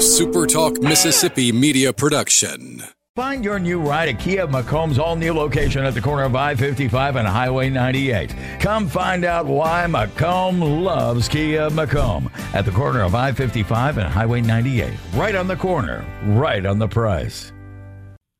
a 0.00 0.02
SuperTalk 0.02 0.82
Mississippi 0.82 1.52
media 1.52 1.92
production. 1.92 2.82
Find 3.16 3.44
your 3.44 3.58
new 3.58 3.78
ride 3.78 4.08
at 4.08 4.18
Kia 4.18 4.46
McComb's 4.46 4.98
all 4.98 5.14
new 5.14 5.34
location 5.34 5.84
at 5.84 5.92
the 5.92 6.00
corner 6.00 6.22
of 6.22 6.34
I 6.34 6.54
55 6.54 7.16
and 7.16 7.28
Highway 7.28 7.68
98. 7.68 8.34
Come 8.60 8.88
find 8.88 9.26
out 9.26 9.44
why 9.44 9.84
McComb 9.86 10.82
loves 10.82 11.28
Kia 11.28 11.68
McComb 11.68 12.32
at 12.54 12.64
the 12.64 12.70
corner 12.70 13.02
of 13.02 13.14
I 13.14 13.32
55 13.32 13.98
and 13.98 14.08
Highway 14.08 14.40
98. 14.40 14.90
Right 15.12 15.34
on 15.34 15.48
the 15.48 15.56
corner, 15.56 16.02
right 16.24 16.64
on 16.64 16.78
the 16.78 16.88
price. 16.88 17.52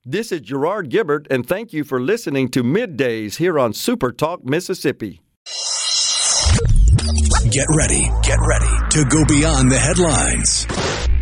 This 0.03 0.33
is 0.33 0.41
Gerard 0.41 0.89
Gibert, 0.89 1.27
and 1.29 1.47
thank 1.47 1.75
you 1.75 1.85
for 1.85 2.01
listening 2.01 2.49
to 2.53 2.63
Middays 2.65 3.37
here 3.37 3.59
on 3.59 3.75
Super 3.75 4.13
Talk 4.13 4.47
Mississippi. 4.47 5.21
Get 7.51 7.67
ready, 7.77 8.09
get 8.23 8.39
ready 8.49 8.89
to 8.93 9.05
go 9.11 9.25
beyond 9.27 9.71
the 9.71 9.79
headlines 9.79 10.67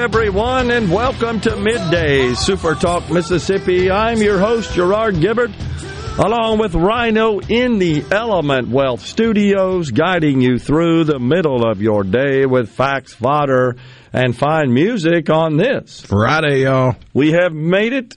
Everyone, 0.00 0.70
and 0.70 0.90
welcome 0.90 1.40
to 1.42 1.54
Midday 1.56 2.32
Super 2.32 2.74
Talk 2.74 3.10
Mississippi. 3.10 3.90
I'm 3.90 4.22
your 4.22 4.38
host, 4.38 4.72
Gerard 4.72 5.16
Gibert, 5.16 5.52
along 6.18 6.58
with 6.58 6.74
Rhino 6.74 7.38
in 7.40 7.78
the 7.78 8.02
Element 8.10 8.68
Wealth 8.68 9.04
Studios, 9.04 9.90
guiding 9.90 10.40
you 10.40 10.58
through 10.58 11.04
the 11.04 11.18
middle 11.18 11.70
of 11.70 11.82
your 11.82 12.02
day 12.02 12.46
with 12.46 12.70
facts, 12.70 13.12
fodder, 13.12 13.76
and 14.10 14.34
fine 14.34 14.72
music 14.72 15.28
on 15.28 15.58
this 15.58 16.00
Friday, 16.00 16.62
y'all. 16.62 16.96
We 17.12 17.32
have 17.32 17.52
made 17.52 17.92
it. 17.92 18.16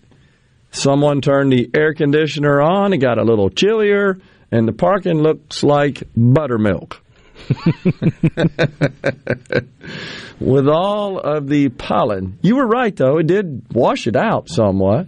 Someone 0.71 1.19
turned 1.19 1.51
the 1.51 1.69
air 1.75 1.93
conditioner 1.93 2.61
on. 2.61 2.93
It 2.93 2.99
got 2.99 3.17
a 3.17 3.25
little 3.25 3.49
chillier, 3.49 4.19
and 4.53 4.65
the 4.65 4.73
parking 4.73 5.21
looks 5.21 5.63
like 5.63 6.03
buttermilk. 6.15 7.02
with 10.39 10.67
all 10.67 11.19
of 11.19 11.47
the 11.47 11.69
pollen. 11.69 12.37
You 12.41 12.57
were 12.57 12.67
right, 12.67 12.95
though. 12.95 13.17
It 13.17 13.27
did 13.27 13.65
wash 13.73 14.07
it 14.07 14.15
out 14.15 14.49
somewhat. 14.49 15.07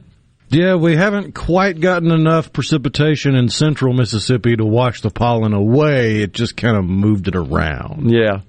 Yeah, 0.50 0.76
we 0.76 0.96
haven't 0.96 1.34
quite 1.34 1.80
gotten 1.80 2.12
enough 2.12 2.54
precipitation 2.54 3.36
in 3.36 3.50
central 3.50 3.94
Mississippi 3.94 4.56
to 4.56 4.66
wash 4.66 5.02
the 5.02 5.10
pollen 5.10 5.54
away. 5.54 6.22
It 6.22 6.34
just 6.34 6.56
kind 6.56 6.78
of 6.78 6.86
moved 6.86 7.28
it 7.28 7.36
around. 7.36 8.12
Yeah. 8.12 8.42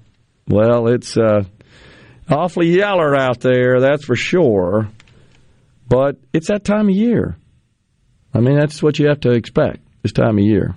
Well, 0.47 0.87
it's 0.87 1.17
uh, 1.17 1.43
awfully 2.29 2.69
yeller 2.69 3.15
out 3.15 3.41
there, 3.41 3.81
that's 3.81 4.05
for 4.05 4.15
sure. 4.15 4.89
But 5.89 6.17
it's 6.33 6.47
that 6.47 6.63
time 6.63 6.89
of 6.89 6.95
year. 6.95 7.37
I 8.33 8.39
mean, 8.39 8.57
that's 8.57 8.83
what 8.83 8.99
you 8.99 9.07
have 9.07 9.21
to 9.21 9.31
expect 9.31 9.79
this 10.03 10.11
time 10.11 10.37
of 10.37 10.43
year. 10.43 10.75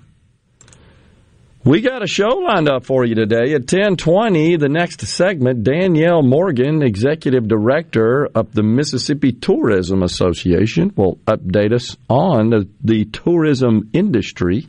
We 1.63 1.81
got 1.81 2.01
a 2.01 2.07
show 2.07 2.39
lined 2.39 2.67
up 2.67 2.85
for 2.85 3.05
you 3.05 3.13
today 3.13 3.53
at 3.53 3.71
1020. 3.71 4.55
The 4.55 4.67
next 4.67 4.99
segment, 5.05 5.63
Danielle 5.63 6.23
Morgan, 6.23 6.81
Executive 6.81 7.47
Director 7.47 8.27
of 8.33 8.51
the 8.51 8.63
Mississippi 8.63 9.31
Tourism 9.31 10.01
Association, 10.01 10.91
will 10.95 11.17
update 11.27 11.71
us 11.71 11.97
on 12.09 12.49
the, 12.49 12.67
the 12.83 13.05
tourism 13.05 13.91
industry 13.93 14.67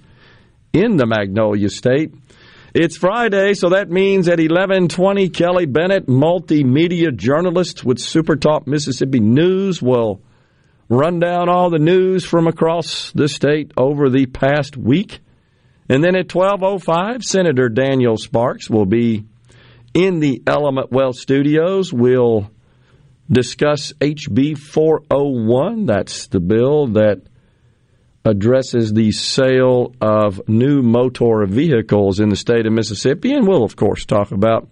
in 0.74 0.98
the 0.98 1.06
Magnolia 1.06 1.70
State. 1.70 2.12
It's 2.74 2.98
Friday, 2.98 3.54
so 3.54 3.70
that 3.70 3.88
means 3.88 4.28
at 4.28 4.38
1120, 4.38 5.30
Kelly 5.30 5.64
Bennett, 5.64 6.08
multimedia 6.08 7.16
journalist 7.16 7.86
with 7.86 8.00
Super 8.00 8.36
Talk 8.36 8.66
Mississippi 8.66 9.20
News, 9.20 9.80
will 9.80 10.20
run 10.90 11.20
down 11.20 11.48
all 11.48 11.70
the 11.70 11.78
news 11.78 12.26
from 12.26 12.46
across 12.46 13.12
the 13.12 13.28
state 13.28 13.72
over 13.78 14.10
the 14.10 14.26
past 14.26 14.76
week. 14.76 15.20
And 15.88 16.02
then 16.02 16.16
at 16.16 16.28
12:05, 16.28 17.22
Senator 17.22 17.68
Daniel 17.68 18.16
Sparks 18.16 18.70
will 18.70 18.86
be 18.86 19.24
in 19.94 20.20
the 20.20 20.42
Element 20.46 20.90
Wealth 20.90 21.16
Studios. 21.16 21.92
We'll 21.92 22.50
discuss 23.30 23.92
HB 24.00 24.58
401. 24.58 25.86
That's 25.86 26.28
the 26.28 26.40
bill 26.40 26.88
that 26.88 27.22
addresses 28.24 28.92
the 28.92 29.10
sale 29.10 29.94
of 30.00 30.48
new 30.48 30.82
motor 30.82 31.44
vehicles 31.46 32.20
in 32.20 32.28
the 32.28 32.36
state 32.36 32.66
of 32.66 32.72
Mississippi. 32.72 33.32
And 33.32 33.46
we'll, 33.46 33.64
of 33.64 33.74
course, 33.76 34.04
talk 34.04 34.30
about 34.30 34.68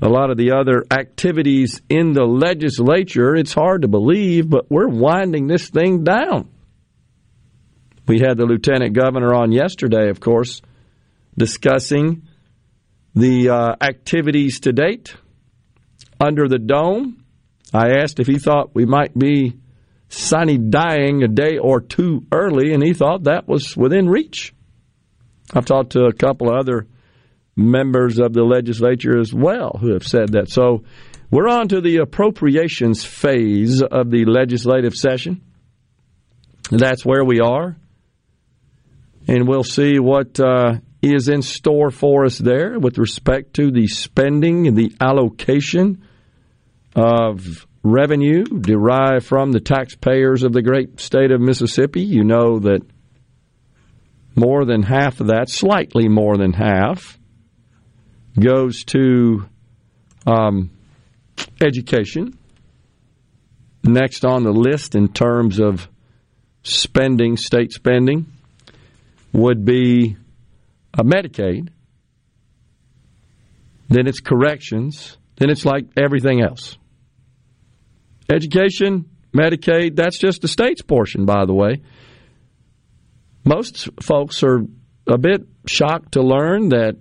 a 0.00 0.08
lot 0.08 0.30
of 0.30 0.36
the 0.36 0.52
other 0.52 0.84
activities 0.90 1.82
in 1.88 2.12
the 2.12 2.24
legislature. 2.24 3.34
It's 3.34 3.54
hard 3.54 3.82
to 3.82 3.88
believe, 3.88 4.48
but 4.48 4.70
we're 4.70 4.88
winding 4.88 5.46
this 5.46 5.68
thing 5.70 6.04
down. 6.04 6.48
We 8.06 8.20
had 8.20 8.36
the 8.36 8.44
lieutenant 8.44 8.94
governor 8.94 9.34
on 9.34 9.50
yesterday, 9.50 10.10
of 10.10 10.20
course, 10.20 10.60
discussing 11.36 12.22
the 13.14 13.48
uh, 13.48 13.76
activities 13.80 14.60
to 14.60 14.72
date 14.72 15.16
under 16.20 16.46
the 16.48 16.58
dome. 16.58 17.24
I 17.72 17.98
asked 18.02 18.20
if 18.20 18.26
he 18.26 18.38
thought 18.38 18.74
we 18.74 18.84
might 18.84 19.16
be 19.16 19.54
sine 20.08 20.70
die-ing 20.70 21.22
a 21.22 21.28
day 21.28 21.58
or 21.58 21.80
two 21.80 22.26
early, 22.30 22.74
and 22.74 22.82
he 22.82 22.92
thought 22.92 23.24
that 23.24 23.48
was 23.48 23.76
within 23.76 24.08
reach. 24.08 24.54
I've 25.54 25.64
talked 25.64 25.92
to 25.92 26.04
a 26.04 26.12
couple 26.12 26.50
of 26.50 26.56
other 26.56 26.86
members 27.56 28.18
of 28.18 28.32
the 28.32 28.42
legislature 28.42 29.18
as 29.18 29.32
well 29.32 29.78
who 29.80 29.92
have 29.92 30.06
said 30.06 30.32
that. 30.32 30.50
So 30.50 30.84
we're 31.30 31.48
on 31.48 31.68
to 31.68 31.80
the 31.80 31.98
appropriations 31.98 33.04
phase 33.04 33.80
of 33.82 34.10
the 34.10 34.24
legislative 34.24 34.94
session. 34.94 35.40
That's 36.70 37.04
where 37.04 37.24
we 37.24 37.40
are 37.40 37.76
and 39.26 39.48
we'll 39.48 39.64
see 39.64 39.98
what 39.98 40.38
uh, 40.38 40.74
is 41.02 41.28
in 41.28 41.42
store 41.42 41.90
for 41.90 42.24
us 42.24 42.38
there 42.38 42.78
with 42.78 42.98
respect 42.98 43.54
to 43.54 43.70
the 43.70 43.86
spending 43.86 44.66
and 44.66 44.76
the 44.76 44.94
allocation 45.00 46.04
of 46.94 47.66
revenue 47.82 48.44
derived 48.44 49.26
from 49.26 49.52
the 49.52 49.60
taxpayers 49.60 50.42
of 50.42 50.52
the 50.52 50.62
great 50.62 51.00
state 51.00 51.30
of 51.30 51.40
Mississippi. 51.40 52.02
You 52.02 52.24
know 52.24 52.58
that 52.60 52.82
more 54.34 54.64
than 54.64 54.82
half 54.82 55.20
of 55.20 55.28
that, 55.28 55.48
slightly 55.48 56.08
more 56.08 56.36
than 56.36 56.52
half, 56.52 57.18
goes 58.38 58.84
to 58.84 59.48
um, 60.26 60.70
education. 61.62 62.36
Next 63.82 64.24
on 64.24 64.42
the 64.42 64.52
list 64.52 64.94
in 64.94 65.08
terms 65.08 65.60
of 65.60 65.88
spending, 66.62 67.36
state 67.36 67.72
spending, 67.72 68.26
would 69.34 69.64
be 69.64 70.16
a 70.96 71.02
Medicaid, 71.02 71.68
then 73.88 74.06
it's 74.06 74.20
corrections, 74.20 75.18
then 75.36 75.50
it's 75.50 75.66
like 75.66 75.86
everything 75.96 76.40
else. 76.40 76.78
Education, 78.30 79.10
Medicaid, 79.34 79.96
that's 79.96 80.18
just 80.18 80.40
the 80.40 80.48
state's 80.48 80.82
portion, 80.82 81.26
by 81.26 81.44
the 81.44 81.52
way. 81.52 81.82
Most 83.44 83.88
folks 84.00 84.42
are 84.42 84.62
a 85.06 85.18
bit 85.18 85.46
shocked 85.66 86.12
to 86.12 86.22
learn 86.22 86.70
that 86.70 86.96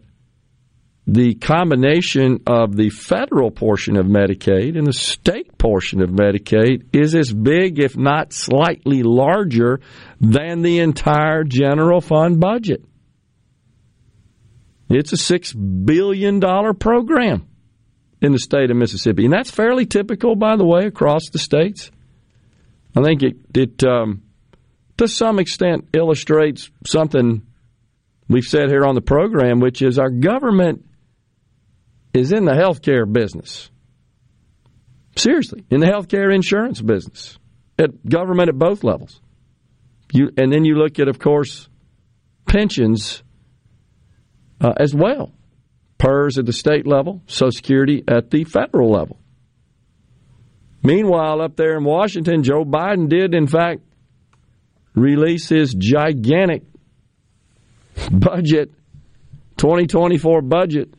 the 1.05 1.35
combination 1.35 2.41
of 2.47 2.75
the 2.75 2.89
federal 2.89 3.51
portion 3.51 3.97
of 3.97 4.05
Medicaid 4.05 4.77
and 4.77 4.87
the 4.87 4.93
state 4.93 5.57
portion 5.57 6.01
of 6.01 6.09
Medicaid 6.09 6.95
is 6.95 7.13
as 7.13 7.33
big, 7.33 7.79
if 7.79 7.97
not 7.97 8.31
slightly 8.31 9.03
larger, 9.03 9.81
than 10.21 10.61
the 10.61 10.79
entire 10.79 11.43
general 11.43 11.99
fund 11.99 12.39
budget. 12.39 12.85
It's 14.89 15.11
a 15.11 15.17
$6 15.17 15.85
billion 15.85 16.39
program 16.39 17.47
in 18.21 18.31
the 18.31 18.39
state 18.39 18.71
of 18.71 18.77
Mississippi. 18.77 19.25
And 19.25 19.33
that's 19.33 19.51
fairly 19.51 19.85
typical, 19.85 20.35
by 20.35 20.55
the 20.55 20.65
way, 20.65 20.85
across 20.85 21.29
the 21.29 21.39
states. 21.39 21.91
I 22.95 23.01
think 23.01 23.23
it, 23.23 23.35
it 23.53 23.83
um, 23.83 24.21
to 24.97 25.07
some 25.07 25.39
extent, 25.39 25.89
illustrates 25.93 26.69
something 26.85 27.41
we've 28.29 28.45
said 28.45 28.69
here 28.69 28.85
on 28.85 28.95
the 28.95 29.01
program, 29.01 29.59
which 29.59 29.81
is 29.81 29.99
our 29.99 30.09
government 30.09 30.85
is 32.13 32.31
in 32.31 32.45
the 32.45 32.53
healthcare 32.53 33.11
business. 33.11 33.69
Seriously, 35.15 35.63
in 35.69 35.79
the 35.79 35.87
healthcare 35.87 36.33
insurance 36.33 36.81
business, 36.81 37.37
at 37.77 38.07
government 38.07 38.49
at 38.49 38.57
both 38.57 38.83
levels. 38.83 39.21
You, 40.11 40.31
and 40.37 40.51
then 40.51 40.65
you 40.65 40.75
look 40.75 40.99
at, 40.99 41.07
of 41.07 41.19
course, 41.19 41.69
pensions. 42.45 43.23
uh, 44.61 44.73
as 44.77 44.95
well. 44.95 45.31
PERS 45.97 46.37
at 46.37 46.45
the 46.45 46.53
state 46.53 46.87
level, 46.87 47.21
Social 47.27 47.51
Security 47.51 48.03
at 48.07 48.31
the 48.31 48.43
federal 48.43 48.91
level. 48.91 49.19
Meanwhile, 50.83 51.41
up 51.41 51.55
there 51.55 51.77
in 51.77 51.83
Washington, 51.83 52.43
Joe 52.43 52.65
Biden 52.65 53.07
did, 53.07 53.33
in 53.33 53.47
fact, 53.47 53.81
release 54.95 55.47
his 55.47 55.73
gigantic 55.73 56.63
budget, 58.11 58.71
2024 59.57 60.41
budget, 60.41 60.93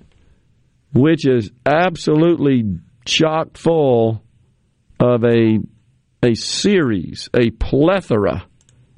which 0.95 1.27
is 1.27 1.51
absolutely 1.67 2.65
chock 3.05 3.57
full 3.57 4.23
of 4.99 5.25
a 5.25 5.59
a 6.23 6.35
series, 6.35 7.29
a 7.35 7.51
plethora, 7.51 8.47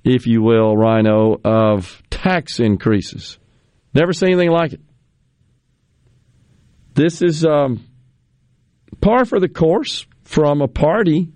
if 0.04 0.28
you 0.28 0.42
will, 0.42 0.76
Rhino, 0.76 1.40
of 1.44 2.00
tax 2.08 2.60
increases. 2.60 3.38
Never 3.92 4.12
seen 4.12 4.28
anything 4.28 4.50
like 4.50 4.74
it. 4.74 4.80
This 6.94 7.20
is 7.20 7.44
um, 7.44 7.84
par 9.00 9.24
for 9.24 9.40
the 9.40 9.48
course 9.48 10.06
from 10.22 10.62
a 10.62 10.68
party 10.68 11.32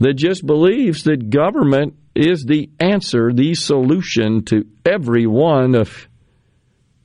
that 0.00 0.14
just 0.14 0.44
believes 0.44 1.04
that 1.04 1.30
government 1.30 1.94
is 2.14 2.44
the 2.44 2.68
answer, 2.80 3.32
the 3.32 3.54
solution 3.54 4.44
to 4.46 4.66
every 4.84 5.26
one 5.26 5.74
of 5.74 6.08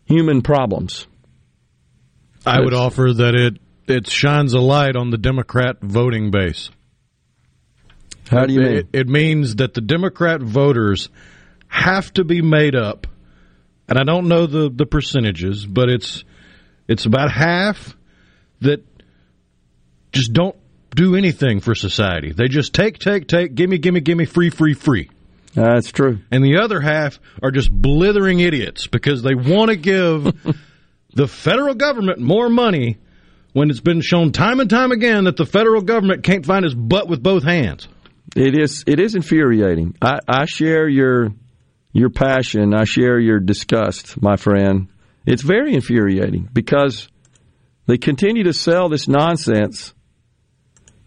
human 0.06 0.42
problems. 0.42 1.08
I 2.48 2.60
would 2.62 2.74
offer 2.74 3.14
that 3.14 3.36
it 3.36 3.60
it 3.88 4.08
shines 4.08 4.54
a 4.54 4.60
light 4.60 4.96
on 4.96 5.12
the 5.12 5.18
Democrat 5.18 5.78
voting 5.82 6.32
base. 6.32 6.70
How 8.30 8.46
do 8.46 8.54
you 8.54 8.60
mean? 8.60 8.74
It, 8.74 8.88
it 8.94 9.08
means 9.08 9.56
that 9.58 9.74
the 9.74 9.82
Democrat 9.82 10.42
voters 10.42 11.10
have 11.68 12.12
to 12.14 12.24
be 12.24 12.42
made 12.42 12.76
up, 12.76 13.08
and 13.88 13.98
I 13.98 14.04
don't 14.04 14.28
know 14.28 14.46
the, 14.46 14.70
the 14.74 14.86
percentages, 14.86 15.66
but 15.66 15.90
it's 15.90 16.24
it's 16.88 17.06
about 17.06 17.32
half 17.32 17.96
that 18.62 18.84
just 20.12 20.34
don't 20.34 20.56
do 20.96 21.16
anything 21.16 21.60
for 21.60 21.76
society. 21.76 22.32
They 22.32 22.48
just 22.48 22.74
take, 22.74 22.98
take, 22.98 23.28
take, 23.28 23.56
gimme, 23.56 23.78
gimme, 23.78 24.00
gimme, 24.00 24.26
free, 24.26 24.50
free, 24.50 24.74
free. 24.74 25.10
That's 25.54 25.92
true. 25.92 26.20
And 26.32 26.44
the 26.44 26.58
other 26.58 26.80
half 26.80 27.20
are 27.42 27.52
just 27.52 27.72
blithering 27.72 28.40
idiots 28.40 28.88
because 28.88 29.22
they 29.22 29.36
want 29.36 29.70
to 29.70 29.76
give 29.76 30.34
the 31.18 31.28
federal 31.28 31.74
government 31.74 32.20
more 32.20 32.48
money 32.48 33.00
when 33.52 33.72
it's 33.72 33.80
been 33.80 34.02
shown 34.02 34.32
time 34.32 34.60
and 34.60 34.70
time 34.70 34.92
again 34.92 35.24
that 35.24 35.36
the 35.36 35.48
federal 35.48 35.82
government 35.82 36.24
can't 36.24 36.46
find 36.46 36.64
its 36.64 36.76
butt 36.76 37.10
with 37.10 37.24
both 37.24 37.44
hands. 37.44 37.88
It 38.36 38.56
is 38.56 38.84
it 38.86 39.00
is 39.00 39.16
infuriating. 39.16 39.96
I, 40.00 40.20
I 40.28 40.46
share 40.46 40.88
your 40.88 41.30
your 41.92 42.12
passion. 42.12 42.76
I 42.76 42.84
share 42.84 43.20
your 43.20 43.40
disgust, 43.40 44.22
my 44.22 44.36
friend. 44.36 44.90
It's 45.26 45.42
very 45.42 45.74
infuriating 45.74 46.50
because 46.54 47.08
they 47.88 47.98
continue 47.98 48.44
to 48.44 48.54
sell 48.54 48.88
this 48.88 49.08
nonsense 49.08 49.96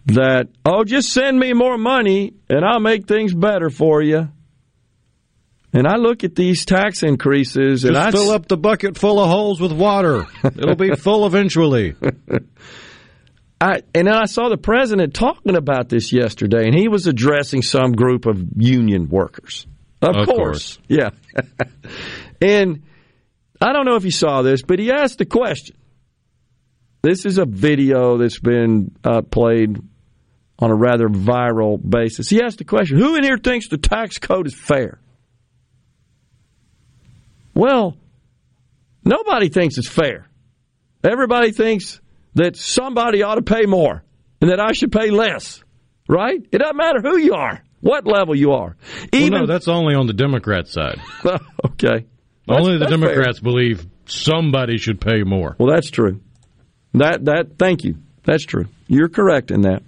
that 0.07 0.49
oh 0.65 0.83
just 0.83 1.13
send 1.13 1.39
me 1.39 1.53
more 1.53 1.77
money 1.77 2.33
and 2.49 2.65
I'll 2.65 2.81
make 2.81 3.07
things 3.07 3.33
better 3.33 3.69
for 3.69 4.01
you. 4.01 4.27
And 5.73 5.87
I 5.87 5.95
look 5.95 6.23
at 6.23 6.35
these 6.35 6.65
tax 6.65 7.01
increases 7.01 7.85
and 7.85 7.93
Just 7.93 8.07
I 8.07 8.11
fill 8.11 8.31
up 8.31 8.47
the 8.47 8.57
bucket 8.57 8.97
full 8.97 9.19
of 9.19 9.29
holes 9.29 9.61
with 9.61 9.71
water. 9.71 10.27
It'll 10.43 10.75
be 10.75 10.95
full 10.95 11.25
eventually. 11.25 11.95
I, 13.61 13.83
and 13.93 14.07
then 14.07 14.15
I 14.15 14.25
saw 14.25 14.49
the 14.49 14.57
president 14.57 15.13
talking 15.13 15.55
about 15.55 15.87
this 15.87 16.11
yesterday, 16.11 16.65
and 16.65 16.75
he 16.75 16.87
was 16.87 17.05
addressing 17.05 17.61
some 17.61 17.91
group 17.91 18.25
of 18.25 18.43
union 18.57 19.07
workers. 19.07 19.67
Of, 20.01 20.15
Of 20.15 20.27
course. 20.27 20.79
Yeah. 20.87 21.11
and 22.41 22.81
I 23.61 23.71
don't 23.71 23.85
know 23.85 23.95
if 23.95 24.03
you 24.03 24.11
saw 24.11 24.41
this, 24.41 24.63
but 24.63 24.79
he 24.79 24.91
asked 24.91 25.21
a 25.21 25.25
question. 25.25 25.77
This 27.03 27.25
is 27.25 27.37
a 27.37 27.45
video 27.45 28.17
that's 28.17 28.39
been 28.39 28.95
uh, 29.03 29.21
played 29.21 29.77
on 30.57 30.71
a 30.71 30.75
rather 30.75 31.07
viral 31.07 31.79
basis. 31.87 32.29
He 32.29 32.41
asked 32.41 32.57
the 32.57 32.65
question 32.65 32.97
Who 32.97 33.15
in 33.15 33.23
here 33.23 33.37
thinks 33.37 33.69
the 33.69 33.77
tax 33.77 34.17
code 34.17 34.47
is 34.47 34.55
fair? 34.55 34.99
Well, 37.53 37.97
nobody 39.03 39.49
thinks 39.49 39.77
it's 39.77 39.89
fair. 39.89 40.27
Everybody 41.03 41.51
thinks 41.51 41.99
that 42.35 42.55
somebody 42.55 43.23
ought 43.23 43.35
to 43.35 43.41
pay 43.41 43.65
more 43.65 44.03
and 44.39 44.49
that 44.49 44.59
I 44.59 44.71
should 44.73 44.91
pay 44.91 45.09
less, 45.09 45.63
right? 46.07 46.39
It 46.51 46.57
doesn't 46.59 46.77
matter 46.77 47.01
who 47.01 47.17
you 47.17 47.33
are, 47.33 47.61
what 47.81 48.05
level 48.05 48.35
you 48.35 48.51
are. 48.53 48.75
Well, 49.11 49.29
no, 49.29 49.45
that's 49.45 49.67
only 49.67 49.95
on 49.95 50.07
the 50.07 50.13
Democrat 50.13 50.67
side. 50.67 50.99
okay. 51.65 52.05
only 52.47 52.73
the 52.73 52.79
That's- 52.85 52.89
Democrats 52.89 53.39
believe 53.39 53.85
somebody 54.05 54.77
should 54.77 55.01
pay 55.01 55.23
more. 55.23 55.55
Well, 55.59 55.73
that's 55.73 55.89
true. 55.89 56.21
That 56.93 57.25
that 57.25 57.57
thank 57.57 57.83
you. 57.83 57.95
That's 58.23 58.43
true. 58.43 58.65
You're 58.87 59.09
correct 59.09 59.49
in 59.51 59.61
that. 59.61 59.83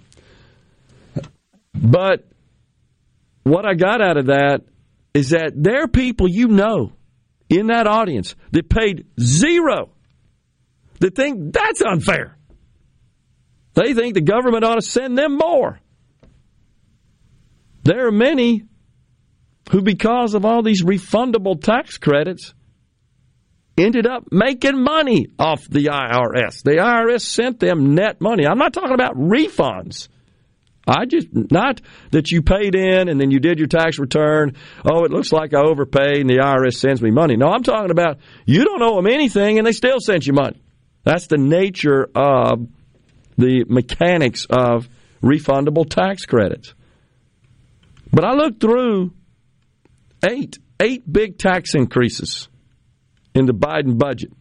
But 1.74 2.24
what 3.42 3.66
I 3.66 3.74
got 3.74 4.00
out 4.00 4.16
of 4.16 4.26
that 4.26 4.62
is 5.12 5.30
that 5.30 5.52
there 5.54 5.84
are 5.84 5.88
people 5.88 6.28
you 6.28 6.48
know 6.48 6.92
in 7.58 7.68
that 7.68 7.86
audience 7.86 8.34
that 8.52 8.68
paid 8.68 9.06
zero 9.20 9.90
that 11.00 11.14
think 11.14 11.52
that's 11.52 11.82
unfair. 11.82 12.36
They 13.74 13.94
think 13.94 14.14
the 14.14 14.20
government 14.20 14.64
ought 14.64 14.76
to 14.76 14.82
send 14.82 15.18
them 15.18 15.36
more. 15.36 15.80
There 17.82 18.06
are 18.06 18.12
many 18.12 18.64
who, 19.70 19.82
because 19.82 20.34
of 20.34 20.44
all 20.44 20.62
these 20.62 20.82
refundable 20.82 21.60
tax 21.60 21.98
credits, 21.98 22.54
ended 23.76 24.06
up 24.06 24.24
making 24.30 24.82
money 24.82 25.26
off 25.38 25.64
the 25.68 25.86
IRS. 25.86 26.62
The 26.62 26.76
IRS 26.76 27.22
sent 27.22 27.60
them 27.60 27.94
net 27.94 28.20
money. 28.20 28.46
I'm 28.46 28.58
not 28.58 28.72
talking 28.72 28.94
about 28.94 29.16
refunds. 29.16 30.08
I 30.86 31.06
just 31.06 31.28
not 31.32 31.80
that 32.10 32.30
you 32.30 32.42
paid 32.42 32.74
in 32.74 33.08
and 33.08 33.20
then 33.20 33.30
you 33.30 33.40
did 33.40 33.58
your 33.58 33.68
tax 33.68 33.98
return. 33.98 34.54
Oh, 34.84 35.04
it 35.04 35.10
looks 35.10 35.32
like 35.32 35.54
I 35.54 35.60
overpaid 35.60 36.18
and 36.18 36.28
the 36.28 36.38
IRS 36.38 36.74
sends 36.74 37.00
me 37.00 37.10
money. 37.10 37.36
No, 37.36 37.46
I'm 37.46 37.62
talking 37.62 37.90
about 37.90 38.18
you 38.44 38.64
don't 38.64 38.82
owe 38.82 38.96
them 38.96 39.06
anything 39.06 39.58
and 39.58 39.66
they 39.66 39.72
still 39.72 39.98
sent 40.00 40.26
you 40.26 40.34
money. 40.34 40.62
That's 41.02 41.26
the 41.26 41.38
nature 41.38 42.08
of 42.14 42.68
the 43.36 43.64
mechanics 43.68 44.46
of 44.48 44.88
refundable 45.22 45.88
tax 45.88 46.26
credits. 46.26 46.74
But 48.12 48.24
I 48.24 48.34
looked 48.34 48.60
through 48.60 49.12
eight 50.28 50.58
eight 50.80 51.10
big 51.10 51.38
tax 51.38 51.74
increases 51.74 52.48
in 53.34 53.46
the 53.46 53.54
Biden 53.54 53.98
budget. 53.98 54.32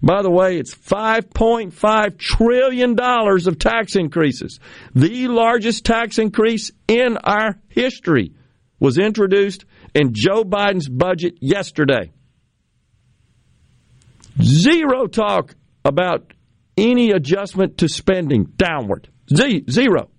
By 0.00 0.22
the 0.22 0.30
way, 0.30 0.58
it's 0.58 0.74
$5.5 0.74 2.18
trillion 2.18 2.96
of 2.98 3.58
tax 3.58 3.96
increases. 3.96 4.60
The 4.94 5.26
largest 5.26 5.84
tax 5.84 6.18
increase 6.18 6.70
in 6.86 7.16
our 7.16 7.58
history 7.68 8.32
was 8.78 8.98
introduced 8.98 9.64
in 9.94 10.14
Joe 10.14 10.44
Biden's 10.44 10.88
budget 10.88 11.38
yesterday. 11.40 12.12
Zero 14.40 15.08
talk 15.08 15.56
about 15.84 16.32
any 16.76 17.10
adjustment 17.10 17.78
to 17.78 17.88
spending 17.88 18.44
downward. 18.56 19.08
Z- 19.34 19.64
zero. 19.68 20.10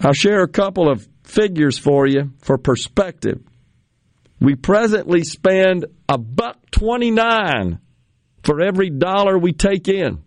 I'll 0.00 0.14
share 0.14 0.42
a 0.42 0.48
couple 0.48 0.90
of 0.90 1.06
figures 1.22 1.78
for 1.78 2.06
you 2.06 2.32
for 2.40 2.56
perspective. 2.56 3.42
We 4.40 4.56
presently 4.56 5.22
spend 5.22 5.86
a 6.12 6.18
buck 6.18 6.70
29 6.72 7.80
for 8.44 8.60
every 8.60 8.90
dollar 8.90 9.38
we 9.38 9.52
take 9.52 9.88
in. 9.88 10.22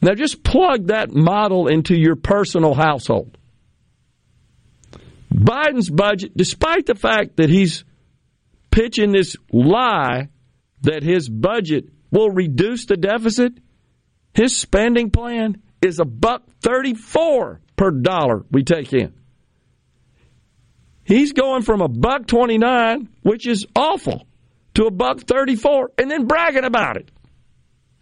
Now 0.00 0.14
just 0.14 0.44
plug 0.44 0.86
that 0.86 1.10
model 1.10 1.66
into 1.66 1.98
your 1.98 2.14
personal 2.14 2.74
household. 2.74 3.36
Biden's 5.34 5.90
budget, 5.90 6.36
despite 6.36 6.86
the 6.86 6.94
fact 6.94 7.38
that 7.38 7.50
he's 7.50 7.84
pitching 8.70 9.10
this 9.10 9.36
lie 9.52 10.28
that 10.82 11.02
his 11.02 11.28
budget 11.28 11.86
will 12.12 12.30
reduce 12.30 12.86
the 12.86 12.96
deficit, 12.96 13.54
his 14.32 14.56
spending 14.56 15.10
plan 15.10 15.60
is 15.82 15.98
a 15.98 16.04
buck 16.04 16.44
34 16.62 17.60
per 17.74 17.90
dollar 17.90 18.44
we 18.52 18.62
take 18.62 18.92
in. 18.92 19.12
He's 21.10 21.32
going 21.32 21.62
from 21.62 21.80
a 21.80 21.88
buck 21.88 22.28
29, 22.28 23.08
which 23.22 23.44
is 23.44 23.66
awful, 23.74 24.28
to 24.74 24.84
a 24.84 24.92
buck 24.92 25.18
34 25.18 25.90
and 25.98 26.08
then 26.08 26.26
bragging 26.26 26.62
about 26.62 26.98
it. 26.98 27.10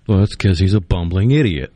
Well, 0.07 0.19
that's 0.19 0.37
because 0.37 0.59
he's 0.59 0.75
a 0.75 0.81
bumbling 0.83 1.31
idiot. 1.31 1.73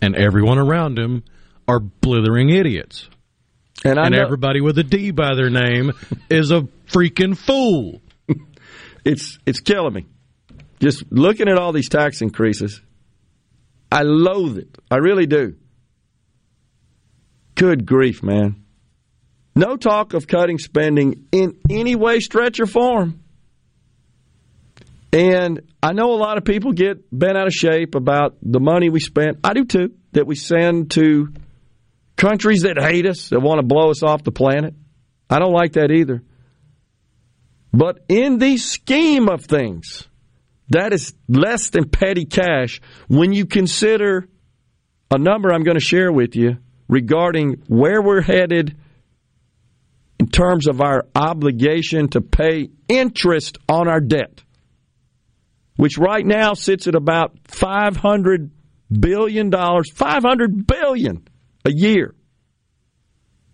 And 0.00 0.16
everyone 0.16 0.56
around 0.56 0.98
him 0.98 1.24
are 1.68 1.78
blithering 1.78 2.48
idiots. 2.48 3.10
And 3.84 3.98
and 3.98 4.14
know 4.14 4.22
everybody 4.22 4.62
with 4.62 4.78
a 4.78 4.82
D 4.82 5.10
by 5.10 5.34
their 5.34 5.50
name 5.50 5.92
is 6.30 6.52
a 6.52 6.62
freaking 6.88 7.36
fool. 7.36 8.00
it's 9.04 9.38
it's 9.44 9.60
killing 9.60 9.92
me. 9.92 10.06
Just 10.80 11.04
looking 11.10 11.50
at 11.50 11.58
all 11.58 11.72
these 11.72 11.90
tax 11.90 12.22
increases, 12.22 12.80
I 13.92 14.04
loathe 14.04 14.56
it. 14.56 14.78
I 14.90 14.96
really 14.96 15.26
do. 15.26 15.56
Good 17.56 17.84
grief, 17.84 18.22
man. 18.22 18.65
No 19.56 19.78
talk 19.78 20.12
of 20.12 20.26
cutting 20.26 20.58
spending 20.58 21.26
in 21.32 21.58
any 21.70 21.96
way, 21.96 22.20
stretch, 22.20 22.60
or 22.60 22.66
form. 22.66 23.22
And 25.14 25.62
I 25.82 25.94
know 25.94 26.12
a 26.12 26.20
lot 26.20 26.36
of 26.36 26.44
people 26.44 26.72
get 26.72 26.98
bent 27.10 27.38
out 27.38 27.46
of 27.46 27.54
shape 27.54 27.94
about 27.94 28.36
the 28.42 28.60
money 28.60 28.90
we 28.90 29.00
spent. 29.00 29.38
I 29.42 29.54
do 29.54 29.64
too, 29.64 29.94
that 30.12 30.26
we 30.26 30.34
send 30.34 30.90
to 30.90 31.32
countries 32.16 32.62
that 32.62 32.78
hate 32.78 33.06
us, 33.06 33.30
that 33.30 33.40
want 33.40 33.60
to 33.60 33.66
blow 33.66 33.88
us 33.90 34.02
off 34.02 34.22
the 34.22 34.30
planet. 34.30 34.74
I 35.30 35.38
don't 35.38 35.54
like 35.54 35.72
that 35.72 35.90
either. 35.90 36.22
But 37.72 38.00
in 38.08 38.36
the 38.36 38.58
scheme 38.58 39.30
of 39.30 39.46
things, 39.46 40.06
that 40.68 40.92
is 40.92 41.14
less 41.28 41.70
than 41.70 41.88
petty 41.88 42.26
cash 42.26 42.82
when 43.08 43.32
you 43.32 43.46
consider 43.46 44.28
a 45.10 45.18
number 45.18 45.50
I'm 45.50 45.62
going 45.62 45.78
to 45.78 45.84
share 45.84 46.12
with 46.12 46.36
you 46.36 46.58
regarding 46.88 47.62
where 47.68 48.02
we're 48.02 48.20
headed 48.20 48.76
in 50.18 50.28
terms 50.28 50.66
of 50.66 50.80
our 50.80 51.06
obligation 51.14 52.08
to 52.08 52.20
pay 52.20 52.70
interest 52.88 53.58
on 53.68 53.88
our 53.88 54.00
debt, 54.00 54.42
which 55.76 55.98
right 55.98 56.24
now 56.24 56.54
sits 56.54 56.86
at 56.86 56.94
about 56.94 57.42
$500 57.44 58.50
billion, 58.90 59.50
500 59.52 60.66
billion 60.66 61.28
a 61.64 61.70
year. 61.70 62.14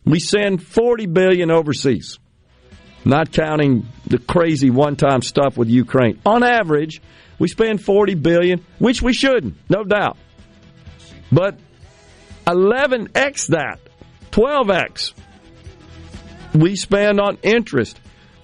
We 0.04 0.20
send 0.20 0.62
40 0.62 1.06
billion 1.06 1.50
overseas, 1.50 2.18
not 3.04 3.32
counting 3.32 3.86
the 4.06 4.18
crazy 4.18 4.70
one-time 4.70 5.22
stuff 5.22 5.56
with 5.56 5.68
Ukraine. 5.68 6.20
On 6.26 6.42
average, 6.42 7.00
we 7.38 7.48
spend 7.48 7.82
40 7.82 8.14
billion, 8.16 8.64
which 8.78 9.02
we 9.02 9.12
shouldn't, 9.12 9.56
no 9.68 9.84
doubt. 9.84 10.16
But 11.30 11.58
11x 12.46 13.48
that, 13.48 13.80
12x 14.30 15.12
we 16.54 16.76
spend 16.76 17.20
on 17.20 17.38
interest. 17.42 18.00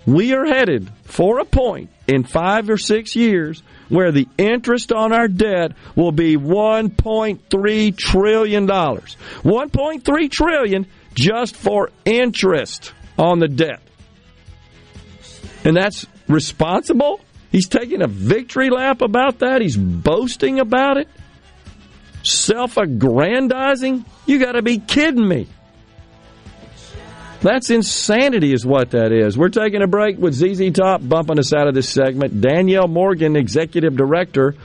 We 0.07 0.33
are 0.35 0.47
headed 0.47 0.91
for 1.05 1.39
a 1.39 1.45
point 1.45 1.91
in 2.07 2.25
5 2.25 2.71
or 2.71 2.79
6 2.79 3.17
years 3.17 3.63
where 3.89 4.13
the 4.13 4.27
interest 4.39 4.93
on 4.93 5.13
our 5.13 5.29
debt 5.29 5.73
will 5.97 6.13
be 6.13 6.37
1.3 6.37 7.97
trillion 7.97 8.67
dollars. 8.67 9.17
1.3 9.43 10.31
trillion 10.31 10.87
just 11.15 11.57
for 11.57 11.91
interest 12.05 12.93
on 13.19 13.39
the 13.39 13.49
debt. 13.49 13.81
And 15.65 15.77
that's 15.77 16.07
responsible? 16.29 17.21
He's 17.51 17.69
taking 17.69 18.03
a 18.03 18.07
victory 18.07 18.71
lap 18.71 19.01
about 19.03 19.41
that. 19.41 19.61
He's 19.61 19.77
boasting 19.77 20.61
about 20.61 20.99
it. 20.99 21.09
Self 22.23 22.77
aggrandizing? 22.77 24.05
You 24.27 24.39
got 24.39 24.53
to 24.53 24.63
be 24.63 24.79
kidding 24.79 25.27
me. 25.27 25.49
That's 27.41 27.71
insanity, 27.71 28.53
is 28.53 28.67
what 28.67 28.91
that 28.91 29.13
is. 29.13 29.39
We're 29.39 29.49
taking 29.49 29.81
a 29.83 29.87
break 29.87 30.19
with 30.19 30.35
ZZ 30.35 30.73
Top 30.73 31.01
bumping 31.07 31.39
us 31.39 31.53
out 31.55 31.69
of 31.69 31.75
this 31.75 31.89
segment. 31.89 32.41
Danielle 32.41 32.89
Morgan, 32.89 33.37
Executive 33.37 33.97
Director 33.97 34.57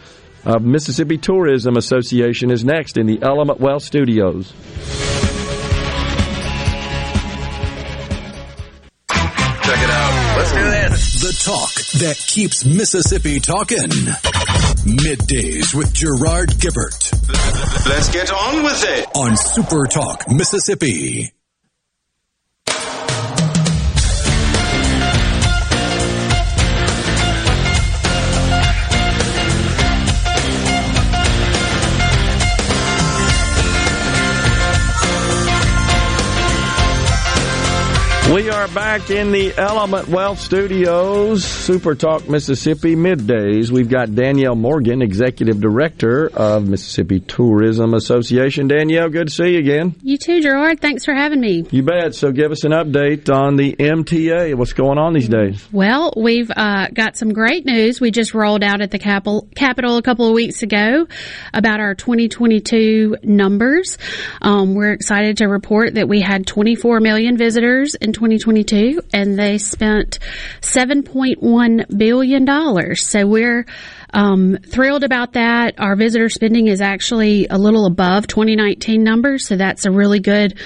of 0.44 0.64
Mississippi 0.64 1.18
Tourism 1.18 1.78
Association, 1.78 2.50
is 2.50 2.66
next 2.66 2.98
in 2.98 3.06
the 3.06 3.22
Element 3.22 3.60
Wealth 3.60 3.84
Studios. 3.84 4.52
Check 9.64 9.82
it 9.82 9.90
out. 9.90 10.38
Let's 10.38 10.52
do 10.52 10.64
this. 10.64 11.22
The 11.22 11.34
talk 11.46 11.74
that 12.02 12.18
keeps 12.28 12.66
Mississippi 12.66 13.40
talking. 13.40 13.90
Middays 14.84 15.74
with 15.76 15.94
Gerard 15.94 16.50
Gibert. 16.60 17.14
Let's 17.88 18.12
get 18.12 18.32
on 18.34 18.64
with 18.64 18.84
it. 18.84 19.08
On 19.16 19.38
Super 19.38 19.86
Talk, 19.86 20.26
Mississippi. 20.30 21.32
We 38.34 38.50
are 38.50 38.68
back 38.70 39.12
in 39.12 39.32
the 39.32 39.54
Element 39.60 40.08
Wealth 40.08 40.40
Studios, 40.40 41.44
Super 41.44 41.94
Talk 41.94 42.28
Mississippi 42.28 42.96
middays. 42.96 43.70
We've 43.70 43.88
got 43.88 44.16
Danielle 44.16 44.56
Morgan, 44.56 45.04
Executive 45.04 45.62
Director 45.62 46.32
of 46.34 46.68
Mississippi 46.68 47.20
Tourism 47.20 47.94
Association. 47.94 48.68
Danielle, 48.68 49.10
good 49.10 49.28
to 49.28 49.34
see 49.34 49.52
you 49.52 49.60
again. 49.60 49.94
You 50.02 50.18
too, 50.18 50.42
Gerard. 50.42 50.80
Thanks 50.80 51.06
for 51.06 51.14
having 51.14 51.42
me. 51.42 51.68
You 51.70 51.84
bet. 51.84 52.16
So 52.16 52.32
give 52.32 52.52
us 52.52 52.64
an 52.64 52.72
update 52.72 53.32
on 53.32 53.56
the 53.56 53.76
MTA. 53.76 54.56
What's 54.56 54.74
going 54.74 54.98
on 54.98 55.14
these 55.14 55.30
days? 55.30 55.64
Well, 55.72 56.12
we've 56.18 56.50
uh, 56.50 56.88
got 56.92 57.16
some 57.16 57.34
great 57.34 57.68
news. 57.68 58.02
We 58.02 58.10
just 58.10 58.34
rolled 58.34 58.64
out 58.64 58.82
at 58.82 58.90
the 58.90 58.98
Capitol, 58.98 59.48
Capitol 59.56 59.98
a 59.98 60.02
couple 60.02 60.26
of 60.26 60.34
weeks 60.34 60.64
ago 60.64 61.06
about 61.54 61.80
our 61.80 61.94
2022 61.94 63.18
numbers. 63.22 64.00
Um, 64.42 64.74
we're 64.74 64.94
excited 64.94 65.38
to 65.38 65.46
report 65.46 65.94
that 65.94 66.10
we 66.10 66.20
had 66.20 66.48
24 66.48 67.00
million 67.00 67.38
visitors 67.38 67.94
in 67.94 68.12
2022 68.24 69.02
and 69.12 69.38
they 69.38 69.58
spent 69.58 70.20
$7.1 70.62 71.98
billion. 71.98 72.96
So 72.96 73.28
we're 73.28 73.66
um, 74.14 74.58
thrilled 74.66 75.04
about 75.04 75.34
that. 75.34 75.80
Our 75.80 75.98
visitor 75.98 76.30
spending 76.30 76.68
is 76.68 76.80
actually 76.80 77.48
a 77.48 77.58
little 77.58 77.86
above 77.86 78.28
2019 78.28 79.04
numbers, 79.04 79.46
so 79.46 79.58
that's 79.58 79.86
a 79.86 79.92
really 79.92 80.20
good 80.20 80.58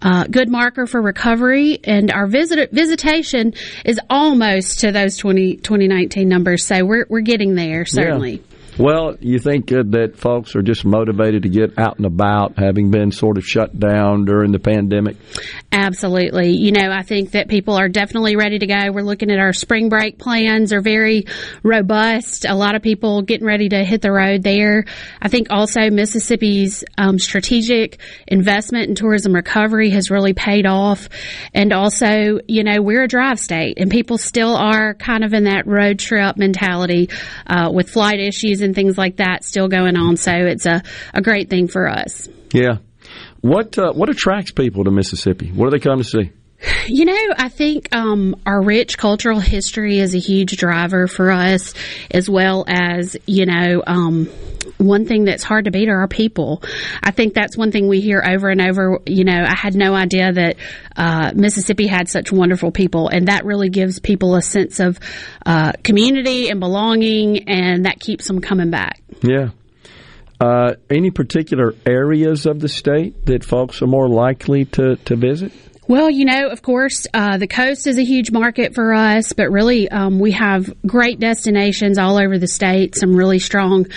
uh, 0.00 0.24
good 0.24 0.48
marker 0.48 0.86
for 0.86 1.00
recovery. 1.00 1.78
And 1.84 2.10
our 2.10 2.26
visit 2.26 2.70
visitation 2.70 3.54
is 3.84 4.00
almost 4.08 4.80
to 4.80 4.92
those 4.92 5.16
20, 5.16 5.56
2019 5.56 6.28
numbers, 6.28 6.64
so 6.64 6.84
we're 6.84 7.06
we're 7.08 7.20
getting 7.20 7.54
there 7.54 7.84
certainly. 7.84 8.36
Yeah. 8.36 8.51
Well, 8.78 9.16
you 9.20 9.38
think 9.38 9.70
uh, 9.70 9.82
that 9.88 10.16
folks 10.16 10.56
are 10.56 10.62
just 10.62 10.86
motivated 10.86 11.42
to 11.42 11.50
get 11.50 11.78
out 11.78 11.98
and 11.98 12.06
about, 12.06 12.58
having 12.58 12.90
been 12.90 13.12
sort 13.12 13.36
of 13.36 13.44
shut 13.44 13.78
down 13.78 14.24
during 14.24 14.50
the 14.50 14.58
pandemic? 14.58 15.16
Absolutely. 15.70 16.56
You 16.56 16.72
know, 16.72 16.90
I 16.90 17.02
think 17.02 17.32
that 17.32 17.48
people 17.48 17.74
are 17.74 17.90
definitely 17.90 18.34
ready 18.34 18.58
to 18.58 18.66
go. 18.66 18.90
We're 18.90 19.02
looking 19.02 19.30
at 19.30 19.38
our 19.38 19.52
spring 19.52 19.90
break 19.90 20.18
plans 20.18 20.72
are 20.72 20.80
very 20.80 21.26
robust. 21.62 22.46
A 22.46 22.54
lot 22.54 22.74
of 22.74 22.80
people 22.80 23.20
getting 23.20 23.46
ready 23.46 23.68
to 23.68 23.84
hit 23.84 24.00
the 24.00 24.10
road 24.10 24.42
there. 24.42 24.86
I 25.20 25.28
think 25.28 25.48
also 25.50 25.90
Mississippi's 25.90 26.82
um, 26.96 27.18
strategic 27.18 27.98
investment 28.26 28.88
in 28.88 28.94
tourism 28.94 29.34
recovery 29.34 29.90
has 29.90 30.10
really 30.10 30.32
paid 30.32 30.64
off. 30.64 31.10
And 31.52 31.74
also, 31.74 32.38
you 32.48 32.64
know, 32.64 32.80
we're 32.80 33.02
a 33.02 33.08
drive 33.08 33.38
state 33.38 33.78
and 33.78 33.90
people 33.90 34.16
still 34.16 34.56
are 34.56 34.94
kind 34.94 35.24
of 35.24 35.34
in 35.34 35.44
that 35.44 35.66
road 35.66 35.98
trip 35.98 36.38
mentality 36.38 37.10
uh, 37.46 37.70
with 37.70 37.90
flight 37.90 38.18
issues 38.18 38.61
and 38.62 38.74
things 38.74 38.96
like 38.96 39.16
that 39.16 39.44
still 39.44 39.68
going 39.68 39.96
on. 39.96 40.16
So 40.16 40.32
it's 40.32 40.66
a, 40.66 40.82
a 41.12 41.22
great 41.22 41.50
thing 41.50 41.68
for 41.68 41.88
us. 41.88 42.28
Yeah. 42.52 42.78
What 43.40 43.76
uh, 43.76 43.92
what 43.92 44.08
attracts 44.08 44.52
people 44.52 44.84
to 44.84 44.90
Mississippi? 44.90 45.50
What 45.50 45.66
do 45.66 45.70
they 45.70 45.82
come 45.82 45.98
to 45.98 46.04
see? 46.04 46.30
You 46.86 47.04
know, 47.04 47.34
I 47.36 47.48
think 47.48 47.94
um, 47.94 48.36
our 48.46 48.62
rich 48.62 48.96
cultural 48.98 49.40
history 49.40 49.98
is 49.98 50.14
a 50.14 50.18
huge 50.18 50.56
driver 50.56 51.06
for 51.06 51.30
us, 51.30 51.74
as 52.10 52.28
well 52.30 52.64
as 52.68 53.16
you 53.26 53.46
know. 53.46 53.82
Um, 53.86 54.28
one 54.82 55.06
thing 55.06 55.24
that's 55.24 55.42
hard 55.42 55.64
to 55.66 55.70
beat 55.70 55.88
are 55.88 56.00
our 56.00 56.08
people. 56.08 56.62
I 57.02 57.10
think 57.10 57.34
that's 57.34 57.56
one 57.56 57.72
thing 57.72 57.88
we 57.88 58.00
hear 58.00 58.22
over 58.26 58.48
and 58.48 58.60
over. 58.60 58.98
You 59.06 59.24
know, 59.24 59.44
I 59.46 59.54
had 59.54 59.74
no 59.74 59.94
idea 59.94 60.32
that 60.32 60.56
uh, 60.96 61.32
Mississippi 61.34 61.86
had 61.86 62.08
such 62.08 62.32
wonderful 62.32 62.70
people, 62.70 63.08
and 63.08 63.28
that 63.28 63.44
really 63.44 63.68
gives 63.68 64.00
people 64.00 64.34
a 64.34 64.42
sense 64.42 64.80
of 64.80 64.98
uh, 65.46 65.72
community 65.82 66.48
and 66.48 66.60
belonging, 66.60 67.48
and 67.48 67.86
that 67.86 68.00
keeps 68.00 68.26
them 68.26 68.40
coming 68.40 68.70
back. 68.70 69.00
Yeah. 69.22 69.50
Uh, 70.40 70.74
any 70.90 71.10
particular 71.10 71.74
areas 71.86 72.46
of 72.46 72.58
the 72.58 72.68
state 72.68 73.26
that 73.26 73.44
folks 73.44 73.80
are 73.80 73.86
more 73.86 74.08
likely 74.08 74.64
to, 74.64 74.96
to 74.96 75.14
visit? 75.14 75.52
Well, 75.88 76.08
you 76.08 76.24
know, 76.24 76.48
of 76.48 76.62
course, 76.62 77.08
uh, 77.12 77.38
the 77.38 77.48
coast 77.48 77.88
is 77.88 77.98
a 77.98 78.04
huge 78.04 78.30
market 78.30 78.72
for 78.72 78.94
us, 78.94 79.32
but 79.32 79.50
really, 79.50 79.88
um, 79.88 80.20
we 80.20 80.30
have 80.30 80.72
great 80.86 81.18
destinations 81.18 81.98
all 81.98 82.18
over 82.18 82.38
the 82.38 82.46
state, 82.46 82.94
some 82.94 83.16
really 83.16 83.40
strong 83.40 83.88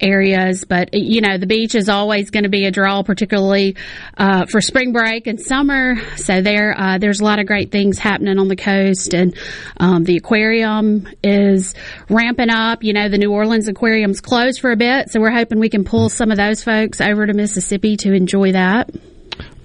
areas. 0.00 0.64
But, 0.64 0.94
you 0.94 1.20
know, 1.20 1.36
the 1.36 1.46
beach 1.46 1.74
is 1.74 1.90
always 1.90 2.30
going 2.30 2.44
to 2.44 2.48
be 2.48 2.64
a 2.64 2.70
draw, 2.70 3.02
particularly 3.02 3.76
uh, 4.16 4.46
for 4.46 4.62
spring 4.62 4.94
break 4.94 5.26
and 5.26 5.38
summer. 5.38 5.96
So 6.16 6.40
there, 6.40 6.74
uh, 6.76 6.96
there's 6.96 7.20
a 7.20 7.24
lot 7.24 7.38
of 7.38 7.46
great 7.46 7.70
things 7.70 7.98
happening 7.98 8.38
on 8.38 8.48
the 8.48 8.56
coast. 8.56 9.12
And 9.12 9.36
um, 9.78 10.04
the 10.04 10.16
aquarium 10.16 11.06
is 11.22 11.74
ramping 12.08 12.48
up. 12.48 12.82
You 12.82 12.94
know, 12.94 13.10
the 13.10 13.18
New 13.18 13.30
Orleans 13.30 13.68
aquarium's 13.68 14.22
closed 14.22 14.60
for 14.60 14.72
a 14.72 14.76
bit, 14.76 15.10
so 15.10 15.20
we're 15.20 15.30
hoping 15.30 15.60
we 15.60 15.68
can 15.68 15.84
pull 15.84 16.08
some 16.08 16.30
of 16.30 16.38
those 16.38 16.64
folks 16.64 17.02
over 17.02 17.26
to 17.26 17.34
Mississippi 17.34 17.98
to 17.98 18.14
enjoy 18.14 18.52
that. 18.52 18.90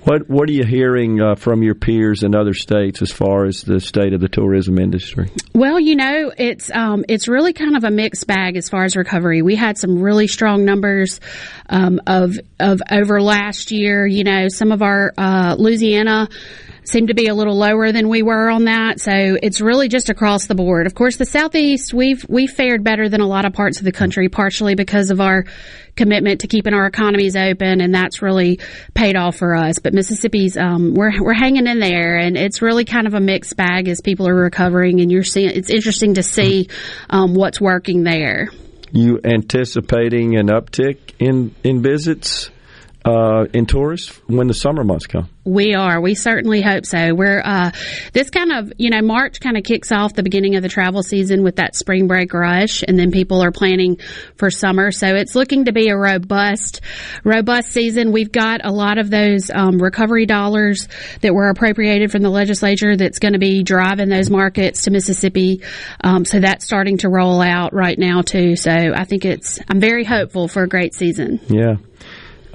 What 0.03 0.29
What 0.29 0.49
are 0.49 0.53
you 0.53 0.65
hearing 0.65 1.21
uh, 1.21 1.35
from 1.35 1.61
your 1.61 1.75
peers 1.75 2.23
in 2.23 2.33
other 2.33 2.53
states 2.53 3.01
as 3.01 3.11
far 3.11 3.45
as 3.45 3.63
the 3.63 3.79
state 3.81 4.13
of 4.13 4.21
the 4.21 4.29
tourism 4.29 4.79
industry? 4.79 5.29
Well, 5.53 5.79
you 5.79 5.95
know, 5.95 6.31
it's 6.37 6.71
um, 6.71 7.03
it's 7.09 7.27
really 7.27 7.51
kind 7.51 7.75
of 7.75 7.83
a 7.83 7.91
mixed 7.91 8.25
bag 8.25 8.55
as 8.55 8.69
far 8.69 8.85
as 8.85 8.95
recovery. 8.95 9.41
We 9.41 9.55
had 9.55 9.77
some 9.77 10.01
really 10.01 10.27
strong 10.27 10.63
numbers 10.63 11.19
um, 11.67 11.99
of 12.07 12.39
of 12.59 12.81
over 12.89 13.21
last 13.21 13.71
year. 13.71 14.07
You 14.07 14.23
know, 14.23 14.47
some 14.47 14.71
of 14.71 14.81
our 14.81 15.13
uh, 15.17 15.55
Louisiana 15.59 16.29
seem 16.89 17.07
to 17.07 17.13
be 17.13 17.27
a 17.27 17.33
little 17.33 17.57
lower 17.57 17.91
than 17.91 18.09
we 18.09 18.23
were 18.23 18.49
on 18.49 18.65
that. 18.65 18.99
So 18.99 19.37
it's 19.41 19.61
really 19.61 19.87
just 19.87 20.09
across 20.09 20.47
the 20.47 20.55
board. 20.55 20.87
Of 20.87 20.95
course, 20.95 21.17
the 21.17 21.25
southeast 21.25 21.93
we've 21.93 22.25
we 22.27 22.47
fared 22.47 22.83
better 22.83 23.09
than 23.09 23.21
a 23.21 23.27
lot 23.27 23.45
of 23.45 23.53
parts 23.53 23.79
of 23.79 23.85
the 23.85 23.91
country, 23.91 24.29
partially 24.29 24.75
because 24.75 25.11
of 25.11 25.21
our 25.21 25.45
commitment 25.95 26.41
to 26.41 26.47
keeping 26.47 26.73
our 26.73 26.85
economies 26.85 27.35
open, 27.35 27.81
and 27.81 27.93
that's 27.93 28.21
really 28.21 28.59
paid 28.93 29.15
off 29.15 29.35
for 29.35 29.55
us. 29.55 29.79
But 29.79 29.93
Mississippi's 29.93 30.57
um, 30.57 30.93
we're 30.93 31.21
we're 31.21 31.33
hanging 31.33 31.67
in 31.67 31.79
there, 31.79 32.17
and 32.17 32.37
it's 32.37 32.61
really 32.61 32.85
kind 32.85 33.07
of 33.07 33.13
a 33.13 33.19
mixed 33.19 33.55
bag 33.55 33.87
as 33.87 34.01
people 34.01 34.27
are 34.27 34.35
recovering, 34.35 35.01
and 35.01 35.11
you're 35.11 35.23
seeing 35.23 35.49
it's 35.49 35.69
interesting 35.69 36.15
to 36.15 36.23
see 36.23 36.69
um, 37.09 37.33
what's 37.35 37.61
working 37.61 38.03
there. 38.03 38.49
You 38.91 39.19
anticipating 39.23 40.35
an 40.35 40.47
uptick 40.47 40.97
in 41.19 41.53
in 41.63 41.81
visits 41.81 42.49
uh, 43.05 43.45
in 43.53 43.65
tourists 43.65 44.19
when 44.27 44.47
the 44.47 44.53
summer 44.53 44.83
months 44.83 45.07
come? 45.07 45.29
We 45.45 45.73
are. 45.73 45.99
We 45.99 46.15
certainly 46.15 46.61
hope 46.61 46.85
so. 46.85 47.15
We're 47.15 47.41
uh, 47.43 47.71
this 48.13 48.29
kind 48.29 48.51
of 48.51 48.73
you 48.77 48.89
know 48.89 49.01
March 49.01 49.39
kind 49.39 49.57
of 49.57 49.63
kicks 49.63 49.91
off 49.91 50.13
the 50.13 50.21
beginning 50.21 50.55
of 50.55 50.61
the 50.61 50.69
travel 50.69 51.01
season 51.01 51.43
with 51.43 51.55
that 51.55 51.75
spring 51.75 52.07
break 52.07 52.33
rush, 52.33 52.83
and 52.87 52.99
then 52.99 53.11
people 53.11 53.41
are 53.43 53.51
planning 53.51 53.97
for 54.35 54.51
summer. 54.51 54.91
So 54.91 55.15
it's 55.15 55.33
looking 55.33 55.65
to 55.65 55.71
be 55.71 55.89
a 55.89 55.97
robust, 55.97 56.81
robust 57.23 57.71
season. 57.71 58.11
We've 58.11 58.31
got 58.31 58.63
a 58.63 58.71
lot 58.71 58.97
of 58.97 59.09
those 59.09 59.49
um, 59.49 59.81
recovery 59.81 60.25
dollars 60.25 60.87
that 61.21 61.33
were 61.33 61.49
appropriated 61.49 62.11
from 62.11 62.21
the 62.21 62.29
legislature 62.29 62.95
that's 62.95 63.19
going 63.19 63.33
to 63.33 63.39
be 63.39 63.63
driving 63.63 64.09
those 64.09 64.29
markets 64.29 64.83
to 64.83 64.91
Mississippi. 64.91 65.63
Um, 66.03 66.25
so 66.25 66.39
that's 66.39 66.65
starting 66.65 66.97
to 66.99 67.09
roll 67.09 67.41
out 67.41 67.73
right 67.73 67.97
now 67.97 68.21
too. 68.21 68.55
So 68.55 68.71
I 68.71 69.05
think 69.05 69.25
it's. 69.25 69.59
I'm 69.67 69.79
very 69.79 70.03
hopeful 70.03 70.47
for 70.47 70.63
a 70.63 70.67
great 70.67 70.93
season. 70.93 71.39
Yeah. 71.47 71.77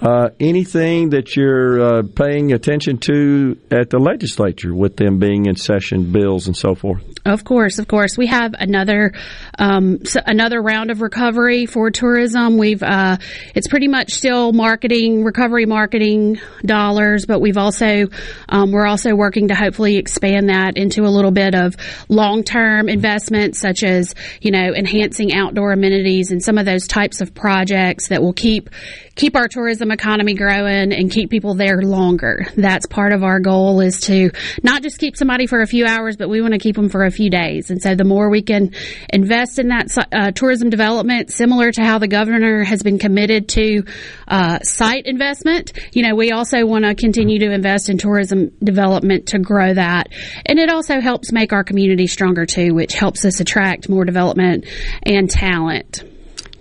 Uh, 0.00 0.30
anything 0.40 1.10
that 1.10 1.36
you're 1.36 1.80
uh, 1.80 2.02
paying 2.02 2.52
attention 2.52 2.98
to 2.98 3.56
at 3.70 3.90
the 3.90 3.98
legislature 3.98 4.74
with 4.74 4.96
them 4.96 5.18
being 5.18 5.46
in 5.46 5.54
session, 5.54 6.10
bills 6.10 6.46
and 6.46 6.56
so 6.56 6.74
forth? 6.74 7.02
Of 7.24 7.44
course, 7.44 7.78
of 7.78 7.88
course. 7.88 8.18
We 8.18 8.26
have 8.26 8.54
another 8.58 9.12
um, 9.58 10.00
another 10.26 10.60
round 10.60 10.90
of 10.90 11.00
recovery 11.00 11.64
for 11.66 11.90
tourism. 11.90 12.58
We've 12.58 12.82
uh, 12.82 13.16
it's 13.54 13.68
pretty 13.68 13.88
much 13.88 14.12
still 14.12 14.52
marketing 14.52 15.24
recovery 15.24 15.64
marketing 15.64 16.38
dollars, 16.66 17.24
but 17.24 17.40
we've 17.40 17.56
also 17.56 18.08
um, 18.48 18.72
we're 18.72 18.86
also 18.86 19.14
working 19.14 19.48
to 19.48 19.54
hopefully 19.54 19.96
expand 19.96 20.50
that 20.50 20.76
into 20.76 21.04
a 21.04 21.08
little 21.08 21.30
bit 21.30 21.54
of 21.54 21.76
long 22.08 22.42
term 22.42 22.88
investments, 22.88 23.58
such 23.58 23.84
as 23.84 24.14
you 24.40 24.50
know 24.50 24.74
enhancing 24.74 25.32
outdoor 25.32 25.72
amenities 25.72 26.30
and 26.30 26.42
some 26.42 26.58
of 26.58 26.66
those 26.66 26.86
types 26.86 27.20
of 27.20 27.32
projects 27.32 28.08
that 28.08 28.20
will 28.20 28.34
keep 28.34 28.68
keep 29.14 29.36
our 29.36 29.48
tourism 29.48 29.83
economy 29.90 30.34
growing 30.34 30.92
and 30.92 31.10
keep 31.10 31.30
people 31.30 31.54
there 31.54 31.82
longer. 31.82 32.46
That's 32.56 32.86
part 32.86 33.12
of 33.12 33.22
our 33.22 33.40
goal 33.40 33.80
is 33.80 34.00
to 34.02 34.30
not 34.62 34.82
just 34.82 34.98
keep 34.98 35.16
somebody 35.16 35.46
for 35.46 35.60
a 35.60 35.66
few 35.66 35.86
hours, 35.86 36.16
but 36.16 36.28
we 36.28 36.40
want 36.40 36.54
to 36.54 36.58
keep 36.58 36.76
them 36.76 36.88
for 36.88 37.04
a 37.04 37.10
few 37.10 37.30
days. 37.30 37.70
And 37.70 37.82
so 37.82 37.94
the 37.94 38.04
more 38.04 38.30
we 38.30 38.42
can 38.42 38.72
invest 39.12 39.58
in 39.58 39.68
that 39.68 39.88
uh, 40.12 40.30
tourism 40.30 40.70
development, 40.70 41.30
similar 41.30 41.70
to 41.72 41.82
how 41.82 41.98
the 41.98 42.08
governor 42.08 42.64
has 42.64 42.82
been 42.82 42.98
committed 42.98 43.48
to 43.50 43.84
uh, 44.28 44.58
site 44.60 45.06
investment, 45.06 45.72
you 45.92 46.02
know, 46.02 46.14
we 46.14 46.30
also 46.32 46.64
want 46.66 46.84
to 46.84 46.94
continue 46.94 47.38
to 47.40 47.52
invest 47.52 47.88
in 47.88 47.98
tourism 47.98 48.50
development 48.62 49.28
to 49.28 49.38
grow 49.38 49.74
that. 49.74 50.08
And 50.46 50.58
it 50.58 50.70
also 50.70 51.00
helps 51.00 51.32
make 51.32 51.52
our 51.52 51.64
community 51.64 52.06
stronger 52.06 52.46
too, 52.46 52.74
which 52.74 52.94
helps 52.94 53.24
us 53.24 53.40
attract 53.40 53.88
more 53.88 54.04
development 54.04 54.66
and 55.02 55.30
talent. 55.30 56.04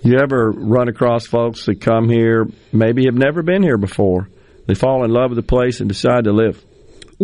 You 0.04 0.20
ever 0.20 0.52
run 0.52 0.90
across 0.90 1.26
folks 1.26 1.66
that 1.66 1.80
come 1.80 2.10
here, 2.10 2.46
maybe 2.74 3.06
have 3.06 3.16
never 3.16 3.42
been 3.42 3.64
here 3.64 3.78
before? 3.78 4.28
They 4.68 4.76
fall 4.76 5.06
in 5.06 5.12
love 5.12 5.30
with 5.30 5.38
the 5.38 5.48
place 5.48 5.80
and 5.80 5.88
decide 5.88 6.26
to 6.26 6.34
live 6.34 6.62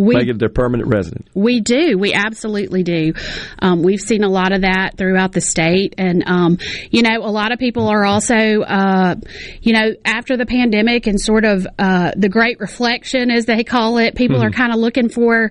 we, 0.00 0.14
make 0.14 0.28
it 0.28 0.38
their 0.38 0.48
permanent 0.48 0.88
resident. 0.88 1.26
We 1.34 1.60
do. 1.60 1.98
We 1.98 2.14
absolutely 2.14 2.82
do. 2.82 3.12
Um, 3.58 3.82
we've 3.82 4.00
seen 4.00 4.24
a 4.24 4.28
lot 4.28 4.52
of 4.52 4.62
that 4.62 4.96
throughout 4.96 5.32
the 5.32 5.42
state. 5.42 5.94
And, 5.98 6.24
um, 6.26 6.58
you 6.90 7.02
know, 7.02 7.18
a 7.18 7.30
lot 7.30 7.52
of 7.52 7.58
people 7.58 7.88
are 7.88 8.04
also, 8.04 8.34
uh, 8.34 9.16
you 9.60 9.74
know, 9.74 9.94
after 10.04 10.36
the 10.36 10.46
pandemic 10.46 11.06
and 11.06 11.20
sort 11.20 11.44
of 11.44 11.66
uh, 11.78 12.12
the 12.16 12.30
great 12.30 12.60
reflection, 12.60 13.30
as 13.30 13.44
they 13.44 13.62
call 13.62 13.98
it, 13.98 14.14
people 14.14 14.38
mm-hmm. 14.38 14.46
are 14.46 14.50
kind 14.50 14.72
of 14.72 14.78
looking 14.78 15.10
for 15.10 15.50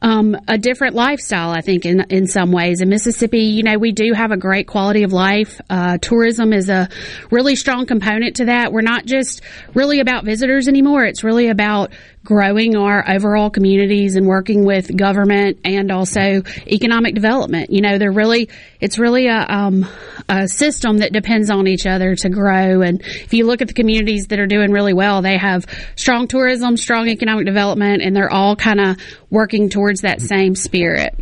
um, 0.00 0.34
a 0.48 0.56
different 0.56 0.94
lifestyle, 0.94 1.50
I 1.50 1.60
think, 1.60 1.84
in, 1.84 2.00
in 2.08 2.26
some 2.26 2.52
ways. 2.52 2.80
In 2.80 2.88
Mississippi, 2.88 3.42
you 3.42 3.62
know, 3.62 3.78
we 3.78 3.92
do 3.92 4.12
have 4.14 4.30
a 4.30 4.38
great 4.38 4.66
quality 4.66 5.02
of 5.02 5.12
life. 5.12 5.60
Uh, 5.68 5.98
tourism 5.98 6.54
is 6.54 6.70
a 6.70 6.88
really 7.30 7.54
strong 7.54 7.84
component 7.84 8.36
to 8.36 8.46
that. 8.46 8.72
We're 8.72 8.80
not 8.80 9.04
just 9.04 9.42
really 9.74 10.00
about 10.00 10.24
visitors 10.24 10.68
anymore. 10.68 11.04
It's 11.04 11.22
really 11.22 11.48
about 11.48 11.92
growing 12.24 12.76
our 12.76 13.08
overall 13.08 13.50
communities 13.50 14.16
and 14.16 14.26
working 14.26 14.64
with 14.64 14.94
government 14.94 15.58
and 15.64 15.90
also 15.90 16.42
economic 16.66 17.14
development. 17.14 17.70
You 17.70 17.80
know, 17.80 17.98
they're 17.98 18.12
really, 18.12 18.50
it's 18.80 18.98
really 18.98 19.26
a, 19.26 19.46
um, 19.48 19.86
a 20.28 20.46
system 20.46 20.98
that 20.98 21.12
depends 21.12 21.50
on 21.50 21.66
each 21.66 21.86
other 21.86 22.14
to 22.16 22.28
grow. 22.28 22.82
And 22.82 23.00
if 23.00 23.32
you 23.32 23.46
look 23.46 23.62
at 23.62 23.68
the 23.68 23.74
communities 23.74 24.26
that 24.28 24.38
are 24.38 24.46
doing 24.46 24.70
really 24.70 24.92
well, 24.92 25.22
they 25.22 25.38
have 25.38 25.64
strong 25.96 26.28
tourism, 26.28 26.76
strong 26.76 27.08
economic 27.08 27.46
development, 27.46 28.02
and 28.02 28.14
they're 28.14 28.32
all 28.32 28.54
kind 28.54 28.80
of 28.80 28.96
working 29.30 29.70
towards 29.70 30.02
that 30.02 30.20
same 30.20 30.54
spirit. 30.54 31.14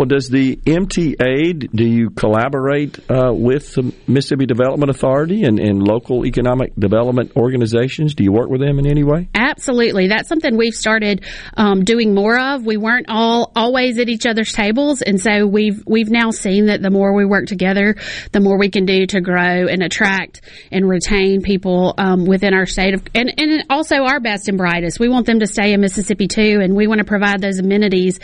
Well, 0.00 0.06
does 0.06 0.30
the 0.30 0.56
MTA, 0.56 1.70
do 1.74 1.84
you 1.84 2.08
collaborate 2.08 2.98
uh, 3.10 3.32
with 3.34 3.74
the 3.74 3.92
Mississippi 4.06 4.46
Development 4.46 4.88
Authority 4.88 5.44
and, 5.44 5.60
and 5.60 5.82
local 5.82 6.24
economic 6.24 6.74
development 6.74 7.32
organizations? 7.36 8.14
Do 8.14 8.24
you 8.24 8.32
work 8.32 8.48
with 8.48 8.62
them 8.62 8.78
in 8.78 8.86
any 8.86 9.04
way? 9.04 9.28
Absolutely. 9.34 10.08
That's 10.08 10.26
something 10.26 10.56
we've 10.56 10.74
started 10.74 11.26
um, 11.54 11.84
doing 11.84 12.14
more 12.14 12.38
of. 12.38 12.64
We 12.64 12.78
weren't 12.78 13.10
all 13.10 13.52
always 13.54 13.98
at 13.98 14.08
each 14.08 14.24
other's 14.24 14.54
tables, 14.54 15.02
and 15.02 15.20
so 15.20 15.46
we've 15.46 15.82
we've 15.86 16.08
now 16.08 16.30
seen 16.30 16.66
that 16.66 16.80
the 16.80 16.88
more 16.90 17.12
we 17.14 17.26
work 17.26 17.44
together, 17.44 17.96
the 18.32 18.40
more 18.40 18.58
we 18.58 18.70
can 18.70 18.86
do 18.86 19.04
to 19.04 19.20
grow 19.20 19.66
and 19.66 19.82
attract 19.82 20.40
and 20.72 20.88
retain 20.88 21.42
people 21.42 21.94
um, 21.98 22.24
within 22.24 22.54
our 22.54 22.64
state 22.64 22.94
of, 22.94 23.02
and, 23.14 23.34
and 23.38 23.64
also 23.68 23.96
our 23.96 24.18
best 24.18 24.48
and 24.48 24.56
brightest. 24.56 24.98
We 24.98 25.10
want 25.10 25.26
them 25.26 25.40
to 25.40 25.46
stay 25.46 25.74
in 25.74 25.82
Mississippi 25.82 26.26
too, 26.26 26.60
and 26.62 26.74
we 26.74 26.86
want 26.86 27.00
to 27.00 27.04
provide 27.04 27.42
those 27.42 27.58
amenities 27.58 28.18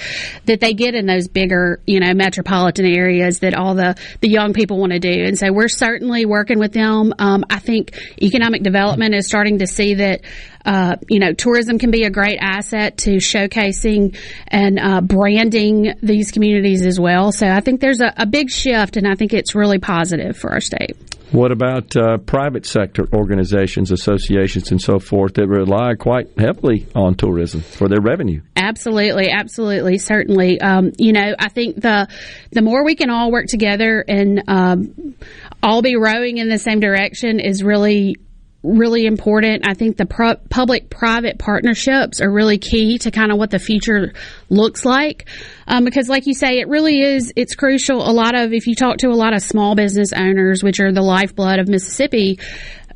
that 0.47 0.61
they 0.61 0.73
get 0.73 0.95
in 0.95 1.05
those 1.05 1.29
bigger 1.37 1.81
you 1.87 2.01
know, 2.01 2.15
metropolitan 2.15 2.87
areas 2.87 3.41
that 3.41 3.55
all 3.55 3.75
the, 3.75 3.95
the 4.23 4.29
young 4.29 4.55
people 4.55 4.79
want 4.79 4.93
to 4.93 4.99
do. 4.99 5.25
And 5.27 5.39
so 5.39 5.53
we're 5.53 5.69
certainly 5.69 6.25
working 6.25 6.59
with 6.59 6.73
them. 6.73 7.13
Um, 7.19 7.45
I 7.51 7.59
think 7.59 7.95
economic 8.23 8.63
development 8.63 9.15
is 9.15 9.27
starting 9.27 9.59
to 9.59 9.67
see 9.67 9.93
that, 9.95 10.23
uh, 10.65 10.97
you 11.11 11.19
know, 11.19 11.35
tourism 11.35 11.79
can 11.79 11.91
be 11.91 12.05
a 12.05 12.11
great 12.11 12.39
asset 12.41 12.97
to 12.99 13.17
showcasing 13.17 14.17
and 14.49 14.79
uh, 14.79 15.03
branding 15.03 15.93
these 16.03 16.33
communities 16.33 16.87
as 16.87 16.99
well. 16.99 17.33
So 17.33 17.47
I 17.47 17.61
think 17.61 17.83
there's 17.83 18.01
a, 18.01 18.15
a 18.17 18.25
big 18.25 18.49
shift, 18.49 18.97
and 18.97 19.07
I 19.07 19.15
think 19.15 19.35
it's 19.35 19.55
really 19.55 19.79
positive 19.79 20.39
for 20.39 20.53
our 20.53 20.61
state. 20.61 20.97
What 21.33 21.51
about 21.51 21.97
uh, 21.97 22.19
private 22.19 22.65
sector 22.65 23.05
organizations, 23.13 23.91
associations, 23.91 24.71
and 24.71 24.81
so 24.81 25.01
forth 25.01 25.35
that 25.35 25.49
rely 25.49 25.95
quite 25.95 26.39
heavily 26.39 26.87
on 26.95 27.17
tourism 27.17 27.63
for 27.63 27.89
their 27.89 28.01
revenue? 28.01 28.43
Absolutely, 28.55 29.31
absolutely, 29.31 29.99
certainly. 29.99 30.61
Um, 30.61 30.93
you 30.99 31.13
know, 31.13 31.35
I 31.39 31.49
think 31.49 31.81
the 31.81 32.07
the 32.53 32.63
more 32.63 32.85
we 32.85 32.95
can 32.95 33.11
all 33.11 33.33
work 33.33 33.47
together 33.47 34.05
and 34.07 34.45
um, 34.47 35.17
all 35.63 35.83
be 35.83 35.97
rowing 35.97 36.39
in 36.39 36.49
the 36.49 36.59
same 36.59 36.79
direction 36.79 37.41
is 37.41 37.63
really 37.63 38.17
really 38.63 39.07
important. 39.07 39.67
I 39.67 39.75
think 39.75 39.97
the 39.97 40.07
pro- 40.07 40.37
public 40.51 40.91
private 40.91 41.39
partnerships 41.39 42.21
are 42.21 42.31
really 42.31 42.59
key 42.59 42.99
to 42.99 43.11
kind 43.11 43.31
of 43.31 43.39
what 43.39 43.51
the 43.51 43.59
future 43.59 44.13
looks 44.51 44.85
like. 44.85 45.29
Um, 45.67 45.85
because 45.85 46.09
like 46.09 46.27
you 46.27 46.35
say, 46.35 46.59
it 46.59 46.69
really 46.69 47.01
is, 47.01 47.33
it's 47.37 47.55
crucial. 47.55 48.09
A 48.09 48.13
lot 48.13 48.35
of, 48.35 48.53
if 48.53 48.67
you 48.67 48.75
talk 48.75 48.99
to 48.99 49.09
a 49.09 49.15
lot 49.15 49.35
of 49.35 49.43
small 49.43 49.75
business 49.75 50.13
owners, 50.13 50.63
which 50.63 50.81
are 50.81 50.93
the 50.93 51.03
lifeblood 51.03 51.59
of 51.59 51.69
Mississippi, 51.69 52.39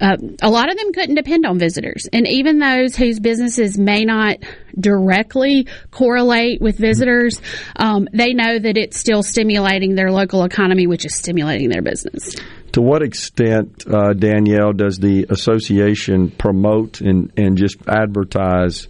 uh, 0.01 0.17
a 0.41 0.51
lot 0.51 0.71
of 0.71 0.79
them 0.79 0.93
couldn't 0.93 1.15
depend 1.15 1.45
on 1.45 1.59
visitors. 1.59 2.09
And 2.13 2.27
even 2.27 2.59
those 2.59 2.97
whose 2.97 3.21
businesses 3.21 3.79
may 3.79 4.05
not 4.05 4.39
directly 4.79 5.67
correlate 5.91 6.61
with 6.61 6.79
visitors, 6.79 7.41
um, 7.77 8.09
they 8.13 8.33
know 8.33 8.59
that 8.59 8.77
it's 8.79 8.99
still 8.99 9.23
stimulating 9.23 9.95
their 9.95 10.11
local 10.11 10.45
economy, 10.45 10.87
which 10.87 11.05
is 11.05 11.15
stimulating 11.15 11.69
their 11.69 11.83
business. 11.83 12.35
To 12.73 12.83
what 12.83 13.03
extent, 13.03 13.85
uh, 13.87 14.13
Danielle, 14.13 14.73
does 14.73 14.99
the 14.99 15.27
association 15.29 16.31
promote 16.31 17.01
and, 17.01 17.33
and 17.37 17.57
just 17.57 17.77
advertise 17.89 18.87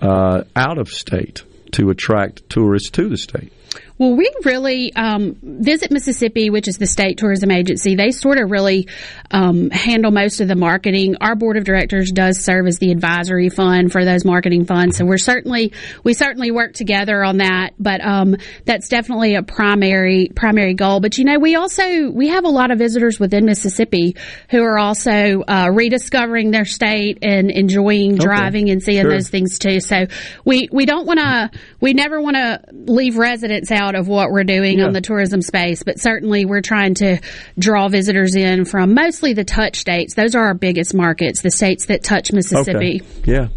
uh, 0.00 0.44
out 0.56 0.78
of 0.78 0.88
state 0.88 1.42
to 1.72 1.90
attract 1.90 2.48
tourists 2.48 2.90
to 2.90 3.08
the 3.08 3.18
state? 3.18 3.52
Well, 3.98 4.14
we 4.14 4.30
really 4.44 4.94
um, 4.94 5.36
visit 5.42 5.90
Mississippi, 5.90 6.50
which 6.50 6.68
is 6.68 6.78
the 6.78 6.86
state 6.86 7.18
tourism 7.18 7.50
agency. 7.50 7.96
They 7.96 8.12
sort 8.12 8.38
of 8.38 8.50
really 8.50 8.86
um, 9.32 9.70
handle 9.70 10.12
most 10.12 10.40
of 10.40 10.46
the 10.46 10.54
marketing. 10.54 11.16
Our 11.20 11.34
board 11.34 11.56
of 11.56 11.64
directors 11.64 12.12
does 12.12 12.38
serve 12.38 12.68
as 12.68 12.78
the 12.78 12.92
advisory 12.92 13.48
fund 13.48 13.90
for 13.90 14.04
those 14.04 14.24
marketing 14.24 14.66
funds, 14.66 14.96
so 14.96 15.04
we're 15.04 15.18
certainly 15.18 15.72
we 16.04 16.14
certainly 16.14 16.52
work 16.52 16.74
together 16.74 17.24
on 17.24 17.38
that. 17.38 17.70
But 17.78 18.00
um, 18.04 18.36
that's 18.64 18.88
definitely 18.88 19.34
a 19.34 19.42
primary 19.42 20.30
primary 20.34 20.74
goal. 20.74 21.00
But 21.00 21.18
you 21.18 21.24
know, 21.24 21.40
we 21.40 21.56
also 21.56 22.10
we 22.10 22.28
have 22.28 22.44
a 22.44 22.50
lot 22.50 22.70
of 22.70 22.78
visitors 22.78 23.18
within 23.18 23.46
Mississippi 23.46 24.14
who 24.50 24.62
are 24.62 24.78
also 24.78 25.42
uh, 25.42 25.70
rediscovering 25.72 26.52
their 26.52 26.64
state 26.64 27.18
and 27.22 27.50
enjoying 27.50 28.12
okay. 28.12 28.24
driving 28.24 28.70
and 28.70 28.80
seeing 28.80 29.02
sure. 29.02 29.10
those 29.10 29.28
things 29.28 29.58
too. 29.58 29.80
So 29.80 30.06
we 30.44 30.68
we 30.70 30.86
don't 30.86 31.06
want 31.06 31.18
to 31.18 31.50
we 31.80 31.94
never 31.94 32.20
want 32.20 32.36
to 32.36 32.62
leave 32.70 33.16
residents 33.16 33.72
out 33.72 33.87
of 33.94 34.08
what 34.08 34.30
we're 34.30 34.44
doing 34.44 34.78
yeah. 34.78 34.86
on 34.86 34.92
the 34.92 35.00
tourism 35.00 35.42
space, 35.42 35.82
but 35.82 35.98
certainly 35.98 36.44
we're 36.44 36.60
trying 36.60 36.94
to 36.94 37.18
draw 37.58 37.88
visitors 37.88 38.34
in 38.34 38.64
from 38.64 38.94
mostly 38.94 39.32
the 39.32 39.44
touch 39.44 39.76
states. 39.76 40.14
Those 40.14 40.34
are 40.34 40.44
our 40.44 40.54
biggest 40.54 40.94
markets, 40.94 41.42
the 41.42 41.50
states 41.50 41.86
that 41.86 42.02
touch 42.02 42.32
Mississippi. 42.32 43.02
Okay. 43.02 43.32
Yeah. 43.32 43.48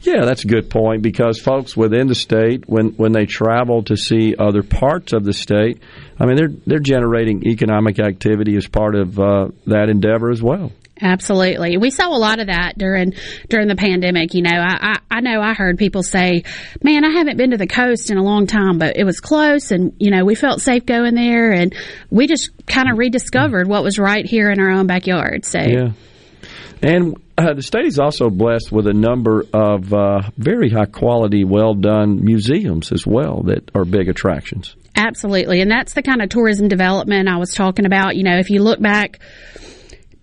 Yeah, 0.00 0.24
that's 0.24 0.44
a 0.44 0.48
good 0.48 0.70
point 0.70 1.02
because 1.02 1.38
folks 1.38 1.76
within 1.76 2.08
the 2.08 2.14
state, 2.14 2.64
when, 2.66 2.90
when 2.92 3.12
they 3.12 3.26
travel 3.26 3.82
to 3.84 3.96
see 3.96 4.34
other 4.36 4.62
parts 4.62 5.12
of 5.12 5.24
the 5.24 5.32
state, 5.32 5.80
I 6.18 6.26
mean, 6.26 6.36
they're 6.36 6.52
they're 6.66 6.78
generating 6.80 7.46
economic 7.46 8.00
activity 8.00 8.56
as 8.56 8.66
part 8.66 8.94
of 8.94 9.18
uh, 9.18 9.48
that 9.66 9.88
endeavor 9.88 10.30
as 10.30 10.42
well. 10.42 10.72
Absolutely. 11.00 11.76
We 11.76 11.90
saw 11.90 12.08
a 12.08 12.18
lot 12.18 12.40
of 12.40 12.48
that 12.48 12.76
during 12.76 13.14
during 13.48 13.68
the 13.68 13.76
pandemic. 13.76 14.34
You 14.34 14.42
know, 14.42 14.50
I, 14.54 14.92
I, 15.10 15.18
I, 15.18 15.20
know 15.20 15.40
I 15.40 15.54
heard 15.54 15.78
people 15.78 16.02
say, 16.02 16.44
Man, 16.82 17.04
I 17.04 17.10
haven't 17.10 17.36
been 17.36 17.50
to 17.52 17.56
the 17.56 17.66
coast 17.66 18.10
in 18.10 18.18
a 18.18 18.22
long 18.22 18.46
time, 18.46 18.78
but 18.78 18.96
it 18.96 19.04
was 19.04 19.20
close 19.20 19.70
and, 19.70 19.94
you 19.98 20.10
know, 20.10 20.24
we 20.24 20.34
felt 20.34 20.60
safe 20.60 20.86
going 20.86 21.14
there 21.14 21.52
and 21.52 21.74
we 22.10 22.26
just 22.26 22.50
kind 22.66 22.90
of 22.90 22.98
rediscovered 22.98 23.68
what 23.68 23.82
was 23.82 23.98
right 23.98 24.26
here 24.26 24.50
in 24.50 24.60
our 24.60 24.70
own 24.70 24.86
backyard. 24.86 25.44
So 25.44 25.60
Yeah. 25.60 25.92
And 26.80 27.16
uh, 27.36 27.54
the 27.54 27.62
state 27.62 27.86
is 27.86 27.98
also 27.98 28.30
blessed 28.30 28.70
with 28.72 28.86
a 28.86 28.92
number 28.92 29.44
of 29.52 29.92
uh, 29.92 30.22
very 30.36 30.70
high 30.70 30.86
quality, 30.86 31.44
well 31.44 31.74
done 31.74 32.24
museums 32.24 32.92
as 32.92 33.06
well 33.06 33.42
that 33.44 33.70
are 33.74 33.84
big 33.84 34.08
attractions. 34.08 34.74
Absolutely. 34.96 35.60
And 35.60 35.70
that's 35.70 35.94
the 35.94 36.02
kind 36.02 36.20
of 36.20 36.28
tourism 36.28 36.66
development 36.66 37.28
I 37.28 37.36
was 37.36 37.52
talking 37.52 37.86
about. 37.86 38.16
You 38.16 38.24
know, 38.24 38.38
if 38.38 38.50
you 38.50 38.62
look 38.62 38.80
back 38.80 39.20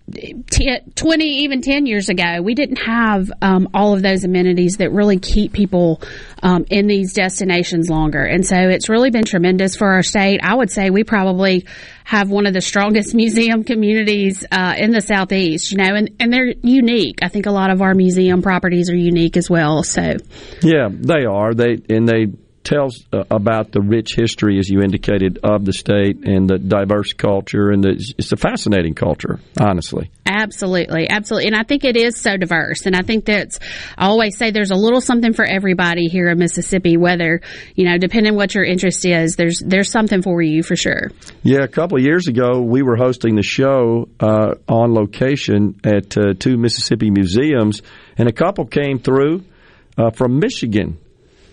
20, 0.08 1.24
even 1.24 1.62
10 1.62 1.86
years 1.86 2.08
ago, 2.08 2.40
we 2.40 2.54
didn't 2.54 2.76
have 2.76 3.30
um, 3.42 3.68
all 3.74 3.92
of 3.92 4.02
those 4.02 4.22
amenities 4.22 4.76
that 4.76 4.92
really 4.92 5.18
keep 5.18 5.52
people 5.52 6.00
um, 6.42 6.64
in 6.70 6.86
these 6.86 7.12
destinations 7.12 7.90
longer. 7.90 8.22
And 8.22 8.46
so 8.46 8.56
it's 8.56 8.88
really 8.88 9.10
been 9.10 9.24
tremendous 9.24 9.74
for 9.74 9.88
our 9.88 10.04
state. 10.04 10.40
I 10.44 10.54
would 10.54 10.70
say 10.70 10.90
we 10.90 11.02
probably 11.02 11.66
have 12.04 12.30
one 12.30 12.46
of 12.46 12.54
the 12.54 12.60
strongest 12.60 13.14
museum 13.16 13.64
communities 13.64 14.46
uh, 14.52 14.74
in 14.78 14.92
the 14.92 15.00
southeast, 15.00 15.72
you 15.72 15.78
know, 15.78 15.94
and, 15.96 16.10
and 16.20 16.32
they're 16.32 16.54
unique. 16.62 17.18
I 17.22 17.28
think 17.28 17.46
a 17.46 17.52
lot 17.52 17.70
of 17.70 17.82
our 17.82 17.94
museum 17.94 18.42
properties 18.42 18.88
are 18.90 18.96
unique 18.96 19.36
as 19.36 19.50
well. 19.50 19.82
So, 19.82 20.14
yeah, 20.62 20.88
they 20.88 21.24
are. 21.24 21.52
They 21.52 21.78
and 21.88 22.08
they 22.08 22.26
tells 22.66 23.04
uh, 23.12 23.22
about 23.30 23.70
the 23.70 23.80
rich 23.80 24.16
history, 24.16 24.58
as 24.58 24.68
you 24.68 24.82
indicated, 24.82 25.38
of 25.44 25.64
the 25.64 25.72
state 25.72 26.26
and 26.26 26.50
the 26.50 26.58
diverse 26.58 27.12
culture, 27.12 27.70
and 27.70 27.84
the, 27.84 28.14
it's 28.18 28.32
a 28.32 28.36
fascinating 28.36 28.92
culture, 28.92 29.38
honestly. 29.58 30.10
Absolutely, 30.26 31.08
absolutely, 31.08 31.46
and 31.46 31.56
I 31.56 31.62
think 31.62 31.84
it 31.84 31.96
is 31.96 32.20
so 32.20 32.36
diverse, 32.36 32.84
and 32.84 32.96
I 32.96 33.02
think 33.02 33.24
that's 33.24 33.60
I 33.96 34.06
always 34.06 34.36
say 34.36 34.50
there's 34.50 34.72
a 34.72 34.76
little 34.76 35.00
something 35.00 35.32
for 35.32 35.44
everybody 35.44 36.08
here 36.08 36.28
in 36.28 36.38
Mississippi. 36.38 36.96
Whether 36.96 37.40
you 37.76 37.84
know, 37.88 37.96
depending 37.96 38.34
what 38.34 38.54
your 38.54 38.64
interest 38.64 39.06
is, 39.06 39.36
there's 39.36 39.60
there's 39.64 39.90
something 39.90 40.22
for 40.22 40.42
you 40.42 40.64
for 40.64 40.74
sure. 40.74 41.12
Yeah, 41.44 41.62
a 41.62 41.68
couple 41.68 41.98
of 41.98 42.04
years 42.04 42.26
ago, 42.26 42.60
we 42.60 42.82
were 42.82 42.96
hosting 42.96 43.36
the 43.36 43.44
show 43.44 44.08
uh, 44.18 44.56
on 44.68 44.92
location 44.92 45.80
at 45.84 46.18
uh, 46.18 46.34
two 46.36 46.56
Mississippi 46.56 47.10
museums, 47.10 47.82
and 48.18 48.28
a 48.28 48.32
couple 48.32 48.66
came 48.66 48.98
through 48.98 49.44
uh, 49.96 50.10
from 50.10 50.40
Michigan 50.40 50.98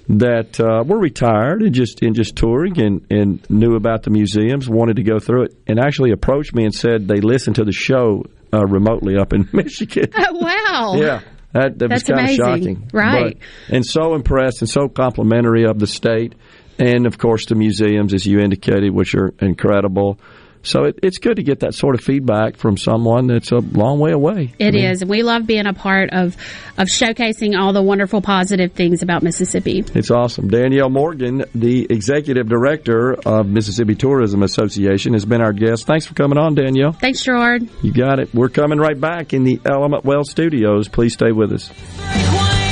that 0.10 0.60
uh, 0.60 0.84
were 0.86 1.00
retired 1.00 1.62
and 1.62 1.74
just 1.74 2.02
and 2.02 2.16
just 2.16 2.36
touring 2.36 2.80
and, 2.80 3.06
and 3.10 3.50
knew 3.50 3.76
about 3.76 4.04
the 4.04 4.10
museums, 4.10 4.70
wanted 4.70 4.98
to 4.98 5.04
go 5.04 5.20
through 5.20 5.44
it, 5.44 5.56
and 5.68 5.80
actually 5.80 6.12
approached 6.12 6.54
me 6.54 6.66
and 6.66 6.74
said 6.74 7.08
they 7.08 7.22
listened 7.22 7.56
to 7.56 7.64
the 7.64 7.72
show 7.72 8.24
uh, 8.54 8.66
remotely 8.66 9.18
up 9.18 9.34
in 9.34 9.48
Michigan. 9.54 10.10
Oh, 10.16 10.34
wow! 10.34 10.96
yeah. 11.00 11.22
That, 11.54 11.78
that 11.80 11.92
was 11.92 12.04
kind 12.04 12.20
amazing. 12.20 12.42
of 12.42 12.48
shocking, 12.48 12.90
right? 12.92 13.38
But, 13.38 13.76
and 13.76 13.86
so 13.86 14.16
impressed 14.16 14.62
and 14.62 14.70
so 14.70 14.90
complimentary 14.90 15.66
of 15.66 15.78
the 15.78 15.86
state, 15.86 16.34
and 16.80 17.06
of 17.06 17.20
course 17.20 17.46
the 17.46 17.56
museums, 17.56 18.14
as 18.14 18.26
you 18.26 18.40
indicated, 18.40 18.92
which 18.92 19.14
are 19.14 19.34
incredible. 19.40 20.20
So 20.64 20.86
it, 20.86 21.00
it's 21.04 21.18
good 21.18 21.36
to 21.36 21.44
get 21.44 21.60
that 21.60 21.74
sort 21.76 21.96
of 21.96 22.02
feedback 22.02 22.58
from 22.58 22.78
someone 22.78 23.28
that's 23.28 23.52
a 23.52 23.58
long 23.60 24.00
way 24.00 24.12
away. 24.12 24.54
It 24.58 24.68
I 24.68 24.72
mean, 24.72 24.86
is, 24.86 25.02
and 25.02 25.10
we 25.10 25.22
love 25.22 25.46
being 25.46 25.68
a 25.68 25.74
part 25.74 26.10
of 26.12 26.36
of 26.78 26.88
showcasing 26.88 27.60
all 27.60 27.74
the 27.74 27.82
wonderful 27.82 28.22
positive 28.22 28.72
things 28.72 29.04
about 29.04 29.22
Mississippi. 29.22 29.84
It's 29.94 30.10
awesome. 30.10 30.48
Danielle 30.48 30.90
Morgan, 30.90 31.46
the 31.54 31.86
executive 31.90 32.48
director 32.48 33.14
of 33.26 33.48
Mississippi 33.48 33.96
Tourism 33.96 34.42
Association, 34.42 35.14
has 35.14 35.26
been 35.26 35.42
our 35.42 35.54
guest. 35.54 35.86
Thanks 35.86 36.06
for 36.06 36.14
coming 36.16 36.38
on, 36.38 36.56
Danielle. 36.56 36.94
Thanks, 36.94 37.22
Gerard. 37.24 37.68
You 37.82 37.94
got 37.94 38.20
it. 38.20 38.34
We're 38.34 38.50
coming 38.50 38.80
right 38.80 39.00
back 39.00 39.34
in 39.34 39.44
the 39.44 39.60
Element 39.66 40.06
Wealth 40.06 40.28
Studios. 40.28 40.88
Please 40.88 41.14
stay 41.14 41.32
with 41.32 41.52
us. 41.52 42.63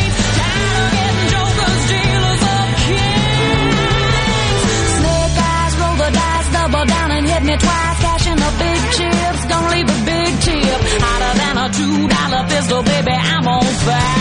Me 7.51 7.57
twice, 7.57 7.99
cashing 7.99 8.39
the 8.45 8.51
big 8.63 8.81
chips. 8.95 9.45
Gonna 9.49 9.75
leave 9.75 9.89
a 9.89 9.99
big 10.05 10.31
tip. 10.45 10.79
Hotter 11.03 11.33
than 11.41 11.55
a 11.63 11.67
two 11.77 12.07
dollar 12.07 12.43
pistol, 12.47 12.83
baby, 12.83 13.11
I'm 13.11 13.47
on 13.47 13.63
fire. 13.85 14.20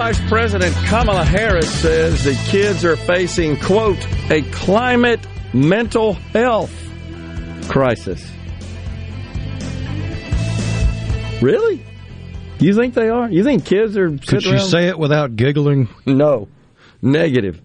Vice 0.00 0.28
President 0.30 0.74
Kamala 0.86 1.24
Harris 1.26 1.70
says 1.82 2.24
the 2.24 2.32
kids 2.48 2.86
are 2.86 2.96
facing, 2.96 3.58
quote, 3.58 3.98
a 4.30 4.40
climate 4.50 5.20
mental 5.52 6.14
health 6.14 6.72
crisis. 7.68 8.26
Really? 11.42 11.84
You 12.60 12.74
think 12.74 12.94
they 12.94 13.10
are? 13.10 13.28
You 13.28 13.44
think 13.44 13.66
kids 13.66 13.94
are? 13.98 14.08
Could 14.08 14.42
you 14.46 14.52
around? 14.52 14.68
say 14.70 14.88
it 14.88 14.98
without 14.98 15.36
giggling? 15.36 15.90
No, 16.06 16.48
negative. 17.02 17.60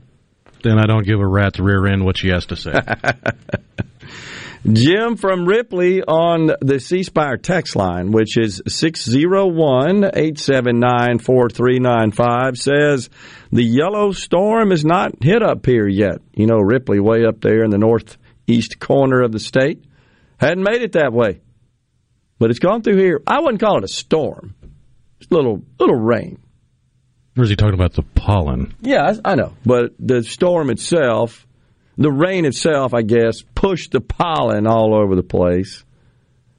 Then 0.62 0.78
I 0.78 0.88
don't 0.88 1.06
give 1.06 1.22
a 1.22 1.26
rat's 1.26 1.58
rear 1.58 1.88
end 1.88 2.04
what 2.04 2.18
she 2.18 2.28
has 2.32 2.48
to 2.48 2.58
say. 2.58 2.74
Jim 4.74 5.16
from 5.16 5.46
Ripley 5.46 6.02
on 6.02 6.50
the 6.60 6.80
C 6.80 7.04
Spire 7.04 7.38
text 7.38 7.76
line, 7.76 8.12
which 8.12 8.36
is 8.36 8.64
601 8.68 10.06
879 10.06 11.20
4395, 11.20 12.58
says 12.58 13.10
the 13.52 13.64
yellow 13.64 14.12
storm 14.12 14.72
is 14.72 14.84
not 14.84 15.24
hit 15.24 15.44
up 15.44 15.68
here 15.68 15.88
yet. 15.88 16.20
You 16.34 16.48
know, 16.48 16.58
Ripley, 16.58 17.00
way 17.00 17.26
up 17.26 17.42
there 17.42 17.64
in 17.64 17.70
the 17.70 17.78
northeast 17.78 18.80
corner 18.80 19.22
of 19.22 19.32
the 19.32 19.40
state, 19.40 19.84
hadn't 20.38 20.64
made 20.64 20.82
it 20.82 20.94
that 20.94 21.14
way. 21.14 21.42
But 22.40 22.50
it's 22.50 22.60
gone 22.60 22.82
through 22.82 22.98
here. 22.98 23.22
I 23.28 23.42
wouldn't 23.42 23.62
call 23.62 23.78
it 23.78 23.84
a 23.84 23.88
storm, 23.88 24.56
it's 25.20 25.30
a 25.30 25.34
little, 25.36 25.62
little 25.80 25.96
rain. 25.96 26.40
Or 27.38 27.44
is 27.44 27.50
he 27.50 27.56
talking 27.56 27.76
about 27.76 27.94
the 27.94 28.02
pollen? 28.02 28.74
Yeah, 28.82 29.14
I, 29.24 29.34
I 29.34 29.36
know. 29.36 29.54
But 29.64 29.94
the 30.00 30.24
storm 30.24 30.72
itself 30.72 31.46
the 31.98 32.12
rain 32.12 32.46
itself, 32.46 32.94
I 32.94 33.02
guess, 33.02 33.42
pushed 33.56 33.92
the 33.92 34.02
pollen 34.02 34.68
all 34.68 34.94
over 34.94 35.16
the 35.16 35.24
place. 35.24 35.84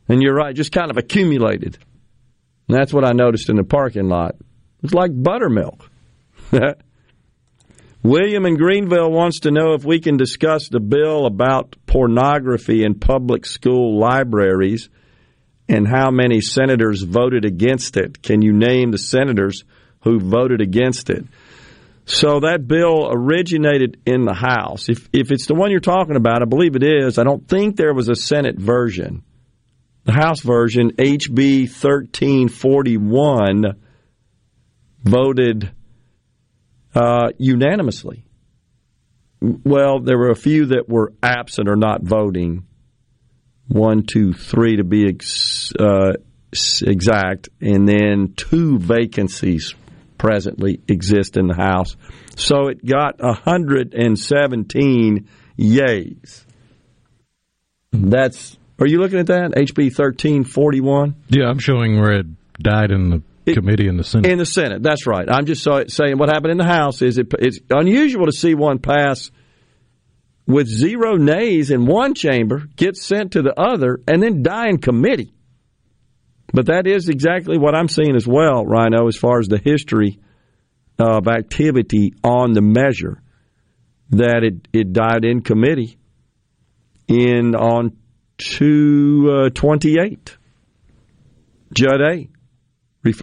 And 0.08 0.22
you're 0.22 0.34
right, 0.34 0.54
just 0.54 0.72
kind 0.72 0.90
of 0.90 0.96
accumulated. 0.96 1.78
And 2.68 2.76
that's 2.76 2.92
what 2.92 3.04
I 3.04 3.12
noticed 3.12 3.48
in 3.48 3.56
the 3.56 3.64
parking 3.64 4.08
lot. 4.08 4.36
It's 4.82 4.94
like 4.94 5.10
buttermilk. 5.12 5.90
William 8.02 8.46
in 8.46 8.56
Greenville 8.56 9.10
wants 9.10 9.40
to 9.40 9.50
know 9.50 9.74
if 9.74 9.84
we 9.84 10.00
can 10.00 10.16
discuss 10.16 10.68
the 10.68 10.80
bill 10.80 11.26
about 11.26 11.74
pornography 11.86 12.84
in 12.84 12.94
public 12.94 13.44
school 13.44 13.98
libraries 13.98 14.88
and 15.68 15.88
how 15.88 16.10
many 16.10 16.40
senators 16.40 17.02
voted 17.02 17.44
against 17.44 17.96
it. 17.96 18.22
Can 18.22 18.42
you 18.42 18.52
name 18.52 18.92
the 18.92 18.98
senators 18.98 19.64
who 20.02 20.20
voted 20.20 20.60
against 20.60 21.10
it? 21.10 21.24
So 22.08 22.38
that 22.40 22.68
bill 22.68 23.08
originated 23.10 24.00
in 24.06 24.24
the 24.24 24.32
House. 24.32 24.88
If 24.88 25.08
if 25.12 25.32
it's 25.32 25.46
the 25.46 25.54
one 25.54 25.72
you're 25.72 25.80
talking 25.80 26.14
about, 26.14 26.40
I 26.40 26.44
believe 26.44 26.76
it 26.76 26.84
is. 26.84 27.18
I 27.18 27.24
don't 27.24 27.48
think 27.48 27.76
there 27.76 27.92
was 27.92 28.08
a 28.08 28.14
Senate 28.14 28.56
version. 28.56 29.24
The 30.04 30.12
House 30.12 30.40
version, 30.40 30.92
HB 30.92 31.62
1341, 31.62 33.76
voted 35.02 35.72
uh, 36.94 37.30
unanimously. 37.38 38.24
Well, 39.40 39.98
there 39.98 40.16
were 40.16 40.30
a 40.30 40.36
few 40.36 40.66
that 40.66 40.88
were 40.88 41.12
absent 41.24 41.68
or 41.68 41.74
not 41.74 42.04
voting. 42.04 42.68
One, 43.66 44.04
two, 44.04 44.32
three 44.32 44.76
to 44.76 44.84
be 44.84 45.08
ex, 45.08 45.72
uh, 45.76 46.12
exact, 46.52 47.48
and 47.60 47.88
then 47.88 48.34
two 48.36 48.78
vacancies 48.78 49.74
presently 50.18 50.80
exist 50.88 51.36
in 51.36 51.46
the 51.46 51.54
House. 51.54 51.96
So 52.36 52.68
it 52.68 52.84
got 52.84 53.20
117 53.20 55.28
yays. 55.58 56.44
That's. 57.92 58.58
Are 58.78 58.86
you 58.86 59.00
looking 59.00 59.18
at 59.20 59.28
that? 59.28 59.52
HB 59.56 59.96
1341? 59.96 61.14
Yeah, 61.28 61.46
I'm 61.46 61.58
showing 61.58 61.98
where 61.98 62.12
it 62.20 62.26
died 62.58 62.90
in 62.90 63.08
the 63.10 63.22
It- 63.46 63.54
committee 63.54 63.88
in 63.88 63.96
the 63.96 64.04
Senate. 64.04 64.30
In 64.30 64.38
the 64.38 64.44
Senate, 64.44 64.82
that's 64.82 65.06
right. 65.06 65.26
I'm 65.30 65.46
just 65.46 65.62
so- 65.62 65.84
saying 65.88 66.18
what 66.18 66.28
happened 66.28 66.52
in 66.52 66.58
the 66.58 66.64
House 66.64 67.00
is 67.00 67.16
it, 67.16 67.32
it's 67.38 67.58
unusual 67.70 68.26
to 68.26 68.32
see 68.32 68.54
one 68.54 68.78
pass 68.78 69.30
with 70.46 70.68
zero 70.68 71.16
nays 71.16 71.70
in 71.70 71.86
one 71.86 72.12
chamber, 72.14 72.64
get 72.76 72.96
sent 72.96 73.32
to 73.32 73.42
the 73.42 73.58
other, 73.58 74.00
and 74.06 74.22
then 74.22 74.42
die 74.42 74.68
in 74.68 74.78
committee. 74.78 75.32
But 76.52 76.66
that 76.66 76.86
is 76.86 77.08
exactly 77.08 77.58
what 77.58 77.74
I'm 77.74 77.88
seeing 77.88 78.14
as 78.14 78.26
well, 78.26 78.64
Rhino, 78.64 79.08
as 79.08 79.16
far 79.16 79.38
as 79.38 79.48
the 79.48 79.60
history 79.62 80.18
of 80.98 81.28
activity 81.28 82.14
on 82.22 82.52
the 82.52 82.62
measure. 82.62 83.22
That 84.10 84.44
it, 84.44 84.68
it 84.72 84.92
died 84.92 85.24
in 85.24 85.40
committee 85.42 85.98
in 87.08 87.56
on 87.56 87.96
228. 88.38 90.28
Uh, 90.28 90.32
Judd 91.72 92.00
A. 92.00 92.28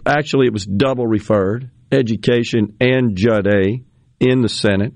Actually, 0.06 0.46
it 0.46 0.52
was 0.52 0.66
double 0.66 1.06
referred, 1.06 1.70
education 1.90 2.76
and 2.80 3.16
Judd 3.16 3.46
A. 3.46 3.82
in 4.20 4.42
the 4.42 4.48
Senate 4.48 4.92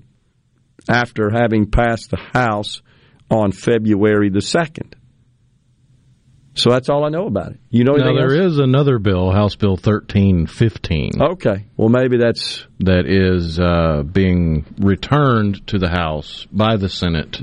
after 0.87 1.29
having 1.29 1.69
passed 1.69 2.09
the 2.09 2.17
House 2.33 2.81
on 3.29 3.51
February 3.51 4.29
the 4.29 4.39
2nd. 4.39 4.93
So 6.59 6.71
that's 6.71 6.89
all 6.89 7.05
I 7.05 7.09
know 7.09 7.27
about 7.27 7.53
it. 7.53 7.59
You 7.69 7.83
know 7.85 7.93
now 7.93 8.13
there 8.13 8.35
else? 8.35 8.53
is 8.53 8.59
another 8.59 8.99
bill, 8.99 9.31
House 9.31 9.55
Bill 9.55 9.77
1315, 9.77 11.21
Okay. 11.21 11.65
Well, 11.77 11.89
maybe 11.89 12.17
that's 12.17 12.65
that 12.79 13.05
is 13.05 13.59
uh, 13.59 14.03
being 14.03 14.65
returned 14.77 15.65
to 15.67 15.79
the 15.79 15.89
House 15.89 16.45
by 16.51 16.75
the 16.77 16.89
Senate 16.89 17.39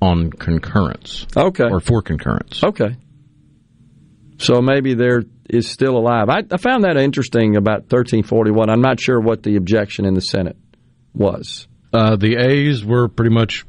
on 0.00 0.30
concurrence 0.30 1.26
okay. 1.36 1.68
or 1.70 1.80
for 1.80 2.02
concurrence. 2.02 2.62
Okay. 2.62 2.96
So 4.38 4.60
maybe 4.60 4.94
there 4.94 5.22
is 5.48 5.68
still 5.68 5.96
alive. 5.96 6.28
I, 6.28 6.42
I 6.50 6.56
found 6.56 6.84
that 6.84 6.96
interesting 6.96 7.56
about 7.56 7.82
1341. 7.82 8.70
I'm 8.70 8.80
not 8.80 9.00
sure 9.00 9.20
what 9.20 9.42
the 9.42 9.56
objection 9.56 10.04
in 10.04 10.14
the 10.14 10.20
Senate 10.20 10.56
was. 11.12 11.66
Uh, 11.92 12.16
the 12.16 12.36
ayes 12.36 12.84
were 12.84 13.08
pretty 13.08 13.34
much 13.34 13.64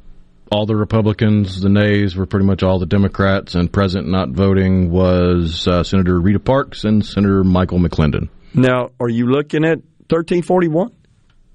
all 0.52 0.66
the 0.66 0.76
Republicans. 0.76 1.62
The 1.62 1.70
nays 1.70 2.16
were 2.16 2.26
pretty 2.26 2.46
much 2.46 2.64
all 2.64 2.80
the 2.80 2.86
Democrats. 2.86 3.56
And 3.56 3.72
present 3.72 4.08
not 4.08 4.30
voting 4.30 4.92
was 4.92 5.68
uh, 5.68 5.84
Senator 5.84 6.20
Rita 6.20 6.40
Parks 6.40 6.84
and 6.84 7.06
Senator 7.06 7.44
Michael 7.44 7.80
McClendon. 7.80 8.30
Now, 8.54 8.90
are 9.00 9.10
you 9.10 9.28
looking 9.28 9.64
at 9.64 9.80
1341? 10.10 10.88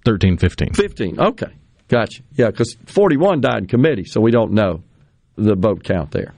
1315. 0.04 0.74
15. 0.74 1.20
Okay. 1.20 1.52
Gotcha. 1.88 2.22
Yeah, 2.32 2.50
because 2.50 2.76
41 2.86 3.40
died 3.40 3.58
in 3.58 3.66
committee, 3.66 4.04
so 4.04 4.20
we 4.20 4.30
don't 4.30 4.52
know 4.52 4.82
the 5.36 5.54
vote 5.54 5.84
count 5.84 6.10
there. 6.10 6.34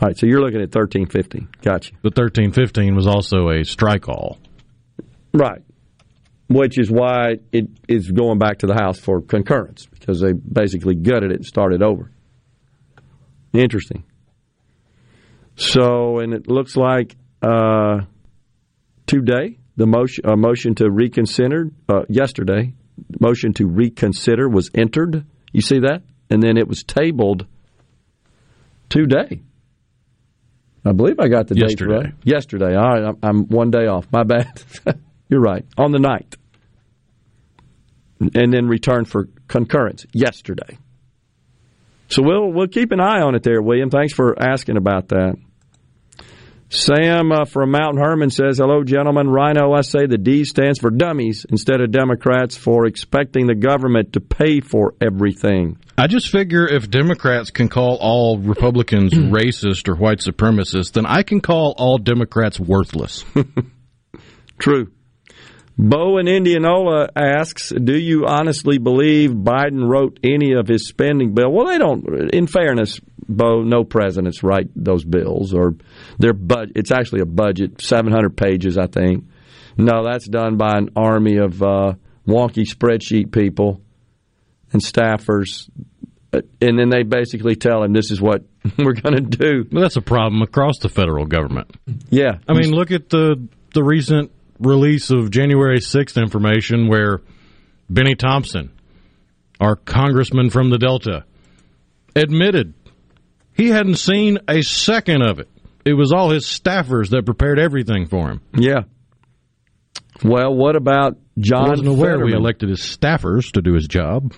All 0.00 0.08
right, 0.08 0.18
so 0.18 0.26
you're 0.26 0.40
looking 0.40 0.60
at 0.60 0.74
1315. 0.74 1.48
Gotcha. 1.62 1.92
But 2.02 2.16
1315 2.16 2.94
was 2.94 3.06
also 3.06 3.48
a 3.50 3.64
strike 3.64 4.08
all. 4.08 4.38
Right. 5.32 5.62
Which 6.48 6.78
is 6.78 6.90
why 6.90 7.38
it 7.50 7.66
is 7.88 8.10
going 8.10 8.38
back 8.38 8.58
to 8.58 8.66
the 8.66 8.74
House 8.74 9.00
for 9.00 9.20
concurrence, 9.20 9.86
because 9.86 10.20
they 10.20 10.32
basically 10.32 10.94
gutted 10.94 11.32
it 11.32 11.36
and 11.36 11.44
started 11.44 11.82
over. 11.82 12.12
Interesting. 13.52 14.04
So, 15.56 16.18
and 16.20 16.32
it 16.32 16.48
looks 16.48 16.76
like 16.76 17.16
uh, 17.42 18.02
today 19.06 19.58
the 19.76 19.86
motion, 19.86 20.24
a 20.26 20.36
motion 20.36 20.74
to 20.76 20.90
reconsider, 20.90 21.70
uh, 21.88 22.02
yesterday, 22.08 22.74
motion 23.20 23.52
to 23.54 23.66
reconsider 23.66 24.48
was 24.48 24.70
entered. 24.74 25.24
You 25.52 25.62
see 25.62 25.80
that? 25.80 26.02
And 26.30 26.42
then 26.42 26.56
it 26.56 26.68
was 26.68 26.82
tabled 26.82 27.46
today. 28.88 29.42
I 30.84 30.92
believe 30.92 31.18
I 31.18 31.28
got 31.28 31.48
the 31.48 31.54
date 31.54 31.70
Yesterday. 31.70 31.94
right. 31.94 32.14
Yesterday. 32.22 32.76
All 32.76 32.88
right, 32.88 33.04
I'm, 33.04 33.18
I'm 33.22 33.48
one 33.48 33.70
day 33.70 33.86
off. 33.86 34.06
My 34.12 34.22
bad. 34.22 34.62
You're 35.28 35.40
right. 35.40 35.64
On 35.76 35.92
the 35.92 35.98
night. 35.98 36.36
And 38.20 38.52
then 38.52 38.66
returned 38.66 39.08
for 39.08 39.28
concurrence 39.48 40.06
yesterday. 40.12 40.78
So 42.08 42.22
we'll 42.22 42.52
we'll 42.52 42.68
keep 42.68 42.92
an 42.92 43.00
eye 43.00 43.20
on 43.20 43.34
it 43.34 43.42
there, 43.42 43.60
William. 43.60 43.90
Thanks 43.90 44.14
for 44.14 44.40
asking 44.40 44.76
about 44.76 45.08
that. 45.08 45.36
Sam 46.68 47.30
uh, 47.30 47.44
from 47.44 47.70
Mountain 47.70 48.02
Herman 48.02 48.30
says, 48.30 48.58
"Hello, 48.58 48.82
gentlemen. 48.82 49.28
Rhino, 49.28 49.72
I 49.72 49.82
say 49.82 50.06
the 50.06 50.18
D 50.18 50.44
stands 50.44 50.80
for 50.80 50.90
dummies 50.90 51.46
instead 51.48 51.80
of 51.80 51.92
Democrats 51.92 52.56
for 52.56 52.86
expecting 52.86 53.46
the 53.46 53.54
government 53.54 54.14
to 54.14 54.20
pay 54.20 54.60
for 54.60 54.94
everything." 55.00 55.78
I 55.98 56.08
just 56.08 56.28
figure 56.28 56.66
if 56.66 56.90
Democrats 56.90 57.50
can 57.50 57.68
call 57.68 57.98
all 58.00 58.38
Republicans 58.38 59.12
racist 59.14 59.88
or 59.88 59.94
white 59.94 60.18
supremacists, 60.18 60.92
then 60.92 61.06
I 61.06 61.22
can 61.22 61.40
call 61.40 61.74
all 61.76 61.98
Democrats 61.98 62.58
worthless. 62.58 63.24
True. 64.58 64.90
Bo 65.78 66.16
in 66.18 66.26
Indianola 66.26 67.08
asks, 67.14 67.70
"Do 67.70 67.98
you 67.98 68.24
honestly 68.26 68.78
believe 68.78 69.30
Biden 69.30 69.86
wrote 69.86 70.18
any 70.24 70.52
of 70.52 70.68
his 70.68 70.88
spending 70.88 71.34
bill?" 71.34 71.52
Well, 71.52 71.66
they 71.66 71.78
don't. 71.78 72.32
In 72.32 72.46
fairness, 72.46 72.98
Bo, 73.28 73.62
no 73.62 73.84
presidents 73.84 74.42
write 74.42 74.68
those 74.74 75.04
bills, 75.04 75.52
or 75.52 75.74
their 76.18 76.32
bud. 76.32 76.72
It's 76.76 76.90
actually 76.92 77.20
a 77.20 77.26
budget, 77.26 77.82
seven 77.82 78.12
hundred 78.12 78.36
pages, 78.36 78.78
I 78.78 78.86
think. 78.86 79.24
No, 79.76 80.02
that's 80.04 80.26
done 80.26 80.56
by 80.56 80.78
an 80.78 80.90
army 80.96 81.36
of 81.36 81.62
uh, 81.62 81.94
wonky 82.26 82.64
spreadsheet 82.66 83.30
people 83.30 83.82
and 84.72 84.80
staffers, 84.82 85.68
Uh, 86.32 86.40
and 86.60 86.78
then 86.78 86.88
they 86.88 87.02
basically 87.02 87.54
tell 87.54 87.82
him, 87.84 87.92
"This 87.92 88.10
is 88.10 88.20
what 88.20 88.44
we're 88.78 88.94
going 88.94 89.16
to 89.16 89.20
do." 89.20 89.66
Well, 89.70 89.82
that's 89.82 89.96
a 89.96 90.02
problem 90.02 90.40
across 90.42 90.78
the 90.78 90.88
federal 90.88 91.26
government. 91.26 91.70
Yeah, 92.08 92.38
I 92.48 92.54
mean, 92.54 92.70
look 92.70 92.90
at 92.90 93.10
the 93.10 93.46
the 93.74 93.84
recent 93.84 94.30
release 94.58 95.10
of 95.10 95.30
January 95.30 95.78
6th 95.80 96.20
information 96.20 96.88
where 96.88 97.20
Benny 97.90 98.14
Thompson, 98.14 98.70
our 99.60 99.76
congressman 99.76 100.50
from 100.50 100.70
the 100.70 100.78
Delta, 100.78 101.24
admitted 102.14 102.74
he 103.54 103.68
hadn't 103.68 103.96
seen 103.96 104.38
a 104.48 104.62
second 104.62 105.22
of 105.22 105.38
it. 105.38 105.48
It 105.84 105.94
was 105.94 106.12
all 106.12 106.30
his 106.30 106.44
staffers 106.44 107.10
that 107.10 107.24
prepared 107.24 107.58
everything 107.58 108.06
for 108.06 108.28
him. 108.28 108.40
yeah. 108.54 108.80
Well, 110.24 110.54
what 110.54 110.76
about 110.76 111.14
I 111.14 111.40
John? 111.40 111.68
wasn't 111.68 111.88
aware 111.88 112.18
we 112.18 112.32
elected 112.32 112.70
his 112.70 112.80
staffers 112.80 113.52
to 113.52 113.60
do 113.60 113.74
his 113.74 113.86
job. 113.86 114.32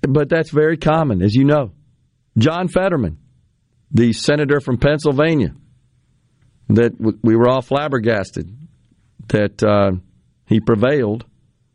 but 0.00 0.28
that's 0.30 0.50
very 0.50 0.78
common, 0.78 1.22
as 1.22 1.34
you 1.34 1.44
know. 1.44 1.72
John 2.38 2.68
Fetterman, 2.68 3.18
the 3.90 4.12
senator 4.14 4.60
from 4.60 4.78
Pennsylvania, 4.78 5.54
that 6.68 6.92
we 7.22 7.36
were 7.36 7.48
all 7.48 7.60
flabbergasted 7.62 8.50
that 9.28 9.62
uh, 9.62 9.92
he 10.46 10.60
prevailed, 10.60 11.24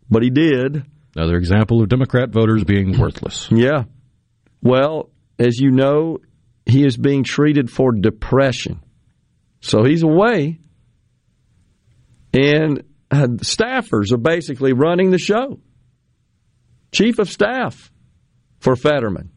but 0.09 0.23
he 0.23 0.29
did. 0.29 0.85
Another 1.15 1.35
example 1.35 1.81
of 1.81 1.89
Democrat 1.89 2.29
voters 2.29 2.63
being 2.63 2.97
worthless. 2.97 3.49
Yeah. 3.51 3.83
Well, 4.61 5.09
as 5.37 5.59
you 5.59 5.71
know, 5.71 6.19
he 6.65 6.85
is 6.85 6.95
being 6.95 7.23
treated 7.23 7.69
for 7.69 7.91
depression. 7.91 8.81
So 9.59 9.83
he's 9.83 10.03
away. 10.03 10.59
And 12.33 12.83
uh, 13.11 13.27
staffers 13.41 14.11
are 14.11 14.17
basically 14.17 14.73
running 14.73 15.11
the 15.11 15.17
show. 15.17 15.59
Chief 16.91 17.19
of 17.19 17.29
staff 17.29 17.91
for 18.59 18.75
Fetterman. 18.75 19.31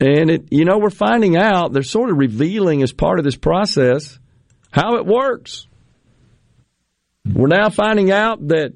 And 0.00 0.30
it, 0.30 0.48
you 0.50 0.64
know, 0.64 0.78
we're 0.78 0.90
finding 0.90 1.36
out, 1.36 1.72
they're 1.72 1.82
sort 1.82 2.10
of 2.10 2.16
revealing 2.18 2.82
as 2.82 2.92
part 2.92 3.18
of 3.18 3.24
this 3.24 3.36
process 3.36 4.18
how 4.70 4.96
it 4.96 5.06
works. 5.06 5.68
We're 7.24 7.48
now 7.48 7.70
finding 7.70 8.10
out 8.10 8.48
that, 8.48 8.74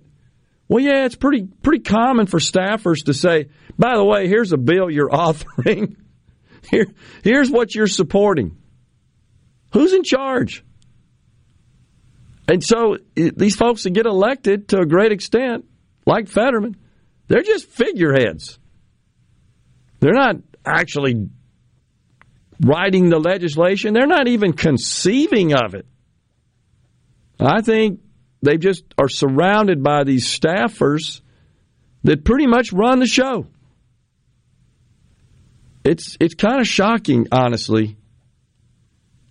well, 0.68 0.82
yeah, 0.82 1.04
it's 1.04 1.16
pretty 1.16 1.48
pretty 1.62 1.82
common 1.82 2.26
for 2.26 2.38
staffers 2.38 3.04
to 3.06 3.14
say, 3.14 3.48
by 3.78 3.96
the 3.96 4.04
way, 4.04 4.28
here's 4.28 4.52
a 4.52 4.58
bill 4.58 4.90
you're 4.90 5.08
authoring. 5.10 5.96
Here, 6.70 6.86
here's 7.22 7.50
what 7.50 7.74
you're 7.74 7.86
supporting. 7.86 8.56
Who's 9.72 9.92
in 9.92 10.02
charge? 10.02 10.64
And 12.48 12.64
so 12.64 12.96
these 13.14 13.56
folks 13.56 13.82
that 13.82 13.90
get 13.90 14.06
elected 14.06 14.68
to 14.68 14.78
a 14.80 14.86
great 14.86 15.12
extent, 15.12 15.66
like 16.06 16.28
Fetterman, 16.28 16.76
they're 17.28 17.42
just 17.42 17.66
figureheads. 17.66 18.58
They're 20.00 20.14
not 20.14 20.36
actually 20.64 21.28
writing 22.64 23.10
the 23.10 23.18
legislation, 23.18 23.92
they're 23.92 24.06
not 24.06 24.26
even 24.28 24.54
conceiving 24.54 25.52
of 25.52 25.74
it. 25.74 25.86
I 27.38 27.60
think 27.60 28.00
they 28.42 28.56
just 28.56 28.84
are 28.96 29.08
surrounded 29.08 29.82
by 29.82 30.04
these 30.04 30.26
staffers 30.26 31.20
that 32.04 32.24
pretty 32.24 32.46
much 32.46 32.72
run 32.72 33.00
the 33.00 33.06
show. 33.06 33.46
It's 35.84 36.16
it's 36.20 36.34
kind 36.34 36.60
of 36.60 36.66
shocking, 36.66 37.28
honestly. 37.32 37.96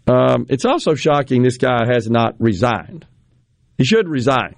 Um, 0.07 0.45
it's 0.49 0.65
also 0.65 0.95
shocking 0.95 1.43
this 1.43 1.57
guy 1.57 1.85
has 1.85 2.09
not 2.09 2.35
resigned. 2.39 3.05
He 3.77 3.83
should 3.83 4.07
resign. 4.07 4.55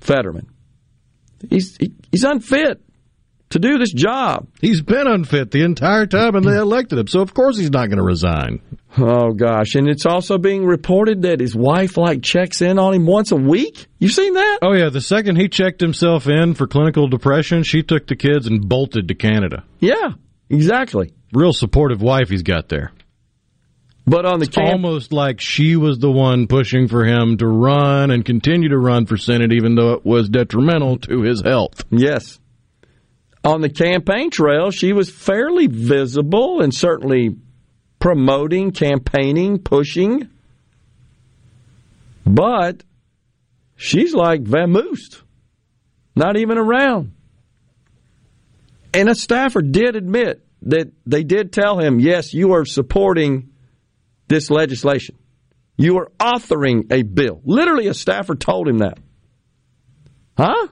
Fetterman. 0.00 0.46
He's 1.50 1.76
he, 1.76 1.92
he's 2.10 2.24
unfit 2.24 2.82
to 3.50 3.58
do 3.58 3.78
this 3.78 3.92
job. 3.92 4.48
He's 4.60 4.80
been 4.82 5.06
unfit 5.06 5.50
the 5.50 5.62
entire 5.62 6.06
time, 6.06 6.34
and 6.34 6.44
they 6.44 6.56
elected 6.56 6.98
him, 6.98 7.08
so 7.08 7.20
of 7.20 7.34
course 7.34 7.58
he's 7.58 7.70
not 7.70 7.88
going 7.88 7.98
to 7.98 8.04
resign. 8.04 8.60
Oh 8.96 9.32
gosh, 9.32 9.74
and 9.74 9.86
it's 9.88 10.06
also 10.06 10.38
being 10.38 10.64
reported 10.64 11.22
that 11.22 11.40
his 11.40 11.54
wife 11.54 11.96
like 11.98 12.22
checks 12.22 12.62
in 12.62 12.78
on 12.78 12.94
him 12.94 13.06
once 13.06 13.32
a 13.32 13.36
week. 13.36 13.86
You 13.98 14.08
seen 14.08 14.32
that? 14.34 14.60
Oh 14.62 14.72
yeah, 14.72 14.88
the 14.88 15.00
second 15.02 15.36
he 15.36 15.48
checked 15.48 15.80
himself 15.80 16.26
in 16.26 16.54
for 16.54 16.66
clinical 16.66 17.06
depression, 17.06 17.62
she 17.64 17.82
took 17.82 18.06
the 18.06 18.16
kids 18.16 18.46
and 18.46 18.66
bolted 18.66 19.08
to 19.08 19.14
Canada. 19.14 19.64
Yeah, 19.78 20.12
exactly. 20.48 21.12
Real 21.34 21.52
supportive 21.52 22.00
wife 22.00 22.30
he's 22.30 22.42
got 22.42 22.68
there. 22.70 22.92
But 24.06 24.24
on 24.24 24.38
the 24.38 24.46
it's 24.46 24.56
camp- 24.56 24.70
almost 24.70 25.12
like 25.12 25.38
she 25.38 25.76
was 25.76 25.98
the 25.98 26.10
one 26.10 26.46
pushing 26.46 26.88
for 26.88 27.04
him 27.04 27.36
to 27.36 27.46
run 27.46 28.10
and 28.10 28.24
continue 28.24 28.70
to 28.70 28.78
run 28.78 29.04
for 29.04 29.18
Senate, 29.18 29.52
even 29.52 29.74
though 29.74 29.92
it 29.92 30.06
was 30.06 30.30
detrimental 30.30 30.96
to 31.00 31.20
his 31.20 31.42
health. 31.42 31.84
Yes. 31.90 32.40
On 33.44 33.60
the 33.60 33.68
campaign 33.68 34.30
trail, 34.30 34.70
she 34.70 34.94
was 34.94 35.10
fairly 35.10 35.66
visible 35.66 36.62
and 36.62 36.74
certainly 36.74 37.36
promoting, 37.98 38.72
campaigning, 38.72 39.58
pushing. 39.58 40.28
But 42.24 42.82
she's 43.76 44.14
like 44.14 44.42
vamoosed, 44.42 45.22
not 46.14 46.36
even 46.36 46.58
around. 46.58 47.12
And 48.92 49.08
a 49.08 49.14
staffer 49.14 49.62
did 49.62 49.96
admit 49.96 50.44
that 50.62 50.92
they 51.06 51.22
did 51.22 51.52
tell 51.52 51.78
him, 51.78 52.00
yes, 52.00 52.34
you 52.34 52.52
are 52.54 52.64
supporting 52.64 53.50
this 54.28 54.50
legislation. 54.50 55.16
You 55.76 55.98
are 55.98 56.10
authoring 56.18 56.92
a 56.92 57.02
bill. 57.02 57.40
Literally, 57.44 57.86
a 57.86 57.94
staffer 57.94 58.34
told 58.34 58.68
him 58.68 58.78
that. 58.78 58.98
Huh? 60.36 60.68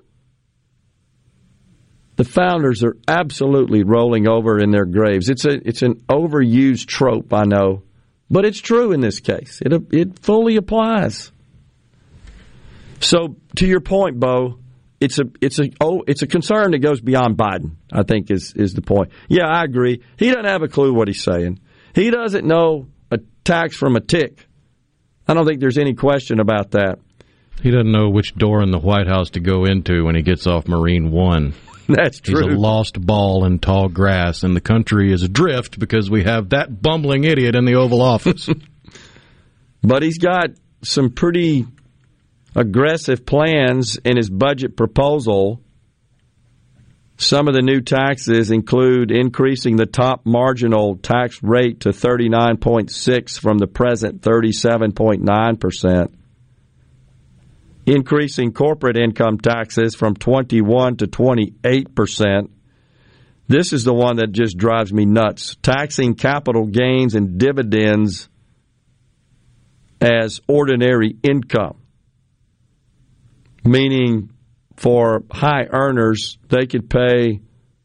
The 2.16 2.24
founders 2.24 2.83
are 2.83 2.96
absolutely 3.07 3.85
rolling 3.85 4.26
over 4.26 4.59
in 4.59 4.70
their 4.70 4.87
graves. 4.87 5.29
It's 5.29 5.44
a 5.44 5.61
it's 5.66 5.83
an 5.83 5.96
overused 6.09 6.87
trope, 6.87 7.33
I 7.33 7.44
know, 7.44 7.83
but 8.31 8.44
it's 8.44 8.61
true 8.61 8.92
in 8.92 9.00
this 9.00 9.20
case. 9.20 9.61
It 9.64 9.72
it 9.92 10.18
fully 10.20 10.57
applies. 10.57 11.31
So 13.00 13.37
to 13.57 13.66
your 13.66 13.81
point, 13.81 14.18
Bo, 14.18 14.59
it's 14.98 15.18
a 15.18 15.24
it's 15.42 15.59
a 15.59 15.64
oh 15.81 16.02
it's 16.07 16.22
a 16.22 16.26
concern 16.26 16.70
that 16.70 16.79
goes 16.79 17.02
beyond 17.02 17.37
Biden. 17.37 17.76
I 17.92 18.02
think 18.02 18.31
is 18.31 18.55
is 18.57 18.72
the 18.72 18.83
point. 18.83 19.11
Yeah, 19.29 19.46
I 19.46 19.64
agree. 19.64 20.02
He 20.18 20.29
doesn't 20.29 20.46
have 20.46 20.62
a 20.62 20.68
clue 20.68 20.94
what 20.94 21.09
he's 21.09 21.22
saying. 21.22 21.61
He 21.94 22.11
doesn't 22.11 22.46
know 22.46 22.88
a 23.11 23.18
tax 23.44 23.76
from 23.76 23.96
a 23.96 24.00
tick. 24.00 24.46
I 25.29 25.35
don't 25.35 25.46
think 25.46 25.61
there's 25.61 25.79
any 25.79 25.94
question 25.94 26.40
about 26.40 26.70
that. 26.72 26.98
He 27.62 27.70
doesn't 27.70 27.90
know 27.90 28.11
which 28.11 28.35
door 28.35 28.62
in 28.62 28.70
the 28.70 28.79
White 28.79 29.07
House 29.07 29.31
to 29.31 29.40
go 29.40 29.64
into 29.64 30.05
when 30.05 30.14
he 30.14 30.22
gets 30.22 30.46
off 30.46 30.68
Marine 30.68 31.11
One. 31.11 31.55
That's 31.88 32.20
true. 32.20 32.49
He's 32.49 32.57
a 32.57 32.59
lost 32.59 33.01
ball 33.01 33.44
in 33.44 33.59
tall 33.59 33.88
grass, 33.88 34.42
and 34.42 34.57
the 34.57 34.61
country 34.61 35.12
is 35.12 35.22
adrift 35.22 35.79
because 35.79 36.11
we 36.11 36.25
have 36.25 36.51
that 36.51 36.83
bumbling 36.83 37.25
idiot 37.25 37.55
in 37.55 37.64
the 37.64 37.75
Oval 37.75 38.03
Office. 38.03 38.49
but 39.83 40.03
he's 40.03 40.18
got 40.18 40.51
some 40.83 41.11
pretty 41.11 41.66
aggressive 42.55 43.25
plans 43.25 43.99
in 44.05 44.16
his 44.16 44.31
budget 44.31 44.77
proposal. 44.77 45.61
Some 47.18 47.49
of 47.49 47.55
the 47.55 47.62
new 47.62 47.81
taxes 47.81 48.51
include 48.51 49.11
increasing 49.11 49.77
the 49.77 49.87
top 49.87 50.27
marginal 50.27 50.96
tax 50.96 51.42
rate 51.42 51.81
to 51.81 51.90
39.6 51.90 53.38
from 53.38 53.59
the 53.59 53.66
present 53.66 54.20
37.9 54.20 55.61
percent 55.61 56.14
increasing 57.87 58.53
corporate 58.53 58.96
income 58.96 59.38
taxes 59.38 59.94
from 59.94 60.14
21 60.14 60.99
to 60.99 61.07
28 61.07 61.94
percent. 61.94 62.51
This 63.49 63.72
is 63.72 63.85
the 63.85 63.94
one 63.94 64.16
that 64.16 64.33
just 64.33 64.59
drives 64.59 64.92
me 64.92 65.07
nuts. 65.07 65.57
Taxing 65.62 66.14
capital 66.14 66.66
gains 66.66 67.14
and 67.14 67.38
dividends 67.38 68.29
as 70.01 70.40
ordinary 70.49 71.16
income, 71.22 71.81
meaning 73.64 74.31
for 74.77 75.22
high 75.31 75.66
earners, 75.70 76.38
they 76.49 76.66
could 76.66 76.90
pay 76.90 77.40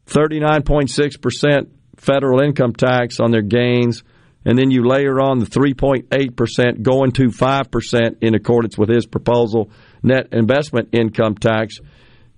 39.6% 0.06 1.68
federal 1.96 2.40
income 2.40 2.72
tax 2.72 3.20
on 3.20 3.30
their 3.30 3.42
gains, 3.42 4.02
and 4.44 4.58
then 4.58 4.70
you 4.70 4.86
layer 4.86 5.20
on 5.20 5.38
the 5.38 5.46
3.8% 5.46 6.82
going 6.82 7.12
to 7.12 7.28
5% 7.28 8.16
in 8.20 8.34
accordance 8.34 8.76
with 8.76 8.88
his 8.88 9.06
proposal 9.06 9.70
net 10.02 10.28
investment 10.32 10.90
income 10.92 11.34
tax, 11.34 11.78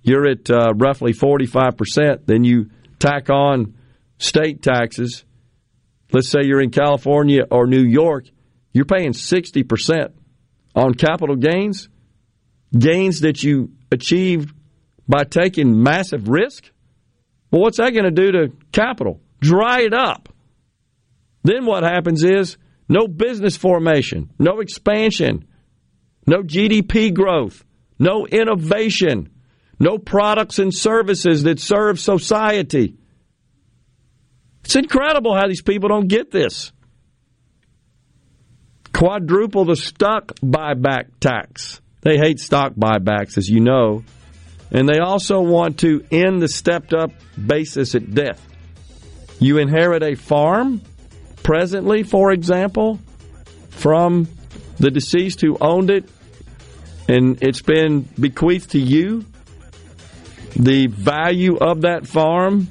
you're 0.03 0.27
at 0.27 0.49
uh, 0.49 0.73
roughly 0.75 1.13
45%. 1.13 2.25
Then 2.25 2.43
you 2.43 2.69
tack 2.99 3.29
on 3.29 3.75
state 4.17 4.61
taxes. 4.61 5.23
Let's 6.11 6.29
say 6.29 6.41
you're 6.43 6.61
in 6.61 6.71
California 6.71 7.43
or 7.49 7.67
New 7.67 7.83
York, 7.83 8.25
you're 8.71 8.85
paying 8.85 9.13
60% 9.13 10.13
on 10.75 10.93
capital 10.93 11.35
gains, 11.35 11.89
gains 12.77 13.21
that 13.21 13.41
you 13.41 13.71
achieved 13.91 14.53
by 15.07 15.23
taking 15.23 15.81
massive 15.81 16.29
risk. 16.29 16.71
Well, 17.51 17.61
what's 17.61 17.77
that 17.77 17.91
going 17.91 18.05
to 18.05 18.11
do 18.11 18.31
to 18.31 18.51
capital? 18.71 19.21
Dry 19.39 19.81
it 19.81 19.93
up. 19.93 20.29
Then 21.43 21.65
what 21.65 21.83
happens 21.83 22.23
is 22.23 22.57
no 22.89 23.07
business 23.07 23.55
formation, 23.55 24.29
no 24.39 24.59
expansion, 24.59 25.47
no 26.25 26.41
GDP 26.41 27.13
growth, 27.13 27.63
no 27.99 28.25
innovation, 28.25 29.29
no 29.79 29.97
products 29.97 30.59
and 30.59 30.73
services 30.73 31.43
that 31.43 31.59
serve 31.59 31.99
society. 31.99 32.95
It's 34.63 34.75
incredible 34.75 35.35
how 35.35 35.47
these 35.47 35.61
people 35.61 35.89
don't 35.89 36.07
get 36.07 36.31
this. 36.31 36.71
Quadruple 38.93 39.65
the 39.65 39.75
stock 39.75 40.33
buyback 40.39 41.07
tax. 41.19 41.81
They 42.01 42.17
hate 42.17 42.39
stock 42.39 42.73
buybacks, 42.73 43.37
as 43.37 43.49
you 43.49 43.59
know. 43.59 44.03
And 44.71 44.87
they 44.89 44.99
also 44.99 45.41
want 45.41 45.79
to 45.79 46.03
end 46.11 46.41
the 46.41 46.47
stepped 46.47 46.93
up 46.93 47.11
basis 47.45 47.93
at 47.93 48.13
death. 48.13 48.41
You 49.39 49.57
inherit 49.57 50.01
a 50.01 50.15
farm, 50.15 50.81
presently, 51.43 52.03
for 52.03 52.31
example, 52.31 52.99
from 53.69 54.27
the 54.77 54.89
deceased 54.89 55.41
who 55.41 55.57
owned 55.59 55.91
it 55.91 56.09
and 57.07 57.41
it's 57.41 57.61
been 57.61 58.01
bequeathed 58.19 58.71
to 58.71 58.79
you. 58.79 59.25
The 60.55 60.87
value 60.87 61.57
of 61.57 61.81
that 61.81 62.07
farm 62.07 62.69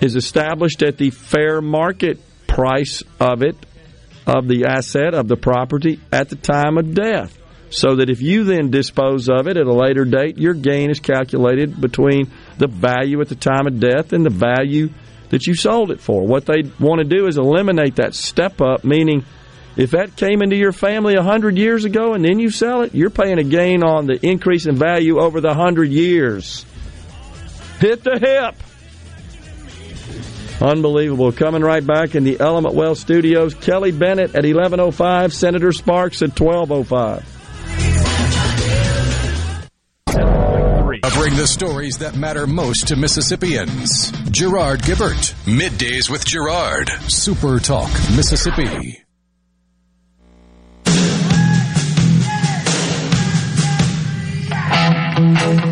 is 0.00 0.16
established 0.16 0.82
at 0.82 0.96
the 0.96 1.10
fair 1.10 1.60
market 1.60 2.20
price 2.46 3.02
of 3.18 3.42
it, 3.42 3.56
of 4.26 4.48
the 4.48 4.66
asset, 4.66 5.14
of 5.14 5.28
the 5.28 5.36
property 5.36 6.00
at 6.12 6.28
the 6.28 6.36
time 6.36 6.78
of 6.78 6.94
death. 6.94 7.36
So 7.72 7.96
that 7.96 8.10
if 8.10 8.20
you 8.20 8.44
then 8.44 8.70
dispose 8.70 9.28
of 9.28 9.46
it 9.46 9.56
at 9.56 9.66
a 9.66 9.72
later 9.72 10.04
date, 10.04 10.38
your 10.38 10.54
gain 10.54 10.90
is 10.90 10.98
calculated 10.98 11.80
between 11.80 12.30
the 12.58 12.66
value 12.66 13.20
at 13.20 13.28
the 13.28 13.36
time 13.36 13.68
of 13.68 13.78
death 13.78 14.12
and 14.12 14.26
the 14.26 14.30
value 14.30 14.88
that 15.28 15.46
you 15.46 15.54
sold 15.54 15.92
it 15.92 16.00
for. 16.00 16.26
What 16.26 16.46
they 16.46 16.62
want 16.80 17.00
to 17.00 17.04
do 17.04 17.26
is 17.28 17.38
eliminate 17.38 17.96
that 17.96 18.14
step 18.14 18.60
up, 18.60 18.82
meaning 18.82 19.24
if 19.80 19.92
that 19.92 20.14
came 20.14 20.42
into 20.42 20.56
your 20.56 20.72
family 20.72 21.14
a 21.14 21.22
hundred 21.22 21.56
years 21.56 21.86
ago 21.86 22.12
and 22.12 22.22
then 22.22 22.38
you 22.38 22.50
sell 22.50 22.82
it, 22.82 22.94
you're 22.94 23.08
paying 23.08 23.38
a 23.38 23.42
gain 23.42 23.82
on 23.82 24.04
the 24.04 24.18
increase 24.20 24.66
in 24.66 24.76
value 24.76 25.18
over 25.18 25.40
the 25.40 25.54
hundred 25.54 25.88
years. 25.88 26.66
Hit 27.78 28.04
the 28.04 28.18
hip. 28.20 28.56
Unbelievable. 30.60 31.32
Coming 31.32 31.62
right 31.62 31.86
back 31.86 32.14
in 32.14 32.24
the 32.24 32.38
Element 32.40 32.74
Wealth 32.74 32.98
studios, 32.98 33.54
Kelly 33.54 33.90
Bennett 33.90 34.34
at 34.34 34.44
11.05, 34.44 35.32
Senator 35.32 35.72
Sparks 35.72 36.20
at 36.20 36.30
12.05. 36.30 37.24
Covering 41.02 41.36
the 41.36 41.46
stories 41.46 41.96
that 41.98 42.16
matter 42.16 42.46
most 42.46 42.88
to 42.88 42.96
Mississippians. 42.96 44.10
Gerard 44.30 44.80
Gibert. 44.82 45.32
Middays 45.46 46.10
with 46.10 46.26
Gerard. 46.26 46.90
Super 47.08 47.58
Talk, 47.58 47.90
Mississippi. 48.14 49.02
We 55.30 55.69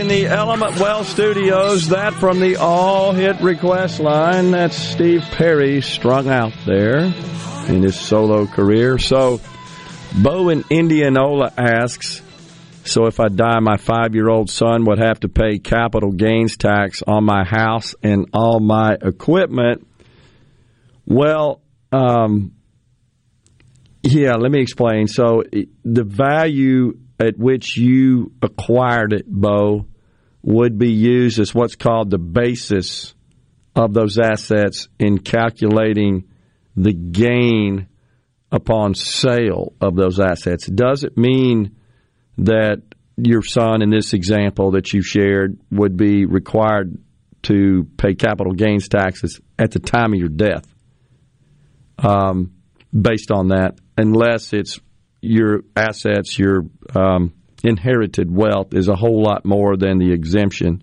in 0.00 0.08
the 0.08 0.26
Element 0.26 0.80
Wealth 0.80 1.06
studios. 1.06 1.88
That 1.88 2.14
from 2.14 2.40
the 2.40 2.56
All 2.56 3.12
Hit 3.12 3.38
Request 3.42 4.00
line. 4.00 4.50
That's 4.50 4.74
Steve 4.74 5.20
Perry 5.32 5.82
strung 5.82 6.28
out 6.28 6.54
there 6.64 7.00
in 7.68 7.82
his 7.82 8.00
solo 8.00 8.46
career. 8.46 8.98
So, 8.98 9.42
Bo 10.22 10.48
in 10.48 10.64
Indianola 10.70 11.52
asks 11.54 12.22
So, 12.84 13.06
if 13.06 13.20
I 13.20 13.28
die, 13.28 13.60
my 13.60 13.76
five 13.76 14.14
year 14.14 14.30
old 14.30 14.48
son 14.48 14.86
would 14.86 14.98
have 14.98 15.20
to 15.20 15.28
pay 15.28 15.58
capital 15.58 16.12
gains 16.12 16.56
tax 16.56 17.02
on 17.06 17.24
my 17.24 17.44
house 17.44 17.94
and 18.02 18.30
all 18.32 18.58
my 18.58 18.94
equipment. 18.94 19.86
Well, 21.04 21.60
um, 21.92 22.52
yeah, 24.02 24.36
let 24.36 24.50
me 24.50 24.62
explain. 24.62 25.08
So, 25.08 25.42
the 25.84 26.04
value 26.04 26.98
at 27.18 27.38
which 27.38 27.76
you 27.76 28.32
acquired 28.40 29.12
it, 29.12 29.26
Bo, 29.26 29.86
would 30.42 30.78
be 30.78 30.92
used 30.92 31.38
as 31.38 31.54
what's 31.54 31.76
called 31.76 32.10
the 32.10 32.18
basis 32.18 33.14
of 33.74 33.92
those 33.92 34.18
assets 34.18 34.88
in 34.98 35.18
calculating 35.18 36.28
the 36.76 36.92
gain 36.92 37.86
upon 38.50 38.94
sale 38.94 39.74
of 39.80 39.94
those 39.94 40.18
assets. 40.18 40.66
Does 40.66 41.04
it 41.04 41.16
mean 41.16 41.76
that 42.38 42.82
your 43.16 43.42
son, 43.42 43.82
in 43.82 43.90
this 43.90 44.12
example 44.12 44.72
that 44.72 44.92
you 44.92 45.02
shared, 45.02 45.58
would 45.70 45.96
be 45.96 46.24
required 46.24 46.98
to 47.42 47.86
pay 47.96 48.14
capital 48.14 48.52
gains 48.52 48.88
taxes 48.88 49.40
at 49.58 49.70
the 49.70 49.78
time 49.78 50.12
of 50.12 50.18
your 50.18 50.28
death? 50.28 50.66
Um, 51.98 52.54
based 52.98 53.30
on 53.30 53.48
that, 53.48 53.78
unless 53.96 54.52
it's 54.52 54.80
your 55.20 55.60
assets, 55.76 56.38
your 56.38 56.64
um, 56.94 57.34
inherited 57.62 58.34
wealth 58.34 58.74
is 58.74 58.88
a 58.88 58.96
whole 58.96 59.22
lot 59.22 59.44
more 59.44 59.76
than 59.76 59.98
the 59.98 60.12
exemption. 60.12 60.82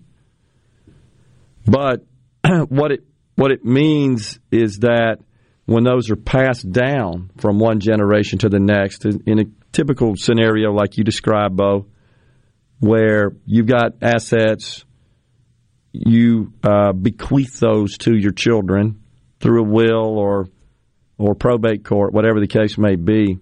But 1.66 2.04
what 2.68 2.92
it 2.92 3.04
what 3.34 3.52
it 3.52 3.64
means 3.64 4.40
is 4.50 4.78
that 4.78 5.18
when 5.66 5.84
those 5.84 6.10
are 6.10 6.16
passed 6.16 6.70
down 6.70 7.30
from 7.36 7.58
one 7.58 7.78
generation 7.78 8.38
to 8.40 8.48
the 8.48 8.58
next, 8.58 9.04
in 9.04 9.38
a 9.38 9.44
typical 9.70 10.16
scenario 10.16 10.72
like 10.72 10.96
you 10.96 11.04
described, 11.04 11.56
Bo, 11.56 11.86
where 12.80 13.32
you've 13.44 13.66
got 13.66 13.92
assets, 14.02 14.84
you 15.92 16.52
uh, 16.64 16.92
bequeath 16.92 17.60
those 17.60 17.98
to 17.98 18.16
your 18.16 18.32
children 18.32 19.02
through 19.40 19.62
a 19.62 19.68
will 19.68 20.18
or 20.18 20.48
or 21.18 21.34
probate 21.34 21.84
court, 21.84 22.12
whatever 22.12 22.40
the 22.40 22.46
case 22.46 22.78
may 22.78 22.94
be. 22.94 23.38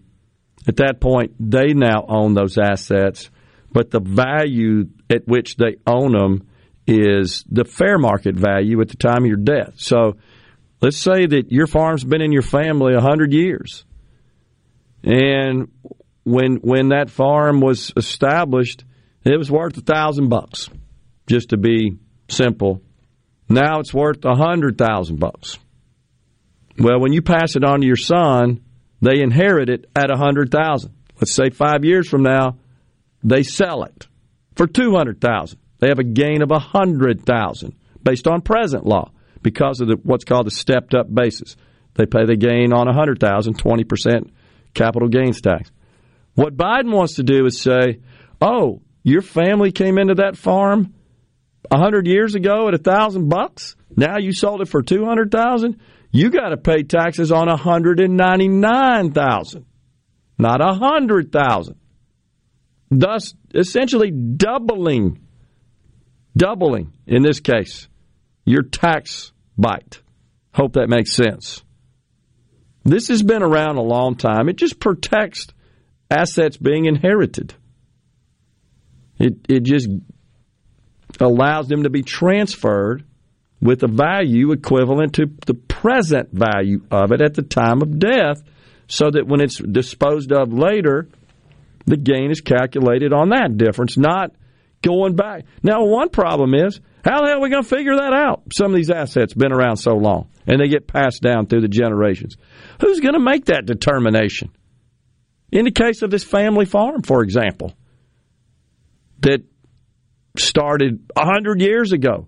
At 0.67 0.77
that 0.77 1.01
point, 1.01 1.35
they 1.39 1.73
now 1.73 2.05
own 2.09 2.35
those 2.35 2.59
assets, 2.59 3.31
but 3.71 3.91
the 3.91 4.01
value 4.01 4.89
at 5.09 5.27
which 5.27 5.57
they 5.57 5.77
own 5.87 6.13
them 6.13 6.49
is 6.87 7.45
the 7.51 7.65
fair 7.65 7.99
market 7.99 8.37
value 8.37 8.81
at 8.81 8.89
the 8.89 8.97
time 8.97 9.23
of 9.23 9.27
your 9.27 9.37
death. 9.37 9.75
So 9.77 10.17
let's 10.81 10.97
say 10.97 11.27
that 11.27 11.51
your 11.51 11.67
farm's 11.67 12.05
been 12.05 12.23
in 12.23 12.33
your 12.33 12.43
family 12.43 12.95
a 12.95 13.01
hundred 13.01 13.33
years. 13.33 13.85
And 15.03 15.69
when 16.25 16.57
when 16.57 16.89
that 16.89 17.11
farm 17.11 17.61
was 17.61 17.93
established, 17.97 18.85
it 19.25 19.37
was 19.37 19.51
worth 19.51 19.77
a 19.77 19.81
thousand 19.81 20.29
bucks, 20.29 20.69
just 21.27 21.51
to 21.51 21.57
be 21.57 21.99
simple. 22.29 22.83
Now 23.49 23.79
it's 23.79 23.95
worth 23.95 24.25
a 24.25 24.35
hundred 24.35 24.79
thousand 24.79 25.21
bucks. 25.21 25.59
Well, 26.79 27.01
when 27.01 27.13
you 27.13 27.23
pass 27.23 27.57
it 27.57 27.65
on 27.65 27.81
to 27.81 27.87
your 27.87 27.97
son, 27.97 28.61
they 29.01 29.21
inherit 29.21 29.69
it 29.69 29.87
at 29.95 30.11
a 30.11 30.17
hundred 30.17 30.51
thousand. 30.51 30.95
Let's 31.17 31.35
say 31.35 31.51
five 31.51 31.85
years 31.85 32.09
from 32.09 32.23
now, 32.23 32.59
they 33.23 33.43
sell 33.43 33.85
it 33.85 34.07
for 34.55 34.67
two 34.67 34.95
hundred 34.95 35.21
thousand. 35.21 35.59
They 35.79 35.89
have 35.89 35.99
a 35.99 36.05
gain 36.05 36.43
of 36.43 36.51
a 36.51 36.59
hundred 36.59 37.25
thousand 37.25 37.75
based 38.03 38.27
on 38.27 38.41
present 38.41 38.87
law 38.87 39.11
because 39.43 39.81
of 39.81 39.89
the, 39.89 39.97
what's 40.03 40.25
called 40.25 40.47
the 40.47 40.51
stepped 40.51 40.95
up 40.95 41.13
basis. 41.13 41.57
They 41.95 42.07
pay 42.07 42.25
the 42.27 42.37
gain 42.37 42.73
on 42.73 42.89
a 42.89 42.95
hundred 42.95 43.21
thousand, 43.21 43.59
twenty 43.59 43.85
percent 43.85 44.33
capital 44.75 45.09
gains 45.09 45.41
tax. 45.41 45.71
What 46.35 46.57
Biden 46.57 46.93
wants 46.93 47.15
to 47.15 47.23
do 47.23 47.47
is 47.47 47.61
say, 47.61 48.01
"Oh, 48.41 48.83
your 49.03 49.23
family 49.23 49.73
came 49.73 49.99
into 49.99 50.17
that 50.17 50.37
farm 50.37 50.95
a 51.71 51.79
hundred 51.79 52.07
years 52.07 52.35
ago 52.35 52.69
at 52.69 52.75
a 52.75 52.79
thousand 52.79 53.29
bucks. 53.29 53.77
Now 53.97 54.19
you 54.19 54.33
sold 54.33 54.61
it 54.61 54.69
for 54.69 54.83
two 54.83 55.05
hundred 55.05 55.31
thousand. 55.31 55.81
You 56.11 56.31
got 56.31 56.51
to 56.51 56.57
pay 56.57 56.83
taxes 56.83 57.33
on 57.33 57.49
a 57.49 57.57
hundred 57.57 58.01
and 58.01 58.17
ninety 58.17 58.49
nine 58.49 59.13
thousand, 59.13 59.67
not 60.39 60.61
a 60.61 60.75
hundred 60.75 61.33
thousand. 61.33 61.77
Thus, 62.91 63.35
essentially 63.55 64.11
doubling, 64.11 65.21
doubling 66.37 66.93
in 67.07 67.23
this 67.23 67.41
case, 67.41 67.89
your 68.45 68.63
tax 68.63 69.33
bite. 69.59 70.01
Hope 70.55 70.75
that 70.75 70.89
makes 70.89 71.13
sense. 71.13 71.63
This 72.85 73.09
has 73.09 73.23
been 73.23 73.43
around 73.43 73.77
a 73.77 73.83
long 73.83 74.15
time. 74.15 74.49
It 74.49 74.57
just 74.57 74.79
protects 74.79 75.49
assets 76.11 76.57
being 76.57 76.87
inherited. 76.87 77.55
It 79.19 79.35
it 79.49 79.65
just 79.65 79.89
allows 81.21 81.69
them 81.69 81.83
to 81.83 81.91
be 81.91 82.03
transferred 82.03 83.05
with 83.61 83.83
a 83.83 83.89
value 83.89 84.53
equivalent 84.53 85.15
to 85.15 85.27
the 85.47 85.55
present 85.81 86.31
value 86.33 86.81
of 86.91 87.13
it 87.13 87.21
at 87.21 87.35
the 87.35 87.43
time 87.43 87.83
of 87.83 87.99
death, 87.99 88.43
so 88.89 89.11
that 89.11 89.27
when 89.27 89.41
it's 89.41 89.59
disposed 89.59 90.33
of 90.33 90.53
later, 90.53 91.09
the 91.87 91.97
gain 91.97 92.31
is 92.31 92.41
calculated 92.41 93.13
on 93.13 93.31
that 93.31 93.57
difference, 93.57 93.97
not 93.97 94.33
going 94.83 95.17
back. 95.17 95.45
Now, 95.63 95.85
one 95.85 96.09
problem 96.09 96.55
is 96.55 96.81
how 97.05 97.21
the 97.21 97.29
hell 97.29 97.39
are 97.39 97.41
we 97.41 97.51
going 97.51 97.63
to 97.63 97.69
figure 97.69 97.97
that 97.97 98.13
out? 98.13 98.43
Some 98.57 98.73
of 98.73 98.77
these 98.77 98.91
assets 98.91 99.35
been 99.35 99.53
around 99.53 99.77
so 99.77 99.93
long, 99.93 100.29
and 100.47 100.61
they 100.61 100.69
get 100.69 100.87
passed 100.87 101.23
down 101.23 101.47
through 101.47 101.63
the 101.63 101.69
generations. 101.69 102.37
Who's 102.81 103.01
going 103.01 103.15
to 103.15 103.21
make 103.21 103.47
that 103.47 103.67
determination? 103.67 104.51
In 105.53 105.65
the 105.65 105.71
case 105.71 106.03
of 106.03 106.11
this 106.11 106.25
family 106.25 106.65
farm, 106.65 107.03
for 107.03 107.23
example, 107.23 107.73
that 109.21 109.43
started 110.39 111.11
a 111.17 111.25
hundred 111.25 111.61
years 111.61 111.93
ago. 111.93 112.27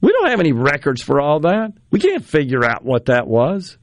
We 0.00 0.12
don't 0.12 0.28
have 0.28 0.40
any 0.40 0.52
records 0.52 1.02
for 1.02 1.20
all 1.20 1.40
that. 1.40 1.72
We 1.90 2.00
can't 2.00 2.24
figure 2.24 2.64
out 2.64 2.84
what 2.84 3.06
that 3.06 3.26
was. 3.26 3.78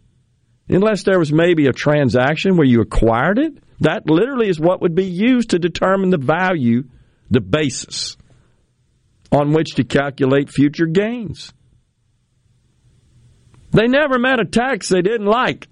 Unless 0.70 1.04
there 1.04 1.20
was 1.20 1.34
maybe 1.34 1.68
a 1.68 1.74
transaction 1.74 2.56
where 2.56 2.68
you 2.68 2.82
acquired 2.82 3.40
it. 3.40 3.54
That 3.82 4.10
literally 4.10 4.48
is 4.48 4.60
what 4.60 4.82
would 4.82 4.96
be 4.96 5.06
used 5.06 5.50
to 5.50 5.60
determine 5.60 6.10
the 6.10 6.18
value, 6.18 6.84
the 7.30 7.42
basis 7.42 8.16
on 9.32 9.52
which 9.52 9.76
to 9.76 9.84
calculate 9.84 10.50
future 10.50 10.86
gains. 10.86 11.52
They 13.72 13.88
never 13.88 14.20
met 14.20 14.40
a 14.40 14.46
tax 14.46 14.88
they 14.88 15.02
didn't 15.02 15.26
like. 15.26 15.68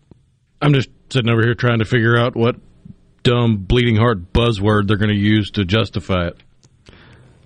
I'm 0.61 0.73
just 0.73 0.89
sitting 1.09 1.29
over 1.29 1.43
here 1.43 1.53
trying 1.53 1.79
to 1.79 1.85
figure 1.85 2.17
out 2.17 2.35
what 2.35 2.55
dumb, 3.21 3.57
bleeding 3.57 3.95
heart 3.95 4.33
buzzword 4.33 4.87
they're 4.87 4.97
going 4.97 5.09
to 5.09 5.15
use 5.15 5.51
to 5.51 5.65
justify 5.65 6.27
it. 6.27 6.37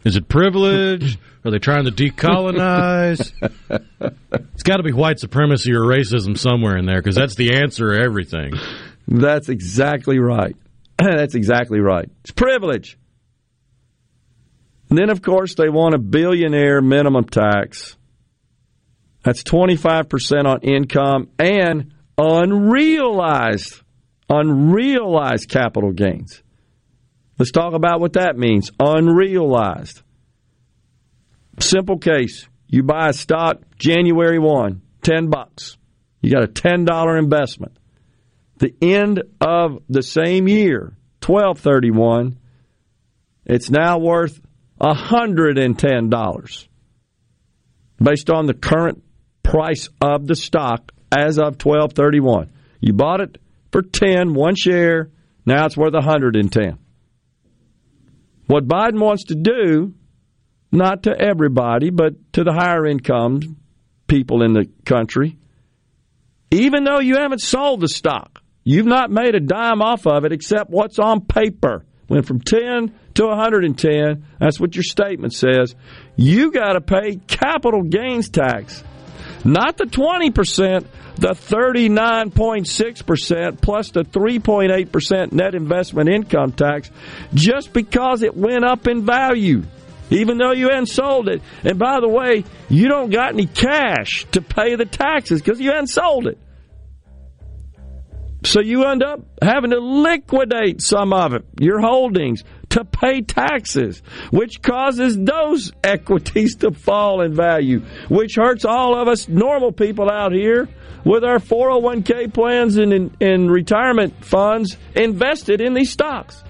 Is 0.05 0.15
it 0.15 0.29
privilege? 0.29 1.17
Are 1.43 1.51
they 1.51 1.57
trying 1.57 1.85
to 1.85 1.91
decolonize? 1.91 3.33
it's 4.53 4.63
got 4.63 4.77
to 4.77 4.83
be 4.83 4.93
white 4.93 5.19
supremacy 5.19 5.73
or 5.73 5.81
racism 5.81 6.37
somewhere 6.37 6.77
in 6.77 6.85
there 6.85 7.01
because 7.01 7.15
that's 7.15 7.35
the 7.35 7.55
answer 7.55 7.93
to 7.93 7.99
everything. 7.99 8.53
That's 9.07 9.49
exactly 9.49 10.19
right. 10.19 10.55
That's 10.97 11.35
exactly 11.35 11.81
right. 11.81 12.09
It's 12.21 12.31
privilege. 12.31 12.97
And 14.89 14.97
then, 14.97 15.09
of 15.09 15.21
course, 15.21 15.55
they 15.55 15.67
want 15.67 15.93
a 15.93 15.97
billionaire 15.97 16.81
minimum 16.81 17.25
tax. 17.25 17.97
That's 19.21 19.43
25% 19.43 20.45
on 20.45 20.61
income 20.61 21.27
and 21.37 21.91
unrealized, 22.17 23.81
unrealized 24.29 25.49
capital 25.49 25.91
gains. 25.91 26.41
Let's 27.37 27.51
talk 27.51 27.73
about 27.73 27.99
what 27.99 28.13
that 28.13 28.37
means. 28.37 28.71
Unrealized. 28.79 30.01
Simple 31.59 31.97
case. 31.97 32.47
You 32.67 32.83
buy 32.83 33.09
a 33.09 33.13
stock 33.13 33.61
January 33.77 34.39
1, 34.39 34.81
10 35.03 35.29
bucks. 35.29 35.77
You 36.21 36.31
got 36.31 36.43
a 36.43 36.47
$10 36.47 37.19
investment. 37.19 37.77
The 38.57 38.73
end 38.81 39.21
of 39.41 39.83
the 39.89 40.01
same 40.01 40.47
year, 40.47 40.95
1231, 41.25 42.37
it's 43.45 43.69
now 43.69 43.99
worth 43.99 44.39
$110 44.81 46.67
based 48.01 48.29
on 48.29 48.45
the 48.45 48.53
current 48.53 49.03
price 49.43 49.89
of 50.01 50.25
the 50.25 50.35
stock 50.35 50.91
as 51.11 51.37
of 51.37 51.63
1231. 51.63 52.51
You 52.79 52.93
bought 52.93 53.21
it 53.21 53.37
for 53.71 53.81
10, 53.81 54.33
one 54.33 54.55
share, 54.55 55.09
now 55.45 55.65
it's 55.65 55.77
worth 55.77 55.93
110. 55.93 56.79
What 58.47 58.67
Biden 58.67 58.99
wants 58.99 59.25
to 59.25 59.35
do, 59.35 59.93
not 60.71 61.03
to 61.03 61.11
everybody, 61.17 61.89
but 61.89 62.33
to 62.33 62.43
the 62.43 62.53
higher 62.53 62.85
income 62.85 63.57
people 64.07 64.43
in 64.43 64.53
the 64.53 64.69
country, 64.85 65.37
even 66.51 66.83
though 66.83 66.99
you 66.99 67.15
haven't 67.15 67.41
sold 67.41 67.81
the 67.81 67.87
stock, 67.87 68.41
you've 68.63 68.85
not 68.85 69.09
made 69.09 69.35
a 69.35 69.39
dime 69.39 69.81
off 69.81 70.05
of 70.05 70.25
it 70.25 70.31
except 70.31 70.69
what's 70.69 70.99
on 70.99 71.21
paper. 71.21 71.85
Went 72.07 72.27
from 72.27 72.39
10 72.39 72.93
to 73.15 73.25
110. 73.25 74.25
That's 74.39 74.59
what 74.59 74.75
your 74.75 74.83
statement 74.83 75.33
says. 75.33 75.75
You 76.15 76.51
got 76.51 76.73
to 76.73 76.81
pay 76.81 77.15
capital 77.27 77.81
gains 77.81 78.29
tax. 78.29 78.83
Not 79.43 79.77
the 79.77 79.85
20%, 79.85 80.85
the 81.17 81.29
39.6% 81.29 83.61
plus 83.61 83.91
the 83.91 84.03
3.8% 84.03 85.31
net 85.31 85.55
investment 85.55 86.09
income 86.09 86.51
tax 86.51 86.91
just 87.33 87.71
because 87.73 88.21
it 88.21 88.35
went 88.35 88.65
up 88.65 88.87
in 88.87 89.05
value, 89.05 89.63
even 90.09 90.37
though 90.37 90.51
you 90.51 90.67
hadn't 90.69 90.87
sold 90.87 91.29
it. 91.29 91.41
And 91.63 91.79
by 91.79 92.01
the 92.01 92.09
way, 92.09 92.43
you 92.69 92.87
don't 92.87 93.09
got 93.09 93.33
any 93.33 93.45
cash 93.45 94.25
to 94.31 94.41
pay 94.41 94.75
the 94.75 94.85
taxes 94.85 95.41
because 95.41 95.59
you 95.59 95.71
hadn't 95.71 95.87
sold 95.87 96.27
it. 96.27 96.37
So 98.43 98.61
you 98.61 98.85
end 98.85 99.01
up 99.01 99.21
having 99.41 99.71
to 99.71 99.79
liquidate 99.79 100.81
some 100.81 101.13
of 101.13 101.33
it, 101.33 101.45
your 101.59 101.79
holdings, 101.79 102.43
to 102.69 102.85
pay 102.85 103.21
taxes, 103.21 104.03
which 104.29 104.61
causes 104.61 105.17
those 105.17 105.71
equities 105.83 106.57
to 106.57 106.69
fall 106.71 107.21
in 107.21 107.33
value, 107.33 107.79
which 108.07 108.35
hurts 108.35 108.65
all 108.65 109.01
of 109.01 109.07
us 109.07 109.27
normal 109.27 109.71
people 109.71 110.11
out 110.11 110.31
here 110.31 110.69
with 111.05 111.23
our 111.23 111.37
401k 111.39 112.33
plans 112.33 112.77
and, 112.77 113.15
and 113.21 113.49
retirement 113.49 114.25
funds 114.25 114.75
invested 114.95 115.61
in 115.61 115.73
these 115.73 115.91
stocks. 115.91 116.43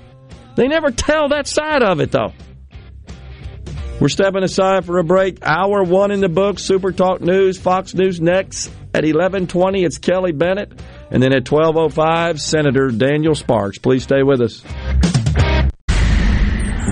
They 0.55 0.67
never 0.67 0.89
tell 0.89 1.29
that 1.29 1.47
side 1.47 1.83
of 1.83 1.99
it, 1.99 2.11
though. 2.11 2.33
We're 3.99 4.09
stepping 4.09 4.43
aside 4.43 4.85
for 4.85 4.97
a 4.97 5.03
break. 5.03 5.39
Hour 5.41 5.83
one 5.83 6.11
in 6.11 6.19
the 6.19 6.29
book. 6.29 6.59
Super 6.59 6.91
Talk 6.91 7.21
News, 7.21 7.57
Fox 7.57 7.93
News 7.93 8.19
next 8.19 8.71
at 8.93 9.03
11:20. 9.03 9.85
It's 9.85 9.97
Kelly 9.97 10.31
Bennett. 10.31 10.71
And 11.11 11.23
then 11.23 11.33
at 11.33 11.49
1205, 11.49 12.41
Senator 12.41 12.89
Daniel 12.89 13.35
Sparks. 13.35 13.77
Please 13.77 14.03
stay 14.03 14.23
with 14.23 14.41
us. 14.41 14.63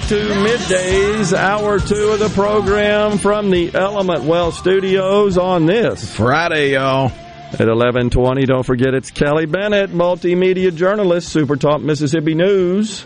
Back 0.00 0.08
to 0.08 0.16
Middays, 0.16 1.36
hour 1.36 1.78
two 1.78 2.10
of 2.10 2.20
the 2.20 2.30
program 2.30 3.18
from 3.18 3.50
the 3.50 3.74
Element 3.74 4.24
Wealth 4.24 4.54
Studios 4.54 5.36
on 5.36 5.66
this. 5.66 6.14
Friday, 6.16 6.72
y'all. 6.72 7.06
At 7.52 7.68
1120, 7.68 8.46
don't 8.46 8.64
forget 8.64 8.94
it's 8.94 9.10
Kelly 9.10 9.46
Bennett, 9.46 9.90
multimedia 9.90 10.74
journalist, 10.74 11.28
Super 11.28 11.56
Talk 11.56 11.82
Mississippi 11.82 12.34
News. 12.34 13.04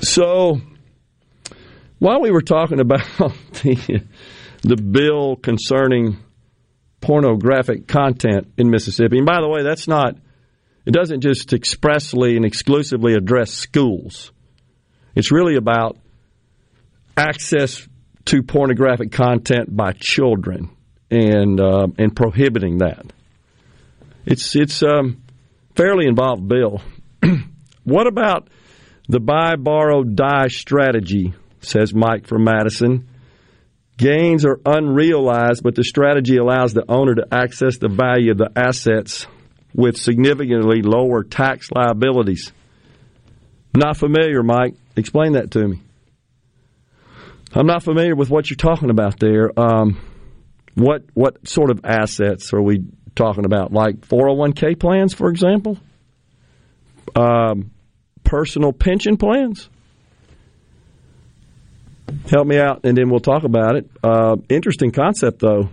So, 0.00 0.60
while 1.98 2.20
we 2.20 2.30
were 2.30 2.42
talking 2.42 2.80
about 2.80 3.02
the, 3.62 4.02
the 4.62 4.76
bill 4.76 5.36
concerning 5.36 6.18
pornographic 7.00 7.86
content 7.86 8.52
in 8.56 8.70
Mississippi, 8.70 9.18
and 9.18 9.26
by 9.26 9.40
the 9.40 9.48
way, 9.48 9.62
that's 9.62 9.86
not, 9.86 10.16
it 10.84 10.92
doesn't 10.92 11.20
just 11.20 11.52
expressly 11.52 12.36
and 12.36 12.44
exclusively 12.44 13.14
address 13.14 13.52
schools. 13.52 14.32
It's 15.14 15.30
really 15.30 15.56
about 15.56 15.96
access 17.16 17.86
to 18.26 18.42
pornographic 18.42 19.12
content 19.12 19.74
by 19.74 19.92
children 19.92 20.70
and 21.10 21.60
uh, 21.60 21.88
and 21.98 22.14
prohibiting 22.14 22.78
that. 22.78 23.12
It's 24.24 24.54
it's 24.56 24.82
um, 24.82 25.22
fairly 25.74 26.06
involved 26.06 26.48
bill. 26.48 26.80
what 27.84 28.06
about 28.06 28.48
the 29.08 29.20
buy, 29.20 29.56
borrow, 29.56 30.04
die 30.04 30.48
strategy? 30.48 31.34
Says 31.60 31.94
Mike 31.94 32.26
from 32.26 32.44
Madison. 32.44 33.08
Gains 33.96 34.44
are 34.44 34.58
unrealized, 34.64 35.62
but 35.62 35.74
the 35.74 35.84
strategy 35.84 36.36
allows 36.36 36.72
the 36.72 36.84
owner 36.88 37.14
to 37.14 37.26
access 37.30 37.78
the 37.78 37.88
value 37.88 38.32
of 38.32 38.38
the 38.38 38.50
assets 38.56 39.26
with 39.74 39.96
significantly 39.96 40.82
lower 40.82 41.22
tax 41.22 41.70
liabilities. 41.70 42.52
Not 43.74 43.96
familiar, 43.96 44.42
Mike. 44.42 44.74
Explain 44.96 45.32
that 45.32 45.50
to 45.52 45.68
me. 45.68 45.80
I'm 47.54 47.66
not 47.66 47.82
familiar 47.82 48.14
with 48.14 48.30
what 48.30 48.48
you're 48.50 48.56
talking 48.56 48.90
about 48.90 49.18
there. 49.18 49.58
Um, 49.58 50.00
what 50.74 51.04
what 51.14 51.46
sort 51.46 51.70
of 51.70 51.80
assets 51.84 52.52
are 52.52 52.62
we 52.62 52.84
talking 53.14 53.44
about? 53.44 53.72
Like 53.72 54.00
401k 54.00 54.78
plans, 54.78 55.12
for 55.14 55.28
example? 55.28 55.78
Um, 57.14 57.72
personal 58.24 58.72
pension 58.72 59.16
plans? 59.16 59.68
Help 62.30 62.46
me 62.46 62.58
out, 62.58 62.80
and 62.84 62.96
then 62.96 63.10
we'll 63.10 63.20
talk 63.20 63.44
about 63.44 63.76
it. 63.76 63.90
Uh, 64.02 64.36
interesting 64.48 64.90
concept, 64.90 65.40
though. 65.40 65.68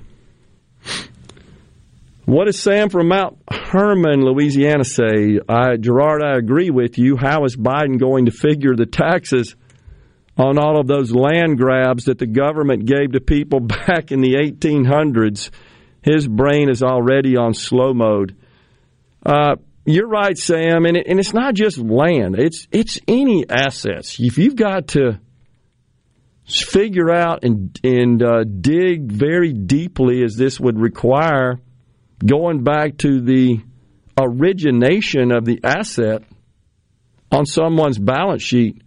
What 2.29 2.45
does 2.45 2.61
Sam 2.61 2.89
from 2.89 3.07
Mount 3.07 3.39
Hermon, 3.51 4.23
Louisiana 4.23 4.83
say? 4.83 5.39
I, 5.49 5.77
Gerard, 5.77 6.21
I 6.21 6.37
agree 6.37 6.69
with 6.69 6.99
you. 6.99 7.17
How 7.17 7.43
is 7.45 7.57
Biden 7.57 7.99
going 7.99 8.25
to 8.25 8.31
figure 8.31 8.75
the 8.75 8.85
taxes 8.85 9.55
on 10.37 10.59
all 10.59 10.79
of 10.79 10.85
those 10.85 11.11
land 11.11 11.57
grabs 11.57 12.05
that 12.05 12.19
the 12.19 12.27
government 12.27 12.85
gave 12.85 13.13
to 13.13 13.19
people 13.19 13.59
back 13.87 14.11
in 14.11 14.21
the 14.21 14.35
1800s? 14.35 15.49
His 16.03 16.27
brain 16.27 16.69
is 16.69 16.83
already 16.83 17.35
on 17.35 17.55
slow 17.55 17.95
mode. 17.95 18.37
Uh, 19.25 19.55
you're 19.85 20.07
right, 20.07 20.37
Sam, 20.37 20.85
and, 20.85 20.97
it, 20.97 21.07
and 21.07 21.19
it's 21.19 21.33
not 21.33 21.55
just 21.55 21.79
land. 21.79 22.35
It's 22.37 22.67
it's 22.71 22.99
any 23.07 23.49
assets. 23.49 24.17
If 24.19 24.37
you've 24.37 24.55
got 24.55 24.89
to 24.89 25.19
figure 26.47 27.09
out 27.09 27.43
and 27.43 27.79
and 27.83 28.21
uh, 28.21 28.43
dig 28.43 29.11
very 29.11 29.51
deeply, 29.51 30.23
as 30.23 30.35
this 30.35 30.59
would 30.59 30.79
require, 30.79 31.59
going 32.25 32.63
back 32.63 32.97
to 32.99 33.21
the 33.21 33.59
origination 34.19 35.31
of 35.31 35.45
the 35.45 35.61
asset 35.63 36.23
on 37.31 37.45
someone's 37.45 37.97
balance 37.97 38.43
sheet, 38.43 38.81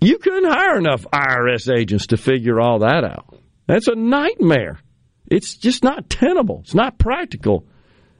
you 0.00 0.18
couldn't 0.18 0.50
hire 0.50 0.78
enough 0.78 1.06
IRS 1.12 1.74
agents 1.74 2.08
to 2.08 2.16
figure 2.16 2.60
all 2.60 2.80
that 2.80 3.04
out. 3.04 3.38
That's 3.66 3.88
a 3.88 3.94
nightmare. 3.94 4.78
It's 5.28 5.56
just 5.56 5.82
not 5.82 6.08
tenable. 6.08 6.60
It's 6.64 6.74
not 6.74 6.98
practical. 6.98 7.66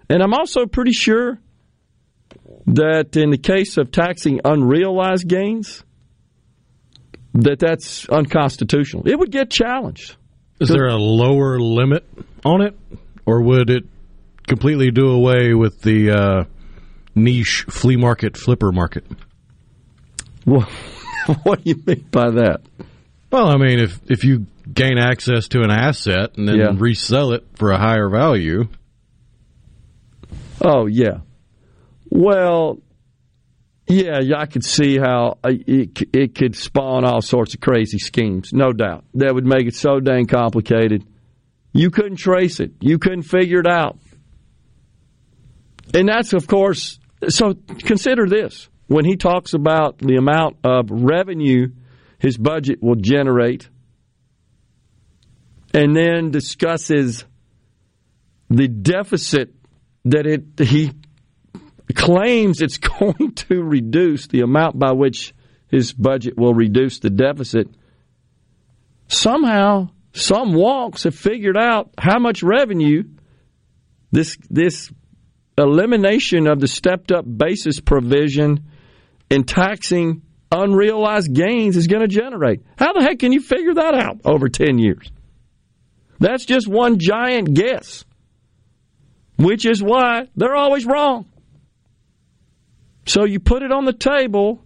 And 0.08 0.22
I'm 0.22 0.34
also 0.34 0.66
pretty 0.66 0.92
sure 0.92 1.38
that 2.66 3.16
in 3.16 3.30
the 3.30 3.38
case 3.38 3.76
of 3.76 3.92
taxing 3.92 4.40
unrealized 4.44 5.28
gains, 5.28 5.84
that 7.34 7.58
that's 7.58 8.08
unconstitutional. 8.08 9.06
It 9.06 9.18
would 9.18 9.30
get 9.30 9.50
challenged. 9.50 10.16
Is 10.60 10.68
there 10.68 10.86
a 10.86 10.96
lower 10.96 11.60
limit 11.60 12.04
on 12.44 12.62
it, 12.62 12.76
or 13.26 13.42
would 13.42 13.68
it 13.70 13.84
completely 14.46 14.90
do 14.90 15.08
away 15.10 15.52
with 15.54 15.82
the 15.82 16.10
uh, 16.10 16.44
niche 17.14 17.66
flea 17.68 17.96
market 17.96 18.36
flipper 18.36 18.72
market? 18.72 19.04
Well, 20.44 20.68
what 21.42 21.64
do 21.64 21.70
you 21.70 21.82
mean 21.86 22.06
by 22.10 22.30
that? 22.30 22.60
Well, 23.30 23.48
I 23.48 23.56
mean, 23.56 23.80
if 23.80 23.98
if 24.08 24.24
you 24.24 24.46
gain 24.72 24.98
access 24.98 25.48
to 25.48 25.62
an 25.62 25.70
asset 25.70 26.36
and 26.38 26.48
then 26.48 26.56
Yeah. 26.56 26.72
resell 26.76 27.32
it 27.32 27.44
for 27.56 27.72
a 27.72 27.78
higher 27.78 28.08
value. 28.08 28.68
Oh 30.60 30.86
yeah. 30.86 31.18
Well, 32.08 32.78
yeah, 33.88 34.20
yeah, 34.20 34.38
I 34.38 34.46
could 34.46 34.64
see 34.64 34.98
how 34.98 35.38
uh, 35.44 35.50
it 35.66 36.02
it 36.12 36.34
could 36.34 36.56
spawn 36.56 37.04
all 37.04 37.20
sorts 37.20 37.54
of 37.54 37.60
crazy 37.60 37.98
schemes. 37.98 38.52
No 38.52 38.72
doubt 38.72 39.04
that 39.14 39.34
would 39.34 39.44
make 39.46 39.66
it 39.66 39.74
so 39.74 40.00
dang 40.00 40.26
complicated. 40.26 41.04
You 41.76 41.90
couldn't 41.90 42.16
trace 42.16 42.60
it. 42.60 42.72
You 42.80 42.98
couldn't 42.98 43.22
figure 43.22 43.60
it 43.60 43.66
out. 43.66 43.98
And 45.94 46.08
that's 46.08 46.32
of 46.32 46.46
course. 46.46 46.98
So 47.28 47.54
consider 47.78 48.26
this 48.26 48.68
when 48.86 49.04
he 49.04 49.16
talks 49.16 49.54
about 49.54 49.98
the 49.98 50.16
amount 50.16 50.56
of 50.64 50.90
revenue 50.90 51.68
his 52.18 52.38
budget 52.38 52.82
will 52.82 52.96
generate, 52.96 53.68
and 55.74 55.94
then 55.94 56.30
discusses 56.30 57.24
the 58.48 58.68
deficit 58.68 59.54
that 60.06 60.26
it 60.26 60.44
he 60.66 60.92
claims 61.94 62.62
it's 62.62 62.78
going 62.98 63.32
to 63.34 63.62
reduce 63.62 64.28
the 64.28 64.40
amount 64.40 64.78
by 64.78 64.92
which 64.92 65.34
his 65.68 65.92
budget 65.92 66.38
will 66.38 66.54
reduce 66.54 67.00
the 67.00 67.10
deficit. 67.10 67.68
Somehow, 69.08 69.90
some 70.16 70.54
walks 70.54 71.04
have 71.04 71.14
figured 71.14 71.56
out 71.56 71.90
how 71.98 72.18
much 72.18 72.42
revenue 72.42 73.04
this 74.12 74.36
this 74.50 74.90
elimination 75.58 76.46
of 76.46 76.60
the 76.60 76.68
stepped 76.68 77.12
up 77.12 77.24
basis 77.26 77.80
provision 77.80 78.64
and 79.30 79.46
taxing 79.46 80.22
unrealized 80.52 81.32
gains 81.32 81.76
is 81.76 81.86
going 81.86 82.02
to 82.02 82.08
generate. 82.08 82.62
How 82.78 82.92
the 82.92 83.02
heck 83.02 83.18
can 83.18 83.32
you 83.32 83.40
figure 83.40 83.74
that 83.74 83.94
out 83.94 84.20
over 84.24 84.48
10 84.48 84.78
years? 84.78 85.10
That's 86.20 86.44
just 86.44 86.68
one 86.68 86.98
giant 86.98 87.52
guess 87.52 88.04
which 89.36 89.66
is 89.66 89.82
why 89.82 90.28
they're 90.34 90.56
always 90.56 90.86
wrong. 90.86 91.26
So 93.06 93.24
you 93.24 93.38
put 93.38 93.62
it 93.62 93.70
on 93.70 93.84
the 93.84 93.92
table, 93.92 94.64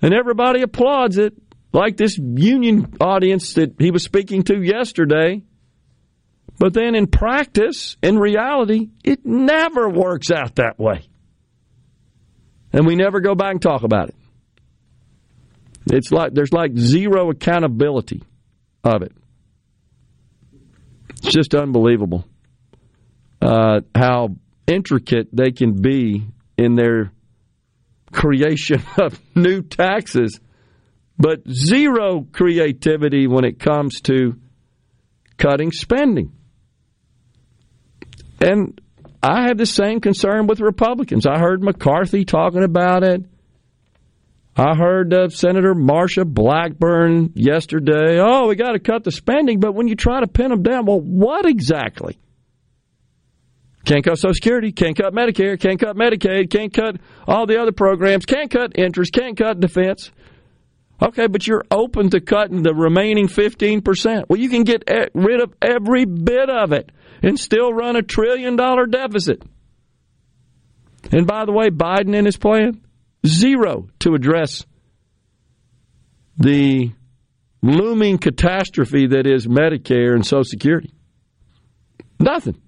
and 0.00 0.14
everybody 0.14 0.62
applauds 0.62 1.18
it, 1.18 1.34
like 1.76 1.96
this 1.96 2.16
union 2.18 2.94
audience 3.00 3.54
that 3.54 3.74
he 3.78 3.90
was 3.90 4.02
speaking 4.02 4.42
to 4.44 4.62
yesterday. 4.62 5.42
But 6.58 6.72
then 6.72 6.94
in 6.94 7.06
practice, 7.06 7.98
in 8.02 8.18
reality, 8.18 8.88
it 9.04 9.26
never 9.26 9.88
works 9.90 10.30
out 10.30 10.54
that 10.54 10.78
way. 10.78 11.06
And 12.72 12.86
we 12.86 12.96
never 12.96 13.20
go 13.20 13.34
back 13.34 13.52
and 13.52 13.62
talk 13.62 13.82
about 13.82 14.08
it. 14.08 14.14
It's 15.92 16.10
like 16.10 16.32
there's 16.32 16.52
like 16.52 16.76
zero 16.76 17.30
accountability 17.30 18.22
of 18.82 19.02
it. 19.02 19.12
It's 21.10 21.32
just 21.32 21.54
unbelievable 21.54 22.24
uh, 23.42 23.80
how 23.94 24.30
intricate 24.66 25.28
they 25.30 25.50
can 25.52 25.80
be 25.80 26.26
in 26.56 26.74
their 26.74 27.12
creation 28.12 28.82
of 28.98 29.20
new 29.34 29.62
taxes, 29.62 30.40
but 31.18 31.48
zero 31.50 32.26
creativity 32.30 33.26
when 33.26 33.44
it 33.44 33.58
comes 33.58 34.00
to 34.02 34.34
cutting 35.38 35.72
spending. 35.72 36.32
And 38.40 38.80
I 39.22 39.48
have 39.48 39.58
the 39.58 39.66
same 39.66 40.00
concern 40.00 40.46
with 40.46 40.60
Republicans. 40.60 41.26
I 41.26 41.38
heard 41.38 41.62
McCarthy 41.62 42.24
talking 42.24 42.62
about 42.62 43.02
it. 43.02 43.24
I 44.58 44.74
heard 44.74 45.12
uh, 45.12 45.28
Senator 45.28 45.74
Marsha 45.74 46.26
Blackburn 46.26 47.32
yesterday. 47.34 48.18
Oh, 48.20 48.46
we 48.48 48.56
got 48.56 48.72
to 48.72 48.78
cut 48.78 49.04
the 49.04 49.12
spending, 49.12 49.60
but 49.60 49.74
when 49.74 49.86
you 49.86 49.96
try 49.96 50.20
to 50.20 50.26
pin 50.26 50.50
them 50.50 50.62
down, 50.62 50.86
well, 50.86 51.00
what 51.00 51.44
exactly? 51.44 52.18
Can't 53.84 54.02
cut 54.02 54.18
Social 54.18 54.34
Security, 54.34 54.72
can't 54.72 54.96
cut 54.96 55.12
Medicare, 55.12 55.60
can't 55.60 55.78
cut 55.78 55.94
Medicaid, 55.94 56.50
can't 56.50 56.72
cut 56.72 56.96
all 57.28 57.46
the 57.46 57.60
other 57.60 57.70
programs, 57.70 58.24
can't 58.24 58.50
cut 58.50 58.72
interest, 58.76 59.12
can't 59.12 59.36
cut 59.36 59.60
defense. 59.60 60.10
Okay, 61.02 61.26
but 61.26 61.46
you're 61.46 61.64
open 61.70 62.10
to 62.10 62.20
cutting 62.20 62.62
the 62.62 62.74
remaining 62.74 63.28
15%. 63.28 64.24
Well, 64.28 64.38
you 64.40 64.48
can 64.48 64.64
get 64.64 64.84
rid 65.14 65.42
of 65.42 65.52
every 65.60 66.06
bit 66.06 66.48
of 66.48 66.72
it 66.72 66.90
and 67.22 67.38
still 67.38 67.72
run 67.72 67.96
a 67.96 68.02
trillion 68.02 68.56
dollar 68.56 68.86
deficit. 68.86 69.42
And 71.12 71.26
by 71.26 71.44
the 71.44 71.52
way, 71.52 71.68
Biden 71.68 72.16
and 72.16 72.26
his 72.26 72.36
plan, 72.36 72.80
zero 73.26 73.88
to 74.00 74.14
address 74.14 74.64
the 76.38 76.92
looming 77.62 78.18
catastrophe 78.18 79.08
that 79.08 79.26
is 79.26 79.46
Medicare 79.46 80.14
and 80.14 80.24
Social 80.24 80.44
Security. 80.44 80.92
Nothing 82.18 82.60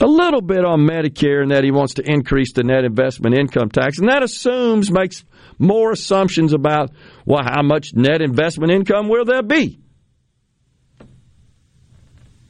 a 0.00 0.06
little 0.06 0.42
bit 0.42 0.64
on 0.64 0.80
Medicare 0.80 1.42
and 1.42 1.50
that 1.50 1.64
he 1.64 1.70
wants 1.70 1.94
to 1.94 2.02
increase 2.02 2.52
the 2.52 2.62
net 2.62 2.84
investment 2.84 3.36
income 3.36 3.70
tax. 3.70 3.98
And 3.98 4.08
that 4.08 4.22
assumes, 4.22 4.90
makes 4.90 5.24
more 5.58 5.92
assumptions 5.92 6.52
about, 6.52 6.90
well, 7.24 7.42
how 7.42 7.62
much 7.62 7.94
net 7.94 8.22
investment 8.22 8.72
income 8.72 9.08
will 9.08 9.24
there 9.24 9.42
be? 9.42 9.80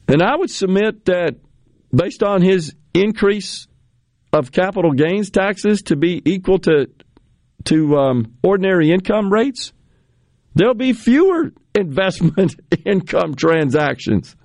And 0.07 0.21
I 0.21 0.35
would 0.35 0.49
submit 0.49 1.05
that 1.05 1.35
based 1.93 2.23
on 2.23 2.41
his 2.41 2.75
increase 2.93 3.67
of 4.31 4.51
capital 4.51 4.91
gains 4.91 5.29
taxes 5.29 5.83
to 5.83 5.95
be 5.95 6.21
equal 6.25 6.59
to, 6.59 6.89
to 7.65 7.97
um, 7.97 8.37
ordinary 8.43 8.91
income 8.91 9.31
rates, 9.31 9.73
there'll 10.55 10.73
be 10.73 10.93
fewer 10.93 11.51
investment 11.75 12.55
income 12.85 13.35
transactions. 13.35 14.35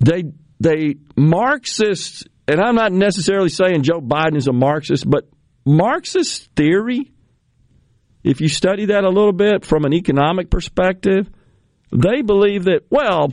They 0.00 0.24
they 0.60 0.96
Marxists, 1.16 2.24
and 2.46 2.60
I'm 2.60 2.74
not 2.74 2.92
necessarily 2.92 3.48
saying 3.48 3.82
Joe 3.82 4.00
Biden 4.00 4.36
is 4.36 4.48
a 4.48 4.52
Marxist, 4.52 5.08
but 5.08 5.28
Marxist 5.64 6.50
theory, 6.54 7.10
if 8.22 8.40
you 8.40 8.48
study 8.48 8.86
that 8.86 9.04
a 9.04 9.08
little 9.08 9.32
bit 9.32 9.64
from 9.64 9.84
an 9.84 9.92
economic 9.92 10.50
perspective, 10.50 11.28
they 11.90 12.22
believe 12.22 12.64
that, 12.64 12.86
well, 12.90 13.32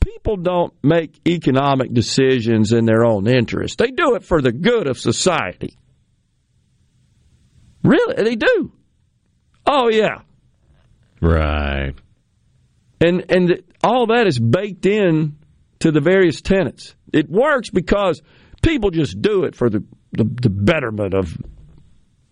people 0.00 0.36
don't 0.36 0.72
make 0.82 1.20
economic 1.26 1.92
decisions 1.92 2.72
in 2.72 2.84
their 2.84 3.04
own 3.04 3.26
interest. 3.26 3.78
They 3.78 3.90
do 3.90 4.14
it 4.14 4.24
for 4.24 4.40
the 4.42 4.52
good 4.52 4.86
of 4.86 4.98
society. 4.98 5.76
Really? 7.82 8.22
They 8.22 8.36
do. 8.36 8.72
Oh, 9.66 9.88
yeah. 9.88 10.22
Right. 11.20 11.94
And 13.00 13.24
and 13.30 13.62
all 13.84 14.06
that 14.06 14.26
is 14.26 14.38
baked 14.38 14.86
in 14.86 15.38
to 15.80 15.92
the 15.92 16.00
various 16.00 16.40
tenets. 16.40 16.94
It 17.12 17.28
works 17.28 17.70
because 17.70 18.22
people 18.62 18.90
just 18.90 19.20
do 19.20 19.44
it 19.44 19.54
for 19.54 19.68
the, 19.68 19.84
the, 20.16 20.24
the 20.24 20.50
betterment 20.50 21.14
of 21.14 21.36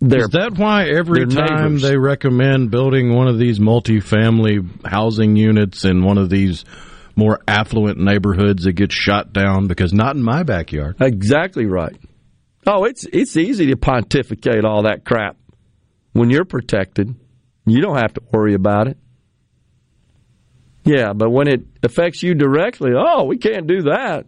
their. 0.00 0.20
Is 0.20 0.30
that 0.30 0.56
why 0.56 0.88
every 0.88 1.26
time 1.26 1.74
neighbors. 1.74 1.82
they 1.82 1.96
recommend 1.96 2.70
building 2.70 3.14
one 3.14 3.28
of 3.28 3.38
these 3.38 3.58
multifamily 3.58 4.86
housing 4.86 5.36
units 5.36 5.84
in 5.84 6.02
one 6.02 6.18
of 6.18 6.30
these 6.30 6.64
more 7.16 7.40
affluent 7.46 7.98
neighborhoods, 7.98 8.66
it 8.66 8.74
gets 8.74 8.94
shot 8.94 9.32
down 9.32 9.66
because 9.66 9.92
not 9.92 10.16
in 10.16 10.22
my 10.22 10.42
backyard? 10.42 10.96
Exactly 11.00 11.66
right. 11.66 11.96
Oh, 12.66 12.84
it's 12.84 13.04
it's 13.12 13.36
easy 13.36 13.66
to 13.66 13.76
pontificate 13.76 14.64
all 14.64 14.84
that 14.84 15.04
crap 15.04 15.36
when 16.12 16.30
you're 16.30 16.46
protected. 16.46 17.14
You 17.66 17.80
don't 17.80 17.96
have 17.96 18.14
to 18.14 18.22
worry 18.32 18.54
about 18.54 18.88
it. 18.88 18.98
Yeah, 20.84 21.14
but 21.14 21.30
when 21.30 21.48
it 21.48 21.62
affects 21.82 22.22
you 22.22 22.34
directly, 22.34 22.90
oh, 22.94 23.24
we 23.24 23.38
can't 23.38 23.66
do 23.66 23.82
that. 23.82 24.26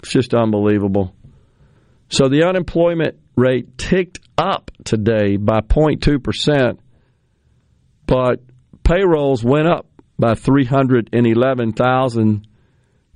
It's 0.00 0.10
just 0.10 0.34
unbelievable. 0.34 1.14
So 2.10 2.28
the 2.28 2.44
unemployment 2.44 3.18
rate 3.36 3.78
ticked 3.78 4.20
up 4.36 4.70
today 4.84 5.36
by 5.36 5.60
0.2%, 5.60 6.78
but 8.06 8.42
payrolls 8.82 9.44
went 9.44 9.68
up 9.68 9.86
by 10.18 10.34
311,000. 10.34 12.48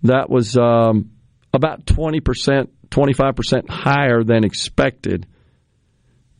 That 0.05 0.31
was 0.31 0.57
um, 0.57 1.11
about 1.53 1.85
20%, 1.87 2.69
25% 2.89 3.69
higher 3.69 4.23
than 4.23 4.45
expected. 4.45 5.27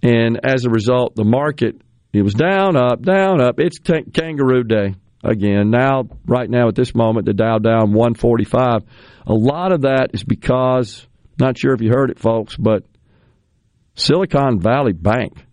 And 0.03 0.39
as 0.45 0.65
a 0.65 0.71
result, 0.71 1.17
the 1.17 1.25
market, 1.25 1.83
it 2.13 2.23
was 2.23 2.35
down, 2.35 2.77
up, 2.77 3.03
down, 3.03 3.41
up. 3.41 3.59
It's 3.59 3.81
t- 3.81 4.05
kangaroo 4.13 4.63
day 4.63 4.95
again. 5.25 5.71
Now, 5.71 6.05
right 6.27 6.49
now 6.49 6.69
at 6.69 6.75
this 6.75 6.95
moment, 6.95 7.27
the 7.27 7.33
Dow 7.33 7.59
down 7.59 7.93
145. 7.93 8.83
A 9.27 9.33
lot 9.33 9.73
of 9.73 9.83
that 9.83 10.11
is 10.13 10.23
because, 10.23 11.07
not 11.39 11.59
sure 11.59 11.75
if 11.75 11.81
you 11.81 11.91
heard 11.91 12.11
it, 12.11 12.19
folks, 12.19 12.57
but 12.57 12.85
Silicon 13.95 14.61
Valley 14.61 14.93
Bank. 14.93 15.45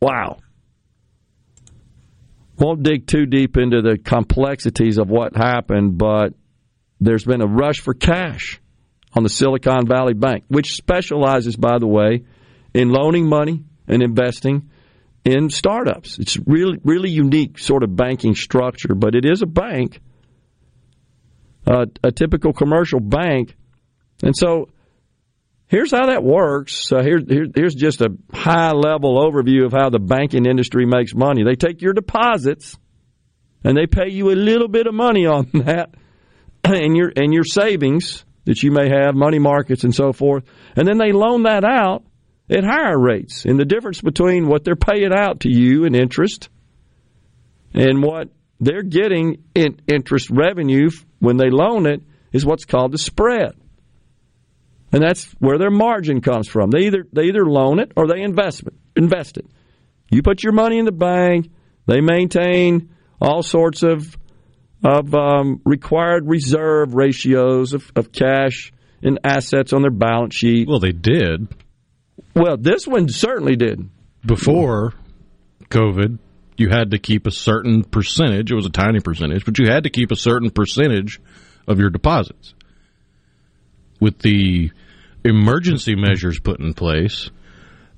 Wow. 0.00 0.38
Won't 2.58 2.82
dig 2.82 3.06
too 3.06 3.26
deep 3.26 3.56
into 3.56 3.82
the 3.82 3.98
complexities 3.98 4.98
of 4.98 5.08
what 5.08 5.36
happened, 5.36 5.98
but 5.98 6.34
there's 7.00 7.24
been 7.24 7.40
a 7.40 7.46
rush 7.46 7.80
for 7.80 7.94
cash 7.94 8.60
on 9.14 9.22
the 9.22 9.28
Silicon 9.28 9.86
Valley 9.86 10.14
Bank, 10.14 10.44
which 10.48 10.74
specializes, 10.74 11.56
by 11.56 11.78
the 11.78 11.86
way, 11.86 12.24
in 12.74 12.90
loaning 12.90 13.28
money 13.28 13.64
and 13.88 14.02
investing 14.02 14.70
in 15.24 15.50
startups. 15.50 16.18
It's 16.18 16.38
really 16.46 16.78
really 16.84 17.10
unique 17.10 17.58
sort 17.58 17.82
of 17.82 17.96
banking 17.96 18.34
structure, 18.34 18.94
but 18.94 19.14
it 19.14 19.24
is 19.24 19.42
a 19.42 19.46
bank, 19.46 20.00
uh, 21.66 21.86
a 22.04 22.12
typical 22.12 22.52
commercial 22.52 23.00
bank, 23.00 23.56
and 24.22 24.36
so 24.36 24.68
here's 25.70 25.92
how 25.92 26.06
that 26.06 26.22
works. 26.22 26.92
Uh, 26.92 27.02
here, 27.02 27.20
here, 27.26 27.46
here's 27.54 27.74
just 27.74 28.02
a 28.02 28.10
high 28.32 28.72
level 28.72 29.18
overview 29.18 29.64
of 29.64 29.72
how 29.72 29.88
the 29.88 29.98
banking 29.98 30.44
industry 30.44 30.84
makes 30.84 31.14
money. 31.14 31.44
They 31.44 31.54
take 31.54 31.80
your 31.80 31.94
deposits 31.94 32.76
and 33.64 33.76
they 33.76 33.86
pay 33.86 34.10
you 34.10 34.30
a 34.30 34.36
little 34.36 34.68
bit 34.68 34.86
of 34.86 34.94
money 34.94 35.26
on 35.26 35.48
that 35.54 35.94
and 36.64 36.96
your 36.96 37.10
and 37.16 37.32
your 37.32 37.44
savings 37.44 38.24
that 38.44 38.62
you 38.62 38.70
may 38.70 38.88
have, 38.88 39.14
money 39.14 39.38
markets 39.38 39.84
and 39.84 39.94
so 39.94 40.12
forth, 40.12 40.44
and 40.76 40.86
then 40.86 40.98
they 40.98 41.12
loan 41.12 41.44
that 41.44 41.64
out 41.64 42.04
at 42.48 42.64
higher 42.64 42.98
rates. 42.98 43.44
And 43.44 43.58
the 43.58 43.64
difference 43.64 44.00
between 44.00 44.48
what 44.48 44.64
they're 44.64 44.76
paying 44.76 45.12
out 45.14 45.40
to 45.40 45.48
you 45.50 45.84
in 45.84 45.94
interest 45.94 46.48
and 47.72 48.02
what 48.02 48.28
they're 48.58 48.82
getting 48.82 49.44
in 49.54 49.80
interest 49.86 50.30
revenue 50.30 50.90
when 51.18 51.36
they 51.36 51.50
loan 51.50 51.86
it 51.86 52.02
is 52.32 52.44
what's 52.44 52.64
called 52.64 52.92
the 52.92 52.98
spread. 52.98 53.59
And 54.92 55.02
that's 55.02 55.26
where 55.38 55.58
their 55.58 55.70
margin 55.70 56.20
comes 56.20 56.48
from. 56.48 56.70
They 56.70 56.86
either 56.86 57.04
they 57.12 57.24
either 57.24 57.44
loan 57.44 57.78
it 57.78 57.92
or 57.96 58.08
they 58.08 58.22
invest 58.22 58.66
it. 58.66 58.74
Invest 58.96 59.38
it. 59.38 59.46
You 60.10 60.22
put 60.22 60.42
your 60.42 60.52
money 60.52 60.78
in 60.78 60.84
the 60.84 60.92
bank. 60.92 61.48
They 61.86 62.00
maintain 62.00 62.90
all 63.20 63.42
sorts 63.42 63.82
of 63.82 64.16
of 64.82 65.14
um, 65.14 65.60
required 65.64 66.26
reserve 66.26 66.94
ratios 66.94 67.74
of, 67.74 67.92
of 67.94 68.12
cash 68.12 68.72
and 69.02 69.18
assets 69.24 69.72
on 69.72 69.82
their 69.82 69.90
balance 69.90 70.34
sheet. 70.34 70.68
Well, 70.68 70.80
they 70.80 70.92
did. 70.92 71.48
Well, 72.34 72.56
this 72.56 72.86
one 72.86 73.08
certainly 73.08 73.56
did. 73.56 73.88
Before 74.24 74.94
COVID, 75.68 76.18
you 76.56 76.68
had 76.68 76.90
to 76.92 76.98
keep 76.98 77.26
a 77.26 77.30
certain 77.30 77.84
percentage. 77.84 78.50
It 78.50 78.54
was 78.54 78.66
a 78.66 78.70
tiny 78.70 79.00
percentage, 79.00 79.44
but 79.44 79.58
you 79.58 79.66
had 79.66 79.84
to 79.84 79.90
keep 79.90 80.10
a 80.10 80.16
certain 80.16 80.50
percentage 80.50 81.20
of 81.66 81.78
your 81.78 81.90
deposits. 81.90 82.54
With 84.00 84.18
the 84.18 84.70
emergency 85.24 85.94
measures 85.94 86.38
put 86.40 86.60
in 86.60 86.74
place, 86.74 87.30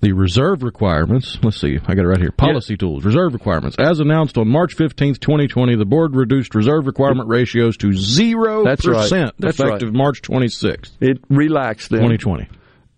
the 0.00 0.12
reserve 0.12 0.62
requirements. 0.62 1.38
Let's 1.42 1.60
see, 1.60 1.78
I 1.86 1.94
got 1.94 2.04
it 2.04 2.08
right 2.08 2.18
here. 2.18 2.32
Policy 2.32 2.76
tools, 2.76 3.04
reserve 3.04 3.32
requirements. 3.32 3.76
As 3.78 4.00
announced 4.00 4.36
on 4.36 4.48
March 4.48 4.76
15th, 4.76 5.20
2020, 5.20 5.76
the 5.76 5.84
board 5.84 6.16
reduced 6.16 6.54
reserve 6.54 6.86
requirement 6.86 7.28
ratios 7.28 7.76
to 7.78 7.88
0% 7.88 8.64
That's 8.64 8.86
right. 8.86 9.32
That's 9.38 9.60
effective 9.60 9.88
right. 9.88 9.96
March 9.96 10.22
26th, 10.22 10.90
It 11.00 11.18
relaxed 11.28 11.90
them. 11.90 12.00
2020. 12.00 12.48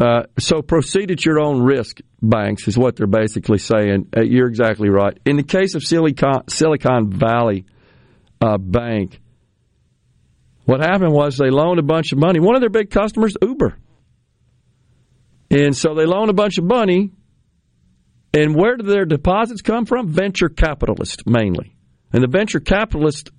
Uh, 0.01 0.23
so 0.39 0.61
proceed 0.63 1.11
at 1.11 1.25
your 1.25 1.41
own 1.41 1.63
risk, 1.63 2.01
banks, 2.21 2.67
is 2.67 2.77
what 2.77 2.97
they're 2.97 3.07
basically 3.07 3.59
saying. 3.59 4.09
Uh, 4.17 4.23
you're 4.23 4.49
exactly 4.49 4.89
right. 4.89 5.17
In 5.25 5.37
the 5.37 5.45
case 5.45 5.75
of 5.75 5.85
Silicon, 5.85 6.49
Silicon 6.49 7.13
Valley 7.13 7.67
uh, 8.41 8.59
Bank, 8.59 9.21
what 10.65 10.81
happened 10.81 11.13
was 11.13 11.37
they 11.37 11.51
loaned 11.51 11.79
a 11.79 11.83
bunch 11.83 12.13
of 12.13 12.19
money. 12.19 12.41
One 12.41 12.55
of 12.55 12.61
their 12.61 12.71
big 12.71 12.91
customers, 12.91 13.37
Uber. 13.41 13.77
And 15.55 15.77
so 15.77 15.95
they 15.95 16.05
loan 16.05 16.31
a 16.31 16.35
bunch 16.35 16.59
of 16.59 16.65
money. 16.65 17.13
And 18.33 18.57
where 18.57 18.77
do 18.77 18.83
their 18.83 19.05
deposits 19.05 19.63
come 19.63 19.87
from? 19.87 20.09
Venture 20.09 20.49
capitalists, 20.49 21.23
mainly. 21.27 21.77
And 22.13 22.25
the 22.25 22.29
venture 22.29 22.59
capitalists 22.59 23.31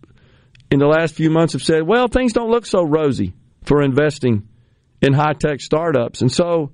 in 0.72 0.80
the 0.80 0.88
last 0.88 1.16
few 1.16 1.30
months 1.30 1.52
have 1.54 1.62
said, 1.62 1.84
well, 1.86 2.08
things 2.08 2.32
don't 2.32 2.50
look 2.50 2.66
so 2.66 2.84
rosy 2.84 3.34
for 3.64 3.82
investing 3.82 4.48
in 5.02 5.12
high 5.12 5.34
tech 5.34 5.60
startups. 5.60 6.22
And 6.22 6.32
so 6.32 6.72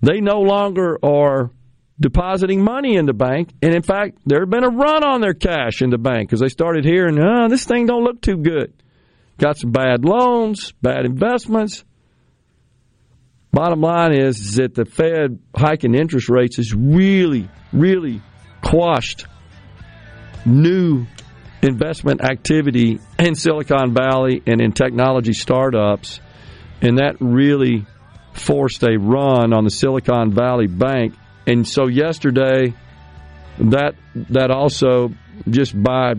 they 0.00 0.20
no 0.20 0.40
longer 0.40 0.98
are 1.04 1.52
depositing 2.00 2.64
money 2.64 2.96
in 2.96 3.06
the 3.06 3.12
bank. 3.12 3.50
And 3.62 3.72
in 3.72 3.82
fact, 3.82 4.18
there 4.26 4.40
had 4.40 4.50
been 4.50 4.64
a 4.64 4.70
run 4.70 5.04
on 5.04 5.20
their 5.20 5.34
cash 5.34 5.82
in 5.82 5.90
the 5.90 5.98
bank 5.98 6.28
because 6.28 6.40
they 6.40 6.48
started 6.48 6.84
hearing, 6.84 7.16
oh, 7.20 7.48
this 7.48 7.64
thing 7.64 7.86
don't 7.86 8.02
look 8.02 8.20
too 8.20 8.38
good. 8.38 8.72
Got 9.38 9.58
some 9.58 9.70
bad 9.70 10.04
loans, 10.04 10.72
bad 10.82 11.04
investments. 11.04 11.84
Bottom 13.52 13.82
line 13.82 14.18
is, 14.18 14.40
is 14.40 14.54
that 14.54 14.74
the 14.74 14.86
Fed 14.86 15.38
hiking 15.54 15.94
interest 15.94 16.30
rates 16.30 16.56
has 16.56 16.74
really, 16.74 17.50
really 17.70 18.22
quashed 18.62 19.26
new 20.46 21.06
investment 21.60 22.22
activity 22.22 22.98
in 23.18 23.34
Silicon 23.34 23.92
Valley 23.92 24.42
and 24.46 24.62
in 24.62 24.72
technology 24.72 25.34
startups. 25.34 26.20
And 26.80 26.96
that 26.96 27.16
really 27.20 27.84
forced 28.32 28.82
a 28.84 28.96
run 28.96 29.52
on 29.52 29.64
the 29.64 29.70
Silicon 29.70 30.32
Valley 30.32 30.66
Bank. 30.66 31.14
And 31.46 31.68
so 31.68 31.88
yesterday, 31.88 32.72
that 33.58 33.96
that 34.30 34.50
also 34.50 35.10
just 35.50 35.80
by 35.80 36.14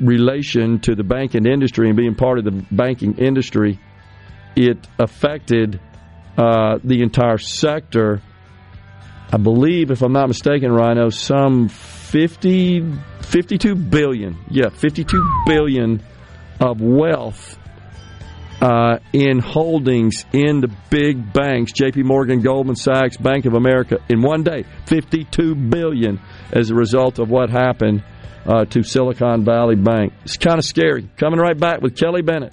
relation 0.00 0.80
to 0.80 0.96
the 0.96 1.04
banking 1.04 1.46
industry 1.46 1.86
and 1.86 1.96
being 1.96 2.16
part 2.16 2.38
of 2.38 2.44
the 2.44 2.66
banking 2.72 3.18
industry, 3.18 3.78
it 4.56 4.84
affected 4.98 5.80
uh, 6.36 6.78
the 6.82 7.02
entire 7.02 7.38
sector. 7.38 8.22
I 9.32 9.38
believe, 9.38 9.90
if 9.90 10.02
I'm 10.02 10.12
not 10.12 10.28
mistaken, 10.28 10.70
Rhino, 10.72 11.08
some 11.08 11.68
50, 11.68 12.92
52 13.22 13.74
billion. 13.74 14.38
Yeah, 14.50 14.68
52 14.68 15.42
billion 15.46 16.02
of 16.60 16.80
wealth 16.80 17.58
uh, 18.62 18.98
in 19.12 19.40
holdings 19.40 20.24
in 20.32 20.60
the 20.60 20.70
big 20.88 21.32
banks, 21.32 21.72
J.P. 21.72 22.04
Morgan, 22.04 22.42
Goldman 22.42 22.76
Sachs, 22.76 23.16
Bank 23.16 23.44
of 23.44 23.54
America, 23.54 23.98
in 24.08 24.22
one 24.22 24.44
day, 24.44 24.64
52 24.86 25.56
billion 25.56 26.20
as 26.52 26.70
a 26.70 26.74
result 26.74 27.18
of 27.18 27.28
what 27.28 27.50
happened 27.50 28.04
uh, 28.46 28.64
to 28.66 28.84
Silicon 28.84 29.44
Valley 29.44 29.74
Bank. 29.74 30.12
It's 30.24 30.36
kind 30.36 30.58
of 30.58 30.64
scary. 30.64 31.08
Coming 31.16 31.40
right 31.40 31.58
back 31.58 31.80
with 31.80 31.96
Kelly 31.96 32.22
Bennett. 32.22 32.52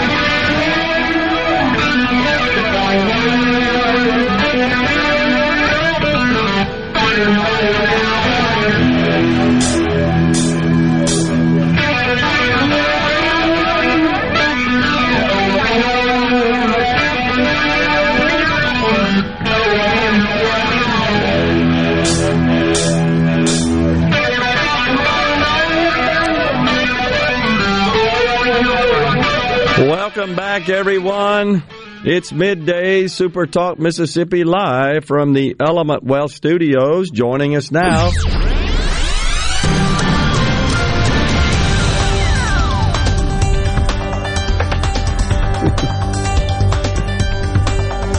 Welcome 30.13 30.35
back, 30.35 30.67
everyone. 30.67 31.63
It's 32.03 32.33
midday 32.33 33.07
Super 33.07 33.45
Talk 33.45 33.79
Mississippi 33.79 34.43
live 34.43 35.05
from 35.05 35.31
the 35.31 35.55
Element 35.57 36.03
Wealth 36.03 36.33
Studios. 36.33 37.09
Joining 37.11 37.55
us 37.55 37.71
now. 37.71 38.11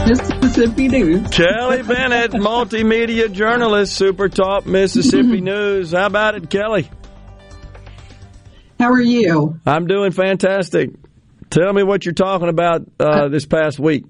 Mississippi 0.06 0.88
News. 0.88 1.28
Kelly 1.28 1.82
Bennett, 1.82 2.30
multimedia 2.32 3.30
journalist, 3.30 3.94
Super 3.94 4.30
Talk 4.30 4.64
Mississippi 4.64 5.40
News. 5.42 5.92
How 5.92 6.06
about 6.06 6.36
it, 6.36 6.48
Kelly? 6.48 6.88
How 8.80 8.90
are 8.90 9.02
you? 9.02 9.60
I'm 9.66 9.86
doing 9.86 10.12
fantastic. 10.12 10.92
Tell 11.52 11.70
me 11.70 11.82
what 11.82 12.06
you're 12.06 12.14
talking 12.14 12.48
about 12.48 12.82
uh, 12.98 13.28
this 13.28 13.44
past 13.44 13.78
week. 13.78 14.04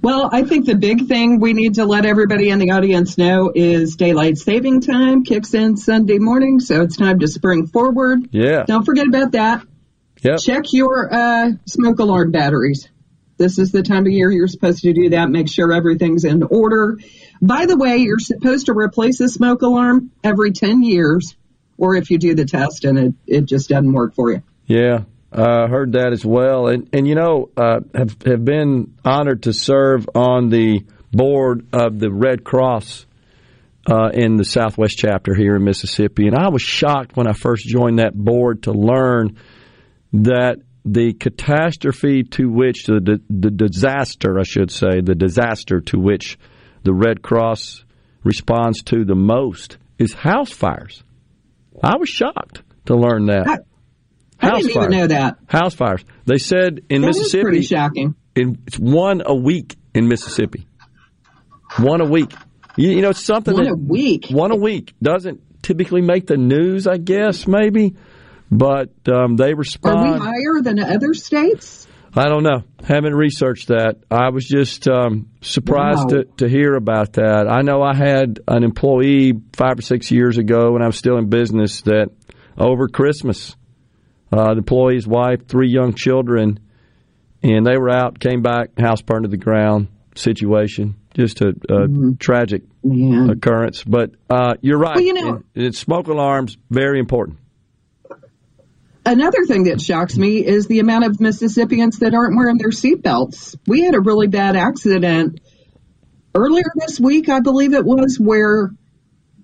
Well, 0.00 0.30
I 0.32 0.44
think 0.44 0.66
the 0.66 0.76
big 0.76 1.08
thing 1.08 1.40
we 1.40 1.52
need 1.52 1.74
to 1.74 1.84
let 1.84 2.06
everybody 2.06 2.50
in 2.50 2.60
the 2.60 2.70
audience 2.70 3.18
know 3.18 3.50
is 3.52 3.96
daylight 3.96 4.38
saving 4.38 4.82
time 4.82 5.24
kicks 5.24 5.54
in 5.54 5.76
Sunday 5.76 6.20
morning, 6.20 6.60
so 6.60 6.82
it's 6.82 6.96
time 6.96 7.18
to 7.18 7.26
spring 7.26 7.66
forward. 7.66 8.28
Yeah. 8.30 8.62
Don't 8.66 8.84
forget 8.84 9.08
about 9.08 9.32
that. 9.32 9.64
Yep. 10.22 10.38
Check 10.38 10.72
your 10.72 11.12
uh, 11.12 11.50
smoke 11.66 11.98
alarm 11.98 12.30
batteries. 12.30 12.88
This 13.36 13.58
is 13.58 13.72
the 13.72 13.82
time 13.82 14.06
of 14.06 14.12
year 14.12 14.30
you're 14.30 14.46
supposed 14.46 14.82
to 14.82 14.92
do 14.92 15.10
that. 15.10 15.28
Make 15.28 15.48
sure 15.48 15.72
everything's 15.72 16.24
in 16.24 16.44
order. 16.44 16.98
By 17.42 17.66
the 17.66 17.76
way, 17.76 17.96
you're 17.96 18.20
supposed 18.20 18.66
to 18.66 18.74
replace 18.74 19.20
a 19.20 19.28
smoke 19.28 19.62
alarm 19.62 20.12
every 20.22 20.52
10 20.52 20.84
years, 20.84 21.36
or 21.76 21.96
if 21.96 22.10
you 22.10 22.18
do 22.18 22.36
the 22.36 22.44
test 22.44 22.84
and 22.84 22.96
it, 22.96 23.14
it 23.26 23.44
just 23.46 23.68
doesn't 23.68 23.92
work 23.92 24.14
for 24.14 24.30
you. 24.30 24.42
Yeah. 24.66 25.02
Uh, 25.30 25.68
heard 25.68 25.92
that 25.92 26.12
as 26.12 26.24
well, 26.24 26.68
and 26.68 26.88
and 26.92 27.06
you 27.06 27.14
know 27.14 27.50
uh, 27.56 27.80
have 27.94 28.16
have 28.24 28.44
been 28.44 28.94
honored 29.04 29.42
to 29.42 29.52
serve 29.52 30.08
on 30.14 30.48
the 30.48 30.80
board 31.12 31.66
of 31.74 31.98
the 31.98 32.10
Red 32.10 32.44
Cross 32.44 33.04
uh, 33.90 34.08
in 34.12 34.36
the 34.36 34.44
Southwest 34.44 34.96
chapter 34.96 35.34
here 35.34 35.56
in 35.56 35.64
Mississippi, 35.64 36.26
and 36.26 36.36
I 36.36 36.48
was 36.48 36.62
shocked 36.62 37.14
when 37.14 37.26
I 37.26 37.34
first 37.34 37.66
joined 37.66 37.98
that 37.98 38.14
board 38.14 38.62
to 38.62 38.72
learn 38.72 39.36
that 40.14 40.60
the 40.84 41.12
catastrophe 41.12 42.22
to 42.24 42.48
which 42.50 42.84
the, 42.86 43.00
the, 43.00 43.20
the 43.28 43.50
disaster, 43.50 44.38
I 44.38 44.44
should 44.44 44.70
say, 44.70 45.02
the 45.02 45.14
disaster 45.14 45.80
to 45.82 45.98
which 45.98 46.38
the 46.84 46.94
Red 46.94 47.20
Cross 47.20 47.84
responds 48.24 48.82
to 48.84 49.04
the 49.04 49.14
most 49.14 49.76
is 49.98 50.14
house 50.14 50.50
fires. 50.50 51.02
I 51.82 51.96
was 51.98 52.08
shocked 52.08 52.62
to 52.86 52.96
learn 52.96 53.26
that. 53.26 53.64
I 54.40 54.50
didn't 54.60 54.70
even 54.70 54.90
know 54.90 55.06
that. 55.08 55.38
House 55.46 55.74
fires. 55.74 56.04
They 56.26 56.38
said 56.38 56.80
in 56.88 57.02
That 57.02 57.08
is 57.10 57.16
Mississippi, 57.18 57.42
pretty 57.42 57.62
shocking. 57.62 58.14
in, 58.34 58.58
it's 58.66 58.78
one 58.78 59.22
a 59.24 59.34
week 59.34 59.76
in 59.94 60.08
Mississippi. 60.08 60.66
One 61.78 62.00
a 62.00 62.04
week. 62.06 62.32
You, 62.76 62.90
you 62.90 63.02
know, 63.02 63.10
it's 63.10 63.24
something 63.24 63.54
One 63.54 63.64
that 63.64 63.72
a 63.72 63.76
week. 63.76 64.26
one 64.30 64.50
a 64.52 64.56
week 64.56 64.94
doesn't 65.02 65.40
typically 65.62 66.00
make 66.00 66.26
the 66.26 66.36
news. 66.36 66.86
I 66.86 66.96
guess 66.98 67.46
maybe, 67.46 67.96
but 68.50 68.90
um, 69.08 69.36
they 69.36 69.52
Are 69.52 69.56
we 69.56 70.18
higher 70.18 70.62
than 70.62 70.78
other 70.78 71.12
states? 71.14 71.86
I 72.14 72.24
don't 72.28 72.42
know. 72.42 72.62
Haven't 72.82 73.14
researched 73.14 73.68
that. 73.68 73.96
I 74.10 74.30
was 74.30 74.46
just 74.46 74.88
um, 74.88 75.28
surprised 75.42 76.04
Wow. 76.10 76.22
to, 76.22 76.24
to 76.38 76.48
hear 76.48 76.74
about 76.74 77.14
that. 77.14 77.46
I 77.50 77.60
know 77.60 77.82
I 77.82 77.94
had 77.94 78.40
an 78.48 78.64
employee 78.64 79.34
five 79.52 79.78
or 79.78 79.82
six 79.82 80.10
years 80.10 80.38
ago 80.38 80.72
when 80.72 80.82
I 80.82 80.86
was 80.86 80.96
still 80.96 81.18
in 81.18 81.28
business 81.28 81.82
that 81.82 82.08
over 82.56 82.88
Christmas, 82.88 83.54
uh, 84.32 84.54
the 84.54 84.58
employee's 84.58 85.06
wife, 85.06 85.46
three 85.46 85.68
young 85.70 85.94
children, 85.94 86.60
and 87.42 87.66
they 87.66 87.76
were 87.76 87.90
out, 87.90 88.18
came 88.18 88.42
back, 88.42 88.78
house 88.78 89.00
burned 89.02 89.24
to 89.24 89.28
the 89.28 89.36
ground 89.36 89.88
situation. 90.14 90.96
Just 91.14 91.40
a, 91.40 91.48
a 91.68 92.14
tragic 92.18 92.62
Man. 92.84 93.30
occurrence. 93.30 93.82
But 93.82 94.12
uh, 94.30 94.54
you're 94.60 94.78
right. 94.78 94.96
Well, 94.96 95.04
you 95.04 95.14
know- 95.14 95.42
and 95.54 95.74
smoke 95.74 96.06
alarms, 96.08 96.56
very 96.70 97.00
important. 97.00 97.38
Another 99.06 99.46
thing 99.46 99.64
that 99.64 99.80
shocks 99.80 100.18
me 100.18 100.44
is 100.44 100.66
the 100.66 100.80
amount 100.80 101.04
of 101.04 101.18
Mississippians 101.18 102.00
that 102.00 102.12
aren't 102.12 102.36
wearing 102.36 102.58
their 102.58 102.68
seatbelts. 102.68 103.56
We 103.66 103.82
had 103.82 103.94
a 103.94 104.00
really 104.00 104.26
bad 104.26 104.54
accident 104.54 105.40
earlier 106.34 106.66
this 106.76 107.00
week, 107.00 107.30
I 107.30 107.40
believe 107.40 107.72
it 107.72 107.86
was, 107.86 108.18
where 108.20 108.70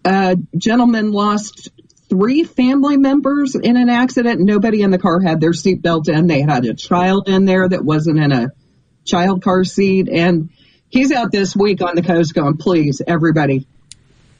a 0.05 0.37
gentleman 0.59 1.13
lost 1.13 1.71
three 2.15 2.45
family 2.45 2.97
members 2.97 3.57
in 3.57 3.77
an 3.77 3.89
accident. 3.89 4.41
Nobody 4.41 4.83
in 4.83 4.91
the 4.91 4.99
car 4.99 5.21
had 5.21 5.41
their 5.41 5.51
seatbelt 5.51 6.09
in. 6.09 6.29
They 6.29 6.43
had 6.43 6.65
a 6.65 6.75
child 6.75 7.29
in 7.29 7.45
there 7.45 7.69
that 7.69 7.85
wasn't 7.85 8.19
in 8.19 8.31
a 8.31 8.49
child 9.05 9.43
car 9.43 9.65
seat. 9.65 10.09
And 10.09 10.51
he's 10.89 11.11
out 11.11 11.33
this 11.33 11.57
week 11.57 11.83
on 11.83 11.97
the 11.97 12.03
coast 12.03 12.33
going, 12.33 12.57
please, 12.57 13.03
everybody, 13.05 13.67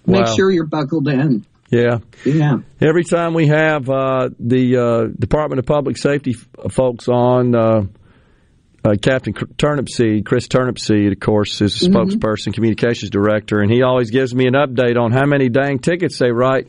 make 0.07 0.27
sure 0.29 0.51
you're 0.51 0.67
buckled 0.67 1.09
in. 1.09 1.45
Yeah. 1.71 1.99
Yeah. 2.25 2.59
Every 2.81 3.03
time 3.03 3.35
we 3.35 3.49
have 3.49 3.91
uh, 3.91 4.31
the 4.39 4.77
uh, 4.77 5.05
Department 5.19 5.59
of 5.59 5.67
Public 5.67 5.97
Safety 5.97 6.37
f- 6.37 6.73
folks 6.73 7.09
on, 7.09 7.57
uh, 7.57 7.87
uh, 8.85 8.97
Captain 9.01 9.33
Turnipseed, 9.33 10.27
Chris 10.27 10.47
Turnipseed, 10.47 11.13
of 11.13 11.19
course, 11.19 11.61
is 11.63 11.81
the 11.81 11.89
spokesperson, 11.89 12.53
communications 12.53 13.11
director, 13.11 13.61
and 13.61 13.73
he 13.73 13.83
always 13.83 14.11
gives 14.11 14.35
me 14.35 14.47
an 14.47 14.53
update 14.53 15.01
on 15.01 15.11
how 15.11 15.25
many 15.25 15.49
dang 15.49 15.79
tickets 15.79 16.19
they 16.19 16.31
write 16.31 16.69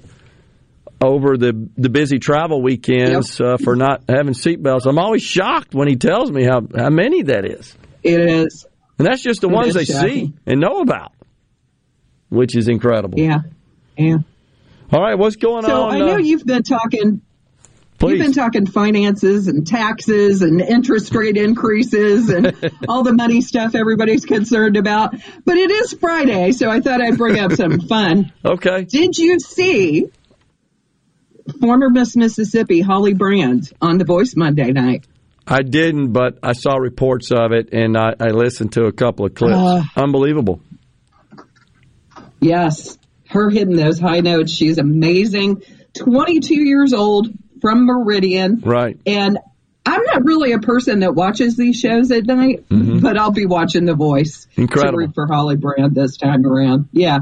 over 1.01 1.37
the 1.37 1.69
the 1.77 1.89
busy 1.89 2.19
travel 2.19 2.61
weekends 2.61 3.39
uh, 3.41 3.57
for 3.57 3.75
not 3.75 4.03
having 4.07 4.33
seatbelts. 4.33 4.85
I'm 4.85 4.97
always 4.97 5.21
shocked 5.23 5.73
when 5.75 5.87
he 5.87 5.95
tells 5.97 6.31
me 6.31 6.43
how, 6.43 6.61
how 6.75 6.89
many 6.89 7.23
that 7.23 7.45
is. 7.45 7.75
It 8.03 8.19
is. 8.19 8.65
And 8.97 9.05
that's 9.05 9.21
just 9.21 9.41
the 9.41 9.49
ones 9.49 9.73
they 9.73 9.85
shocking. 9.85 10.09
see 10.09 10.33
and 10.45 10.59
know 10.61 10.79
about, 10.79 11.11
which 12.29 12.55
is 12.55 12.67
incredible. 12.67 13.19
Yeah. 13.19 13.39
Yeah. 13.97 14.17
All 14.91 15.01
right, 15.01 15.17
what's 15.17 15.35
going 15.35 15.65
So 15.65 15.83
on? 15.85 15.91
So 15.91 15.95
I 15.95 15.99
know 15.99 16.15
uh, 16.15 16.17
you've 16.19 16.45
been 16.45 16.63
talking. 16.63 17.21
please. 17.97 18.11
You've 18.17 18.25
been 18.25 18.33
talking 18.33 18.65
finances 18.65 19.47
and 19.47 19.65
taxes 19.67 20.41
and 20.43 20.61
interest 20.61 21.13
rate 21.13 21.37
increases 21.37 22.29
and 22.29 22.53
all 22.87 23.03
the 23.03 23.13
money 23.13 23.41
stuff 23.41 23.75
everybody's 23.75 24.25
concerned 24.25 24.77
about. 24.77 25.15
But 25.43 25.57
it 25.57 25.71
is 25.71 25.93
Friday, 25.93 26.51
so 26.51 26.69
I 26.69 26.79
thought 26.81 27.01
I'd 27.01 27.17
bring 27.17 27.39
up 27.39 27.51
some 27.53 27.79
fun. 27.81 28.31
okay. 28.45 28.83
Did 28.85 29.17
you 29.17 29.39
see 29.39 30.05
former 31.59 31.89
Miss 31.89 32.15
Mississippi 32.15 32.81
Holly 32.81 33.13
Brand 33.13 33.71
on 33.81 33.97
The 33.97 34.05
Voice 34.05 34.35
Monday 34.35 34.71
night? 34.71 35.05
I 35.47 35.61
didn't, 35.61 36.11
but 36.11 36.39
I 36.41 36.53
saw 36.53 36.75
reports 36.75 37.31
of 37.31 37.51
it 37.51 37.69
and 37.71 37.95
I, 37.95 38.15
I 38.19 38.29
listened 38.29 38.73
to 38.73 38.85
a 38.85 38.91
couple 38.91 39.25
of 39.25 39.35
clips. 39.35 39.53
Uh. 39.53 39.83
Unbelievable. 39.95 40.59
Yes, 42.41 42.97
her 43.29 43.49
hitting 43.49 43.75
those 43.75 43.99
high 43.99 44.21
notes. 44.21 44.51
She's 44.51 44.77
amazing. 44.77 45.63
22 45.97 46.55
years 46.55 46.93
old 46.93 47.29
from 47.61 47.85
Meridian. 47.85 48.61
Right. 48.63 48.99
And 49.05 49.39
I'm 49.85 50.03
not 50.03 50.25
really 50.25 50.51
a 50.51 50.59
person 50.59 50.99
that 50.99 51.13
watches 51.13 51.57
these 51.57 51.79
shows 51.79 52.11
at 52.11 52.25
night, 52.25 52.65
but 52.69 53.17
I'll 53.17 53.31
be 53.31 53.45
watching 53.45 53.85
The 53.85 53.93
Voice. 53.93 54.47
Mm-hmm. 54.51 54.61
Incredible. 54.61 54.91
To 54.93 54.97
root 54.97 55.15
for 55.15 55.27
Holly 55.27 55.57
Brand 55.57 55.93
this 55.93 56.17
time 56.17 56.45
around. 56.45 56.89
Yeah. 56.91 57.19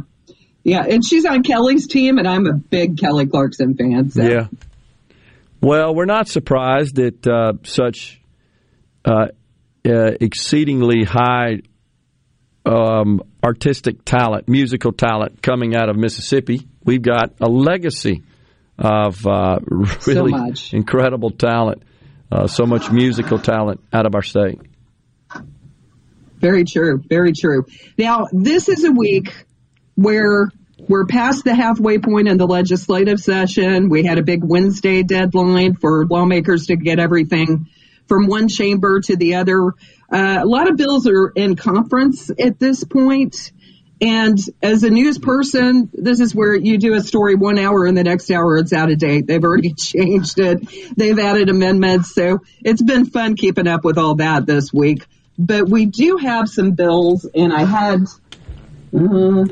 Yeah. 0.64 0.84
And 0.90 1.06
she's 1.06 1.26
on 1.26 1.44
Kelly's 1.44 1.88
team, 1.88 2.18
and 2.18 2.28
I'm 2.28 2.48
a 2.48 2.54
big 2.54 2.98
Kelly 2.98 3.28
Clarkson 3.28 3.76
fan. 3.76 4.10
So. 4.10 4.24
Yeah. 4.24 4.48
Well, 5.62 5.96
we're 5.96 6.06
not 6.06 6.28
surprised 6.28 7.00
at 7.00 7.26
uh, 7.26 7.54
such 7.64 8.22
uh, 9.06 9.28
uh, 9.86 10.12
exceedingly 10.20 11.04
high 11.04 11.62
um, 12.66 13.22
artistic 13.44 14.06
talent, 14.06 14.48
musical 14.48 14.92
talent 14.92 15.42
coming 15.42 15.76
out 15.76 15.90
of 15.90 15.96
Mississippi. 15.96 16.68
We've 16.84 17.02
got 17.02 17.34
a 17.42 17.50
legacy 17.50 18.24
of 18.78 19.26
uh, 19.28 19.60
really 20.08 20.32
much. 20.32 20.74
incredible 20.74 21.32
talent, 21.32 21.84
uh, 22.32 22.48
so 22.48 22.66
much 22.66 22.92
musical 22.92 23.40
talent 23.40 23.82
out 23.92 24.06
of 24.06 24.16
our 24.16 24.22
state. 24.22 24.60
Very 26.38 26.66
true. 26.66 27.02
Very 27.08 27.32
true. 27.32 27.66
Now, 27.98 28.28
this 28.32 28.68
is 28.68 28.84
a 28.84 28.92
week 28.92 29.34
where 29.96 30.50
we're 30.88 31.06
past 31.06 31.44
the 31.44 31.56
halfway 31.56 32.00
point 32.00 32.28
in 32.28 32.38
the 32.38 32.48
legislative 32.48 33.20
session. 33.20 33.90
We 33.90 34.04
had 34.04 34.18
a 34.18 34.24
big 34.24 34.44
Wednesday 34.44 35.04
deadline 35.04 35.76
for 35.76 36.06
lawmakers 36.06 36.68
to 36.68 36.76
get 36.76 37.00
everything 37.00 37.68
from 38.08 38.28
one 38.28 38.48
chamber 38.48 39.00
to 39.02 39.16
the 39.16 39.36
other. 39.36 39.74
Uh, 40.12 40.40
a 40.42 40.46
lot 40.46 40.70
of 40.70 40.78
bills 40.78 41.08
are 41.08 41.30
in 41.30 41.56
conference 41.56 42.30
at 42.38 42.60
this 42.60 42.84
point. 42.84 43.52
And 44.02 44.38
as 44.62 44.84
a 44.84 44.90
news 44.90 45.18
person, 45.18 45.90
this 45.94 46.20
is 46.20 46.36
where 46.36 46.54
you 46.54 46.78
do 46.78 46.94
a 46.94 47.02
story 47.02 47.36
one 47.36 47.58
hour 47.58 47.86
and 47.86 47.98
the 47.98 48.04
next 48.04 48.30
hour 48.30 48.58
it's 48.58 48.74
out 48.74 48.92
of 48.92 48.98
date. 48.98 49.28
They've 49.28 49.44
already 49.44 49.74
changed 49.78 50.40
it. 50.40 50.68
They've 50.98 51.18
added 51.18 51.50
amendments. 51.50 52.14
So 52.14 52.40
it's 52.64 52.82
been 52.82 53.06
fun 53.06 53.36
keeping 53.36 53.68
up 53.68 53.86
with 53.86 53.98
all 53.98 54.16
that 54.16 54.46
this 54.46 54.74
week. 54.74 55.06
But 55.38 55.70
we 55.70 55.86
do 55.86 56.18
have 56.18 56.50
some 56.50 56.72
bills 56.72 57.26
and 57.34 57.54
I 57.54 57.64
had, 57.64 58.02
uh, 58.94 59.46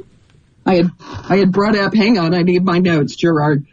I 0.66 0.76
had, 0.76 0.92
I 1.00 1.38
had 1.38 1.52
brought 1.52 1.76
up, 1.76 1.94
hang 1.94 2.18
on, 2.18 2.34
I 2.34 2.44
need 2.44 2.64
my 2.64 2.80
notes, 2.80 3.16
Gerard. 3.16 3.66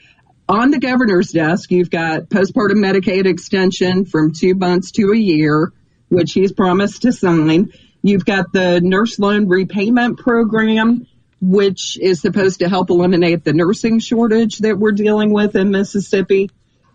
On 0.48 0.70
the 0.70 0.78
governor's 0.78 1.30
desk, 1.30 1.70
you've 1.70 1.90
got 1.90 2.30
postpartum 2.30 2.78
Medicaid 2.78 3.26
extension 3.26 4.06
from 4.06 4.32
two 4.32 4.54
months 4.54 4.92
to 4.92 5.12
a 5.12 5.16
year, 5.16 5.72
which 6.08 6.32
he's 6.32 6.52
promised 6.52 7.02
to 7.02 7.12
sign. 7.12 7.72
You've 8.02 8.24
got 8.24 8.52
the 8.52 8.80
nurse 8.80 9.18
loan 9.18 9.48
repayment 9.48 10.18
program, 10.18 11.06
which 11.40 11.98
is 12.00 12.22
supposed 12.22 12.60
to 12.60 12.68
help 12.68 12.88
eliminate 12.88 13.44
the 13.44 13.52
nursing 13.52 13.98
shortage 13.98 14.58
that 14.58 14.78
we're 14.78 14.92
dealing 14.92 15.32
with 15.32 15.54
in 15.54 15.70
Mississippi. 15.70 16.50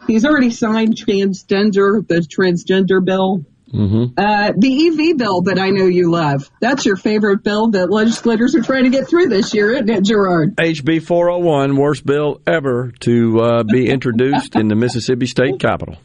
He's 0.08 0.26
already 0.26 0.50
signed 0.50 0.96
transgender, 0.96 2.06
the 2.08 2.22
transgender 2.22 3.04
bill. 3.06 3.46
Uh, 3.74 4.54
the 4.56 4.88
EV 4.88 5.18
bill 5.18 5.42
that 5.44 5.58
I 5.58 5.72
know 5.72 5.86
you 5.86 6.12
love. 6.12 6.50
That's 6.62 6.86
your 6.86 6.96
favorite 6.96 7.44
bill 7.44 7.72
that 7.72 7.90
legislators 7.90 8.56
are 8.56 8.62
trying 8.62 8.84
to 8.84 8.92
get 8.92 9.08
through 9.08 9.28
this 9.28 9.54
year, 9.54 9.72
isn't 9.74 9.90
it, 9.90 10.06
Gerard? 10.06 10.56
HB 10.58 11.04
401, 11.04 11.76
worst 11.76 12.06
bill 12.06 12.42
ever 12.46 12.92
to 13.02 13.40
uh, 13.40 13.64
be 13.64 13.90
introduced 13.90 14.56
in 14.56 14.68
the 14.68 14.76
Mississippi 14.76 15.26
State 15.26 15.60
Capitol. 15.60 15.98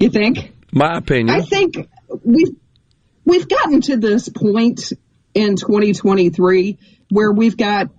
You 0.00 0.08
think? 0.08 0.52
My 0.72 0.96
opinion. 0.96 1.30
I 1.30 1.42
think 1.42 1.88
we've 2.24 2.56
we've 3.24 3.48
gotten 3.48 3.82
to 3.82 3.96
this 3.98 4.28
point 4.28 4.92
in 5.34 5.56
2023 5.56 6.78
where 7.10 7.30
we've 7.30 7.56
got 7.56 7.90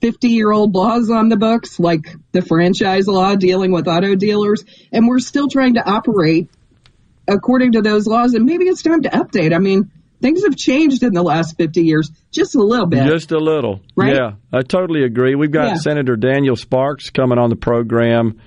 50 0.00 0.28
year 0.28 0.52
old 0.52 0.74
laws 0.74 1.10
on 1.10 1.28
the 1.28 1.36
books, 1.36 1.80
like 1.80 2.14
the 2.32 2.42
franchise 2.42 3.08
law 3.08 3.34
dealing 3.34 3.72
with 3.72 3.88
auto 3.88 4.14
dealers, 4.14 4.64
and 4.92 5.08
we're 5.08 5.18
still 5.18 5.48
trying 5.48 5.74
to 5.74 5.84
operate 5.84 6.50
according 7.28 7.72
to 7.72 7.82
those 7.82 8.06
laws. 8.06 8.34
And 8.34 8.44
maybe 8.44 8.64
it's 8.64 8.82
time 8.82 9.02
to 9.02 9.10
update. 9.10 9.54
I 9.54 9.58
mean, 9.58 9.90
things 10.20 10.44
have 10.44 10.56
changed 10.56 11.02
in 11.02 11.12
the 11.12 11.22
last 11.22 11.56
50 11.56 11.82
years, 11.82 12.10
just 12.30 12.54
a 12.54 12.62
little 12.62 12.86
bit. 12.86 13.04
Just 13.06 13.30
a 13.32 13.38
little. 13.38 13.80
Right? 13.96 14.14
Yeah, 14.14 14.32
I 14.52 14.62
totally 14.62 15.04
agree. 15.04 15.34
We've 15.34 15.50
got 15.50 15.66
Yeah. 15.68 15.74
Senator 15.74 16.16
Daniel 16.16 16.56
Sparks 16.56 17.10
coming 17.10 17.38
on 17.38 17.50
the 17.50 17.56
program 17.56 18.40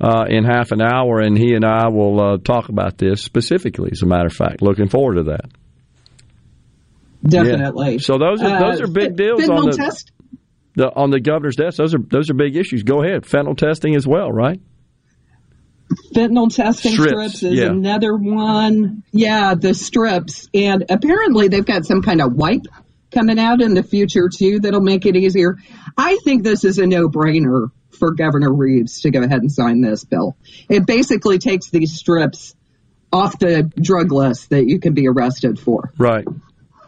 uh, 0.00 0.24
in 0.28 0.44
half 0.44 0.70
an 0.72 0.80
hour, 0.80 1.20
and 1.20 1.36
he 1.36 1.54
and 1.54 1.64
I 1.64 1.88
will 1.88 2.20
uh, 2.20 2.38
talk 2.38 2.68
about 2.68 2.98
this 2.98 3.22
specifically. 3.22 3.90
As 3.92 4.02
a 4.02 4.06
matter 4.06 4.26
of 4.26 4.32
fact, 4.32 4.62
looking 4.62 4.88
forward 4.88 5.16
to 5.16 5.22
that. 5.24 5.50
Definitely. 7.26 7.92
Yeah. 7.92 7.98
So 7.98 8.16
those 8.18 8.40
are 8.42 8.60
those 8.60 8.80
are 8.80 8.86
big 8.86 9.16
deals 9.16 9.48
on 9.48 9.66
the, 9.66 9.76
test. 9.76 10.12
the 10.76 10.86
on 10.94 11.10
the 11.10 11.18
governor's 11.20 11.56
desk. 11.56 11.76
Those 11.76 11.94
are 11.94 11.98
those 11.98 12.30
are 12.30 12.34
big 12.34 12.56
issues. 12.56 12.84
Go 12.84 13.02
ahead, 13.02 13.22
fentanyl 13.24 13.56
testing 13.56 13.96
as 13.96 14.06
well, 14.06 14.30
right? 14.30 14.60
Fentanyl 16.14 16.54
testing 16.54 16.92
Strips, 16.92 17.12
strips, 17.12 17.42
is 17.42 17.58
yeah. 17.58 17.66
another 17.66 18.14
one. 18.14 19.02
Yeah, 19.12 19.54
the 19.54 19.74
strips, 19.74 20.48
and 20.52 20.84
apparently 20.90 21.48
they've 21.48 21.64
got 21.64 21.86
some 21.86 22.02
kind 22.02 22.20
of 22.20 22.34
wipe 22.34 22.66
coming 23.10 23.38
out 23.38 23.62
in 23.62 23.74
the 23.74 23.82
future 23.82 24.28
too 24.28 24.60
that'll 24.60 24.80
make 24.80 25.06
it 25.06 25.16
easier. 25.16 25.56
I 25.96 26.18
think 26.24 26.44
this 26.44 26.64
is 26.64 26.78
a 26.78 26.86
no-brainer 26.86 27.70
for 27.98 28.12
Governor 28.12 28.52
Reeves 28.52 29.00
to 29.00 29.10
go 29.10 29.22
ahead 29.22 29.40
and 29.40 29.50
sign 29.50 29.80
this 29.80 30.04
bill. 30.04 30.36
It 30.68 30.86
basically 30.86 31.38
takes 31.38 31.70
these 31.70 31.98
strips 31.98 32.54
off 33.12 33.38
the 33.38 33.62
drug 33.80 34.12
list 34.12 34.50
that 34.50 34.66
you 34.66 34.78
can 34.78 34.92
be 34.94 35.08
arrested 35.08 35.58
for. 35.58 35.92
Right. 35.98 36.26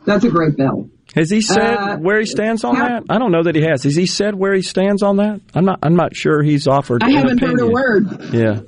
That's 0.05 0.25
a 0.25 0.31
great 0.31 0.57
bill. 0.57 0.91
Has 1.15 1.29
he 1.31 1.41
said 1.41 1.59
Uh, 1.59 1.97
where 1.97 2.21
he 2.21 2.27
stands 2.27 2.63
on 2.63 2.77
that? 2.77 3.03
I 3.09 3.19
don't 3.19 3.33
know 3.33 3.43
that 3.43 3.57
he 3.57 3.63
has. 3.63 3.83
Has 3.83 3.97
he 3.97 4.07
said 4.07 4.35
where 4.35 4.55
he 4.55 4.63
stands 4.63 5.03
on 5.03 5.17
that? 5.17 5.41
I'm 5.55 5.65
not. 5.65 5.81
I'm 5.83 5.97
not 5.97 6.15
sure 6.15 6.43
he's 6.43 6.69
offered. 6.69 7.03
I 7.03 7.11
haven't 7.11 7.39
heard 7.39 7.61
a 7.61 7.67
word. 7.67 8.33
Yeah. 8.33 8.61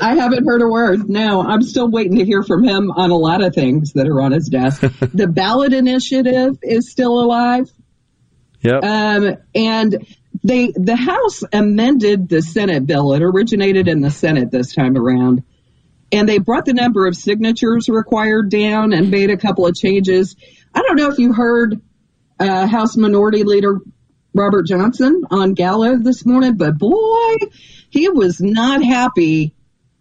I 0.00 0.16
haven't 0.16 0.44
heard 0.44 0.60
a 0.60 0.68
word. 0.68 1.08
No, 1.08 1.40
I'm 1.40 1.62
still 1.62 1.88
waiting 1.88 2.18
to 2.18 2.24
hear 2.24 2.42
from 2.42 2.64
him 2.64 2.90
on 2.90 3.10
a 3.10 3.16
lot 3.16 3.44
of 3.44 3.54
things 3.54 3.92
that 3.92 4.08
are 4.08 4.20
on 4.20 4.32
his 4.32 4.48
desk. 4.48 4.80
the 5.14 5.28
ballot 5.28 5.72
initiative 5.72 6.58
is 6.62 6.90
still 6.90 7.20
alive. 7.20 7.70
Yep. 8.62 8.84
Um, 8.84 9.36
and 9.54 10.06
they, 10.44 10.72
the 10.74 10.96
House 10.96 11.42
amended 11.52 12.28
the 12.28 12.42
Senate 12.42 12.86
bill. 12.86 13.12
It 13.12 13.22
originated 13.22 13.88
in 13.88 14.00
the 14.00 14.10
Senate 14.10 14.50
this 14.50 14.74
time 14.74 14.96
around. 14.96 15.44
And 16.10 16.28
they 16.28 16.38
brought 16.38 16.64
the 16.64 16.74
number 16.74 17.06
of 17.06 17.16
signatures 17.16 17.88
required 17.88 18.50
down 18.50 18.92
and 18.92 19.10
made 19.10 19.30
a 19.30 19.36
couple 19.36 19.66
of 19.66 19.74
changes. 19.74 20.36
I 20.74 20.82
don't 20.82 20.96
know 20.96 21.10
if 21.10 21.18
you 21.18 21.32
heard 21.32 21.80
uh, 22.38 22.66
House 22.66 22.96
Minority 22.96 23.44
Leader 23.44 23.80
Robert 24.34 24.66
Johnson 24.66 25.24
on 25.30 25.54
Gallo 25.54 25.98
this 25.98 26.24
morning, 26.24 26.56
but 26.56 26.78
boy, 26.78 27.36
he 27.90 28.08
was 28.08 28.40
not 28.40 28.82
happy 28.82 29.54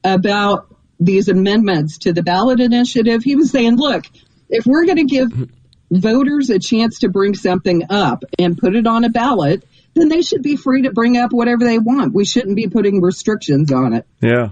about 0.04 0.74
these 1.00 1.28
amendments 1.28 2.00
to 2.00 2.14
the 2.14 2.24
ballot 2.24 2.60
initiative. 2.60 3.24
He 3.24 3.36
was 3.36 3.52
saying, 3.52 3.78
look, 3.78 4.06
if 4.50 4.66
we're 4.66 4.86
going 4.86 4.98
to 4.98 5.04
give 5.04 5.32
voters 5.90 6.50
a 6.50 6.60
chance 6.60 7.00
to 7.00 7.10
bring 7.10 7.36
something 7.36 7.84
up 7.90 8.24
and 8.40 8.58
put 8.58 8.76
it 8.76 8.88
on 8.88 9.04
a 9.04 9.10
ballot, 9.10 9.64
then 9.94 10.08
they 10.08 10.22
should 10.22 10.42
be 10.42 10.56
free 10.56 10.84
to 10.84 10.92
bring 10.92 11.18
up 11.18 11.34
whatever 11.34 11.66
they 11.66 11.80
want. 11.80 12.14
We 12.14 12.24
shouldn't 12.24 12.56
be 12.56 12.68
putting 12.68 13.02
restrictions 13.02 13.72
on 13.74 13.94
it. 13.94 14.08
Yeah. 14.22 14.50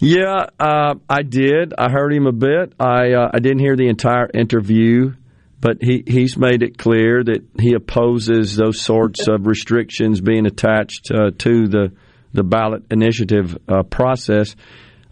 Yeah, 0.00 0.46
uh, 0.58 0.94
I 1.10 1.22
did. 1.22 1.74
I 1.76 1.90
heard 1.90 2.12
him 2.12 2.26
a 2.26 2.32
bit. 2.32 2.72
I 2.80 3.12
uh, 3.12 3.30
I 3.34 3.38
didn't 3.38 3.58
hear 3.58 3.76
the 3.76 3.88
entire 3.88 4.30
interview, 4.32 5.12
but 5.60 5.76
he, 5.82 6.02
he's 6.06 6.38
made 6.38 6.62
it 6.62 6.78
clear 6.78 7.22
that 7.22 7.46
he 7.60 7.74
opposes 7.74 8.56
those 8.56 8.80
sorts 8.80 9.28
of 9.28 9.46
restrictions 9.46 10.22
being 10.22 10.46
attached 10.46 11.10
uh, 11.10 11.32
to 11.38 11.68
the 11.68 11.92
the 12.32 12.42
ballot 12.42 12.84
initiative 12.90 13.58
uh, 13.68 13.82
process. 13.82 14.56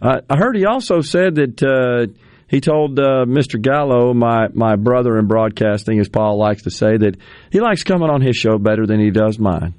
Uh, 0.01 0.21
I 0.27 0.37
heard 0.37 0.57
he 0.57 0.65
also 0.65 1.01
said 1.01 1.35
that 1.35 1.61
uh, 1.61 2.11
he 2.47 2.59
told 2.59 2.97
Mr. 2.97 3.61
Gallo, 3.61 4.15
my 4.15 4.47
my 4.55 4.75
brother 4.75 5.19
in 5.19 5.27
broadcasting, 5.27 5.99
as 5.99 6.09
Paul 6.09 6.39
likes 6.39 6.63
to 6.63 6.71
say, 6.71 6.97
that 6.97 7.15
he 7.51 7.59
likes 7.59 7.83
coming 7.83 8.09
on 8.09 8.21
his 8.21 8.35
show 8.37 8.57
better 8.57 8.87
than 8.87 8.99
he 8.99 9.11
does 9.11 9.37
mine. 9.37 9.75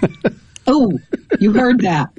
Oh, 0.64 0.92
you 1.40 1.52
heard 1.52 1.80
that. 1.80 2.10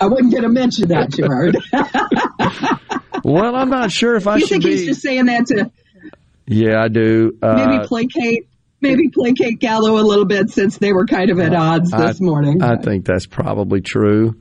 I 0.00 0.06
wasn't 0.06 0.32
going 0.32 0.42
to 0.44 0.48
mention 0.48 0.88
that, 0.88 1.10
Gerard. 1.10 1.56
Well, 3.24 3.56
I'm 3.56 3.70
not 3.70 3.90
sure 3.90 4.16
if 4.16 4.26
I 4.26 4.34
you 4.34 4.40
should 4.40 4.48
think 4.50 4.64
be. 4.64 4.70
he's 4.72 4.84
just 4.84 5.00
saying 5.00 5.26
that 5.26 5.46
to 5.46 5.70
Yeah, 6.46 6.82
I 6.82 6.88
do. 6.88 7.38
Uh, 7.42 7.54
maybe 7.54 7.86
placate, 7.86 8.48
maybe 8.82 9.08
placate 9.08 9.60
Gallo 9.60 9.98
a 9.98 10.04
little 10.04 10.26
bit 10.26 10.50
since 10.50 10.76
they 10.76 10.92
were 10.92 11.06
kind 11.06 11.30
of 11.30 11.40
at 11.40 11.54
odds 11.54 11.90
this 11.90 12.20
I, 12.20 12.24
morning. 12.24 12.62
I 12.62 12.76
think 12.76 13.06
that's 13.06 13.24
probably 13.24 13.80
true. 13.80 14.36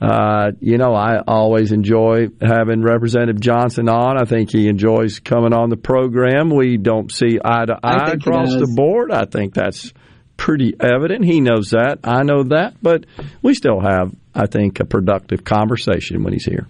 Uh, 0.00 0.52
you 0.60 0.78
know, 0.78 0.94
I 0.94 1.18
always 1.28 1.72
enjoy 1.72 2.28
having 2.40 2.82
Representative 2.82 3.38
Johnson 3.38 3.90
on. 3.90 4.20
I 4.20 4.24
think 4.24 4.50
he 4.50 4.66
enjoys 4.66 5.20
coming 5.20 5.52
on 5.52 5.68
the 5.68 5.76
program. 5.76 6.48
We 6.48 6.78
don't 6.78 7.12
see 7.12 7.38
eye 7.44 7.66
to 7.66 7.78
eye 7.84 8.12
across 8.12 8.50
the 8.50 8.72
board. 8.74 9.12
I 9.12 9.26
think 9.26 9.52
that's 9.52 9.92
pretty 10.36 10.74
evident. 10.80 11.24
He 11.24 11.40
knows 11.40 11.70
that. 11.70 12.00
I 12.04 12.22
know 12.22 12.42
that. 12.44 12.74
But 12.82 13.04
we 13.42 13.54
still 13.54 13.80
have, 13.80 14.12
I 14.34 14.46
think, 14.46 14.80
a 14.80 14.84
productive 14.84 15.44
conversation 15.44 16.22
when 16.24 16.32
he's 16.32 16.44
here. 16.44 16.66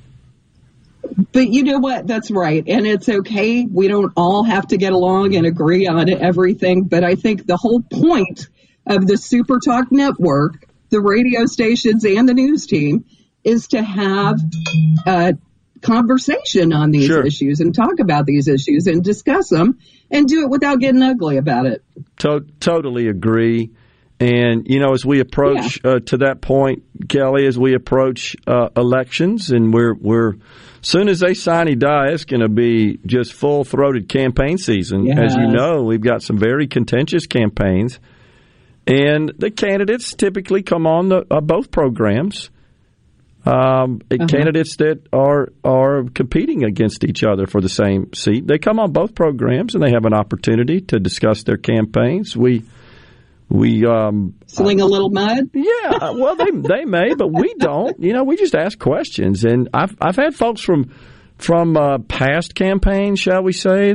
But 1.33 1.49
you 1.49 1.65
know 1.65 1.79
what? 1.79 2.07
That's 2.07 2.31
right. 2.31 2.63
And 2.67 2.87
it's 2.87 3.09
okay. 3.09 3.65
We 3.65 3.89
don't 3.89 4.13
all 4.17 4.45
have 4.45 4.69
to 4.69 4.77
get 4.77 4.93
along 4.93 5.35
and 5.35 5.47
agree 5.47 5.87
on 5.87 6.09
everything. 6.09 6.85
But 6.85 7.05
I 7.05 7.17
think 7.17 7.47
the 7.47 7.57
whole 7.57 7.83
point 7.83 8.49
of 8.87 9.07
the 9.07 9.17
Super 9.17 9.59
Talk 9.65 9.91
Network, 9.91 10.65
the 10.91 11.01
radio 11.01 11.47
stations, 11.47 12.05
and 12.05 12.29
the 12.29 12.35
news 12.35 12.67
team 12.67 13.05
is 13.45 13.69
to 13.69 13.83
have 13.83 14.39
a 15.07 15.37
conversation 15.83 16.73
on 16.73 16.93
these 16.93 17.07
Sure. 17.07 17.27
issues 17.27 17.61
and 17.61 17.75
talk 17.75 17.99
about 17.99 18.25
these 18.25 18.47
issues 18.47 18.87
and 18.87 19.03
discuss 19.03 19.49
them 19.49 19.79
and 20.13 20.29
do 20.29 20.43
it 20.43 20.51
without 20.51 20.79
getting 20.79 21.03
ugly 21.03 21.39
about 21.39 21.67
it. 21.67 21.83
To- 22.19 22.47
totally 22.61 23.09
agree. 23.09 23.73
And 24.21 24.69
you 24.69 24.79
know, 24.79 24.93
as 24.93 25.05
we 25.05 25.19
approach 25.19 25.85
uh, 25.85 25.99
to 26.07 26.19
that 26.19 26.41
point, 26.41 26.85
Kelly, 27.09 27.45
as 27.47 27.59
we 27.59 27.75
approach 27.75 28.37
uh, 28.47 28.69
elections, 28.77 29.51
and 29.51 29.75
we're 29.75 29.95
we're 29.95 30.35
soon 30.81 31.09
as 31.09 31.19
they 31.19 31.35
sine 31.35 31.77
die, 31.77 32.11
it's 32.11 32.25
going 32.25 32.43
to 32.43 32.49
be 32.49 32.99
just 33.05 33.33
full 33.33 33.65
throated 33.65 34.09
campaign 34.09 34.59
season. 34.59 35.11
As 35.19 35.35
you 35.35 35.49
know, 35.49 35.83
we've 35.83 36.01
got 36.01 36.23
some 36.23 36.39
very 36.39 36.69
contentious 36.69 37.27
campaigns, 37.27 37.99
and 38.87 39.33
the 39.39 39.51
candidates 39.51 40.15
typically 40.15 40.63
come 40.63 40.87
on 40.87 41.09
the, 41.09 41.27
uh, 41.29 41.41
both 41.41 41.73
programs. 41.73 42.51
Um, 43.45 44.01
Candidates 44.09 44.77
that 44.77 45.03
are 45.13 45.49
are 45.65 46.05
competing 46.15 46.65
against 46.65 47.03
each 47.03 47.25
other 47.25 47.47
for 47.47 47.61
the 47.61 47.69
same 47.69 48.13
seat, 48.15 48.47
they 48.47 48.59
come 48.59 48.79
on 48.79 48.93
both 48.93 49.17
programs 49.17 49.75
and 49.75 49.83
they 49.83 49.91
have 49.91 50.05
an 50.05 50.15
opportunity 50.15 50.81
to 50.83 51.01
discuss 51.01 51.43
their 51.43 51.57
campaigns. 51.57 52.37
We 52.37 52.63
we 53.49 53.85
um, 53.85 54.35
Sling 54.47 54.81
a 54.81 54.87
little 54.87 55.11
mud. 55.11 55.51
yeah, 55.53 56.13
well, 56.13 56.37
they 56.37 56.51
they 56.55 56.85
may, 56.85 57.15
but 57.15 57.33
we 57.33 57.55
don't. 57.55 58.01
You 58.01 58.13
know, 58.13 58.25
we 58.25 58.37
just 58.37 58.55
ask 58.55 58.79
questions, 58.79 59.45
and 59.45 59.69
I've 59.75 59.97
I've 60.01 60.17
had 60.17 60.35
folks 60.35 60.61
from 60.61 60.95
from 61.37 61.77
uh, 61.77 61.99
past 61.99 62.55
campaigns, 62.55 63.19
shall 63.19 63.43
we 63.43 63.53
say, 63.53 63.95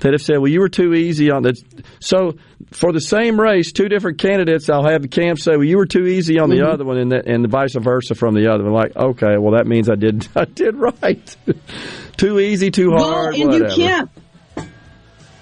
that 0.00 0.12
have 0.12 0.22
said, 0.22 0.38
"Well, 0.38 0.48
you 0.50 0.60
were 0.60 0.68
too 0.68 0.94
easy 0.94 1.30
on 1.30 1.42
that." 1.44 1.56
So, 2.00 2.36
for 2.72 2.92
the 2.92 3.00
same 3.00 3.40
race, 3.40 3.72
two 3.72 3.88
different 3.88 4.18
candidates, 4.18 4.68
I'll 4.68 4.84
have 4.86 5.02
the 5.02 5.08
camp 5.08 5.38
say, 5.38 5.52
"Well, 5.52 5.64
you 5.64 5.76
were 5.78 5.86
too 5.86 6.06
easy 6.06 6.38
on 6.38 6.50
the 6.50 6.56
Mm-hmm. 6.56 6.72
other 6.72 6.84
one," 6.84 6.98
and 6.98 7.10
the, 7.12 7.22
and 7.26 7.42
the 7.44 7.48
vice 7.48 7.74
versa 7.74 8.14
from 8.14 8.34
the 8.34 8.52
other 8.52 8.64
one. 8.64 8.72
Like, 8.72 8.96
okay, 8.96 9.36
well, 9.38 9.52
that 9.54 9.66
means 9.66 9.88
I 9.88 9.94
did 9.94 10.26
I 10.36 10.44
did 10.44 10.74
right. 10.76 11.36
too 12.16 12.38
easy, 12.40 12.70
too 12.70 12.90
Well, 12.90 13.04
hard. 13.04 13.34
and 13.36 13.48
whatever. 13.50 13.68
you 13.68 13.76
can't 13.88 14.10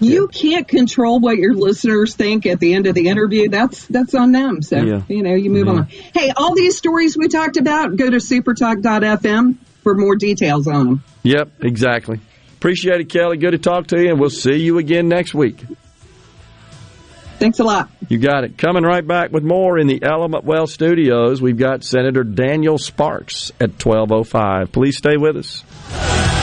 you 0.00 0.28
can't 0.28 0.66
control 0.68 1.20
what 1.20 1.36
your 1.38 1.54
listeners 1.54 2.14
think 2.14 2.46
at 2.46 2.58
the 2.60 2.74
end 2.74 2.86
of 2.86 2.94
the 2.94 3.08
interview. 3.08 3.48
That's 3.48 3.86
that's 3.86 4.14
on 4.14 4.32
them. 4.32 4.60
So 4.60 4.76
Yeah. 4.76 5.02
you 5.08 5.22
know, 5.22 5.34
you 5.34 5.50
move 5.50 5.68
on. 5.68 5.84
Hey, 6.14 6.30
all 6.36 6.54
these 6.54 6.76
stories 6.76 7.16
we 7.16 7.28
talked 7.28 7.56
about, 7.56 7.96
go 7.96 8.10
to 8.10 8.16
supertalk.fm 8.18 9.56
for 9.82 9.94
more 9.94 10.16
details 10.16 10.66
on 10.66 10.86
them. 10.86 11.04
Yep, 11.22 11.62
exactly. 11.64 12.20
Appreciate 12.64 12.98
it, 12.98 13.10
Kelly. 13.10 13.36
Good 13.36 13.50
to 13.50 13.58
talk 13.58 13.88
to 13.88 14.00
you, 14.00 14.08
and 14.08 14.18
we'll 14.18 14.30
see 14.30 14.54
you 14.54 14.78
again 14.78 15.06
next 15.06 15.34
week. 15.34 15.62
Thanks 17.38 17.58
a 17.58 17.62
lot. 17.62 17.90
You 18.08 18.16
got 18.16 18.44
it. 18.44 18.56
Coming 18.56 18.84
right 18.84 19.06
back 19.06 19.32
with 19.32 19.44
more 19.44 19.78
in 19.78 19.86
the 19.86 20.02
Element 20.02 20.44
Wealth 20.44 20.70
studios. 20.70 21.42
We've 21.42 21.58
got 21.58 21.84
Senator 21.84 22.24
Daniel 22.24 22.78
Sparks 22.78 23.52
at 23.60 23.72
1205. 23.84 24.72
Please 24.72 24.96
stay 24.96 25.18
with 25.18 25.36
us. 25.36 26.33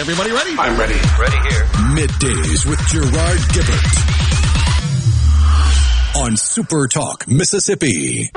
Everybody 0.00 0.32
ready? 0.32 0.56
I'm 0.58 0.80
ready. 0.80 0.94
Ready 1.20 1.36
here. 1.50 1.64
Middays 1.92 2.64
with 2.64 2.80
Gerard 2.88 3.38
Gibert 3.52 3.96
on 6.24 6.38
Super 6.38 6.88
Talk, 6.88 7.28
Mississippi. 7.28 8.30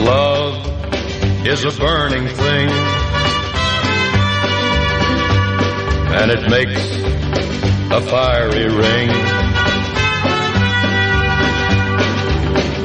Love 0.00 0.66
is 1.46 1.62
a 1.62 1.78
burning 1.78 2.26
thing, 2.26 2.70
and 6.08 6.30
it 6.30 6.48
makes 6.48 6.80
a 7.92 8.00
fiery 8.00 8.68
ring. 8.74 9.35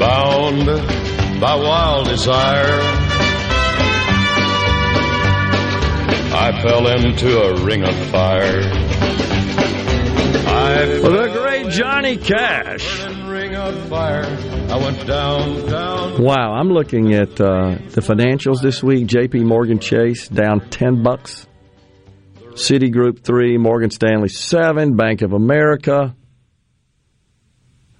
Bound 0.02 0.66
by 1.40 1.54
wild 1.54 2.08
desire, 2.08 2.80
I 6.34 6.60
fell 6.60 6.88
into 6.88 7.40
a 7.40 7.64
ring 7.64 7.84
of 7.84 7.94
fire. 8.10 8.62
I 10.44 11.00
Well, 11.02 11.12
the 11.12 11.28
great 11.32 11.70
Johnny 11.70 12.16
Cash. 12.16 13.04
ring 13.28 13.54
of 13.54 13.78
fire. 13.88 14.24
I 14.70 14.76
went 14.76 15.06
down, 15.06 15.66
down. 15.66 16.20
Wow, 16.20 16.52
I'm 16.54 16.70
looking 16.70 17.14
at 17.14 17.40
uh, 17.40 17.76
the 17.90 18.00
financials 18.00 18.60
this 18.60 18.82
week. 18.82 19.06
J.P. 19.06 19.44
Morgan 19.44 19.78
Chase 19.78 20.26
down 20.26 20.68
ten 20.70 21.04
bucks. 21.04 21.46
Citigroup 22.54 23.22
three, 23.22 23.56
Morgan 23.56 23.90
Stanley 23.90 24.28
seven, 24.30 24.96
Bank 24.96 25.22
of 25.22 25.32
America 25.32 26.16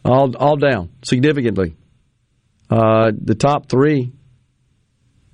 all 0.04 0.36
all 0.36 0.56
down 0.56 0.90
significantly. 1.02 1.76
Uh, 2.72 3.12
the 3.14 3.34
top 3.34 3.68
three 3.68 4.10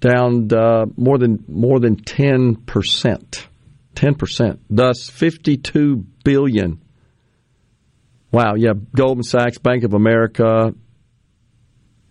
down 0.01 0.49
uh, 0.53 0.87
more 0.97 1.19
than 1.19 1.45
more 1.47 1.79
than 1.79 1.95
ten 1.95 2.57
percent, 2.57 3.47
ten 3.95 4.17
percent. 4.17 4.59
Thus, 4.69 5.09
fifty-two 5.09 6.05
billion. 6.25 6.83
Wow, 8.33 8.55
yeah, 8.57 8.73
Goldman 8.93 9.23
Sachs, 9.23 9.59
Bank 9.59 9.85
of 9.85 9.95
America, 9.95 10.75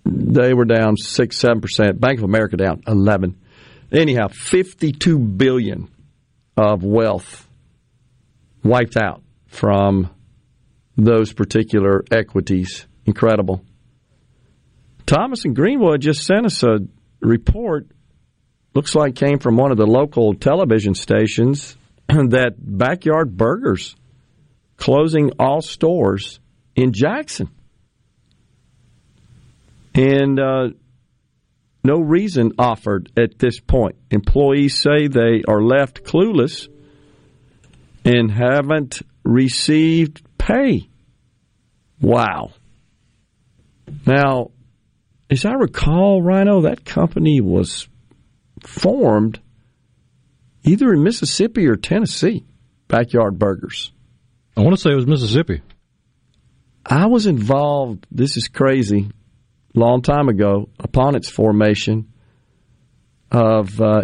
they 0.06 0.54
were 0.54 0.64
down 0.64 0.96
six, 0.96 1.38
seven 1.38 1.60
percent. 1.60 2.00
Bank 2.00 2.20
of 2.20 2.24
America 2.24 2.56
down 2.56 2.84
eleven. 2.88 3.38
Anyhow, 3.92 4.30
fifty-two 4.30 5.20
billion 5.20 5.90
of 6.56 6.84
wealth 6.84 7.50
wiped 8.64 8.96
out 8.96 9.22
from 9.48 10.10
those 10.96 11.34
particular 11.34 12.06
equities. 12.12 12.88
Incredible. 13.06 13.62
Thomas 15.08 15.46
and 15.46 15.56
Greenwood 15.56 16.02
just 16.02 16.24
sent 16.24 16.46
us 16.46 16.62
a 16.64 16.80
report. 17.22 17.88
Looks 18.76 18.94
like 18.94 19.16
came 19.16 19.40
from 19.40 19.56
one 19.56 19.72
of 19.72 19.78
the 19.78 19.88
local 19.88 20.36
television 20.36 20.94
stations 20.94 21.76
that 22.08 22.56
Backyard 22.60 23.36
Burgers 23.36 23.96
closing 24.76 25.32
all 25.40 25.62
stores 25.62 26.40
in 26.76 26.92
Jackson. 26.92 27.50
And 29.96 30.40
uh, 30.40 30.68
no 31.84 32.00
reason 32.00 32.52
offered 32.60 33.10
at 33.18 33.40
this 33.40 33.60
point. 33.60 33.96
Employees 34.12 34.80
say 34.80 35.08
they 35.08 35.42
are 35.48 35.62
left 35.64 36.04
clueless 36.04 36.68
and 38.06 38.30
haven't 38.30 39.02
received 39.24 40.22
pay. 40.38 40.90
Wow. 42.00 42.52
Now, 44.06 44.52
as 45.30 45.46
I 45.46 45.54
recall, 45.54 46.22
Rhino, 46.22 46.62
that 46.62 46.86
company 46.86 47.42
was 47.42 47.88
formed 48.64 49.40
either 50.64 50.94
in 50.94 51.04
Mississippi 51.04 51.68
or 51.68 51.76
Tennessee, 51.76 52.46
Backyard 52.88 53.38
Burgers. 53.38 53.92
I 54.56 54.62
want 54.62 54.76
to 54.76 54.82
say 54.82 54.92
it 54.92 54.96
was 54.96 55.08
Mississippi. 55.08 55.62
I 56.86 57.08
was 57.08 57.26
involved, 57.26 58.08
this 58.12 58.38
is 58.38 58.48
crazy, 58.48 59.12
long 59.76 60.02
time 60.02 60.30
ago, 60.30 60.70
upon 60.80 61.16
its 61.16 61.30
formation, 61.30 62.12
of 63.30 63.82
uh, 63.82 64.04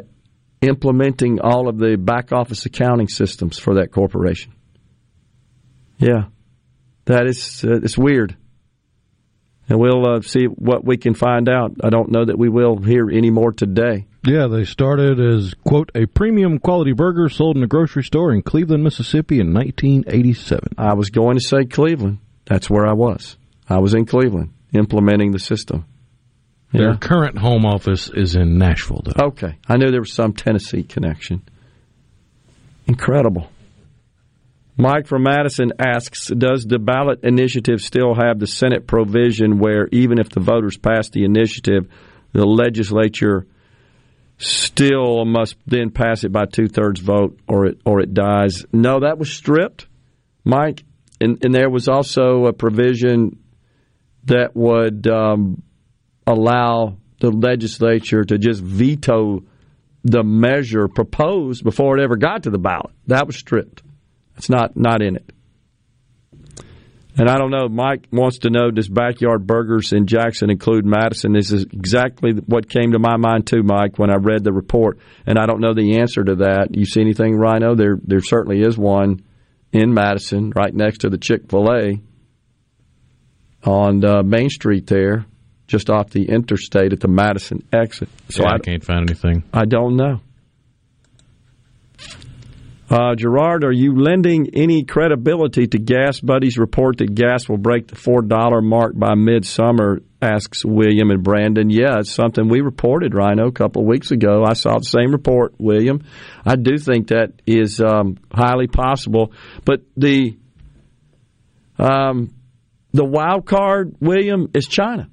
implementing 0.61 1.39
all 1.39 1.69
of 1.69 1.77
the 1.77 1.95
back 1.95 2.31
office 2.31 2.65
accounting 2.65 3.07
systems 3.07 3.57
for 3.57 3.75
that 3.75 3.91
corporation. 3.91 4.53
Yeah, 5.97 6.25
that 7.05 7.25
is 7.25 7.63
uh, 7.63 7.79
it's 7.83 7.97
weird, 7.97 8.35
and 9.73 9.81
we'll 9.81 10.07
uh, 10.07 10.21
see 10.21 10.45
what 10.45 10.85
we 10.85 10.97
can 10.97 11.15
find 11.15 11.49
out. 11.49 11.71
I 11.83 11.89
don't 11.89 12.11
know 12.11 12.23
that 12.23 12.37
we 12.37 12.47
will 12.47 12.77
hear 12.77 13.09
any 13.09 13.31
more 13.31 13.51
today. 13.51 14.05
Yeah, 14.23 14.45
they 14.45 14.65
started 14.65 15.19
as, 15.19 15.55
quote, 15.65 15.89
a 15.95 16.05
premium 16.05 16.59
quality 16.59 16.93
burger 16.93 17.27
sold 17.27 17.57
in 17.57 17.63
a 17.63 17.67
grocery 17.67 18.03
store 18.03 18.31
in 18.31 18.43
Cleveland, 18.43 18.83
Mississippi 18.83 19.39
in 19.39 19.51
1987. 19.51 20.75
I 20.77 20.93
was 20.93 21.09
going 21.09 21.37
to 21.37 21.43
say 21.43 21.65
Cleveland. 21.65 22.19
That's 22.45 22.69
where 22.69 22.85
I 22.85 22.93
was. 22.93 23.35
I 23.67 23.79
was 23.79 23.95
in 23.95 24.05
Cleveland 24.05 24.51
implementing 24.73 25.31
the 25.31 25.39
system. 25.39 25.85
Their 26.71 26.91
Yeah. 26.91 26.97
current 26.97 27.39
home 27.39 27.65
office 27.65 28.11
is 28.13 28.35
in 28.35 28.59
Nashville, 28.59 29.01
though. 29.03 29.25
Okay. 29.29 29.55
I 29.67 29.77
knew 29.77 29.89
there 29.89 30.01
was 30.01 30.13
some 30.13 30.33
Tennessee 30.33 30.83
connection. 30.83 31.41
Incredible. 32.85 33.49
Mike 34.75 35.07
from 35.07 35.23
Madison 35.23 35.71
asks 35.79 36.27
Does 36.27 36.65
the 36.65 36.79
ballot 36.79 37.23
initiative 37.23 37.81
still 37.81 38.15
have 38.15 38.39
the 38.39 38.47
Senate 38.47 38.87
provision 38.87 39.59
where 39.59 39.87
even 39.91 40.19
if 40.19 40.29
the 40.29 40.39
voters 40.39 40.77
pass 40.77 41.09
the 41.09 41.25
initiative, 41.25 41.87
the 42.31 42.45
legislature 42.45 43.45
still 44.37 45.25
must 45.25 45.55
then 45.67 45.91
pass 45.91 46.23
it 46.23 46.31
by 46.31 46.45
two 46.45 46.67
thirds 46.67 46.99
vote 46.99 47.39
or 47.47 47.67
it, 47.67 47.81
or 47.85 47.99
it 47.99 48.13
dies? 48.13 48.65
No, 48.73 49.01
that 49.01 49.17
was 49.17 49.31
stripped, 49.31 49.87
Mike. 50.43 50.83
And, 51.21 51.43
and 51.45 51.53
there 51.53 51.69
was 51.69 51.87
also 51.87 52.47
a 52.47 52.53
provision 52.53 53.39
that 54.25 54.55
would 54.55 55.07
um, 55.07 55.61
allow 56.25 56.97
the 57.19 57.29
legislature 57.29 58.23
to 58.23 58.37
just 58.37 58.61
veto 58.61 59.43
the 60.03 60.23
measure 60.23 60.87
proposed 60.87 61.63
before 61.63 61.97
it 61.97 62.03
ever 62.03 62.17
got 62.17 62.43
to 62.43 62.49
the 62.49 62.57
ballot. 62.57 62.91
That 63.07 63.27
was 63.27 63.37
stripped. 63.37 63.83
It's 64.37 64.49
not 64.49 64.75
not 64.75 65.01
in 65.01 65.15
it. 65.15 65.29
And 67.15 67.29
I 67.29 67.37
don't 67.37 67.51
know. 67.51 67.69
Mike 67.69 68.07
wants 68.11 68.39
to 68.39 68.49
know: 68.49 68.71
Does 68.71 68.89
backyard 68.89 69.45
burgers 69.45 69.93
in 69.93 70.07
Jackson 70.07 70.49
include 70.49 70.85
Madison? 70.85 71.33
This 71.33 71.51
is 71.51 71.63
exactly 71.63 72.31
what 72.31 72.67
came 72.67 72.93
to 72.93 72.99
my 72.99 73.17
mind 73.17 73.45
too, 73.45 73.61
Mike, 73.61 73.99
when 73.99 74.09
I 74.09 74.15
read 74.15 74.43
the 74.43 74.51
report. 74.51 74.97
And 75.27 75.37
I 75.37 75.45
don't 75.45 75.61
know 75.61 75.73
the 75.73 75.99
answer 75.99 76.23
to 76.23 76.35
that. 76.37 76.69
You 76.71 76.85
see 76.85 77.01
anything, 77.01 77.35
Rhino? 77.35 77.75
There, 77.75 77.97
there 78.03 78.19
certainly 78.19 78.61
is 78.61 78.77
one 78.77 79.21
in 79.71 79.93
Madison, 79.93 80.51
right 80.55 80.73
next 80.73 80.99
to 80.99 81.09
the 81.09 81.17
Chick 81.17 81.49
Fil 81.49 81.71
A 81.71 82.01
on 83.63 84.03
uh, 84.03 84.23
Main 84.23 84.49
Street 84.49 84.87
there, 84.87 85.25
just 85.67 85.89
off 85.89 86.09
the 86.09 86.25
interstate 86.29 86.93
at 86.93 86.99
the 86.99 87.07
Madison 87.07 87.63
exit. 87.71 88.09
So 88.29 88.43
yeah, 88.43 88.53
I, 88.53 88.55
I 88.55 88.59
can't 88.59 88.83
find 88.83 89.09
anything. 89.09 89.43
I 89.53 89.65
don't 89.65 89.95
know. 89.95 90.19
Uh, 92.93 93.15
Gerard, 93.15 93.63
are 93.63 93.71
you 93.71 93.95
lending 93.95 94.51
any 94.53 94.83
credibility 94.83 95.65
to 95.65 95.79
GasBuddy's 95.79 96.59
report 96.59 96.99
that 96.99 97.15
gas 97.15 97.49
will 97.49 97.57
break 97.57 97.87
the 97.87 97.95
four 97.95 98.21
dollar 98.21 98.61
mark 98.61 98.93
by 98.95 99.15
midsummer? 99.15 100.03
Asks 100.21 100.63
William 100.63 101.09
and 101.09 101.23
Brandon. 101.23 101.71
Yeah, 101.71 101.97
it's 101.97 102.11
something 102.11 102.47
we 102.47 102.61
reported, 102.61 103.15
Rhino, 103.15 103.47
a 103.47 103.51
couple 103.51 103.81
of 103.81 103.87
weeks 103.87 104.11
ago. 104.11 104.43
I 104.47 104.53
saw 104.53 104.77
the 104.77 104.85
same 104.85 105.11
report, 105.11 105.55
William. 105.57 106.03
I 106.45 106.55
do 106.55 106.77
think 106.77 107.07
that 107.07 107.31
is 107.47 107.81
um, 107.81 108.19
highly 108.31 108.67
possible, 108.67 109.31
but 109.65 109.81
the 109.97 110.37
um, 111.79 112.31
the 112.91 113.03
wild 113.03 113.47
card, 113.47 113.95
William, 114.01 114.51
is 114.53 114.67
China 114.67 115.09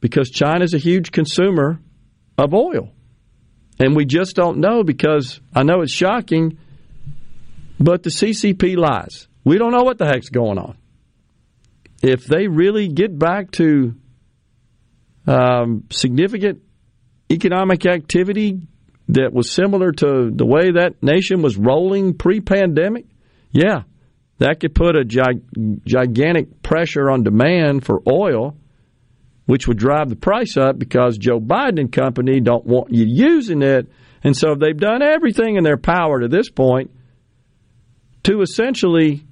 because 0.00 0.28
China 0.28 0.64
is 0.64 0.74
a 0.74 0.78
huge 0.78 1.12
consumer 1.12 1.80
of 2.36 2.52
oil. 2.52 2.92
And 3.78 3.96
we 3.96 4.04
just 4.04 4.36
don't 4.36 4.58
know 4.58 4.84
because 4.84 5.40
I 5.54 5.62
know 5.62 5.80
it's 5.80 5.90
shocking, 5.90 6.58
but 7.78 8.02
the 8.02 8.10
CCP 8.10 8.76
lies. 8.76 9.28
We 9.44 9.58
don't 9.58 9.72
know 9.72 9.82
what 9.82 9.98
the 9.98 10.06
heck's 10.06 10.28
going 10.28 10.58
on. 10.58 10.76
If 12.02 12.24
they 12.24 12.46
really 12.46 12.88
get 12.88 13.16
back 13.16 13.52
to 13.52 13.94
um, 15.26 15.84
significant 15.90 16.62
economic 17.30 17.86
activity 17.86 18.60
that 19.08 19.32
was 19.32 19.50
similar 19.50 19.92
to 19.92 20.30
the 20.32 20.46
way 20.46 20.72
that 20.72 21.02
nation 21.02 21.42
was 21.42 21.56
rolling 21.56 22.14
pre 22.14 22.40
pandemic, 22.40 23.06
yeah, 23.50 23.82
that 24.38 24.60
could 24.60 24.74
put 24.74 24.96
a 24.96 25.04
gi- 25.04 25.78
gigantic 25.86 26.62
pressure 26.62 27.10
on 27.10 27.22
demand 27.22 27.84
for 27.84 28.02
oil, 28.10 28.56
which 29.46 29.68
would 29.68 29.78
drive 29.78 30.08
the 30.08 30.16
price 30.16 30.56
up 30.56 30.78
because 30.78 31.18
Joe 31.18 31.40
Biden 31.40 31.80
and 31.80 31.92
company 31.92 32.40
don't 32.40 32.66
want 32.66 32.92
you 32.92 33.04
using 33.06 33.62
it. 33.62 33.88
And 34.24 34.36
so 34.36 34.54
they've 34.54 34.76
done 34.76 35.02
everything 35.02 35.56
in 35.56 35.64
their 35.64 35.76
power 35.76 36.20
to 36.20 36.28
this 36.28 36.48
point 36.48 36.90
to 38.24 38.40
essentially 38.40 39.24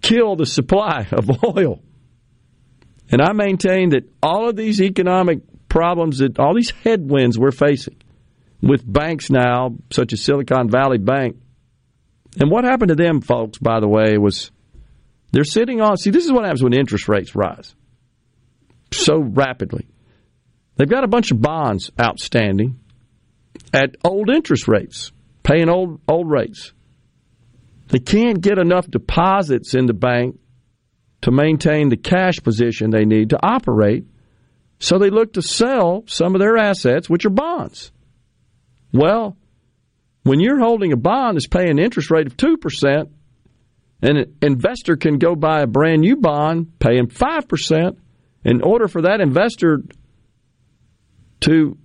kill 0.00 0.36
the 0.36 0.46
supply 0.46 1.06
of 1.12 1.28
oil. 1.44 1.82
And 3.10 3.22
I 3.22 3.32
maintain 3.32 3.90
that 3.90 4.04
all 4.22 4.48
of 4.48 4.56
these 4.56 4.80
economic 4.80 5.40
problems, 5.68 6.18
that 6.18 6.38
all 6.38 6.54
these 6.54 6.72
headwinds 6.84 7.38
we're 7.38 7.50
facing 7.50 7.96
with 8.60 8.90
banks 8.90 9.30
now, 9.30 9.76
such 9.90 10.12
as 10.12 10.22
Silicon 10.22 10.68
Valley 10.68 10.98
Bank, 10.98 11.36
and 12.38 12.50
what 12.50 12.64
happened 12.64 12.90
to 12.90 12.94
them, 12.94 13.20
folks, 13.20 13.58
by 13.58 13.80
the 13.80 13.88
way, 13.88 14.18
was 14.18 14.50
they're 15.32 15.44
sitting 15.44 15.80
on. 15.80 15.96
See, 15.96 16.10
this 16.10 16.24
is 16.24 16.32
what 16.32 16.44
happens 16.44 16.62
when 16.62 16.72
interest 16.72 17.08
rates 17.08 17.34
rise 17.34 17.74
so 18.92 19.18
rapidly. 19.18 19.86
They've 20.76 20.88
got 20.88 21.04
a 21.04 21.08
bunch 21.08 21.30
of 21.30 21.40
bonds 21.40 21.90
outstanding, 22.00 22.78
at 23.72 23.96
old 24.04 24.30
interest 24.30 24.68
rates, 24.68 25.12
paying 25.42 25.68
old 25.68 26.00
old 26.08 26.30
rates. 26.30 26.72
They 27.88 27.98
can't 27.98 28.40
get 28.40 28.58
enough 28.58 28.90
deposits 28.90 29.74
in 29.74 29.86
the 29.86 29.94
bank 29.94 30.38
to 31.22 31.30
maintain 31.30 31.88
the 31.88 31.96
cash 31.96 32.36
position 32.42 32.90
they 32.90 33.04
need 33.04 33.30
to 33.30 33.38
operate, 33.42 34.04
so 34.78 34.98
they 34.98 35.10
look 35.10 35.32
to 35.32 35.42
sell 35.42 36.04
some 36.06 36.34
of 36.34 36.38
their 36.38 36.56
assets, 36.56 37.10
which 37.10 37.24
are 37.24 37.30
bonds. 37.30 37.90
Well, 38.92 39.36
when 40.22 40.40
you're 40.40 40.60
holding 40.60 40.92
a 40.92 40.96
bond 40.96 41.36
that's 41.36 41.46
paying 41.46 41.70
an 41.70 41.78
interest 41.78 42.10
rate 42.10 42.26
of 42.26 42.36
2%, 42.36 43.10
and 44.00 44.18
an 44.18 44.36
investor 44.42 44.96
can 44.96 45.18
go 45.18 45.34
buy 45.34 45.62
a 45.62 45.66
brand 45.66 46.02
new 46.02 46.16
bond 46.16 46.78
paying 46.78 47.08
5%, 47.08 47.96
in 48.44 48.62
order 48.62 48.86
for 48.86 49.02
that 49.02 49.20
investor 49.20 49.82
to 51.40 51.76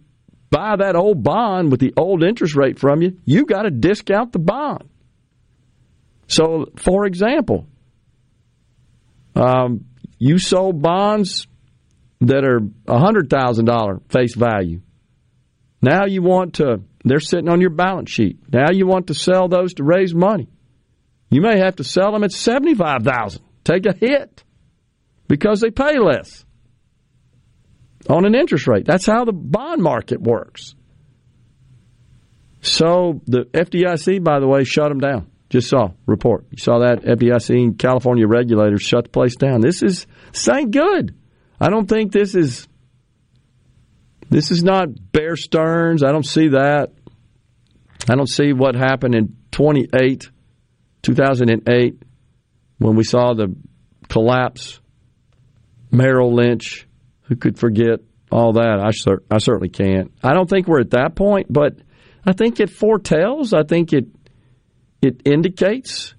buy 0.50 0.76
that 0.76 0.96
old 0.96 1.24
bond 1.24 1.72
with 1.72 1.80
the 1.80 1.94
old 1.98 2.24
interest 2.24 2.56
rate 2.56 2.78
from 2.78 3.02
you, 3.02 3.18
you've 3.26 3.48
got 3.48 3.64
to 3.64 3.72
discount 3.72 4.32
the 4.32 4.40
bond. 4.40 4.88
So, 6.28 6.66
for 6.78 7.06
example, 7.06 7.68
um, 9.36 9.86
you 10.20 10.38
sold 10.38 10.82
bonds 10.82 11.48
that 12.22 12.46
are 12.46 12.60
$100,000 12.60 14.12
face 14.12 14.36
value. 14.36 14.82
Now 15.82 16.06
you 16.06 16.22
want 16.22 16.56
to, 16.56 16.82
they're 17.04 17.20
sitting 17.20 17.50
on 17.50 17.60
your 17.60 17.72
balance 17.72 18.10
sheet. 18.10 18.40
Now 18.52 18.72
you 18.72 18.88
want 18.88 19.08
to 19.08 19.14
sell 19.14 19.50
those 19.50 19.74
to 19.76 19.84
raise 19.84 20.16
money. 20.16 20.48
You 21.30 21.42
may 21.42 21.60
have 21.60 21.78
to 21.78 21.84
sell 21.84 22.12
them 22.12 22.24
at 22.24 22.32
75000 22.32 23.42
Take 23.64 23.86
a 23.86 23.94
hit 23.94 24.44
because 25.28 25.62
they 25.62 25.72
pay 25.72 25.98
less 25.98 26.46
on 28.10 28.26
an 28.26 28.36
interest 28.36 28.68
rate. 28.68 28.86
That's 28.86 29.06
how 29.06 29.26
the 29.26 29.32
bond 29.32 29.82
market 29.82 30.22
works. 30.22 30.76
So 32.62 33.22
the 33.26 33.46
FDIC, 33.46 34.24
by 34.24 34.40
the 34.40 34.48
way, 34.48 34.64
shut 34.64 34.90
them 34.90 35.00
down. 35.00 35.28
Just 35.54 35.70
saw 35.70 35.92
report. 36.08 36.48
You 36.50 36.58
saw 36.58 36.80
that 36.80 37.04
FDIC 37.04 37.78
California 37.78 38.26
regulators 38.26 38.82
shut 38.82 39.04
the 39.04 39.10
place 39.12 39.36
down. 39.36 39.62
This 39.62 39.84
is 39.84 40.08
ain't 40.52 40.72
good. 40.72 41.16
I 41.62 41.70
don't 41.70 41.86
think 41.86 42.12
this 42.12 42.34
is 42.34 42.68
this 44.32 44.50
is 44.50 44.64
not 44.64 44.88
Bear 45.12 45.36
Stearns. 45.36 46.04
I 46.04 46.12
don't 46.12 46.26
see 46.26 46.48
that. 46.48 46.90
I 48.10 48.16
don't 48.16 48.28
see 48.28 48.52
what 48.52 48.74
happened 48.74 49.14
in 49.14 49.36
28, 49.52 50.28
2008, 51.04 52.02
when 52.80 52.96
we 52.96 53.04
saw 53.04 53.36
the 53.36 53.56
collapse. 54.10 54.80
Merrill 55.92 56.34
Lynch, 56.34 56.88
who 57.26 57.36
could 57.36 57.60
forget 57.60 58.00
all 58.32 58.54
that? 58.54 58.80
I, 58.84 58.90
cer- 58.90 59.22
I 59.30 59.38
certainly 59.38 59.70
can't. 59.70 60.12
I 60.24 60.34
don't 60.34 60.50
think 60.50 60.68
we're 60.68 60.80
at 60.80 60.90
that 60.90 61.14
point, 61.14 61.46
but 61.54 61.76
I 62.26 62.34
think 62.34 62.60
it 62.60 62.72
foretells. 62.72 63.54
I 63.54 63.62
think 63.62 63.94
it 63.94 64.08
it 65.04 65.22
indicates, 65.26 66.16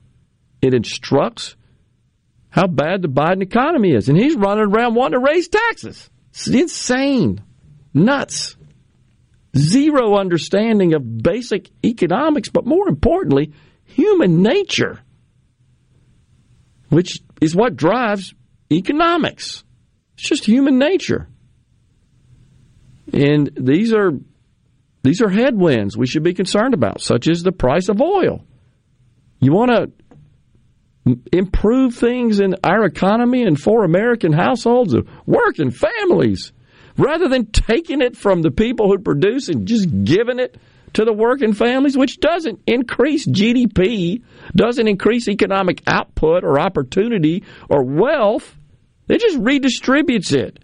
it 0.61 0.75
instructs 0.75 1.57
how 2.51 2.67
bad 2.67 3.03
the 3.03 3.09
Biden 3.09 3.43
economy 3.43 3.93
is. 3.93 4.09
And 4.09 4.17
he's 4.17 4.37
running 4.37 4.67
around 4.67 4.95
wanting 4.95 5.19
to 5.19 5.27
raise 5.27 5.49
taxes. 5.49 6.11
It's 6.31 6.47
insane. 6.47 7.43
Nuts. 7.93 8.57
Zero 9.57 10.17
understanding 10.17 10.95
of 10.95 11.23
basic 11.23 11.71
economics, 11.85 12.49
but 12.49 12.67
more 12.67 12.89
importantly, 12.89 13.53
human 13.85 14.43
nature, 14.43 15.01
which 16.89 17.21
is 17.41 17.55
what 17.55 17.77
drives 17.77 18.35
economics. 18.71 19.65
It's 20.15 20.29
just 20.29 20.45
human 20.45 20.79
nature. 20.79 21.29
And 23.13 23.51
these 23.57 23.93
are 23.93 24.13
these 25.03 25.23
are 25.23 25.29
headwinds 25.29 25.97
we 25.97 26.07
should 26.07 26.23
be 26.23 26.35
concerned 26.35 26.75
about, 26.75 27.01
such 27.01 27.29
as 27.29 27.43
the 27.43 27.53
price 27.53 27.89
of 27.89 28.01
oil. 28.01 28.45
You 29.45 29.53
want 29.53 29.71
to 29.73 31.19
improve 31.33 31.95
things 31.95 32.41
in 32.41 32.55
our 32.65 32.85
economy 32.87 33.43
and 33.43 33.61
for 33.61 33.85
American 33.85 34.33
households, 34.33 34.97
working 35.27 35.71
families, 35.71 36.53
rather 36.97 37.29
than 37.29 37.47
taking 37.47 38.01
it 38.01 38.17
from 38.17 38.41
the 38.41 38.51
people 38.51 38.89
who 38.89 38.99
produce 38.99 39.51
and 39.51 39.67
just 39.69 40.05
giving 40.05 40.39
it 40.39 40.57
to 40.95 41.05
the 41.05 41.13
working 41.13 41.53
families, 41.53 41.95
which 41.95 42.21
doesn't 42.21 42.63
increase 42.67 43.27
GDP, 43.27 44.23
doesn't 44.57 44.89
increase 44.89 45.29
economic 45.29 45.83
output 45.87 46.43
or 46.43 46.59
opportunity 46.59 47.45
or 47.69 47.85
wealth. 47.85 48.57
It 49.09 49.21
just 49.21 49.39
redistributes 49.39 50.33
it. 50.33 50.64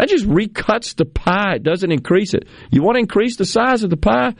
That 0.00 0.08
just 0.08 0.24
recuts 0.24 0.96
the 0.96 1.04
pie. 1.04 1.56
It 1.56 1.62
doesn't 1.62 1.92
increase 1.92 2.32
it. 2.32 2.48
You 2.70 2.82
want 2.82 2.94
to 2.94 3.00
increase 3.00 3.36
the 3.36 3.44
size 3.44 3.82
of 3.82 3.90
the 3.90 3.98
pie? 3.98 4.34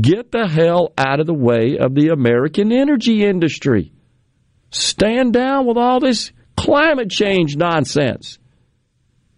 Get 0.00 0.32
the 0.32 0.48
hell 0.48 0.94
out 0.96 1.20
of 1.20 1.26
the 1.26 1.34
way 1.34 1.76
of 1.78 1.94
the 1.94 2.08
American 2.08 2.72
energy 2.72 3.22
industry. 3.22 3.92
Stand 4.70 5.34
down 5.34 5.66
with 5.66 5.76
all 5.76 6.00
this 6.00 6.32
climate 6.56 7.10
change 7.10 7.56
nonsense. 7.56 8.38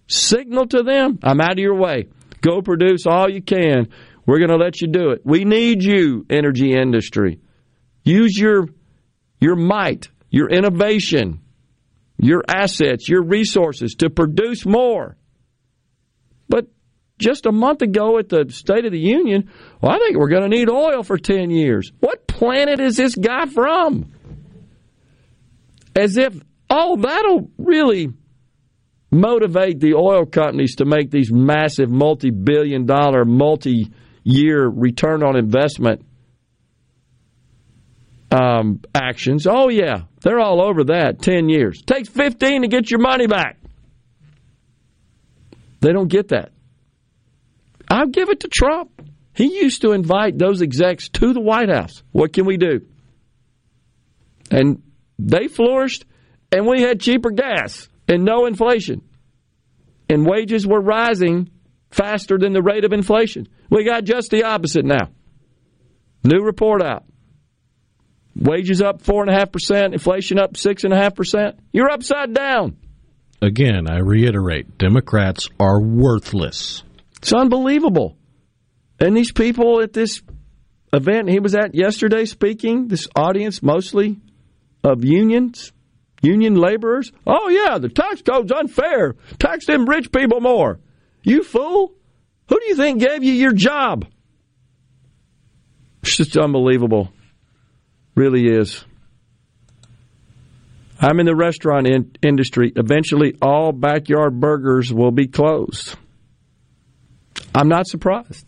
Signal 0.07 0.69
to 0.69 0.85
them, 0.85 1.19
I'm 1.25 1.41
out 1.41 1.55
of 1.55 1.59
your 1.59 1.75
way. 1.75 2.07
Go 2.41 2.63
produce 2.63 3.05
all 3.05 3.29
you 3.29 3.43
can. 3.43 3.89
We're 4.27 4.39
going 4.39 4.57
to 4.57 4.65
let 4.65 4.81
you 4.81 4.87
do 4.87 5.11
it. 5.11 5.23
We 5.25 5.45
need 5.45 5.83
you, 5.83 6.25
energy 6.31 6.71
industry. 6.71 7.41
Use 8.05 8.39
your 8.39 8.69
your 9.41 9.57
might, 9.57 10.09
your 10.31 10.49
innovation, 10.49 11.41
your 12.17 12.45
assets, 12.47 13.09
your 13.09 13.25
resources 13.25 13.97
to 13.97 14.09
produce 14.09 14.65
more. 14.65 15.17
But 16.49 16.69
just 17.19 17.47
a 17.47 17.53
month 17.53 17.83
ago 17.83 18.19
at 18.19 18.29
the 18.29 18.47
State 18.51 18.85
of 18.85 18.93
the 18.93 18.99
Union, 18.99 19.51
well, 19.81 19.93
I 19.93 19.99
think 19.99 20.17
we're 20.17 20.29
going 20.29 20.49
to 20.51 20.57
need 20.57 20.69
oil 20.69 21.03
for 21.03 21.17
10 21.17 21.51
years. 21.51 21.93
What 22.01 22.27
planet 22.27 22.81
is 22.81 22.97
this 22.97 23.15
guy 23.15 23.47
from? 23.47 24.13
As 25.97 26.17
if, 26.17 26.35
oh, 26.69 26.97
that'll 26.97 27.51
really 27.57 28.09
motivate 29.11 29.79
the 29.79 29.95
oil 29.95 30.27
companies 30.27 30.77
to 30.77 30.85
make 30.85 31.11
these 31.11 31.31
massive 31.33 31.89
multi 31.89 32.31
billion 32.31 32.85
dollar, 32.85 33.25
multi 33.25 33.93
year 34.25 34.67
return 34.67 35.23
on 35.23 35.37
investment 35.37 36.05
um, 38.31 38.81
actions. 38.95 39.47
Oh, 39.47 39.69
yeah, 39.69 40.03
they're 40.23 40.41
all 40.41 40.61
over 40.61 40.85
that 40.85 41.23
10 41.23 41.49
years. 41.49 41.83
takes 41.83 42.09
15 42.09 42.63
to 42.63 42.69
get 42.69 42.91
your 42.91 43.01
money 43.01 43.27
back. 43.27 43.59
They 45.85 45.93
don't 45.93 46.09
get 46.09 46.29
that. 46.29 46.51
I'll 47.91 48.07
give 48.07 48.31
it 48.31 48.41
to 48.41 48.49
Trump. 48.49 48.91
He 49.35 49.61
used 49.61 49.83
to 49.83 49.93
invite 49.93 50.39
those 50.39 50.63
execs 50.63 51.11
to 51.11 51.35
the 51.35 51.43
White 51.43 51.69
House. 51.69 52.03
What 52.11 52.33
can 52.33 52.47
we 52.47 52.57
do? 52.57 52.87
And 54.51 54.83
they 55.19 55.47
flourished, 55.47 56.07
and 56.51 56.67
we 56.67 56.81
had 56.81 57.01
cheaper 57.01 57.31
gas 57.31 57.91
and 58.09 58.25
no 58.25 58.47
inflation. 58.47 59.03
And 60.09 60.25
wages 60.25 60.67
were 60.67 60.81
rising 60.81 61.51
faster 61.91 62.39
than 62.39 62.55
the 62.55 62.63
rate 62.63 62.87
of 62.87 62.95
inflation. 62.95 63.47
We 63.69 63.85
got 63.85 64.05
just 64.05 64.31
the 64.31 64.45
opposite 64.45 64.87
now. 64.87 65.11
New 66.23 66.43
report 66.43 66.83
out. 66.83 67.05
Wages 68.35 68.81
up 68.81 69.03
4.5%, 69.03 69.93
inflation 69.93 70.39
up 70.39 70.55
6.5%. 70.55 71.59
You're 71.75 71.91
upside 71.91 72.33
down. 72.33 72.79
Again, 73.45 73.91
I 73.91 73.99
reiterate 73.99 74.79
Democrats 74.79 75.51
are 75.61 75.79
worthless. 75.79 76.83
It's 77.19 77.31
unbelievable. 77.31 78.17
And 78.99 79.15
these 79.15 79.33
people 79.33 79.83
at 79.83 79.93
this 79.93 80.23
event 80.95 81.29
he 81.29 81.41
was 81.41 81.55
at 81.55 81.75
yesterday 81.75 82.25
speaking, 82.25 82.89
this 82.89 83.07
audience 83.15 83.63
mostly 83.63 84.19
of 84.83 85.05
unions, 85.05 85.73
union 86.23 86.55
laborers. 86.55 87.13
Oh, 87.27 87.51
yeah, 87.51 87.77
the 87.77 87.91
tax 87.91 88.23
code's 88.23 88.51
unfair. 88.51 89.15
Tax 89.39 89.67
them 89.67 89.85
rich 89.85 90.11
people 90.11 90.41
more. 90.41 90.81
You 91.23 91.43
fool. 91.45 91.93
Who 92.49 92.59
do 92.59 92.67
you 92.67 92.77
think 92.77 93.01
gave 93.01 93.25
you 93.25 93.35
your 93.35 93.53
job? 93.53 94.07
It's 96.03 96.17
just 96.17 96.35
unbelievable. 96.39 97.13
Really 98.15 98.47
is. 98.47 98.87
I'm 101.01 101.21
in 101.21 101.27
the 101.27 101.37
restaurant 101.37 101.87
in- 101.87 102.13
industry. 102.23 102.73
Eventually, 102.75 103.37
all 103.43 103.73
backyard 103.73 104.39
burgers 104.41 104.93
will 104.93 105.11
be 105.11 105.27
closed. 105.27 105.97
I'm 107.55 107.69
not 107.69 107.87
surprised. 107.87 108.47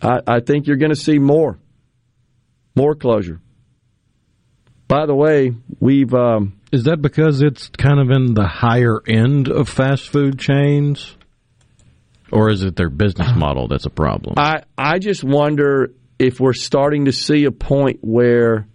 I, 0.00 0.20
I 0.26 0.40
think 0.40 0.66
you're 0.66 0.76
going 0.76 0.92
to 0.92 1.00
see 1.00 1.18
more, 1.18 1.58
more 2.76 2.94
closure. 2.94 3.40
By 4.86 5.06
the 5.06 5.14
way, 5.14 5.52
we've. 5.80 6.12
Um, 6.12 6.60
Is 6.72 6.84
that 6.84 7.00
because 7.00 7.40
it's 7.40 7.68
kind 7.68 7.98
of 7.98 8.10
in 8.10 8.34
the 8.34 8.46
higher 8.46 9.00
end 9.06 9.48
of 9.48 9.68
fast 9.68 10.08
food 10.08 10.38
chains? 10.38 11.16
Or 12.32 12.50
is 12.50 12.62
it 12.62 12.74
their 12.74 12.90
business 12.90 13.30
model 13.36 13.68
that's 13.68 13.86
a 13.86 13.90
problem? 13.90 14.34
I, 14.36 14.62
I 14.76 14.98
just 14.98 15.22
wonder 15.22 15.92
if 16.18 16.40
we're 16.40 16.52
starting 16.52 17.04
to 17.04 17.12
see 17.12 17.44
a 17.44 17.52
point 17.52 18.00
where 18.02 18.66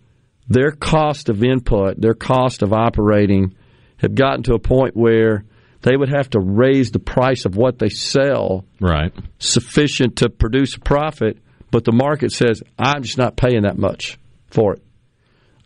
their 0.50 0.72
cost 0.72 1.30
of 1.30 1.44
input, 1.44 2.02
their 2.02 2.14
cost 2.14 2.64
of 2.64 2.74
operating, 2.74 3.56
have 3.98 4.16
gotten 4.16 4.44
to 4.44 4.54
a 4.54 4.60
point 4.60 4.96
where 4.96 5.46
they 5.82 5.96
would 5.96 6.10
have 6.10 6.30
to 6.32 6.40
raise 6.40 6.92
the 6.92 7.00
price 7.00 7.46
of 7.46 7.56
what 7.56 7.80
they 7.80 7.90
sell 7.90 8.66
right 8.82 9.14
sufficient 9.40 10.18
to 10.18 10.30
produce 10.30 10.76
a 10.76 10.80
profit 10.80 11.38
but 11.72 11.86
the 11.86 11.92
market 11.92 12.32
says, 12.32 12.64
I'm 12.78 13.04
just 13.04 13.18
not 13.18 13.36
paying 13.36 13.64
that 13.64 13.78
much 13.78 14.18
for 14.48 14.74
it. 14.74 14.84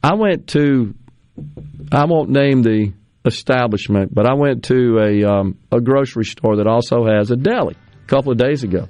I 0.04 0.16
went 0.16 0.48
to, 0.50 0.94
I 1.92 2.06
won't 2.06 2.30
name 2.30 2.62
the 2.62 2.94
establishment, 3.26 4.14
but 4.14 4.26
I 4.26 4.34
went 4.34 4.66
to 4.66 5.00
a, 5.00 5.24
um, 5.24 5.58
a 5.72 5.80
grocery 5.80 6.26
store 6.26 6.58
that 6.58 6.68
also 6.68 7.06
has 7.06 7.32
a 7.32 7.38
deli 7.38 7.78
a 8.04 8.08
couple 8.08 8.34
of 8.34 8.38
days 8.38 8.64
ago. 8.64 8.88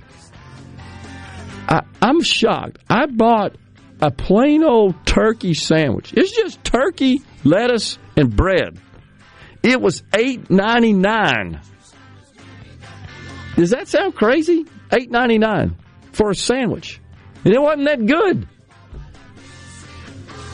I, 1.70 1.84
I'm 2.02 2.22
shocked. 2.22 2.80
I 2.90 3.06
bought 3.06 3.56
a 4.04 4.12
plain 4.12 4.66
old 4.66 4.94
turkey 5.06 5.54
sandwich. 5.54 6.14
It's 6.14 6.36
just 6.36 6.62
turkey, 6.62 7.22
lettuce, 7.46 7.98
and 8.18 8.36
bread. 8.36 8.78
It 9.64 9.80
was 9.80 10.04
eight 10.14 10.50
ninety 10.50 10.92
nine. 10.92 11.62
Does 13.56 13.70
that 13.70 13.88
sound 13.88 14.14
crazy? 14.14 14.66
Eight 14.92 15.10
ninety 15.10 15.38
nine 15.38 15.78
for 16.12 16.32
a 16.32 16.36
sandwich, 16.36 17.00
and 17.46 17.54
it 17.54 17.62
wasn't 17.62 17.86
that 17.86 18.06
good. 18.06 18.46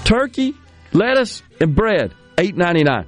Turkey, 0.03 0.53
lettuce, 0.93 1.41
and 1.59 1.75
bread, 1.75 2.13
eight 2.37 2.55
ninety 2.55 2.83
nine. 2.83 3.07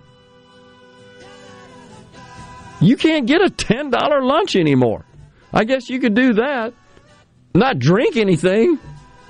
You 2.80 2.98
can't 2.98 3.28
get 3.28 3.44
a 3.44 3.50
ten 3.52 3.92
dollar 3.92 4.24
lunch 4.24 4.56
anymore. 4.56 5.06
I 5.54 5.66
guess 5.66 5.88
you 5.88 6.00
could 6.00 6.16
do 6.16 6.34
that. 6.34 6.74
Not 7.54 7.78
drink 7.78 8.18
anything. 8.18 8.80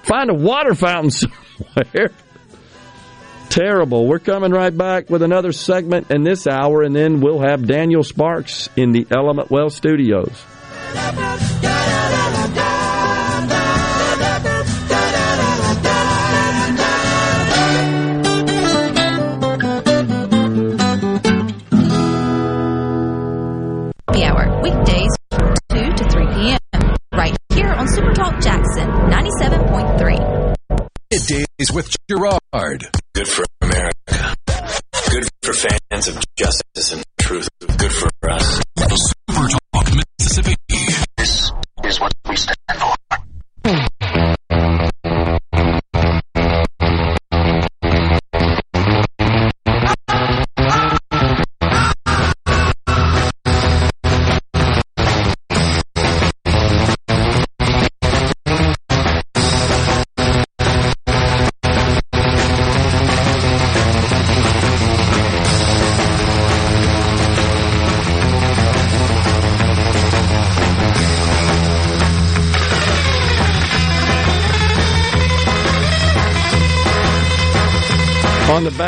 Find 0.03 0.29
a 0.29 0.33
water 0.33 0.75
fountain 0.75 1.11
somewhere. 1.11 2.11
Terrible. 3.49 4.07
We're 4.07 4.19
coming 4.19 4.51
right 4.51 4.75
back 4.75 5.09
with 5.09 5.21
another 5.21 5.51
segment 5.51 6.09
in 6.09 6.23
this 6.23 6.47
hour, 6.47 6.83
and 6.83 6.95
then 6.95 7.19
we'll 7.19 7.41
have 7.41 7.67
Daniel 7.67 8.03
Sparks 8.03 8.69
in 8.77 8.93
the 8.93 9.05
Element 9.11 9.51
Wealth 9.51 9.73
studios. 9.73 10.31
The 24.13 24.23
hour 24.25 24.61
weekdays 24.61 25.11
Middays 31.11 31.73
with 31.73 31.93
Gerard. 32.09 32.87
Good 33.13 33.27
for 33.27 33.43
America. 33.59 34.35
Good 35.09 35.27
for 35.43 35.53
fans 35.53 36.07
of 36.07 36.23
justice 36.37 36.93
and 36.93 37.03
truth. 37.19 37.49
Good 37.59 37.91
for 37.91 38.09
us. 38.29 38.61
Super 38.77 39.49
Talk 39.73 39.89
Mississippi. 40.19 40.70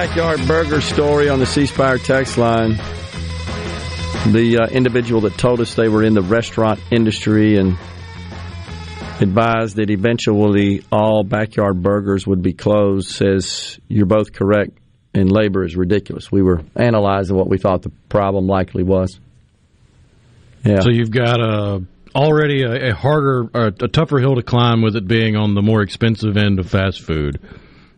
Backyard 0.05 0.45
burger 0.49 0.81
story 0.81 1.29
on 1.29 1.39
the 1.39 1.45
C 1.45 1.65
Spire 1.65 1.97
text 1.97 2.37
line, 2.37 2.71
the 4.33 4.59
uh, 4.61 4.67
individual 4.67 5.21
that 5.21 5.37
told 5.37 5.61
us 5.61 5.75
they 5.75 5.87
were 5.87 6.03
in 6.03 6.13
the 6.13 6.21
restaurant 6.21 6.81
industry 6.91 7.55
and 7.55 7.77
advised 9.21 9.77
that 9.77 9.89
eventually 9.89 10.83
all 10.91 11.23
backyard 11.23 11.81
burgers 11.81 12.27
would 12.27 12.41
be 12.41 12.51
closed 12.51 13.11
says 13.11 13.79
you're 13.87 14.05
both 14.05 14.33
correct 14.33 14.77
and 15.13 15.31
labor 15.31 15.63
is 15.63 15.77
ridiculous. 15.77 16.29
We 16.29 16.41
were 16.41 16.63
analyzing 16.75 17.37
what 17.37 17.47
we 17.47 17.57
thought 17.57 17.83
the 17.83 17.91
problem 18.09 18.45
likely 18.45 18.83
was. 18.83 19.17
Yeah. 20.65 20.81
So 20.81 20.89
you've 20.89 21.11
got 21.11 21.39
a 21.39 21.81
already 22.13 22.63
a, 22.63 22.89
a 22.89 22.93
harder, 22.93 23.49
a 23.53 23.87
tougher 23.87 24.19
hill 24.19 24.35
to 24.35 24.43
climb 24.43 24.81
with 24.81 24.97
it 24.97 25.07
being 25.07 25.37
on 25.37 25.55
the 25.55 25.61
more 25.61 25.81
expensive 25.81 26.35
end 26.35 26.59
of 26.59 26.69
fast 26.69 26.99
food. 27.03 27.39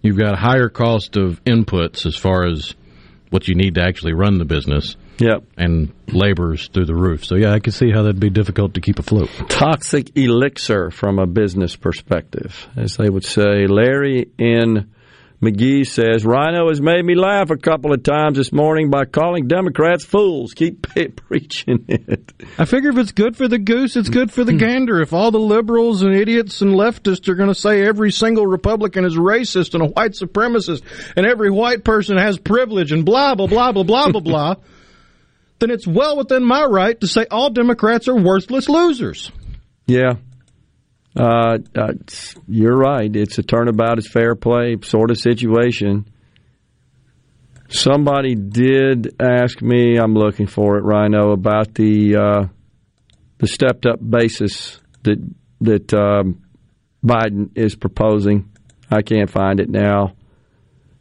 You've 0.06 0.18
got 0.18 0.34
a 0.34 0.38
higher 0.38 0.70
cost 0.70 1.18
of 1.18 1.44
inputs 1.46 2.06
as 2.06 2.16
far 2.16 2.46
as 2.46 2.76
what 3.30 3.48
you 3.48 3.56
need 3.56 3.76
to 3.76 3.82
actually 3.82 4.14
run 4.14 4.38
the 4.38 4.46
business. 4.46 4.96
Yep. 5.18 5.44
And 5.58 5.94
labor's 6.08 6.68
through 6.68 6.86
the 6.86 6.96
roof. 6.96 7.26
So 7.26 7.36
yeah, 7.36 7.54
I 7.54 7.60
can 7.60 7.72
see 7.72 7.90
how 7.90 8.04
that'd 8.04 8.20
be 8.20 8.30
difficult 8.30 8.76
to 8.76 8.82
keep 8.82 9.00
afloat. 9.00 9.30
toxic 9.50 10.18
elixir 10.18 10.92
from 10.92 11.20
a 11.20 11.26
business 11.26 11.76
perspective, 11.76 12.68
as 12.76 12.98
they 12.98 13.10
would 13.10 13.24
say. 13.24 13.66
Larry 13.68 14.30
in 14.38 14.92
Magee 15.46 15.84
says, 15.84 16.26
Rhino 16.26 16.70
has 16.70 16.82
made 16.82 17.06
me 17.06 17.14
laugh 17.14 17.52
a 17.52 17.56
couple 17.56 17.94
of 17.94 18.02
times 18.02 18.36
this 18.36 18.52
morning 18.52 18.90
by 18.90 19.06
calling 19.06 19.48
Democrats 19.48 20.04
fools. 20.04 20.56
Keep 20.56 20.88
preaching 21.16 21.86
it. 21.88 22.34
I 22.58 22.66
figure 22.66 22.90
if 22.90 22.98
it's 22.98 23.12
good 23.12 23.38
for 23.38 23.48
the 23.48 23.60
goose, 23.60 23.96
it's 23.96 24.10
good 24.10 24.32
for 24.32 24.44
the 24.44 24.54
hmm. 24.54 24.58
gander. 24.58 25.02
If 25.02 25.14
all 25.14 25.30
the 25.30 25.40
liberals 25.40 26.02
and 26.02 26.16
idiots 26.16 26.62
and 26.62 26.74
leftists 26.74 27.30
are 27.30 27.36
going 27.36 27.50
to 27.50 27.56
say 27.56 27.86
every 27.86 28.12
single 28.12 28.48
Republican 28.48 29.06
is 29.06 29.16
racist 29.16 29.76
and 29.76 29.84
a 29.84 29.88
white 29.88 30.14
supremacist 30.14 30.82
and 31.16 31.28
every 31.28 31.52
white 31.52 31.84
person 31.84 32.18
has 32.18 32.40
privilege 32.40 32.92
and 32.92 33.06
blah, 33.06 33.36
blah, 33.36 33.46
blah, 33.46 33.72
blah, 33.72 33.84
blah, 33.84 34.10
blah, 34.10 34.22
blah, 34.22 34.56
then 35.60 35.70
it's 35.70 35.86
well 35.86 36.18
within 36.18 36.44
my 36.44 36.66
right 36.66 37.00
to 37.02 37.08
say 37.08 37.28
all 37.30 37.52
Democrats 37.52 38.08
are 38.08 38.16
worthless 38.16 38.68
losers. 38.68 39.32
Yeah. 39.86 40.16
Uh, 41.16 41.60
uh, 41.76 41.94
you're 42.48 42.76
right. 42.78 43.14
It's 43.16 43.38
a 43.38 43.44
turnabout 43.44 43.98
is 43.98 44.08
fair 44.08 44.36
play 44.36 44.78
sort 44.82 45.12
of 45.12 45.18
situation. 45.18 46.10
Somebody 47.70 48.36
did 48.36 49.16
ask 49.20 49.62
me, 49.62 49.98
I'm 49.98 50.14
looking 50.14 50.46
for 50.48 50.78
it, 50.78 50.84
Rhino, 50.84 51.32
about 51.32 51.74
the 51.74 52.16
uh, 52.16 52.48
the 53.38 53.48
stepped 53.48 53.86
up 53.86 54.00
basis 54.08 54.80
that 55.04 55.18
that 55.62 55.94
um, 55.94 56.44
Biden 57.04 57.52
is 57.56 57.76
proposing. 57.76 58.52
I 58.92 59.02
can't 59.02 59.30
find 59.30 59.60
it 59.60 59.70
now, 59.70 60.16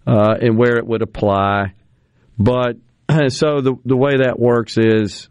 uh, 0.06 0.36
and 0.40 0.56
where 0.56 0.76
it 0.78 0.86
would 0.86 1.02
apply. 1.02 1.74
But 2.38 2.76
so 3.28 3.60
the 3.60 3.74
the 3.84 3.96
way 3.96 4.18
that 4.18 4.38
works 4.38 4.78
is 4.78 5.28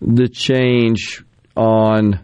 the 0.00 0.28
change 0.28 1.22
on 1.54 2.20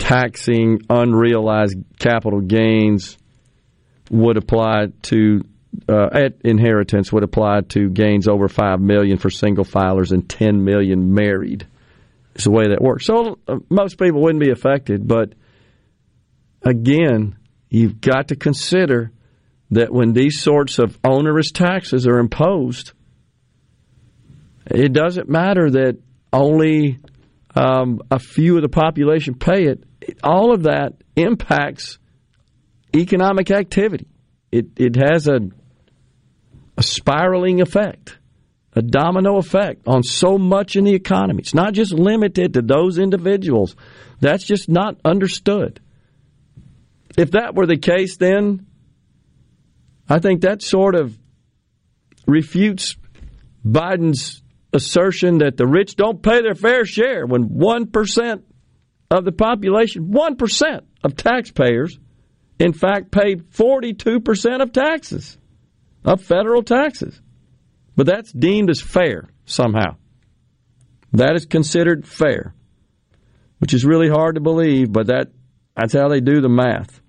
taxing 0.00 0.80
unrealized 0.90 1.78
capital 1.98 2.40
gains 2.40 3.16
would 4.10 4.36
apply 4.36 4.86
to 5.02 5.42
uh, 5.88 6.08
at 6.12 6.40
inheritance 6.42 7.12
would 7.12 7.22
apply 7.22 7.60
to 7.60 7.88
gains 7.90 8.26
over 8.26 8.48
five 8.48 8.80
million 8.80 9.18
for 9.18 9.30
single 9.30 9.64
filers 9.64 10.10
and 10.10 10.28
ten 10.28 10.64
million 10.64 11.14
married. 11.14 11.66
Is 12.34 12.44
the 12.44 12.50
way 12.50 12.68
that 12.68 12.80
works. 12.80 13.06
So 13.06 13.38
uh, 13.46 13.58
most 13.68 13.98
people 13.98 14.22
wouldn't 14.22 14.42
be 14.42 14.50
affected, 14.50 15.06
but 15.06 15.34
again, 16.62 17.36
you've 17.68 18.00
got 18.00 18.28
to 18.28 18.36
consider 18.36 19.12
that 19.72 19.92
when 19.92 20.12
these 20.12 20.40
sorts 20.40 20.78
of 20.78 20.98
onerous 21.04 21.52
taxes 21.52 22.06
are 22.06 22.18
imposed, 22.18 22.92
it 24.66 24.92
doesn't 24.92 25.28
matter 25.28 25.70
that 25.70 25.98
only 26.32 26.98
um, 27.54 28.00
a 28.10 28.18
few 28.18 28.56
of 28.56 28.62
the 28.62 28.68
population 28.68 29.34
pay 29.34 29.64
it. 29.64 29.84
All 30.22 30.52
of 30.52 30.64
that 30.64 30.94
impacts 31.16 31.98
economic 32.94 33.50
activity. 33.50 34.08
It 34.50 34.66
it 34.76 34.96
has 34.96 35.28
a 35.28 35.40
a 36.76 36.82
spiraling 36.82 37.60
effect, 37.60 38.18
a 38.72 38.82
domino 38.82 39.36
effect 39.36 39.86
on 39.86 40.02
so 40.02 40.38
much 40.38 40.76
in 40.76 40.84
the 40.84 40.94
economy. 40.94 41.40
It's 41.40 41.54
not 41.54 41.74
just 41.74 41.92
limited 41.92 42.54
to 42.54 42.62
those 42.62 42.98
individuals. 42.98 43.76
That's 44.20 44.44
just 44.44 44.68
not 44.68 44.96
understood. 45.04 45.80
If 47.18 47.32
that 47.32 47.54
were 47.54 47.66
the 47.66 47.76
case, 47.76 48.16
then 48.16 48.66
I 50.08 50.18
think 50.20 50.42
that 50.42 50.62
sort 50.62 50.94
of 50.94 51.16
refutes 52.26 52.96
Biden's 53.66 54.42
assertion 54.72 55.38
that 55.38 55.56
the 55.56 55.66
rich 55.66 55.96
don't 55.96 56.22
pay 56.22 56.42
their 56.42 56.54
fair 56.54 56.84
share 56.84 57.26
when 57.26 57.48
1% 57.48 58.42
of 59.10 59.24
the 59.24 59.32
population, 59.32 60.12
1% 60.12 60.80
of 61.02 61.16
taxpayers, 61.16 61.98
in 62.58 62.72
fact, 62.72 63.10
pay 63.10 63.36
42% 63.36 64.62
of 64.62 64.72
taxes, 64.72 65.36
of 66.04 66.22
federal 66.22 66.62
taxes. 66.62 67.20
But 67.96 68.06
that's 68.06 68.32
deemed 68.32 68.70
as 68.70 68.80
fair 68.80 69.28
somehow. 69.46 69.96
That 71.12 71.34
is 71.34 71.46
considered 71.46 72.06
fair, 72.06 72.54
which 73.58 73.74
is 73.74 73.84
really 73.84 74.08
hard 74.08 74.36
to 74.36 74.40
believe, 74.40 74.92
but 74.92 75.08
that, 75.08 75.28
that's 75.74 75.94
how 75.94 76.08
they 76.08 76.20
do 76.20 76.40
the 76.40 76.48
math. 76.48 77.00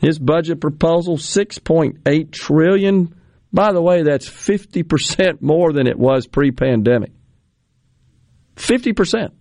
His 0.00 0.18
budget 0.18 0.60
proposal, 0.60 1.16
6.8 1.16 2.32
trillion. 2.32 3.14
By 3.52 3.72
the 3.72 3.82
way, 3.82 4.02
that's 4.02 4.28
50% 4.28 5.42
more 5.42 5.72
than 5.72 5.86
it 5.86 5.98
was 5.98 6.26
pre-pandemic. 6.26 7.12
50%. 8.56 9.32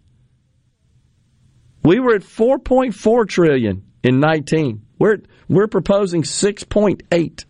We 1.84 2.00
were 2.00 2.16
at 2.16 2.22
4.4 2.22 3.28
trillion 3.28 3.84
in 4.04 4.20
19. 4.20 4.82
We're 5.00 5.18
we're 5.50 5.68
proposing 5.68 6.24
6.8 6.24 7.46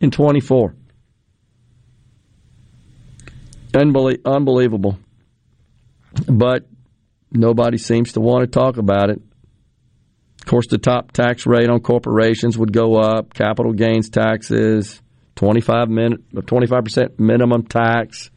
in 0.00 0.10
24. 0.10 0.74
Unbelievable. 3.74 4.98
But 6.28 6.66
nobody 7.32 7.78
seems 7.78 8.12
to 8.12 8.20
want 8.20 8.42
to 8.42 8.46
talk 8.46 8.76
about 8.76 9.10
it. 9.10 9.20
Of 10.40 10.46
course, 10.46 10.68
the 10.68 10.78
top 10.78 11.10
tax 11.10 11.46
rate 11.46 11.68
on 11.68 11.80
corporations 11.80 12.56
would 12.56 12.72
go 12.72 12.96
up, 12.96 13.34
capital 13.34 13.72
gains 13.72 14.10
taxes, 14.10 15.00
25 15.36 15.88
25% 15.88 17.18
minimum 17.18 17.64
tax. 17.64 18.30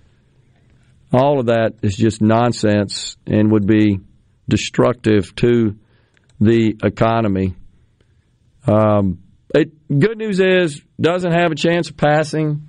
All 1.14 1.40
of 1.40 1.48
that 1.48 1.76
is 1.84 1.96
just 1.96 2.22
nonsense 2.22 3.18
and 3.28 3.52
would 3.52 3.68
be 3.68 4.00
destructive 4.48 5.36
to 5.36 5.78
the 6.40 6.76
economy. 6.84 7.56
Um, 8.66 9.20
it, 9.54 9.72
good 9.88 10.18
news 10.18 10.40
is 10.40 10.82
doesn't 11.00 11.32
have 11.32 11.52
a 11.52 11.56
chance 11.56 11.90
of 11.90 11.98
passing, 11.98 12.68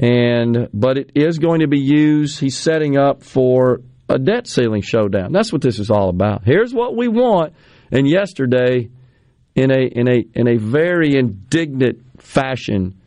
and 0.00 0.68
but 0.72 0.98
it 0.98 1.12
is 1.14 1.38
going 1.38 1.60
to 1.60 1.68
be 1.68 1.80
used. 1.80 2.40
He's 2.40 2.56
setting 2.56 2.96
up 2.96 3.22
for 3.22 3.80
a 4.08 4.18
debt 4.18 4.46
ceiling 4.46 4.82
showdown. 4.82 5.32
That's 5.32 5.52
what 5.52 5.62
this 5.62 5.78
is 5.78 5.90
all 5.90 6.08
about. 6.08 6.42
Here's 6.44 6.74
what 6.74 6.96
we 6.96 7.08
want. 7.08 7.54
And 7.92 8.08
yesterday, 8.08 8.90
in 9.54 9.70
a 9.70 9.82
in 9.82 10.08
a 10.08 10.24
in 10.34 10.48
a 10.48 10.56
very 10.56 11.16
indignant 11.16 12.22
fashion, 12.22 12.99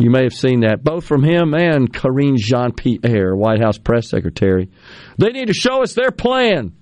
you 0.00 0.10
may 0.10 0.22
have 0.22 0.32
seen 0.32 0.60
that 0.60 0.82
both 0.82 1.04
from 1.04 1.22
him 1.22 1.52
and 1.52 1.92
Karine 1.92 2.38
Jean 2.38 2.72
Pierre, 2.72 3.36
White 3.36 3.60
House 3.60 3.76
press 3.76 4.08
secretary. 4.08 4.70
They 5.18 5.28
need 5.28 5.48
to 5.48 5.54
show 5.54 5.82
us 5.82 5.92
their 5.92 6.10
plan, 6.10 6.72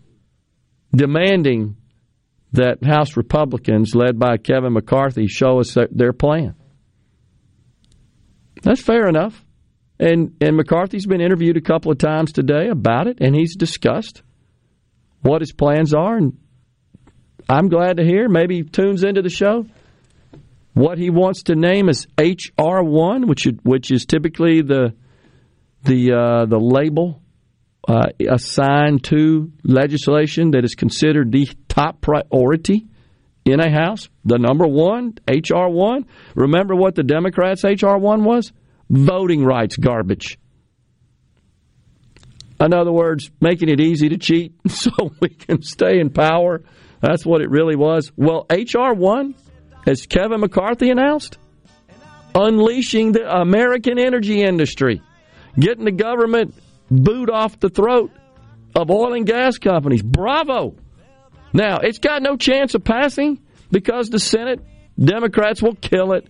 demanding 0.94 1.76
that 2.52 2.84
House 2.84 3.16
Republicans, 3.16 3.96
led 3.96 4.20
by 4.20 4.36
Kevin 4.36 4.72
McCarthy, 4.72 5.26
show 5.26 5.58
us 5.58 5.76
their 5.90 6.12
plan. 6.12 6.54
That's 8.62 8.80
fair 8.82 9.08
enough. 9.08 9.44
And 9.98 10.36
and 10.40 10.56
McCarthy's 10.56 11.06
been 11.06 11.20
interviewed 11.20 11.56
a 11.56 11.60
couple 11.60 11.90
of 11.90 11.98
times 11.98 12.30
today 12.30 12.68
about 12.68 13.08
it, 13.08 13.18
and 13.20 13.34
he's 13.34 13.56
discussed 13.56 14.22
what 15.22 15.40
his 15.40 15.52
plans 15.52 15.92
are. 15.92 16.16
And 16.16 16.38
I'm 17.48 17.68
glad 17.68 17.96
to 17.96 18.04
hear. 18.04 18.28
Maybe 18.28 18.58
he 18.58 18.62
tunes 18.62 19.02
into 19.02 19.22
the 19.22 19.28
show. 19.28 19.66
What 20.78 20.96
he 20.96 21.10
wants 21.10 21.42
to 21.44 21.56
name 21.56 21.88
is 21.88 22.06
HR 22.16 22.84
one, 22.84 23.26
which 23.26 23.48
which 23.64 23.90
is 23.90 24.06
typically 24.06 24.62
the 24.62 24.94
the 25.82 26.12
uh, 26.12 26.46
the 26.46 26.60
label 26.60 27.20
uh, 27.88 28.10
assigned 28.30 29.02
to 29.06 29.50
legislation 29.64 30.52
that 30.52 30.62
is 30.62 30.76
considered 30.76 31.32
the 31.32 31.48
top 31.66 32.00
priority 32.00 32.86
in 33.44 33.58
a 33.58 33.68
House. 33.68 34.08
The 34.24 34.38
number 34.38 34.68
one, 34.68 35.14
H.R. 35.26 35.68
1. 35.68 36.06
Remember 36.36 36.76
what 36.76 36.94
the 36.94 37.02
Democrats' 37.02 37.64
H.R. 37.64 37.98
1 37.98 38.22
was? 38.22 38.52
Voting 38.88 39.42
rights 39.42 39.76
garbage. 39.76 40.38
In 42.60 42.72
other 42.72 42.92
words, 42.92 43.32
making 43.40 43.68
it 43.68 43.80
easy 43.80 44.10
to 44.10 44.16
cheat 44.16 44.54
so 44.68 44.92
we 45.18 45.30
can 45.30 45.60
stay 45.60 45.98
in 45.98 46.10
power. 46.10 46.62
That's 47.00 47.26
what 47.26 47.40
it 47.40 47.50
really 47.50 47.74
was. 47.74 48.12
Well, 48.16 48.46
H.R. 48.48 48.94
1, 48.94 49.34
as 49.88 50.06
Kevin 50.06 50.40
McCarthy 50.40 50.90
announced, 50.90 51.38
unleashing 52.34 53.12
the 53.12 53.40
American 53.40 53.98
energy 53.98 54.42
industry, 54.42 55.00
getting 55.58 55.86
the 55.86 55.92
government 55.92 56.54
boot 56.90 57.30
off 57.30 57.58
the 57.58 57.70
throat 57.70 58.10
of 58.76 58.90
oil 58.90 59.14
and 59.14 59.26
gas 59.26 59.56
companies. 59.56 60.02
Bravo! 60.02 60.76
Now, 61.54 61.78
it's 61.78 61.98
got 61.98 62.20
no 62.20 62.36
chance 62.36 62.74
of 62.74 62.84
passing 62.84 63.40
because 63.70 64.10
the 64.10 64.18
Senate 64.18 64.60
Democrats 65.02 65.62
will 65.62 65.74
kill 65.74 66.12
it. 66.12 66.28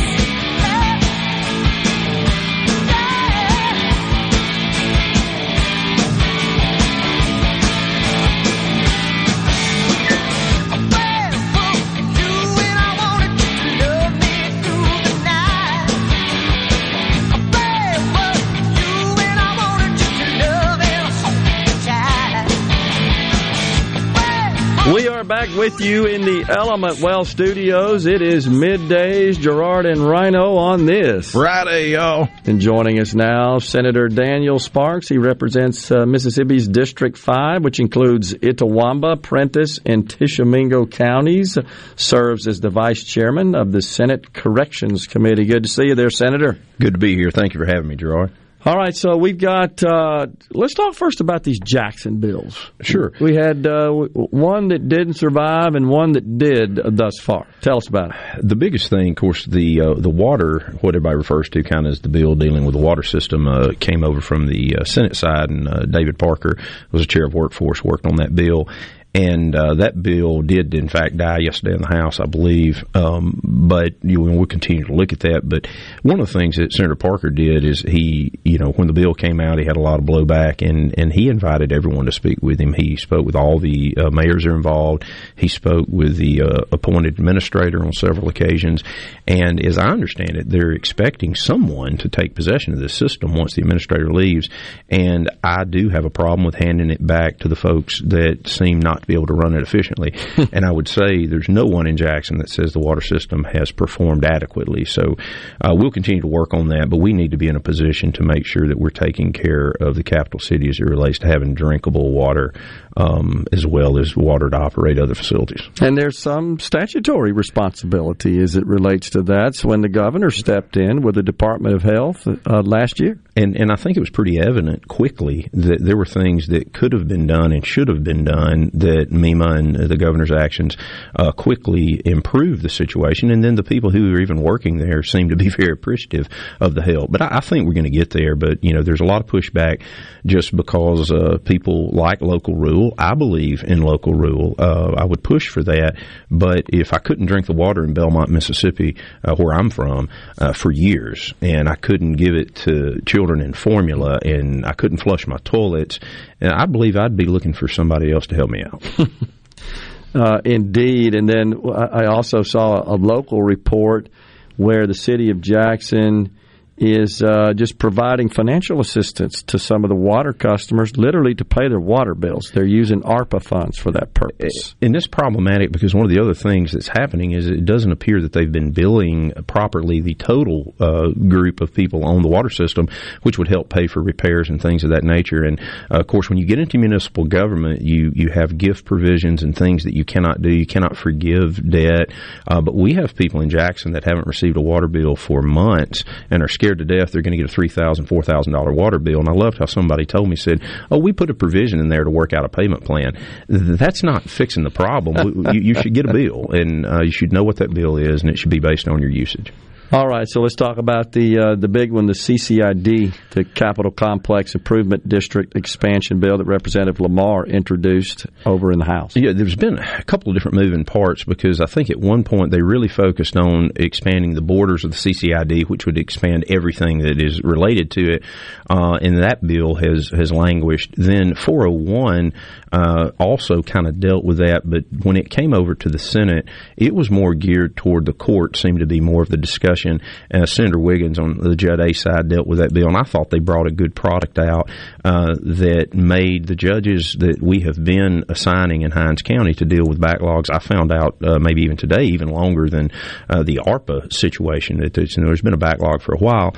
Back 25.30 25.56
with 25.56 25.80
you 25.80 26.06
in 26.06 26.22
the 26.22 26.44
Element 26.48 27.00
Wealth 27.00 27.28
studios. 27.28 28.06
It 28.06 28.20
is 28.20 28.48
middays. 28.48 29.38
Gerard 29.38 29.86
and 29.86 30.00
Rhino 30.04 30.56
on 30.56 30.86
this 30.86 31.30
Friday, 31.30 31.92
y'all. 31.92 32.28
And 32.46 32.60
joining 32.60 32.98
us 32.98 33.14
now, 33.14 33.58
Senator 33.58 34.08
Daniel 34.08 34.58
Sparks. 34.58 35.08
He 35.08 35.18
represents 35.18 35.92
uh, 35.92 36.04
Mississippi's 36.04 36.66
District 36.66 37.16
5, 37.16 37.62
which 37.62 37.78
includes 37.78 38.34
Itawamba, 38.34 39.22
Prentiss, 39.22 39.78
and 39.86 40.10
Tishomingo 40.10 40.84
counties. 40.84 41.56
Serves 41.94 42.48
as 42.48 42.58
the 42.58 42.70
vice 42.70 43.04
chairman 43.04 43.54
of 43.54 43.70
the 43.70 43.82
Senate 43.82 44.32
Corrections 44.32 45.06
Committee. 45.06 45.44
Good 45.44 45.62
to 45.62 45.68
see 45.68 45.86
you 45.86 45.94
there, 45.94 46.10
Senator. 46.10 46.58
Good 46.80 46.94
to 46.94 46.98
be 46.98 47.14
here. 47.14 47.30
Thank 47.30 47.54
you 47.54 47.60
for 47.60 47.66
having 47.66 47.88
me, 47.88 47.94
Gerard. 47.94 48.32
All 48.62 48.76
right, 48.76 48.94
so 48.94 49.16
we've 49.16 49.38
got. 49.38 49.82
Uh, 49.82 50.26
let's 50.50 50.74
talk 50.74 50.94
first 50.94 51.22
about 51.22 51.44
these 51.44 51.58
Jackson 51.60 52.20
bills. 52.20 52.70
Sure. 52.82 53.12
We 53.18 53.34
had 53.34 53.66
uh, 53.66 53.90
one 53.90 54.68
that 54.68 54.86
didn't 54.86 55.14
survive 55.14 55.74
and 55.74 55.88
one 55.88 56.12
that 56.12 56.36
did 56.36 56.78
thus 56.94 57.18
far. 57.18 57.46
Tell 57.62 57.78
us 57.78 57.88
about 57.88 58.10
it. 58.10 58.46
The 58.46 58.56
biggest 58.56 58.90
thing, 58.90 59.10
of 59.10 59.16
course, 59.16 59.46
the 59.46 59.80
uh, 59.80 59.94
the 59.98 60.10
water, 60.10 60.76
what 60.82 60.94
everybody 60.94 61.16
refers 61.16 61.48
to 61.50 61.62
kind 61.62 61.86
of 61.86 61.92
as 61.92 62.00
the 62.00 62.10
bill 62.10 62.34
dealing 62.34 62.66
with 62.66 62.74
the 62.74 62.82
water 62.82 63.02
system, 63.02 63.48
uh, 63.48 63.72
came 63.80 64.04
over 64.04 64.20
from 64.20 64.46
the 64.46 64.76
uh, 64.78 64.84
Senate 64.84 65.16
side, 65.16 65.48
and 65.48 65.66
uh, 65.66 65.86
David 65.86 66.18
Parker 66.18 66.58
was 66.92 67.00
a 67.00 67.06
chair 67.06 67.24
of 67.24 67.32
workforce, 67.32 67.82
worked 67.82 68.04
on 68.04 68.16
that 68.16 68.34
bill 68.34 68.68
and 69.12 69.56
uh, 69.56 69.74
that 69.74 70.00
bill 70.00 70.42
did, 70.42 70.72
in 70.72 70.88
fact, 70.88 71.16
die 71.16 71.38
yesterday 71.40 71.74
in 71.74 71.82
the 71.82 71.88
House, 71.88 72.20
I 72.20 72.26
believe. 72.26 72.84
Um, 72.94 73.40
but 73.42 73.94
you 74.02 74.18
know, 74.18 74.36
we'll 74.36 74.46
continue 74.46 74.84
to 74.84 74.94
look 74.94 75.12
at 75.12 75.20
that. 75.20 75.40
But 75.44 75.66
one 76.02 76.20
of 76.20 76.32
the 76.32 76.38
things 76.38 76.56
that 76.56 76.72
Senator 76.72 76.94
Parker 76.94 77.30
did 77.30 77.64
is 77.64 77.82
he, 77.82 78.32
you 78.44 78.58
know, 78.58 78.70
when 78.70 78.86
the 78.86 78.92
bill 78.92 79.14
came 79.14 79.40
out, 79.40 79.58
he 79.58 79.64
had 79.64 79.76
a 79.76 79.80
lot 79.80 79.98
of 79.98 80.04
blowback, 80.04 80.66
and 80.66 80.96
and 80.96 81.12
he 81.12 81.28
invited 81.28 81.72
everyone 81.72 82.06
to 82.06 82.12
speak 82.12 82.38
with 82.40 82.60
him. 82.60 82.72
He 82.72 82.96
spoke 82.96 83.26
with 83.26 83.34
all 83.34 83.58
the 83.58 83.96
uh, 83.96 84.10
mayors 84.10 84.46
are 84.46 84.54
involved. 84.54 85.04
He 85.34 85.48
spoke 85.48 85.86
with 85.88 86.16
the 86.16 86.42
uh, 86.42 86.64
appointed 86.70 87.18
administrator 87.18 87.84
on 87.84 87.92
several 87.92 88.28
occasions, 88.28 88.84
and 89.26 89.64
as 89.64 89.76
I 89.76 89.88
understand 89.88 90.36
it, 90.36 90.48
they're 90.48 90.72
expecting 90.72 91.34
someone 91.34 91.96
to 91.98 92.08
take 92.08 92.36
possession 92.36 92.74
of 92.74 92.78
this 92.78 92.94
system 92.94 93.34
once 93.34 93.54
the 93.54 93.62
administrator 93.62 94.12
leaves. 94.12 94.48
And 94.88 95.30
I 95.42 95.64
do 95.64 95.88
have 95.88 96.04
a 96.04 96.10
problem 96.10 96.44
with 96.44 96.54
handing 96.54 96.90
it 96.90 97.04
back 97.04 97.38
to 97.38 97.48
the 97.48 97.56
folks 97.56 98.00
that 98.02 98.46
seem 98.46 98.78
not 98.78 98.99
not 99.00 99.02
to 99.02 99.06
be 99.06 99.14
able 99.14 99.26
to 99.26 99.34
run 99.34 99.54
it 99.54 99.62
efficiently. 99.62 100.14
and 100.52 100.64
I 100.64 100.70
would 100.70 100.88
say 100.88 101.26
there's 101.26 101.48
no 101.48 101.64
one 101.64 101.86
in 101.86 101.96
Jackson 101.96 102.38
that 102.38 102.50
says 102.50 102.72
the 102.72 102.80
water 102.80 103.00
system 103.00 103.44
has 103.44 103.70
performed 103.70 104.24
adequately. 104.24 104.84
So 104.84 105.16
uh, 105.60 105.74
we'll 105.74 105.90
continue 105.90 106.22
to 106.22 106.28
work 106.28 106.54
on 106.54 106.68
that, 106.68 106.88
but 106.90 106.98
we 106.98 107.12
need 107.12 107.30
to 107.32 107.36
be 107.36 107.48
in 107.48 107.56
a 107.56 107.60
position 107.60 108.12
to 108.12 108.22
make 108.22 108.46
sure 108.46 108.68
that 108.68 108.78
we're 108.78 108.90
taking 108.90 109.32
care 109.32 109.72
of 109.80 109.94
the 109.94 110.02
capital 110.02 110.40
city 110.40 110.68
as 110.68 110.78
it 110.78 110.84
relates 110.84 111.18
to 111.20 111.26
having 111.26 111.54
drinkable 111.54 112.12
water 112.12 112.52
um, 112.96 113.46
as 113.52 113.66
well 113.66 113.98
as 113.98 114.16
water 114.16 114.50
to 114.50 114.56
operate 114.56 114.98
other 114.98 115.14
facilities. 115.14 115.62
And 115.80 115.96
there's 115.96 116.18
some 116.18 116.58
statutory 116.58 117.32
responsibility 117.32 118.40
as 118.40 118.56
it 118.56 118.66
relates 118.66 119.10
to 119.10 119.22
that. 119.22 119.54
So 119.54 119.68
when 119.68 119.80
the 119.80 119.88
governor 119.88 120.30
stepped 120.30 120.76
in 120.76 121.02
with 121.02 121.14
the 121.14 121.22
Department 121.22 121.74
of 121.74 121.82
Health 121.82 122.26
uh, 122.26 122.62
last 122.62 123.00
year, 123.00 123.18
and 123.36 123.56
and 123.56 123.70
I 123.70 123.76
think 123.76 123.96
it 123.96 124.00
was 124.00 124.10
pretty 124.10 124.38
evident 124.38 124.88
quickly 124.88 125.48
that 125.52 125.78
there 125.80 125.96
were 125.96 126.06
things 126.06 126.48
that 126.48 126.72
could 126.72 126.92
have 126.92 127.06
been 127.06 127.26
done 127.26 127.52
and 127.52 127.64
should 127.64 127.88
have 127.88 128.02
been 128.02 128.24
done 128.24 128.70
that 128.74 128.89
MEMA 129.10 129.58
and 129.58 129.76
the 129.76 129.96
governor's 129.96 130.32
actions 130.32 130.76
uh, 131.16 131.32
quickly 131.32 132.00
improved 132.04 132.62
the 132.62 132.68
situation. 132.68 133.30
And 133.30 133.42
then 133.42 133.54
the 133.54 133.62
people 133.62 133.90
who 133.90 134.14
are 134.14 134.20
even 134.20 134.42
working 134.42 134.78
there 134.78 135.02
seem 135.02 135.30
to 135.30 135.36
be 135.36 135.48
very 135.58 135.72
appreciative 135.72 136.28
of 136.60 136.74
the 136.74 136.82
help. 136.82 137.10
But 137.10 137.22
I, 137.22 137.36
I 137.36 137.40
think 137.40 137.66
we're 137.66 137.74
going 137.74 137.84
to 137.84 137.90
get 137.90 138.10
there. 138.10 138.36
But 138.36 138.62
you 138.62 138.74
know, 138.74 138.82
there's 138.82 139.00
a 139.00 139.04
lot 139.04 139.20
of 139.20 139.26
pushback 139.26 139.82
just 140.26 140.54
because 140.54 141.10
uh, 141.10 141.38
people 141.44 141.90
like 141.92 142.20
local 142.20 142.54
rule. 142.54 142.94
I 142.98 143.14
believe 143.14 143.64
in 143.64 143.82
local 143.82 144.14
rule. 144.14 144.54
Uh, 144.58 144.94
I 144.96 145.04
would 145.04 145.22
push 145.22 145.48
for 145.48 145.62
that. 145.64 145.96
But 146.30 146.64
if 146.68 146.92
I 146.92 146.98
couldn't 146.98 147.26
drink 147.26 147.46
the 147.46 147.52
water 147.52 147.84
in 147.84 147.94
Belmont, 147.94 148.30
Mississippi, 148.30 148.96
uh, 149.24 149.34
where 149.36 149.54
I'm 149.54 149.70
from, 149.70 150.08
uh, 150.38 150.52
for 150.52 150.70
years, 150.72 151.34
and 151.40 151.68
I 151.68 151.74
couldn't 151.74 152.14
give 152.14 152.34
it 152.34 152.54
to 152.56 153.00
children 153.06 153.40
in 153.40 153.52
formula, 153.52 154.18
and 154.24 154.64
I 154.66 154.72
couldn't 154.72 154.98
flush 154.98 155.26
my 155.26 155.38
toilets, 155.38 155.98
and 156.40 156.52
I 156.52 156.66
believe 156.66 156.96
I'd 156.96 157.16
be 157.16 157.26
looking 157.26 157.52
for 157.52 157.68
somebody 157.68 158.12
else 158.12 158.26
to 158.28 158.34
help 158.34 158.50
me 158.50 158.62
out. 158.64 158.79
uh, 160.14 160.40
indeed. 160.44 161.14
And 161.14 161.28
then 161.28 161.54
I 161.72 162.06
also 162.06 162.42
saw 162.42 162.82
a 162.82 162.96
local 162.96 163.42
report 163.42 164.08
where 164.56 164.86
the 164.86 164.94
city 164.94 165.30
of 165.30 165.40
Jackson 165.40 166.36
is 166.80 167.22
uh, 167.22 167.52
just 167.54 167.78
providing 167.78 168.30
financial 168.30 168.80
assistance 168.80 169.42
to 169.42 169.58
some 169.58 169.84
of 169.84 169.90
the 169.90 169.94
water 169.96 170.32
customers, 170.32 170.96
literally 170.96 171.34
to 171.34 171.44
pay 171.44 171.68
their 171.68 171.78
water 171.78 172.14
bills. 172.14 172.50
They're 172.54 172.64
using 172.64 173.02
ARPA 173.02 173.42
funds 173.42 173.76
for 173.78 173.92
that 173.92 174.14
purpose. 174.14 174.74
And 174.80 174.96
it's 174.96 175.06
problematic 175.06 175.72
because 175.72 175.94
one 175.94 176.06
of 176.06 176.10
the 176.10 176.20
other 176.20 176.32
things 176.32 176.72
that's 176.72 176.88
happening 176.88 177.32
is 177.32 177.46
it 177.46 177.66
doesn't 177.66 177.92
appear 177.92 178.22
that 178.22 178.32
they've 178.32 178.50
been 178.50 178.72
billing 178.72 179.32
properly 179.46 180.00
the 180.00 180.14
total 180.14 180.74
uh, 180.80 181.08
group 181.08 181.60
of 181.60 181.74
people 181.74 182.04
on 182.04 182.22
the 182.22 182.28
water 182.28 182.48
system, 182.48 182.88
which 183.22 183.36
would 183.36 183.48
help 183.48 183.68
pay 183.68 183.86
for 183.86 184.02
repairs 184.02 184.48
and 184.48 184.62
things 184.62 184.82
of 184.82 184.90
that 184.90 185.04
nature. 185.04 185.44
And 185.44 185.60
uh, 185.90 186.00
of 186.00 186.06
course, 186.06 186.30
when 186.30 186.38
you 186.38 186.46
get 186.46 186.58
into 186.58 186.78
municipal 186.78 187.24
government, 187.24 187.82
you 187.82 188.10
you 188.14 188.30
have 188.30 188.56
gift 188.56 188.86
provisions 188.86 189.42
and 189.42 189.54
things 189.54 189.84
that 189.84 189.94
you 189.94 190.04
cannot 190.04 190.40
do. 190.40 190.50
You 190.50 190.66
cannot 190.66 190.96
forgive 190.96 191.56
debt. 191.70 192.10
Uh, 192.48 192.62
but 192.62 192.74
we 192.74 192.94
have 192.94 193.14
people 193.14 193.42
in 193.42 193.50
Jackson 193.50 193.92
that 193.92 194.04
haven't 194.04 194.26
received 194.26 194.56
a 194.56 194.62
water 194.62 194.88
bill 194.88 195.16
for 195.16 195.42
months 195.42 196.04
and 196.30 196.42
are 196.42 196.48
scared 196.48 196.69
scared 196.70 196.78
to 196.78 196.84
death 196.84 197.12
they're 197.12 197.22
going 197.22 197.32
to 197.32 197.42
get 197.42 197.50
a 197.50 197.52
three 197.52 197.68
thousand, 197.68 198.06
four 198.06 198.22
thousand 198.22 198.52
dollar 198.52 198.72
water 198.72 198.98
bill. 198.98 199.20
And 199.20 199.28
I 199.28 199.32
loved 199.32 199.58
how 199.58 199.66
somebody 199.66 200.06
told 200.06 200.28
me 200.28 200.36
said, 200.36 200.62
"Oh, 200.90 200.98
we 200.98 201.12
put 201.12 201.30
a 201.30 201.34
provision 201.34 201.80
in 201.80 201.88
there 201.88 202.04
to 202.04 202.10
work 202.10 202.32
out 202.32 202.44
a 202.44 202.48
payment 202.48 202.84
plan." 202.84 203.12
That's 203.48 204.02
not 204.02 204.28
fixing 204.28 204.64
the 204.64 204.70
problem. 204.70 205.46
you, 205.52 205.60
you, 205.60 205.74
should 205.74 205.94
get 205.94 206.08
a 206.08 206.12
bill, 206.12 206.50
and 206.52 206.86
uh, 206.86 207.02
you 207.02 207.12
should 207.12 207.32
know 207.32 207.42
what 207.42 207.56
that 207.56 207.72
bill 207.74 207.96
is, 207.96 208.22
and 208.22 208.30
it 208.30 208.38
should 208.38 208.50
be 208.50 208.60
based 208.60 208.88
on 208.88 209.00
your 209.00 209.10
usage. 209.10 209.52
All 209.92 210.06
right, 210.06 210.28
so 210.28 210.40
let's 210.40 210.54
talk 210.54 210.78
about 210.78 211.10
the 211.10 211.36
uh, 211.36 211.56
the 211.56 211.66
big 211.66 211.90
one, 211.90 212.06
the 212.06 212.12
CCID, 212.12 213.12
the 213.30 213.42
Capital 213.42 213.90
Complex 213.90 214.54
Improvement 214.54 215.08
District 215.08 215.56
expansion 215.56 216.20
bill 216.20 216.38
that 216.38 216.44
Representative 216.44 217.00
Lamar 217.00 217.44
introduced 217.44 218.26
over 218.46 218.70
in 218.70 218.78
the 218.78 218.84
House. 218.84 219.16
Yeah, 219.16 219.32
there's 219.32 219.56
been 219.56 219.78
a 219.78 220.04
couple 220.04 220.30
of 220.30 220.36
different 220.36 220.58
moving 220.58 220.84
parts 220.84 221.24
because 221.24 221.60
I 221.60 221.66
think 221.66 221.90
at 221.90 221.98
one 221.98 222.22
point 222.22 222.52
they 222.52 222.62
really 222.62 222.86
focused 222.86 223.36
on 223.36 223.70
expanding 223.74 224.34
the 224.34 224.42
borders 224.42 224.84
of 224.84 224.92
the 224.92 224.96
CCID, 224.96 225.68
which 225.68 225.86
would 225.86 225.98
expand 225.98 226.44
everything 226.48 226.98
that 226.98 227.20
is 227.20 227.42
related 227.42 227.90
to 227.92 228.12
it, 228.12 228.22
uh, 228.70 228.96
and 229.02 229.24
that 229.24 229.44
bill 229.44 229.74
has 229.74 230.10
has 230.10 230.30
languished. 230.30 230.94
Then 230.96 231.34
401 231.34 232.32
uh, 232.72 233.10
also 233.18 233.62
kind 233.62 233.86
of 233.86 233.98
dealt 233.98 234.24
with 234.24 234.38
that, 234.38 234.62
but 234.64 234.84
when 235.02 235.16
it 235.16 235.28
came 235.28 235.52
over 235.52 235.74
to 235.74 235.88
the 235.88 235.98
Senate, 235.98 236.46
it 236.76 236.94
was 236.94 237.10
more 237.10 237.34
geared 237.34 237.76
toward 237.76 238.06
the 238.06 238.12
court. 238.12 238.56
Seemed 238.56 238.80
to 238.80 238.86
be 238.86 239.00
more 239.00 239.22
of 239.22 239.28
the 239.28 239.36
discussion. 239.36 240.00
Uh, 240.32 240.46
Senator 240.46 240.78
Wiggins 240.78 241.18
on 241.18 241.38
the 241.38 241.56
Judd 241.56 241.80
A 241.80 241.92
side 241.92 242.28
dealt 242.28 242.46
with 242.46 242.58
that 242.58 242.72
bill, 242.72 242.86
and 242.86 242.96
I 242.96 243.02
thought 243.02 243.30
they 243.30 243.40
brought 243.40 243.66
a 243.66 243.72
good 243.72 243.94
product 243.94 244.38
out 244.38 244.70
uh, 245.04 245.34
that 245.42 245.94
made 245.94 246.46
the 246.46 246.54
judges 246.54 247.16
that 247.18 247.42
we 247.42 247.60
have 247.60 247.82
been 247.82 248.24
assigning 248.28 248.82
in 248.82 248.92
Hinds 248.92 249.22
County 249.22 249.54
to 249.54 249.64
deal 249.64 249.84
with 249.86 250.00
backlogs. 250.00 250.48
I 250.50 250.60
found 250.60 250.92
out 250.92 251.18
uh, 251.24 251.38
maybe 251.40 251.62
even 251.62 251.76
today, 251.76 252.04
even 252.04 252.28
longer 252.28 252.68
than 252.68 252.90
uh, 253.28 253.42
the 253.42 253.60
ARPA 253.66 254.12
situation. 254.12 254.78
There's 254.78 255.42
been 255.42 255.54
a 255.54 255.58
backlog 255.58 256.02
for 256.02 256.14
a 256.14 256.18
while, 256.18 256.54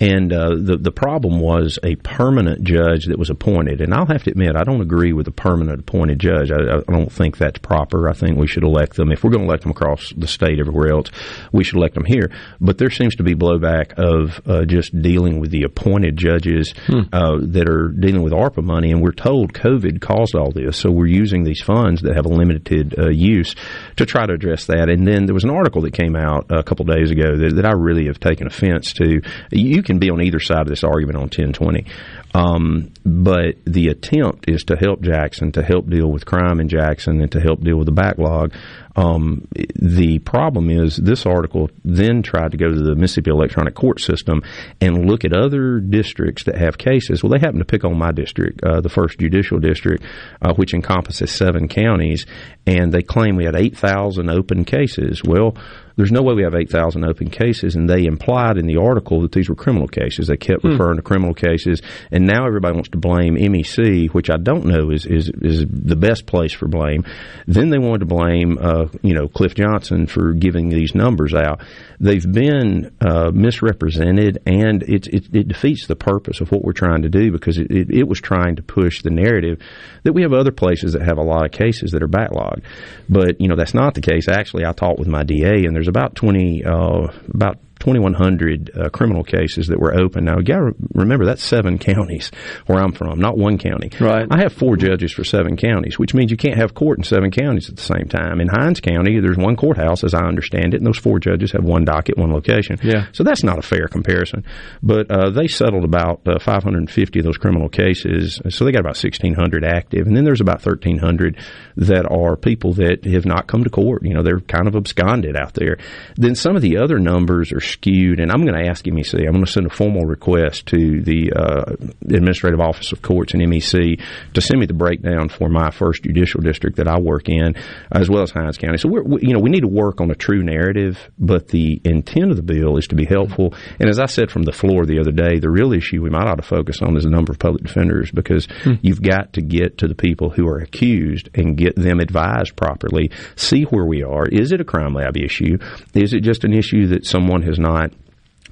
and 0.00 0.32
uh, 0.32 0.56
the 0.56 0.76
the 0.80 0.90
problem 0.90 1.38
was 1.38 1.78
a 1.84 1.94
permanent 1.96 2.64
judge 2.64 3.06
that 3.06 3.18
was 3.18 3.30
appointed. 3.30 3.80
And 3.80 3.94
I'll 3.94 4.06
have 4.06 4.24
to 4.24 4.30
admit, 4.30 4.56
I 4.56 4.64
don't 4.64 4.80
agree 4.80 5.12
with 5.12 5.26
the 5.26 5.32
permanent 5.32 5.51
appointed 5.60 6.18
judge. 6.18 6.50
I, 6.50 6.78
I 6.78 6.92
don't 6.92 7.12
think 7.12 7.38
that's 7.38 7.58
proper. 7.58 8.08
I 8.08 8.12
think 8.12 8.38
we 8.38 8.46
should 8.46 8.64
elect 8.64 8.96
them. 8.96 9.12
If 9.12 9.24
we're 9.24 9.30
going 9.30 9.42
to 9.42 9.48
elect 9.48 9.62
them 9.62 9.72
across 9.72 10.12
the 10.16 10.26
state 10.26 10.58
everywhere 10.58 10.92
else, 10.92 11.08
we 11.52 11.64
should 11.64 11.76
elect 11.76 11.94
them 11.94 12.04
here. 12.04 12.30
But 12.60 12.78
there 12.78 12.90
seems 12.90 13.16
to 13.16 13.22
be 13.22 13.34
blowback 13.34 13.92
of 13.94 14.40
uh, 14.46 14.64
just 14.64 15.00
dealing 15.00 15.40
with 15.40 15.50
the 15.50 15.64
appointed 15.64 16.16
judges 16.16 16.72
hmm. 16.86 17.02
uh, 17.12 17.38
that 17.40 17.68
are 17.68 17.88
dealing 17.88 18.22
with 18.22 18.32
ARPA 18.32 18.62
money. 18.62 18.90
And 18.90 19.02
we're 19.02 19.12
told 19.12 19.52
COVID 19.52 20.00
caused 20.00 20.34
all 20.34 20.50
this. 20.50 20.76
So 20.78 20.90
we're 20.90 21.06
using 21.06 21.44
these 21.44 21.62
funds 21.62 22.02
that 22.02 22.16
have 22.16 22.26
a 22.26 22.30
limited 22.30 22.98
uh, 22.98 23.10
use 23.10 23.54
to 23.96 24.06
try 24.06 24.26
to 24.26 24.32
address 24.32 24.66
that. 24.66 24.88
And 24.88 25.06
then 25.06 25.26
there 25.26 25.34
was 25.34 25.44
an 25.44 25.50
article 25.50 25.82
that 25.82 25.92
came 25.92 26.16
out 26.16 26.46
a 26.50 26.62
couple 26.62 26.84
days 26.84 27.10
ago 27.10 27.36
that, 27.36 27.56
that 27.56 27.66
I 27.66 27.72
really 27.72 28.06
have 28.06 28.20
taken 28.20 28.46
offense 28.46 28.92
to. 28.94 29.20
You 29.50 29.82
can 29.82 29.98
be 29.98 30.10
on 30.10 30.22
either 30.22 30.40
side 30.40 30.62
of 30.62 30.68
this 30.68 30.84
argument 30.84 31.16
on 31.16 31.22
1020. 31.22 31.86
Um, 32.34 32.92
but 33.04 33.56
the 33.66 33.88
attempt 33.88 34.48
is 34.48 34.64
to 34.64 34.76
help 34.76 35.02
Jackson, 35.02 35.52
to 35.52 35.62
help 35.62 35.88
deal 35.88 36.10
with 36.10 36.24
crime 36.24 36.60
in 36.60 36.68
Jackson, 36.68 37.20
and 37.20 37.30
to 37.32 37.40
help 37.40 37.60
deal 37.60 37.76
with 37.76 37.86
the 37.86 37.92
backlog. 37.92 38.54
Um, 38.96 39.48
the 39.54 40.18
problem 40.20 40.70
is 40.70 40.96
this 40.96 41.24
article 41.26 41.70
then 41.84 42.22
tried 42.22 42.52
to 42.52 42.56
go 42.56 42.68
to 42.68 42.74
the 42.74 42.94
Mississippi 42.94 43.30
electronic 43.30 43.74
court 43.74 44.00
system 44.00 44.42
and 44.80 45.08
look 45.08 45.24
at 45.24 45.32
other 45.32 45.80
districts 45.80 46.44
that 46.44 46.56
have 46.56 46.78
cases. 46.78 47.22
Well, 47.22 47.30
they 47.30 47.38
happen 47.38 47.58
to 47.58 47.64
pick 47.64 47.84
on 47.84 47.96
my 47.98 48.12
district, 48.12 48.62
uh, 48.62 48.80
the 48.80 48.88
first 48.88 49.18
judicial 49.18 49.58
district, 49.58 50.04
uh, 50.42 50.52
which 50.54 50.74
encompasses 50.74 51.30
seven 51.30 51.68
counties, 51.68 52.26
and 52.66 52.92
they 52.92 53.02
claim 53.02 53.36
we 53.36 53.44
had 53.44 53.56
8,000 53.56 54.28
open 54.28 54.64
cases. 54.64 55.22
Well, 55.24 55.56
there's 55.96 56.12
no 56.12 56.22
way 56.22 56.34
we 56.34 56.42
have 56.42 56.54
8,000 56.54 57.04
open 57.04 57.30
cases, 57.30 57.74
and 57.74 57.88
they 57.88 58.04
implied 58.04 58.56
in 58.56 58.66
the 58.66 58.78
article 58.78 59.20
that 59.22 59.32
these 59.32 59.48
were 59.48 59.54
criminal 59.54 59.88
cases. 59.88 60.26
They 60.26 60.36
kept 60.36 60.62
hmm. 60.62 60.70
referring 60.70 60.96
to 60.96 61.02
criminal 61.02 61.34
cases, 61.34 61.82
and 62.10 62.26
now 62.26 62.46
everybody 62.46 62.74
wants 62.74 62.90
to 62.90 62.98
blame 62.98 63.36
MEC, 63.36 64.10
which 64.10 64.30
I 64.30 64.36
don't 64.36 64.66
know 64.66 64.90
is 64.90 65.06
is, 65.06 65.30
is 65.40 65.66
the 65.68 65.96
best 65.96 66.26
place 66.26 66.52
for 66.52 66.68
blame. 66.68 67.04
Then 67.46 67.70
they 67.70 67.78
wanted 67.78 68.00
to 68.00 68.06
blame, 68.06 68.58
uh, 68.60 68.81
you 69.02 69.14
know, 69.14 69.28
Cliff 69.28 69.54
Johnson 69.54 70.06
for 70.06 70.32
giving 70.32 70.68
these 70.68 70.94
numbers 70.94 71.34
out. 71.34 71.62
They've 72.00 72.30
been 72.30 72.94
uh, 73.00 73.30
misrepresented, 73.32 74.38
and 74.46 74.82
it, 74.82 75.06
it, 75.08 75.34
it, 75.34 75.48
defeats 75.48 75.86
the 75.86 75.96
purpose 75.96 76.40
of 76.40 76.50
what 76.50 76.64
we're 76.64 76.72
trying 76.72 77.02
to 77.02 77.08
do 77.08 77.30
because 77.30 77.58
it, 77.58 77.70
it, 77.70 77.90
it 77.90 78.08
was 78.08 78.20
trying 78.20 78.56
to 78.56 78.62
push 78.62 79.02
the 79.02 79.10
narrative 79.10 79.60
that 80.04 80.12
we 80.12 80.22
have 80.22 80.32
other 80.32 80.52
places 80.52 80.92
that 80.92 81.02
have 81.02 81.18
a 81.18 81.22
lot 81.22 81.44
of 81.44 81.52
cases 81.52 81.92
that 81.92 82.02
are 82.02 82.08
backlogged. 82.08 82.62
But 83.08 83.40
you 83.40 83.48
know 83.48 83.56
that's 83.56 83.74
not 83.74 83.94
the 83.94 84.00
case. 84.00 84.28
Actually, 84.28 84.64
I 84.64 84.72
talked 84.72 84.98
with 84.98 85.08
my 85.08 85.22
DA, 85.22 85.64
and 85.64 85.74
there's 85.74 85.88
about 85.88 86.14
twenty, 86.14 86.64
uh, 86.64 87.08
about 87.32 87.58
2,100 87.82 88.70
uh, 88.78 88.88
criminal 88.90 89.24
cases 89.24 89.66
that 89.66 89.80
were 89.80 89.92
open. 89.92 90.24
Now, 90.24 90.38
you 90.38 90.44
got 90.44 90.58
to 90.58 90.74
remember 90.94 91.24
that's 91.24 91.42
seven 91.42 91.78
counties 91.78 92.30
where 92.66 92.78
I'm 92.78 92.92
from, 92.92 93.18
not 93.18 93.36
one 93.36 93.58
county. 93.58 93.90
Right. 93.98 94.24
I 94.30 94.38
have 94.38 94.52
four 94.52 94.76
judges 94.76 95.10
for 95.10 95.24
seven 95.24 95.56
counties, 95.56 95.98
which 95.98 96.14
means 96.14 96.30
you 96.30 96.36
can't 96.36 96.58
have 96.58 96.74
court 96.74 96.98
in 96.98 97.02
seven 97.02 97.32
counties 97.32 97.68
at 97.68 97.74
the 97.74 97.82
same 97.82 98.06
time. 98.08 98.40
In 98.40 98.46
Hinds 98.46 98.78
County, 98.80 99.18
there's 99.18 99.36
one 99.36 99.56
courthouse, 99.56 100.04
as 100.04 100.14
I 100.14 100.20
understand 100.20 100.74
it, 100.74 100.76
and 100.76 100.86
those 100.86 100.98
four 100.98 101.18
judges 101.18 101.50
have 101.52 101.64
one 101.64 101.84
docket, 101.84 102.16
one 102.16 102.32
location. 102.32 102.78
Yeah. 102.84 103.06
So 103.10 103.24
that's 103.24 103.42
not 103.42 103.58
a 103.58 103.62
fair 103.62 103.88
comparison. 103.88 104.44
But 104.80 105.10
uh, 105.10 105.30
they 105.30 105.48
settled 105.48 105.82
about 105.82 106.20
uh, 106.24 106.38
550 106.38 107.18
of 107.18 107.24
those 107.24 107.36
criminal 107.36 107.68
cases, 107.68 108.40
so 108.48 108.64
they 108.64 108.70
got 108.70 108.78
about 108.78 109.02
1,600 109.02 109.64
active, 109.64 110.06
and 110.06 110.16
then 110.16 110.22
there's 110.22 110.40
about 110.40 110.64
1,300 110.64 111.36
that 111.78 112.08
are 112.08 112.36
people 112.36 112.74
that 112.74 113.04
have 113.06 113.26
not 113.26 113.48
come 113.48 113.64
to 113.64 113.70
court. 113.70 114.04
You 114.04 114.14
know, 114.14 114.22
they're 114.22 114.38
kind 114.38 114.68
of 114.68 114.76
absconded 114.76 115.36
out 115.36 115.54
there. 115.54 115.78
Then 116.14 116.36
some 116.36 116.54
of 116.54 116.62
the 116.62 116.76
other 116.76 117.00
numbers 117.00 117.50
are 117.50 117.71
skewed. 117.72 118.20
And 118.20 118.30
I'm 118.30 118.44
going 118.44 118.54
to 118.54 118.68
ask 118.68 118.84
MEC. 118.84 119.18
I'm 119.18 119.32
going 119.32 119.44
to 119.44 119.50
send 119.50 119.66
a 119.66 119.70
formal 119.70 120.04
request 120.04 120.66
to 120.66 121.02
the 121.02 121.32
uh, 121.32 121.74
Administrative 122.02 122.60
Office 122.60 122.92
of 122.92 123.02
Courts 123.02 123.34
and 123.34 123.42
MEC 123.42 124.00
to 124.34 124.40
send 124.40 124.60
me 124.60 124.66
the 124.66 124.74
breakdown 124.74 125.28
for 125.28 125.48
my 125.48 125.70
first 125.70 126.02
judicial 126.02 126.40
district 126.40 126.76
that 126.76 126.88
I 126.88 126.98
work 127.00 127.28
in, 127.28 127.54
as 127.90 128.08
well 128.08 128.22
as 128.22 128.30
Hinds 128.30 128.58
County. 128.58 128.78
So 128.78 128.88
we're, 128.88 129.02
we, 129.02 129.20
you 129.22 129.32
know 129.32 129.40
we 129.40 129.50
need 129.50 129.60
to 129.60 129.68
work 129.68 130.00
on 130.00 130.10
a 130.10 130.14
true 130.14 130.42
narrative, 130.42 130.98
but 131.18 131.48
the 131.48 131.80
intent 131.84 132.30
of 132.30 132.36
the 132.36 132.42
bill 132.42 132.76
is 132.76 132.88
to 132.88 132.94
be 132.94 133.04
helpful. 133.04 133.54
And 133.80 133.88
as 133.88 133.98
I 133.98 134.06
said 134.06 134.30
from 134.30 134.42
the 134.42 134.52
floor 134.52 134.84
the 134.84 135.00
other 135.00 135.12
day, 135.12 135.38
the 135.38 135.50
real 135.50 135.72
issue 135.72 136.02
we 136.02 136.10
might 136.10 136.28
ought 136.28 136.36
to 136.36 136.42
focus 136.42 136.80
on 136.82 136.96
is 136.96 137.04
the 137.04 137.10
number 137.10 137.32
of 137.32 137.38
public 137.38 137.62
defenders 137.62 138.10
because 138.10 138.46
hmm. 138.62 138.74
you've 138.82 139.02
got 139.02 139.32
to 139.34 139.42
get 139.42 139.78
to 139.78 139.88
the 139.88 139.94
people 139.94 140.30
who 140.30 140.46
are 140.46 140.58
accused 140.58 141.28
and 141.34 141.56
get 141.56 141.76
them 141.76 142.00
advised 142.00 142.56
properly. 142.56 143.10
See 143.36 143.62
where 143.64 143.84
we 143.84 144.02
are. 144.02 144.26
Is 144.26 144.52
it 144.52 144.60
a 144.60 144.64
crime 144.64 144.94
lab 144.94 145.16
issue? 145.16 145.58
Is 145.94 146.12
it 146.12 146.20
just 146.20 146.44
an 146.44 146.52
issue 146.52 146.88
that 146.88 147.06
someone 147.06 147.42
has 147.42 147.58
not 147.62 147.92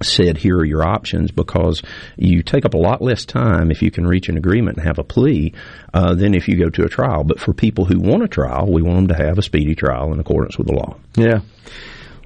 said 0.03 0.39
here 0.39 0.59
are 0.59 0.65
your 0.65 0.83
options 0.83 1.31
because 1.31 1.83
you 2.17 2.43
take 2.43 2.65
up 2.65 2.75
a 2.75 2.79
lot 2.79 3.03
less 3.03 3.25
time 3.25 3.71
if 3.71 3.83
you 3.83 3.91
can 3.91 4.07
reach 4.07 4.29
an 4.29 4.37
agreement 4.37 4.79
and 4.79 4.87
have 4.87 4.99
a 4.99 5.05
plea 5.05 5.53
uh, 5.93 6.15
than 6.15 6.35
if 6.35 6.49
you 6.49 6.57
go 6.57 6.71
to 6.71 6.85
a 6.85 6.89
trial. 6.89 7.25
But 7.25 7.41
for 7.41 7.53
people 7.53 7.85
who 7.85 7.99
want 7.99 8.23
a 8.23 8.29
trial, 8.29 8.73
we 8.73 8.83
want 8.83 9.09
them 9.09 9.17
to 9.17 9.23
have 9.23 9.39
a 9.39 9.43
speedy 9.43 9.75
trial 9.75 10.13
in 10.13 10.21
accordance 10.21 10.57
with 10.57 10.69
the 10.69 10.75
law. 10.75 10.97
Yeah. 11.17 11.41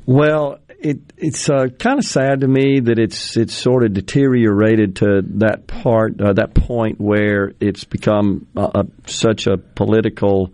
Well, 0.06 0.58
it, 0.68 0.98
it's 1.16 1.48
uh, 1.48 1.68
kind 1.78 1.98
of 1.98 2.04
sad 2.04 2.42
to 2.42 2.48
me 2.48 2.80
that 2.80 2.98
it's 2.98 3.36
it's 3.38 3.54
sort 3.54 3.84
of 3.84 3.94
deteriorated 3.94 4.96
to 4.96 5.22
that 5.38 5.66
part, 5.66 6.20
uh, 6.20 6.34
that 6.34 6.54
point 6.54 7.00
where 7.00 7.52
it's 7.58 7.84
become 7.84 8.46
such 9.06 9.46
a 9.46 9.56
political 9.56 10.52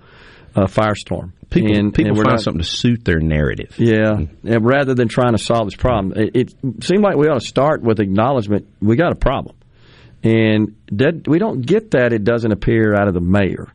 uh, 0.55 0.67
firestorm. 0.67 1.33
People, 1.51 1.77
and, 1.77 1.93
people 1.93 2.11
and 2.11 2.17
find 2.19 2.29
not, 2.29 2.41
something 2.41 2.63
to 2.63 2.69
suit 2.69 3.05
their 3.05 3.19
narrative. 3.19 3.75
Yeah, 3.77 4.21
and 4.45 4.65
rather 4.65 4.95
than 4.95 5.09
trying 5.09 5.33
to 5.33 5.39
solve 5.39 5.67
this 5.67 5.75
problem, 5.75 6.13
it, 6.17 6.37
it 6.37 6.85
seemed 6.85 7.03
like 7.03 7.17
we 7.17 7.27
ought 7.27 7.41
to 7.41 7.47
start 7.47 7.83
with 7.83 7.99
acknowledgement 7.99 8.69
we 8.81 8.95
got 8.95 9.11
a 9.11 9.17
problem, 9.17 9.57
and 10.23 10.77
that 10.93 11.27
we 11.27 11.39
don't 11.39 11.61
get 11.63 11.91
that. 11.91 12.13
It 12.13 12.23
doesn't 12.23 12.53
appear 12.53 12.95
out 12.95 13.09
of 13.09 13.15
the 13.15 13.21
mayor, 13.21 13.67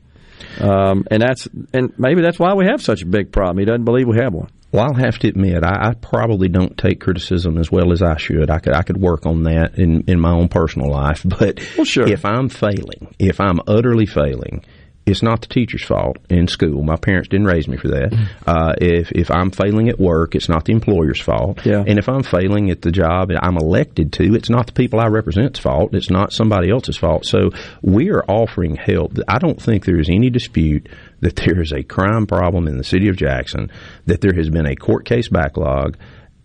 um, 0.61 1.05
and 1.11 1.21
that's 1.21 1.49
and 1.73 1.93
maybe 1.99 2.21
that's 2.21 2.39
why 2.39 2.53
we 2.53 2.65
have 2.65 2.81
such 2.81 3.01
a 3.01 3.05
big 3.05 3.33
problem. 3.33 3.57
He 3.57 3.65
doesn't 3.65 3.83
believe 3.83 4.07
we 4.07 4.19
have 4.19 4.33
one. 4.33 4.49
Well, 4.71 4.87
I'll 4.87 4.93
have 4.93 5.19
to 5.19 5.29
admit, 5.29 5.63
I, 5.63 5.89
I, 5.89 5.93
probably 5.93 6.49
don't 6.49 6.77
take 6.77 6.99
criticism 6.99 7.57
as 7.57 7.71
well 7.71 7.93
as 7.93 8.01
I 8.01 8.17
should. 8.17 8.49
I 8.49 8.59
could 8.59 8.73
I 8.73 8.81
could 8.81 8.97
work 8.97 9.25
on 9.25 9.43
that 9.43 9.79
in, 9.79 10.03
in 10.07 10.19
my 10.19 10.31
own 10.31 10.49
personal 10.49 10.91
life. 10.91 11.25
But 11.39 11.61
well, 11.77 11.85
sure. 11.85 12.07
if 12.07 12.25
I'm 12.25 12.49
failing, 12.49 13.13
if 13.17 13.39
I'm 13.39 13.59
utterly 13.67 14.05
failing, 14.05 14.65
it's 15.05 15.21
not 15.21 15.41
the 15.41 15.47
teacher's 15.47 15.83
fault 15.83 16.17
in 16.29 16.47
school. 16.47 16.81
My 16.81 16.95
parents 16.95 17.29
didn't 17.29 17.45
raise 17.45 17.67
me 17.67 17.77
for 17.77 17.89
that. 17.89 18.11
Mm. 18.11 18.27
Uh, 18.47 18.73
if 18.81 19.11
if 19.11 19.29
I'm 19.29 19.51
failing 19.51 19.89
at 19.89 19.99
work, 19.99 20.33
it's 20.35 20.49
not 20.49 20.65
the 20.65 20.73
employer's 20.73 21.19
fault. 21.19 21.65
Yeah. 21.65 21.83
And 21.85 21.99
if 21.99 22.09
I'm 22.09 22.23
failing 22.23 22.71
at 22.71 22.81
the 22.81 22.91
job 22.91 23.29
that 23.29 23.43
I'm 23.43 23.57
elected 23.57 24.13
to, 24.13 24.35
it's 24.35 24.49
not 24.49 24.65
the 24.67 24.73
people 24.73 24.99
I 24.99 25.07
represent's 25.07 25.59
fault. 25.59 25.93
It's 25.93 26.09
not 26.09 26.33
somebody 26.33 26.71
else's 26.71 26.97
fault. 26.97 27.25
So 27.25 27.51
we 27.81 28.09
are 28.09 28.23
offering 28.27 28.75
help. 28.75 29.13
I 29.27 29.37
don't 29.37 29.61
think 29.61 29.85
there 29.85 29.99
is 29.99 30.09
any 30.09 30.29
dispute 30.29 30.89
that 31.21 31.35
there 31.35 31.61
is 31.61 31.71
a 31.71 31.83
crime 31.83 32.25
problem 32.25 32.67
in 32.67 32.77
the 32.77 32.83
city 32.83 33.07
of 33.07 33.15
Jackson, 33.15 33.71
that 34.05 34.21
there 34.21 34.33
has 34.33 34.49
been 34.49 34.65
a 34.65 34.75
court 34.75 35.05
case 35.05 35.29
backlog, 35.29 35.97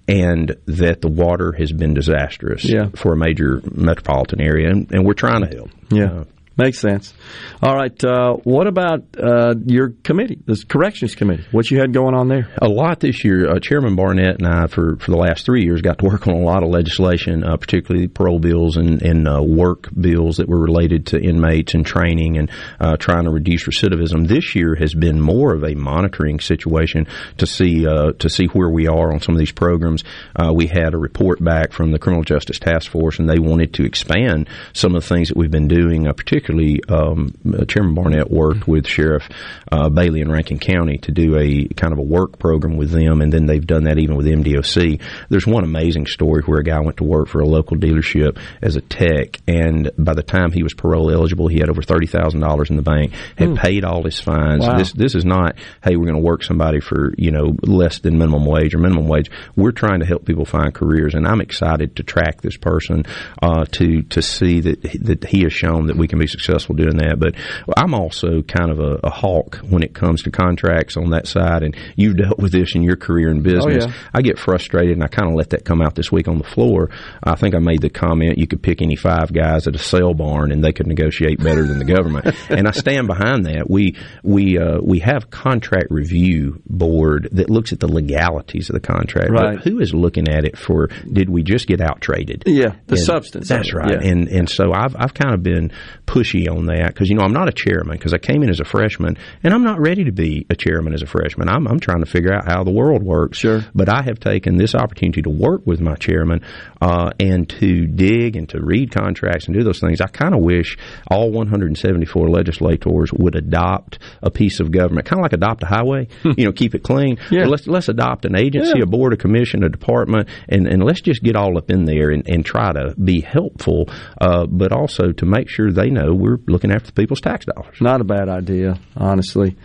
and 0.07 0.57
that 0.67 1.01
the 1.01 1.09
water 1.09 1.53
has 1.53 1.73
been 1.73 1.95
disastrous 1.95 2.65
yeah. 2.65 2.89
for 2.97 3.13
a 3.13 3.17
major 3.17 3.63
metropolitan 3.71 4.41
area, 4.41 4.69
and, 4.69 4.93
and 4.93 5.07
we're 5.07 5.15
trying 5.15 5.47
to 5.47 5.57
help. 5.57 5.71
Yeah. 5.91 6.13
Uh, 6.13 6.25
Makes 6.61 6.81
sense. 6.81 7.15
All 7.63 7.75
right. 7.75 8.05
Uh, 8.05 8.35
what 8.45 8.67
about 8.67 9.05
uh, 9.17 9.55
your 9.65 9.95
committee, 10.05 10.39
the 10.45 10.63
corrections 10.69 11.15
committee? 11.15 11.47
What 11.53 11.71
you 11.71 11.81
had 11.81 11.95
going 11.95 12.15
on 12.15 12.29
there? 12.29 12.53
A 12.61 12.69
lot 12.69 13.01
this 13.01 13.25
year. 13.25 13.49
Uh, 13.49 13.61
Chairman 13.61 13.97
Barnett 13.97 14.37
and 14.39 14.47
I, 14.47 14.67
for, 14.67 14.97
for 14.97 15.11
the 15.11 15.17
last 15.17 15.47
three 15.47 15.65
years, 15.65 15.81
got 15.81 15.99
to 16.01 16.05
work 16.05 16.29
on 16.29 16.35
a 16.35 16.41
lot 16.41 16.63
of 16.63 16.69
legislation, 16.69 17.45
uh, 17.45 17.57
particularly 17.57 18.09
parole 18.09 18.41
bills 18.41 18.77
and, 18.77 19.01
and 19.01 19.27
uh, 19.27 19.43
work 19.43 19.89
bills 19.99 20.37
that 20.37 20.49
were 20.49 20.61
related 20.61 21.07
to 21.07 21.19
inmates 21.19 21.73
and 21.73 21.87
training 21.87 22.37
and 22.37 22.51
uh, 22.79 22.99
trying 22.99 23.25
to 23.25 23.31
reduce 23.31 23.65
recidivism. 23.67 24.29
This 24.29 24.55
year 24.55 24.75
has 24.75 24.93
been 24.93 25.19
more 25.19 25.55
of 25.55 25.65
a 25.65 25.75
monitoring 25.75 26.41
situation 26.41 27.07
to 27.39 27.47
see 27.47 27.81
to 27.81 28.29
see 28.29 28.47
where 28.47 28.69
we 28.69 28.87
are 28.87 29.13
on 29.13 29.21
some 29.21 29.35
of 29.35 29.39
these 29.39 29.53
programs. 29.53 30.05
we 30.53 30.67
had 30.67 30.93
a 30.93 30.99
report 30.99 31.43
back 31.43 31.73
from 31.73 31.91
the 31.91 31.99
Criminal 31.99 32.25
Justice 32.25 32.59
Task 32.59 32.91
Force, 32.91 33.19
and 33.19 33.29
they 33.29 33.39
wanted 33.39 33.73
to 33.75 33.85
expand 33.85 34.49
some 34.75 34.95
of 34.95 35.03
the 35.03 35.09
things 35.09 35.29
that 35.29 35.37
we've 35.37 35.51
been 35.51 35.69
doing, 35.69 36.05
particularly 36.05 36.50
particularly 36.51 36.81
um, 36.89 37.67
Chairman 37.67 37.95
Barnett 37.95 38.31
worked 38.31 38.67
with 38.67 38.87
Sheriff 38.87 39.29
uh, 39.71 39.89
Bailey 39.89 40.21
in 40.21 40.31
Rankin 40.31 40.59
County 40.59 40.99
to 40.99 41.13
do 41.13 41.37
a 41.39 41.67
kind 41.75 41.93
of 41.93 41.99
a 41.99 42.03
work 42.03 42.39
program 42.39 42.77
with 42.77 42.91
them, 42.91 43.21
and 43.21 43.33
then 43.33 43.47
they've 43.47 43.67
done 43.67 43.85
that 43.85 43.99
even 43.99 44.17
with 44.17 44.27
MDOC. 44.27 45.01
There's 45.29 45.47
one 45.47 45.65
amazing 45.65 46.07
story 46.07 46.43
where 46.43 46.61
a 46.61 46.65
guy 46.65 46.81
went 46.81 46.99
to 46.99 47.05
work 47.05 47.29
for 47.29 47.41
a 47.41 47.47
local 47.47 47.77
dealership 47.77 48.39
as 48.63 48.77
a 48.77 48.81
tech, 48.81 49.39
and 49.47 49.91
by 49.99 50.15
the 50.15 50.23
time 50.23 50.53
he 50.53 50.63
was 50.63 50.75
parole 50.75 51.11
eligible, 51.11 51.49
he 51.49 51.59
had 51.59 51.71
over 51.71 51.83
thirty 51.83 52.07
thousand 52.07 52.41
dollars 52.41 52.71
in 52.71 52.77
the 52.77 52.83
bank, 52.83 53.13
had 53.37 53.51
mm. 53.51 53.59
paid 53.59 53.85
all 53.85 54.03
his 54.05 54.21
fines. 54.21 54.67
Wow. 54.67 54.79
This 54.79 54.93
this 54.93 55.15
is 55.15 55.25
not 55.25 55.57
hey 55.83 55.97
we're 55.97 56.07
going 56.07 56.21
to 56.21 56.27
work 56.27 56.43
somebody 56.43 56.81
for 56.81 57.13
you 57.17 57.31
know 57.31 57.57
less 57.63 58.01
than 58.01 58.19
minimum 58.19 58.45
wage 58.45 58.75
or 58.75 58.79
minimum 58.79 59.09
wage. 59.09 59.31
We're 59.57 59.73
trying 59.73 60.01
to 60.01 60.07
help 60.07 60.25
people 60.25 60.45
find 60.45 60.75
careers, 60.75 61.15
and 61.15 61.27
I'm 61.27 61.41
excited 61.41 61.97
to 61.97 62.03
track 62.03 62.41
this 62.41 62.57
person 62.57 63.05
uh, 63.43 63.65
to 63.73 64.03
to 64.03 64.23
see 64.23 64.61
that 64.61 64.83
that 65.01 65.25
he 65.25 65.43
has 65.43 65.53
shown 65.53 65.87
that 65.87 65.97
we 65.97 66.09
can 66.09 66.19
be 66.19 66.27
successful 66.31 66.75
doing 66.75 66.97
that. 66.99 67.19
But 67.19 67.35
I'm 67.77 67.95
also 67.95 68.43
kind 68.43 68.71
of 68.71 68.81
a, 68.81 69.01
a, 69.05 69.11
hawk 69.11 69.57
when 69.69 69.83
it 69.83 69.95
comes 69.95 70.23
to 70.23 70.31
contracts 70.31 70.97
on 70.97 71.11
that 71.11 71.27
side, 71.27 71.63
and 71.63 71.77
you've 71.97 72.17
dealt 72.17 72.39
with 72.39 72.53
this 72.53 72.75
in 72.75 72.83
your 72.83 72.97
career 72.97 73.31
in 73.31 73.43
business. 73.43 73.85
Oh, 73.85 73.89
yeah. 73.89 73.95
I 74.15 74.23
get 74.23 74.39
frustrated, 74.39 74.93
and 74.93 75.05
I 75.05 75.09
kind 75.09 75.29
of 75.29 75.35
let 75.35 75.51
that 75.51 75.65
come 75.65 75.83
out 75.83 75.95
this 75.95 76.11
week 76.11 76.29
on 76.29 76.39
the 76.39 76.45
floor. 76.45 76.91
I 77.23 77.35
think 77.35 77.55
I 77.55 77.59
made 77.59 77.83
the 77.83 77.91
comment 77.91 78.39
you 78.39 78.47
could 78.47 78.63
pick 78.63 78.83
any 78.83 78.97
five 78.97 79.33
guys 79.33 79.67
at 79.67 79.75
a 79.75 79.79
sale 79.79 80.15
barn, 80.15 80.53
and 80.53 80.63
they 80.63 80.73
could 80.73 80.87
negotiate 80.87 81.43
better 81.43 81.67
than 81.67 81.79
the 81.79 81.85
government. 81.85 82.35
and 82.49 82.67
I 82.67 82.71
stand 82.71 83.07
behind 83.07 83.47
that. 83.47 83.69
We 83.69 83.97
we 84.23 84.59
uh, 84.59 84.79
we 84.83 85.01
have 85.01 85.31
contract 85.31 85.89
review 85.91 86.63
board 86.67 87.29
that 87.33 87.51
looks 87.51 87.73
at 87.73 87.81
the 87.81 87.89
legalities 87.89 88.71
of 88.71 88.75
the 88.75 88.81
contract. 88.81 89.31
Right. 89.31 89.57
But 89.57 89.65
who 89.65 89.81
is 89.81 89.93
looking 89.93 90.29
at 90.29 90.45
it 90.45 90.57
for? 90.57 90.89
Did 91.11 91.29
we 91.29 91.43
just 91.43 91.67
get 91.67 91.81
out 91.81 92.01
traded? 92.01 92.45
Yeah, 92.47 92.75
the 92.87 92.95
and 92.95 93.05
substance. 93.05 93.49
That's 93.49 93.75
right. 93.75 93.91
Yeah. 93.91 94.11
And 94.11 94.29
and 94.29 94.49
so 94.49 94.73
I've 94.73 94.95
I've 94.97 95.15
kind 95.15 95.35
of 95.35 95.43
been 95.43 95.73
pushy 96.21 96.51
on 96.51 96.67
that 96.67 96.89
because 96.89 97.09
you 97.09 97.17
know 97.17 97.25
I'm 97.25 97.33
not 97.33 97.49
a 97.49 97.53
chairman 97.53 97.97
because 97.97 98.13
I 98.13 98.19
came 98.19 98.43
in 98.43 98.51
as 98.51 98.61
a 98.61 98.65
freshman 98.65 99.17
and 99.43 99.55
I'm 99.55 99.65
not 99.65 99.81
ready 99.81 100.05
to 100.05 100.13
be 100.13 100.47
a 100.51 100.57
chairman 100.57 100.93
as 100.93 101.03
a 101.03 101.07
freshman. 101.07 101.49
I'm 101.49 101.67
I'm 101.67 101.81
trying 101.81 102.01
to 102.01 102.11
figure 102.11 102.33
out 102.33 102.45
how 102.47 102.65
the 102.65 102.71
world 102.71 103.03
works. 103.03 103.39
Sure. 103.39 103.65
But 103.75 103.89
I 103.89 104.03
have 104.03 104.21
taken 104.21 104.57
this 104.57 104.75
opportunity 104.75 105.23
to 105.23 105.31
work 105.31 105.67
with 105.67 105.81
my 105.81 105.95
chairman 105.95 106.43
uh, 106.81 107.11
and 107.19 107.49
to 107.61 107.87
dig 107.87 108.37
and 108.37 108.49
to 108.51 108.61
read 108.61 108.91
contracts 108.91 109.47
and 109.47 109.57
do 109.57 109.65
those 109.65 109.81
things. 109.81 110.01
I 110.01 110.07
kind 110.07 110.35
of 110.35 110.41
wish 110.41 110.77
all 111.11 111.31
174 111.31 112.29
legislators 112.29 113.11
would 113.13 113.35
adopt 113.35 113.99
a 114.23 114.31
piece 114.31 114.61
of 114.61 114.71
government, 114.71 115.07
kind 115.07 115.21
of 115.21 115.25
like 115.25 115.33
adopt 115.33 115.63
a 115.63 115.67
highway. 115.67 116.09
Hmm. 116.23 116.33
you 116.37 116.45
know, 116.45 116.53
keep 116.53 116.75
it 116.75 116.83
clean. 116.83 117.19
Yeah. 117.31 117.47
let's 117.47 117.67
let's 117.67 117.89
adopt 117.89 118.25
an 118.25 118.37
agency, 118.37 118.75
yeah. 118.77 118.85
a 118.85 118.87
board, 118.87 119.13
a 119.13 119.17
commission, 119.17 119.65
a 119.65 119.69
department, 119.69 120.29
and 120.49 120.67
and 120.67 120.83
let's 120.83 121.01
just 121.01 121.23
get 121.23 121.37
all 121.37 121.57
up 121.57 121.71
in 121.71 121.85
there 121.85 122.11
and, 122.11 122.29
and 122.29 122.45
try 122.45 122.73
to 122.73 122.95
be 122.97 123.21
helpful, 123.21 123.89
uh, 124.21 124.47
but 124.47 124.73
also 124.73 125.13
to 125.13 125.27
make 125.27 125.49
sure 125.49 125.71
they 125.73 125.91
know 125.91 126.10
we're 126.15 126.39
looking 126.47 126.73
after 126.73 126.87
the 126.87 126.93
people's 126.93 127.21
tax 127.21 127.47
dollars. 127.47 127.81
Not 127.81 128.01
a 128.01 128.05
bad 128.05 128.29
idea, 128.29 128.79
honestly. 128.97 129.57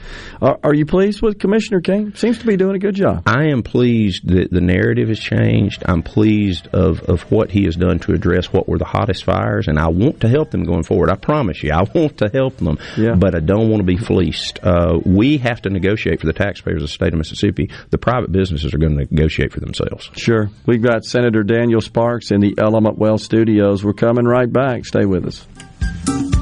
Are, 0.42 0.60
are, 0.64 0.74
you 0.74 0.86
pleased 0.86 1.22
with 1.22 1.40
Commissioner 1.40 1.82
Cain? 1.82 2.16
Seems 2.16 2.40
to 2.40 2.46
be 2.46 2.58
doing 2.58 2.76
a 2.76 2.80
good 2.80 2.96
job. 2.96 3.24
I 3.26 3.46
am 3.46 3.64
pleased 3.64 4.28
that 4.28 4.52
the 4.52 4.62
narrative 4.62 5.10
has 5.10 5.20
changed. 5.20 5.84
I'm 5.86 6.04
pleased 6.04 6.68
of, 6.68 7.02
of 7.02 7.30
what 7.32 7.52
he 7.52 7.66
has 7.66 7.76
done 7.76 8.00
to 8.00 8.14
address 8.14 8.52
what 8.52 8.68
were 8.68 8.78
the 8.78 8.86
hottest 8.86 9.24
fires, 9.24 9.68
and 9.68 9.80
I 9.80 9.88
want 9.88 10.22
to 10.22 10.30
help 10.30 10.52
them 10.52 10.64
going 10.64 10.84
forward. 10.84 11.10
I 11.10 11.16
promise 11.16 11.64
you, 11.64 11.72
I 11.72 11.84
want 11.94 12.18
to 12.20 12.30
help 12.30 12.58
them, 12.58 12.78
yeah. 12.98 13.16
but 13.16 13.36
I 13.36 13.40
don't 13.40 13.70
want 13.70 13.82
to 13.82 13.86
be 13.86 13.98
fleeced. 13.98 14.60
Uh, 14.64 15.00
we 15.06 15.38
have 15.38 15.62
to 15.64 15.70
negotiate 15.70 16.20
for 16.20 16.28
the 16.28 16.34
taxpayers 16.34 16.82
of 16.82 16.90
the 16.90 16.94
state 16.94 17.14
of 17.14 17.18
Mississippi. 17.18 17.70
The 17.90 17.98
private 17.98 18.32
businesses 18.32 18.74
are 18.74 18.78
going 18.78 18.98
to 18.98 19.06
negotiate 19.06 19.52
for 19.52 19.60
themselves. 19.60 20.10
Sure. 20.14 20.50
We've 20.66 20.84
got 20.84 21.06
Senator 21.06 21.44
Daniel 21.44 21.82
Sparks 21.82 22.32
in 22.32 22.42
the 22.42 22.56
Element 22.58 22.98
Wealth 22.98 23.22
studios. 23.22 23.84
We're 23.84 23.94
coming 23.94 24.26
right 24.26 24.52
back. 24.52 24.86
Stay 24.86 25.06
with 25.06 25.26
us. 25.26 26.35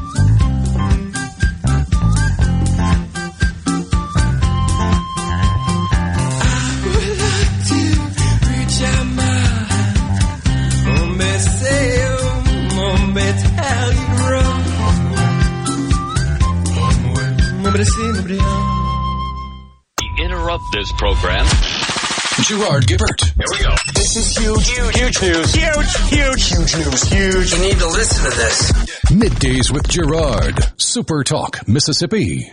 Interrupt 20.53 20.71
this 20.71 20.91
program. 20.91 21.45
Gerard 22.43 22.85
Gibert. 22.85 23.23
Here 23.23 23.45
we 23.49 23.63
go. 23.63 23.75
This 23.95 24.15
is 24.15 24.37
huge, 24.37 24.69
huge, 24.69 24.95
huge 24.95 25.21
news. 25.21 25.53
Huge, 25.55 26.09
huge, 26.09 26.49
huge 26.49 26.75
news. 26.75 27.03
Huge. 27.03 27.53
You 27.53 27.59
need 27.59 27.79
to 27.79 27.87
listen 27.87 28.29
to 28.29 28.37
this. 28.37 28.71
Middays 29.09 29.73
with 29.73 29.87
Gerard. 29.87 30.59
Super 30.77 31.23
Talk, 31.23 31.67
Mississippi. 31.67 32.51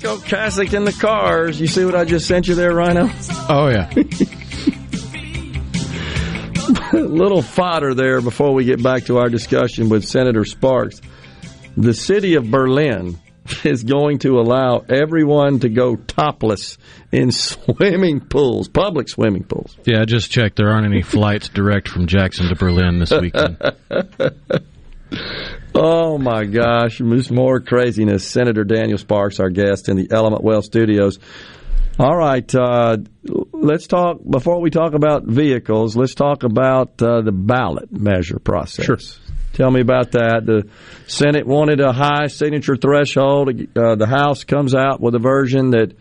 Sarcastic 0.00 0.72
in 0.72 0.84
the 0.84 0.92
cars. 0.92 1.60
You 1.60 1.66
see 1.66 1.84
what 1.84 1.94
I 1.94 2.04
just 2.04 2.26
sent 2.26 2.48
you 2.48 2.54
there, 2.54 2.74
Rhino? 2.74 3.10
Oh 3.48 3.68
yeah. 3.68 3.92
little 6.92 7.42
fodder 7.42 7.94
there 7.94 8.20
before 8.20 8.54
we 8.54 8.64
get 8.64 8.82
back 8.82 9.04
to 9.04 9.18
our 9.18 9.28
discussion 9.28 9.88
with 9.88 10.04
Senator 10.04 10.44
Sparks. 10.44 11.00
The 11.76 11.94
city 11.94 12.36
of 12.36 12.50
Berlin 12.50 13.18
is 13.64 13.84
going 13.84 14.20
to 14.20 14.38
allow 14.38 14.84
everyone 14.88 15.60
to 15.60 15.68
go 15.68 15.96
topless 15.96 16.78
in 17.12 17.32
swimming 17.32 18.20
pools, 18.20 18.68
public 18.68 19.08
swimming 19.08 19.44
pools. 19.44 19.76
Yeah, 19.84 20.02
I 20.02 20.04
just 20.04 20.30
checked. 20.30 20.56
There 20.56 20.70
aren't 20.70 20.86
any 20.86 21.02
flights 21.02 21.48
direct 21.48 21.88
from 21.88 22.06
Jackson 22.06 22.48
to 22.48 22.54
Berlin 22.54 22.98
this 22.98 23.12
weekend. 23.12 23.58
Oh 25.74 26.18
my 26.18 26.44
gosh, 26.44 26.98
there's 26.98 27.30
more 27.30 27.58
craziness. 27.58 28.26
Senator 28.26 28.62
Daniel 28.62 28.98
Sparks, 28.98 29.40
our 29.40 29.50
guest 29.50 29.88
in 29.88 29.96
the 29.96 30.08
Element 30.10 30.44
Wealth 30.44 30.64
studios. 30.64 31.18
All 31.98 32.16
right, 32.16 32.52
uh, 32.54 32.98
let's 33.52 33.86
talk 33.86 34.18
before 34.28 34.60
we 34.60 34.70
talk 34.70 34.94
about 34.94 35.24
vehicles. 35.24 35.96
Let's 35.96 36.14
talk 36.14 36.42
about 36.42 37.00
uh, 37.02 37.22
the 37.22 37.32
ballot 37.32 37.92
measure 37.92 38.38
process. 38.38 38.84
Sure. 38.84 38.98
Tell 39.52 39.70
me 39.70 39.80
about 39.80 40.12
that. 40.12 40.42
The 40.44 40.68
Senate 41.06 41.46
wanted 41.46 41.80
a 41.80 41.92
high 41.92 42.26
signature 42.26 42.76
threshold. 42.76 43.48
Uh, 43.76 43.94
the 43.94 44.06
House 44.06 44.42
comes 44.42 44.74
out 44.74 45.00
with 45.00 45.14
a 45.14 45.20
version 45.20 45.70
that 45.70 45.96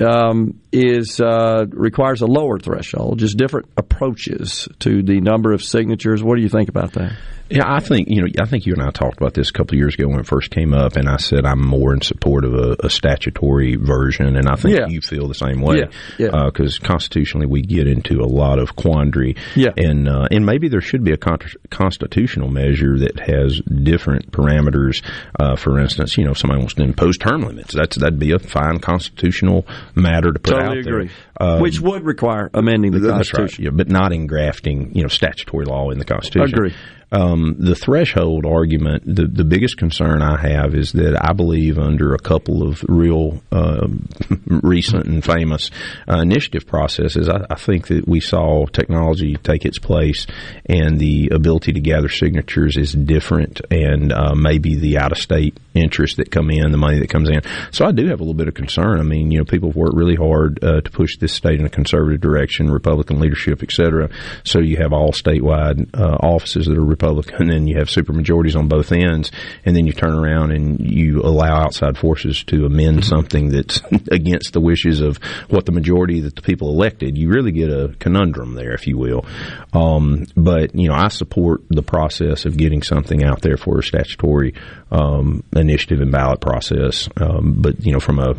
um, 0.00 0.60
is 0.72 1.20
uh, 1.20 1.66
requires 1.70 2.20
a 2.22 2.26
lower 2.26 2.58
threshold, 2.58 3.18
just 3.18 3.36
different 3.36 3.68
approaches 3.76 4.68
to 4.80 5.02
the 5.02 5.20
number 5.20 5.52
of 5.52 5.62
signatures. 5.62 6.22
What 6.22 6.36
do 6.36 6.42
you 6.42 6.48
think 6.48 6.68
about 6.68 6.92
that? 6.94 7.12
Yeah, 7.50 7.64
I 7.70 7.80
think 7.80 8.08
you 8.08 8.22
know. 8.22 8.28
I 8.40 8.46
think 8.46 8.64
you 8.64 8.72
and 8.72 8.82
I 8.82 8.90
talked 8.90 9.18
about 9.18 9.34
this 9.34 9.50
a 9.50 9.52
couple 9.52 9.74
of 9.74 9.78
years 9.78 9.94
ago 9.94 10.08
when 10.08 10.18
it 10.18 10.26
first 10.26 10.50
came 10.50 10.72
up, 10.72 10.96
and 10.96 11.06
I 11.08 11.18
said 11.18 11.44
I'm 11.44 11.60
more 11.64 11.92
in 11.92 12.00
support 12.00 12.42
of 12.46 12.54
a, 12.54 12.76
a 12.84 12.88
statutory 12.90 13.76
version, 13.76 14.36
and 14.36 14.48
I 14.48 14.56
think 14.56 14.78
Yeah. 14.78 14.86
you 14.88 15.02
feel 15.02 15.28
the 15.28 15.34
same 15.34 15.60
way. 15.60 15.80
Yeah, 15.80 15.90
yeah. 16.30 16.44
Because 16.46 16.78
constitutionally, 16.78 17.46
we 17.46 17.60
get 17.60 17.86
into 17.86 18.20
a 18.22 18.26
lot 18.26 18.58
of 18.58 18.74
quandary. 18.76 19.36
Yeah. 19.54 19.72
and 19.76 20.08
uh, 20.08 20.26
and 20.30 20.46
maybe 20.46 20.68
there 20.68 20.80
should 20.80 21.04
be 21.04 21.12
a 21.12 21.18
con- 21.18 21.38
constitutional 21.68 22.48
measure 22.48 22.98
that 23.00 23.20
has 23.20 23.60
different 23.60 24.32
parameters. 24.32 25.02
Uh, 25.38 25.54
for 25.56 25.78
instance, 25.78 26.16
you 26.16 26.24
know, 26.24 26.30
if 26.30 26.38
somebody 26.38 26.60
wants 26.60 26.74
to 26.74 26.82
impose 26.82 27.18
term 27.18 27.42
limits, 27.42 27.74
that's 27.74 27.96
that'd 27.96 28.18
be 28.18 28.32
a 28.32 28.38
fine 28.38 28.78
constitutional 28.78 29.66
matter 29.94 30.32
to 30.32 30.38
put 30.38 30.52
Totally 30.52 30.78
out 30.80 30.86
agree. 30.86 31.10
there. 31.38 31.48
Um, 31.48 31.60
Which 31.60 31.80
would 31.80 32.04
require 32.04 32.50
amending 32.54 32.92
the 32.92 33.00
that's 33.00 33.32
right, 33.32 33.40
Constitution. 33.40 33.64
yeah, 33.64 33.70
but 33.70 33.88
not 33.88 34.12
engrafting, 34.12 34.94
you 34.94 35.02
know, 35.02 35.08
statutory 35.08 35.64
law 35.64 35.90
in 35.90 35.98
the 35.98 36.04
Constitution. 36.04 36.54
Agree. 36.54 36.74
Um, 37.12 37.56
the 37.58 37.74
threshold 37.74 38.46
argument, 38.46 39.04
the, 39.06 39.26
the 39.26 39.44
biggest 39.44 39.76
concern 39.76 40.22
I 40.22 40.40
have 40.40 40.74
is 40.74 40.92
that 40.92 41.16
I 41.22 41.32
believe 41.32 41.78
under 41.78 42.14
a 42.14 42.18
couple 42.18 42.66
of 42.66 42.84
real 42.88 43.42
uh, 43.52 43.86
recent 44.46 45.06
and 45.06 45.24
famous 45.24 45.70
uh, 46.08 46.18
initiative 46.18 46.66
processes, 46.66 47.28
I, 47.28 47.46
I 47.48 47.54
think 47.54 47.88
that 47.88 48.08
we 48.08 48.20
saw 48.20 48.66
technology 48.66 49.36
take 49.36 49.64
its 49.64 49.78
place 49.78 50.26
and 50.66 50.98
the 50.98 51.30
ability 51.32 51.72
to 51.72 51.80
gather 51.80 52.08
signatures 52.08 52.76
is 52.76 52.92
different 52.92 53.60
and 53.70 54.12
uh, 54.12 54.34
maybe 54.34 54.76
the 54.76 54.98
out 54.98 55.12
of 55.12 55.18
state 55.18 55.58
interests 55.74 56.16
that 56.16 56.30
come 56.30 56.50
in, 56.50 56.70
the 56.70 56.78
money 56.78 56.98
that 56.98 57.10
comes 57.10 57.28
in. 57.28 57.42
So 57.70 57.84
I 57.84 57.92
do 57.92 58.06
have 58.08 58.20
a 58.20 58.22
little 58.22 58.34
bit 58.34 58.48
of 58.48 58.54
concern. 58.54 59.00
I 59.00 59.02
mean, 59.02 59.30
you 59.30 59.38
know, 59.38 59.44
people 59.44 59.70
have 59.70 59.76
worked 59.76 59.96
really 59.96 60.16
hard 60.16 60.62
uh, 60.62 60.80
to 60.80 60.90
push 60.90 61.16
this 61.18 61.32
state 61.32 61.60
in 61.60 61.66
a 61.66 61.70
conservative 61.70 62.20
direction, 62.20 62.70
Republican 62.70 63.20
leadership, 63.20 63.62
et 63.62 63.72
cetera. 63.72 64.08
So 64.44 64.60
you 64.60 64.76
have 64.76 64.92
all 64.92 65.12
statewide 65.12 65.88
uh, 65.94 66.16
offices 66.20 66.66
that 66.66 66.76
are 66.76 66.84
Republican, 66.94 67.50
and 67.50 67.68
you 67.68 67.76
have 67.78 67.88
supermajorities 67.88 68.56
on 68.56 68.68
both 68.68 68.92
ends, 68.92 69.32
and 69.64 69.74
then 69.74 69.84
you 69.84 69.92
turn 69.92 70.14
around 70.14 70.52
and 70.52 70.78
you 70.80 71.20
allow 71.22 71.60
outside 71.60 71.98
forces 71.98 72.44
to 72.44 72.66
amend 72.66 73.04
something 73.04 73.48
that's 73.48 73.82
against 74.10 74.52
the 74.52 74.60
wishes 74.60 75.00
of 75.00 75.16
what 75.48 75.66
the 75.66 75.72
majority 75.72 76.20
that 76.20 76.36
the 76.36 76.42
people 76.42 76.68
elected. 76.70 77.18
You 77.18 77.30
really 77.30 77.50
get 77.50 77.70
a 77.70 77.94
conundrum 77.98 78.54
there, 78.54 78.72
if 78.74 78.86
you 78.86 78.96
will. 78.96 79.26
Um, 79.72 80.26
but 80.36 80.74
you 80.74 80.88
know, 80.88 80.94
I 80.94 81.08
support 81.08 81.62
the 81.68 81.82
process 81.82 82.44
of 82.44 82.56
getting 82.56 82.82
something 82.82 83.24
out 83.24 83.42
there 83.42 83.56
for 83.56 83.80
a 83.80 83.82
statutory 83.82 84.54
um, 84.92 85.42
initiative 85.56 86.00
and 86.00 86.12
ballot 86.12 86.40
process. 86.40 87.08
Um, 87.16 87.56
but 87.58 87.84
you 87.84 87.92
know, 87.92 88.00
from 88.00 88.20
a 88.20 88.36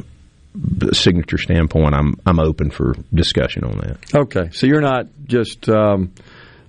signature 0.94 1.38
standpoint, 1.38 1.94
I'm 1.94 2.16
I'm 2.26 2.40
open 2.40 2.72
for 2.72 2.96
discussion 3.14 3.66
on 3.66 3.78
that. 3.80 3.98
Okay, 4.16 4.50
so 4.52 4.66
you're 4.66 4.82
not 4.82 5.08
just 5.26 5.68
um, 5.68 6.14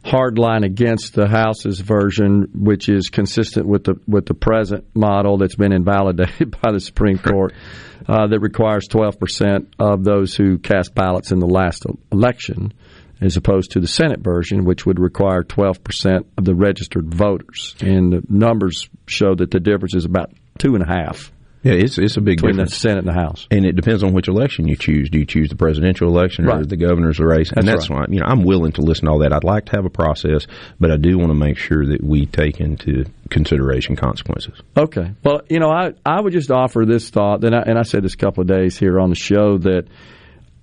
hardline 0.07 0.65
against 0.65 1.15
the 1.15 1.27
House's 1.27 1.81
version, 1.81 2.49
which 2.55 2.89
is 2.89 3.11
consistent 3.11 3.67
with 3.67 3.85
the 3.85 4.01
with 4.07 4.27
the 4.27 4.35
present 4.35 4.85
model 4.95 5.37
that's 5.37 5.57
been 5.57 5.73
invalidated 5.73 6.51
by 6.63 6.73
the 6.73 6.81
Supreme 6.81 7.19
Court, 7.19 7.53
uh, 8.09 8.29
that 8.29 8.41
requires 8.41 8.87
12 8.89 9.19
percent 9.19 9.75
of 9.79 10.05
those 10.05 10.35
who 10.35 10.59
cast 10.59 10.95
ballots 10.95 11.33
in 11.33 11.41
the 11.41 11.47
last 11.47 11.85
election, 12.13 12.73
as 13.21 13.37
opposed 13.37 13.73
to 13.73 13.81
the 13.81 13.89
Senate 13.89 14.21
version, 14.21 14.65
which 14.65 14.87
would 14.87 15.01
require 15.01 15.43
12 15.43 15.83
percent 15.83 16.27
of 16.39 16.45
the 16.45 16.55
registered 16.55 17.13
voters. 17.13 17.75
And 17.81 18.13
the 18.13 18.23
numbers 18.29 18.89
show 19.07 19.35
that 19.35 19.51
the 19.51 19.61
difference 19.61 19.95
is 19.95 20.05
about 20.05 20.33
two 20.59 20.75
and 20.75 20.85
a 20.85 20.87
half. 20.87 21.33
Yeah, 21.67 21.75
it's 21.75 21.99
it's 21.99 22.17
a 22.17 22.21
big 22.21 22.37
between 22.37 22.53
difference. 22.53 22.71
the 22.73 22.79
Senate 22.79 22.99
and 22.99 23.09
the 23.09 23.13
House. 23.21 23.47
And 23.51 23.67
it 23.67 23.77
depends 23.77 24.03
on 24.05 24.13
which 24.13 24.29
election 24.29 24.69
you 24.69 24.77
choose. 24.77 25.11
Do 25.11 25.19
you 25.19 25.27
choose 25.27 25.49
the 25.49 25.57
presidential 25.57 26.09
election 26.09 26.45
or 26.47 26.57
Right. 26.59 26.69
the 26.69 26.77
governor's 26.77 27.19
race? 27.19 27.51
And 27.55 27.67
That's 27.67 27.89
that's 27.89 27.91
why 27.91 28.05
you 28.09 28.21
know 28.21 28.27
I'm 28.27 28.45
willing 28.45 28.73
to 28.73 28.83
listen 28.83 29.07
to 29.07 29.11
all 29.13 29.19
that. 29.21 29.33
I'd 29.33 29.45
like 29.45 29.67
to 29.67 29.73
have 29.77 29.85
a 29.85 29.91
process, 29.91 30.47
but 30.79 30.91
I 30.91 30.97
do 30.97 31.19
want 31.19 31.31
to 31.31 31.35
make 31.35 31.59
sure 31.59 31.85
that 31.87 32.03
we 32.03 32.27
take 32.27 32.61
into 32.61 33.05
consideration 33.31 33.97
consequences. 33.97 34.61
Okay. 34.77 35.13
Well, 35.25 35.41
you 35.49 35.59
know, 35.59 35.69
I, 35.71 35.93
I 36.05 36.21
would 36.21 36.33
just 36.33 36.51
offer 36.51 36.85
this 36.87 37.11
thought, 37.11 37.43
and 37.45 37.55
I, 37.55 37.63
and 37.67 37.79
I 37.79 37.83
said 37.83 38.03
this 38.03 38.15
a 38.15 38.19
couple 38.19 38.43
of 38.43 38.49
days 38.49 38.79
here 38.79 39.01
on 39.01 39.11
the 39.11 39.17
show 39.17 39.59
that 39.59 39.87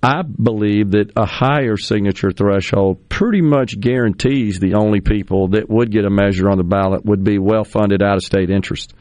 I 0.02 0.22
believe 0.22 0.90
that 0.92 1.12
a 1.16 1.24
higher 1.26 1.76
signature 1.78 2.30
threshold 2.30 3.08
pretty 3.08 3.40
much 3.40 3.78
guarantees 3.80 4.58
the 4.60 4.74
only 4.74 5.00
people 5.00 5.48
that 5.48 5.68
would 5.70 5.90
get 5.90 6.04
a 6.04 6.10
measure 6.10 6.50
on 6.50 6.58
the 6.58 6.64
ballot 6.64 7.04
would 7.06 7.24
be 7.24 7.38
well 7.38 7.64
funded 7.64 8.02
out 8.02 8.16
of 8.16 8.22
state 8.22 8.50
interest. 8.50 8.92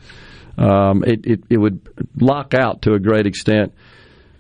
Um, 0.57 1.03
it, 1.03 1.25
it, 1.25 1.43
it 1.49 1.57
would 1.57 1.81
lock 2.19 2.53
out 2.53 2.83
to 2.83 2.93
a 2.93 2.99
great 2.99 3.25
extent 3.25 3.73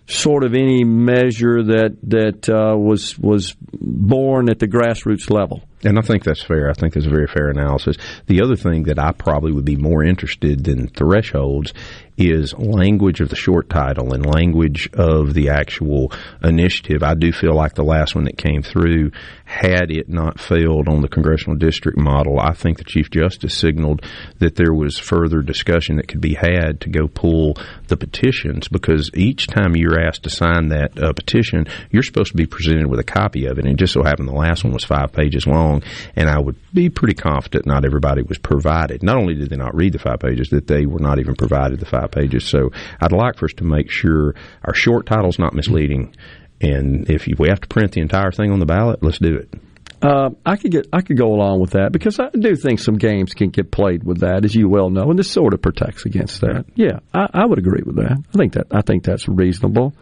sort 0.07 0.43
of 0.43 0.53
any 0.53 0.83
measure 0.83 1.63
that 1.63 1.97
that 2.03 2.49
uh, 2.49 2.77
was 2.77 3.17
was 3.17 3.55
born 3.71 4.49
at 4.49 4.59
the 4.59 4.67
grassroots 4.67 5.29
level. 5.29 5.63
And 5.85 5.99
I 5.99 6.01
think 6.01 6.23
that's 6.23 6.43
fair. 6.43 6.69
I 6.69 6.73
think 6.73 6.93
that's 6.93 7.05
a 7.05 7.09
very 7.09 7.27
fair 7.27 7.49
analysis. 7.49 7.97
The 8.27 8.41
other 8.41 8.55
thing 8.55 8.83
that 8.83 8.99
I 8.99 9.11
probably 9.11 9.51
would 9.51 9.65
be 9.65 9.75
more 9.75 10.03
interested 10.03 10.63
than 10.63 10.87
thresholds 10.87 11.73
is 12.17 12.53
language 12.53 13.21
of 13.21 13.29
the 13.29 13.35
short 13.35 13.69
title 13.69 14.13
and 14.13 14.25
language 14.25 14.89
of 14.93 15.33
the 15.33 15.49
actual 15.49 16.11
initiative. 16.43 17.03
I 17.03 17.15
do 17.15 17.31
feel 17.31 17.55
like 17.55 17.73
the 17.73 17.83
last 17.83 18.15
one 18.15 18.25
that 18.25 18.37
came 18.37 18.61
through, 18.61 19.11
had 19.45 19.91
it 19.91 20.09
not 20.09 20.39
failed 20.39 20.87
on 20.87 21.01
the 21.01 21.07
congressional 21.07 21.57
district 21.57 21.97
model, 21.97 22.39
I 22.39 22.53
think 22.53 22.77
the 22.77 22.83
Chief 22.83 23.09
Justice 23.09 23.57
signaled 23.57 24.03
that 24.39 24.55
there 24.55 24.73
was 24.73 24.97
further 24.97 25.41
discussion 25.41 25.97
that 25.97 26.07
could 26.07 26.21
be 26.21 26.35
had 26.35 26.81
to 26.81 26.89
go 26.89 27.07
pull 27.07 27.57
the 27.87 27.97
petitions 27.97 28.67
because 28.67 29.11
each 29.15 29.47
time 29.47 29.75
you're 29.75 29.99
asked 29.99 30.23
to 30.23 30.29
sign 30.29 30.69
that 30.69 30.97
uh, 31.01 31.13
petition, 31.13 31.67
you're 31.91 32.03
supposed 32.03 32.31
to 32.31 32.37
be 32.37 32.45
presented 32.45 32.87
with 32.87 32.99
a 32.99 33.03
copy 33.03 33.45
of 33.45 33.57
it. 33.57 33.65
And 33.65 33.73
it 33.73 33.77
just 33.77 33.93
so 33.93 34.03
happened 34.03 34.27
the 34.27 34.33
last 34.33 34.63
one 34.63 34.73
was 34.73 34.83
five 34.83 35.11
pages 35.11 35.45
long, 35.45 35.83
and 36.15 36.29
I 36.29 36.39
would 36.39 36.55
be 36.73 36.89
pretty 36.89 37.13
confident 37.13 37.65
not 37.65 37.85
everybody 37.85 38.21
was 38.21 38.37
provided. 38.37 39.03
Not 39.03 39.17
only 39.17 39.35
did 39.35 39.49
they 39.49 39.55
not 39.55 39.75
read 39.75 39.93
the 39.93 39.99
five 39.99 40.19
pages, 40.19 40.49
that 40.49 40.67
they 40.67 40.85
were 40.85 40.99
not 40.99 41.19
even 41.19 41.35
provided 41.35 41.79
the 41.79 41.85
five 41.85 42.02
pages. 42.07 42.45
So 42.45 42.71
I'd 42.99 43.11
like 43.11 43.37
for 43.37 43.45
us 43.45 43.53
to 43.57 43.63
make 43.63 43.89
sure 43.91 44.35
our 44.63 44.73
short 44.73 45.05
title's 45.05 45.39
not 45.39 45.53
misleading. 45.53 46.15
And 46.61 47.09
if 47.09 47.27
we 47.27 47.49
have 47.49 47.61
to 47.61 47.67
print 47.67 47.91
the 47.91 48.01
entire 48.01 48.31
thing 48.31 48.51
on 48.51 48.59
the 48.59 48.65
ballot, 48.65 49.03
let's 49.03 49.19
do 49.19 49.35
it. 49.35 49.53
Uh, 50.01 50.31
I 50.45 50.57
could 50.57 50.71
get 50.71 50.87
I 50.91 50.99
could 50.99 51.17
go 51.17 51.33
along 51.33 51.61
with 51.61 51.71
that 51.71 51.93
because 51.93 52.19
I 52.19 52.27
do 52.29 52.57
think 52.57 52.79
some 52.79 52.95
games 52.95 53.33
can 53.33 53.51
get 53.51 53.71
played 53.71 54.03
with 54.03 54.19
that, 54.19 54.43
as 54.43 54.53
you 54.53 54.67
well 54.67 54.89
know, 54.89 55.09
and 55.09 55.17
this 55.17 55.31
sort 55.31 55.53
of 55.53 55.61
protects 55.61 56.05
against 56.05 56.41
that. 56.41 56.65
Yeah, 56.75 56.99
I, 57.13 57.27
I 57.33 57.45
would 57.45 57.57
agree 57.57 57.83
with 57.85 57.95
that. 57.95 58.17
I 58.33 58.37
think 58.37 58.53
that 58.53 58.67
I 58.69 58.81
think 58.81 59.05
that's 59.05 59.29
reasonable. 59.29 59.95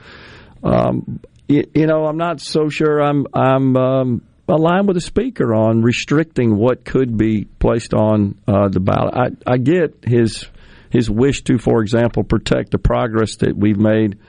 Um, 0.63 1.19
you, 1.47 1.65
you 1.75 1.85
know, 1.85 2.05
I'm 2.05 2.17
not 2.17 2.41
so 2.41 2.69
sure 2.69 2.99
I'm 2.99 3.27
I'm 3.31 3.77
um, 3.77 4.21
aligned 4.47 4.87
with 4.87 4.95
the 4.95 5.01
speaker 5.01 5.53
on 5.53 5.83
restricting 5.83 6.57
what 6.57 6.83
could 6.83 7.15
be 7.15 7.45
placed 7.45 7.93
on 7.93 8.39
uh, 8.47 8.69
the 8.69 8.79
ballot. 8.79 9.13
I, 9.45 9.53
I 9.53 9.57
get 9.57 10.03
his 10.03 10.47
his 10.91 11.09
wish 11.09 11.43
to, 11.43 11.57
for 11.57 11.81
example, 11.81 12.23
protect 12.23 12.71
the 12.71 12.77
progress 12.77 13.37
that 13.37 13.55
we've 13.55 13.79
made 13.79 14.19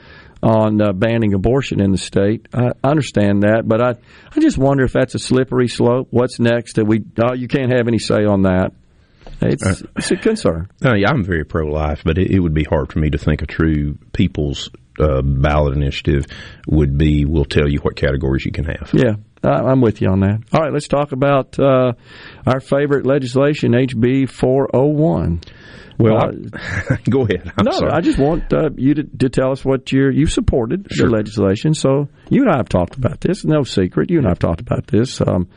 on 0.43 0.82
uh, 0.82 0.93
banning 0.93 1.34
abortion 1.34 1.80
in 1.80 1.93
the 1.93 1.98
state. 1.98 2.48
I 2.52 2.72
understand 2.82 3.44
that, 3.44 3.62
but 3.66 3.80
I, 3.80 3.94
I 4.34 4.40
just 4.40 4.59
wonder 4.59 4.84
if 4.84 4.93
that's 4.93 5.14
a 5.14 5.18
slippery 5.18 5.68
slope. 5.68 6.09
What's 6.10 6.40
next? 6.40 6.74
That 6.76 6.84
we 6.84 7.05
oh 7.22 7.34
you 7.34 7.47
can't 7.47 7.72
have 7.72 7.86
any 7.86 7.98
say 7.98 8.24
on 8.24 8.43
that. 8.43 8.72
It's, 9.51 9.82
it's 9.97 10.10
a 10.10 10.16
concern. 10.16 10.70
Uh, 10.85 10.94
yeah, 10.94 11.10
I'm 11.10 11.24
very 11.24 11.44
pro-life, 11.44 12.02
but 12.05 12.19
it, 12.19 12.31
it, 12.31 12.40
would 12.40 12.55
be 12.55 12.64
hard 12.64 12.93
for 12.93 12.98
me 12.98 13.10
to 13.10 13.19
think 13.19 13.43
a 13.43 13.47
true 13.47 13.98
people's 14.12 14.70
uh, 15.01 15.23
ballot 15.23 15.77
initiative 15.77 16.27
would 16.66 16.98
be. 16.98 17.24
We'll 17.24 17.44
tell 17.44 17.69
you 17.69 17.81
what 17.81 17.97
categories 17.97 18.44
you 18.44 18.52
can 18.52 18.64
have. 18.64 18.90
Yeah, 18.93 19.14
I'm 19.43 19.81
with 19.81 20.01
you 20.01 20.09
on 20.09 20.20
that. 20.20 20.43
All 20.52 20.60
right, 20.60 20.73
let's 20.73 20.89
talk 20.89 21.12
about 21.12 21.59
uh, 21.59 21.93
our 22.47 22.60
favorite 22.60 23.06
legislation, 23.06 23.73
HB 23.73 24.31
401. 24.31 25.40
Well, 25.98 26.16
uh, 26.16 26.97
go 27.10 27.23
ahead. 27.23 27.52
I'm 27.59 27.64
no, 27.64 27.73
sorry. 27.73 27.93
I 27.93 28.01
just 28.01 28.19
want 28.19 28.52
uh, 28.52 28.70
you 28.77 28.94
to, 28.94 29.05
to, 29.05 29.28
tell 29.28 29.52
us 29.52 29.64
what 29.64 29.93
you're, 29.93 30.10
you 30.10 30.27
supported 30.27 30.89
sure. 30.90 31.09
the 31.09 31.14
legislation. 31.14 31.74
So 31.74 32.09
you 32.28 32.43
and 32.43 32.51
I 32.51 32.56
have 32.56 32.69
talked 32.69 32.97
about 32.97 33.20
this. 33.20 33.44
No 33.44 33.62
secret. 33.62 34.10
You 34.10 34.19
and 34.19 34.27
I 34.27 34.31
have 34.31 34.39
talked 34.39 34.60
about 34.60 34.86
this. 34.86 35.20
Um, 35.20 35.48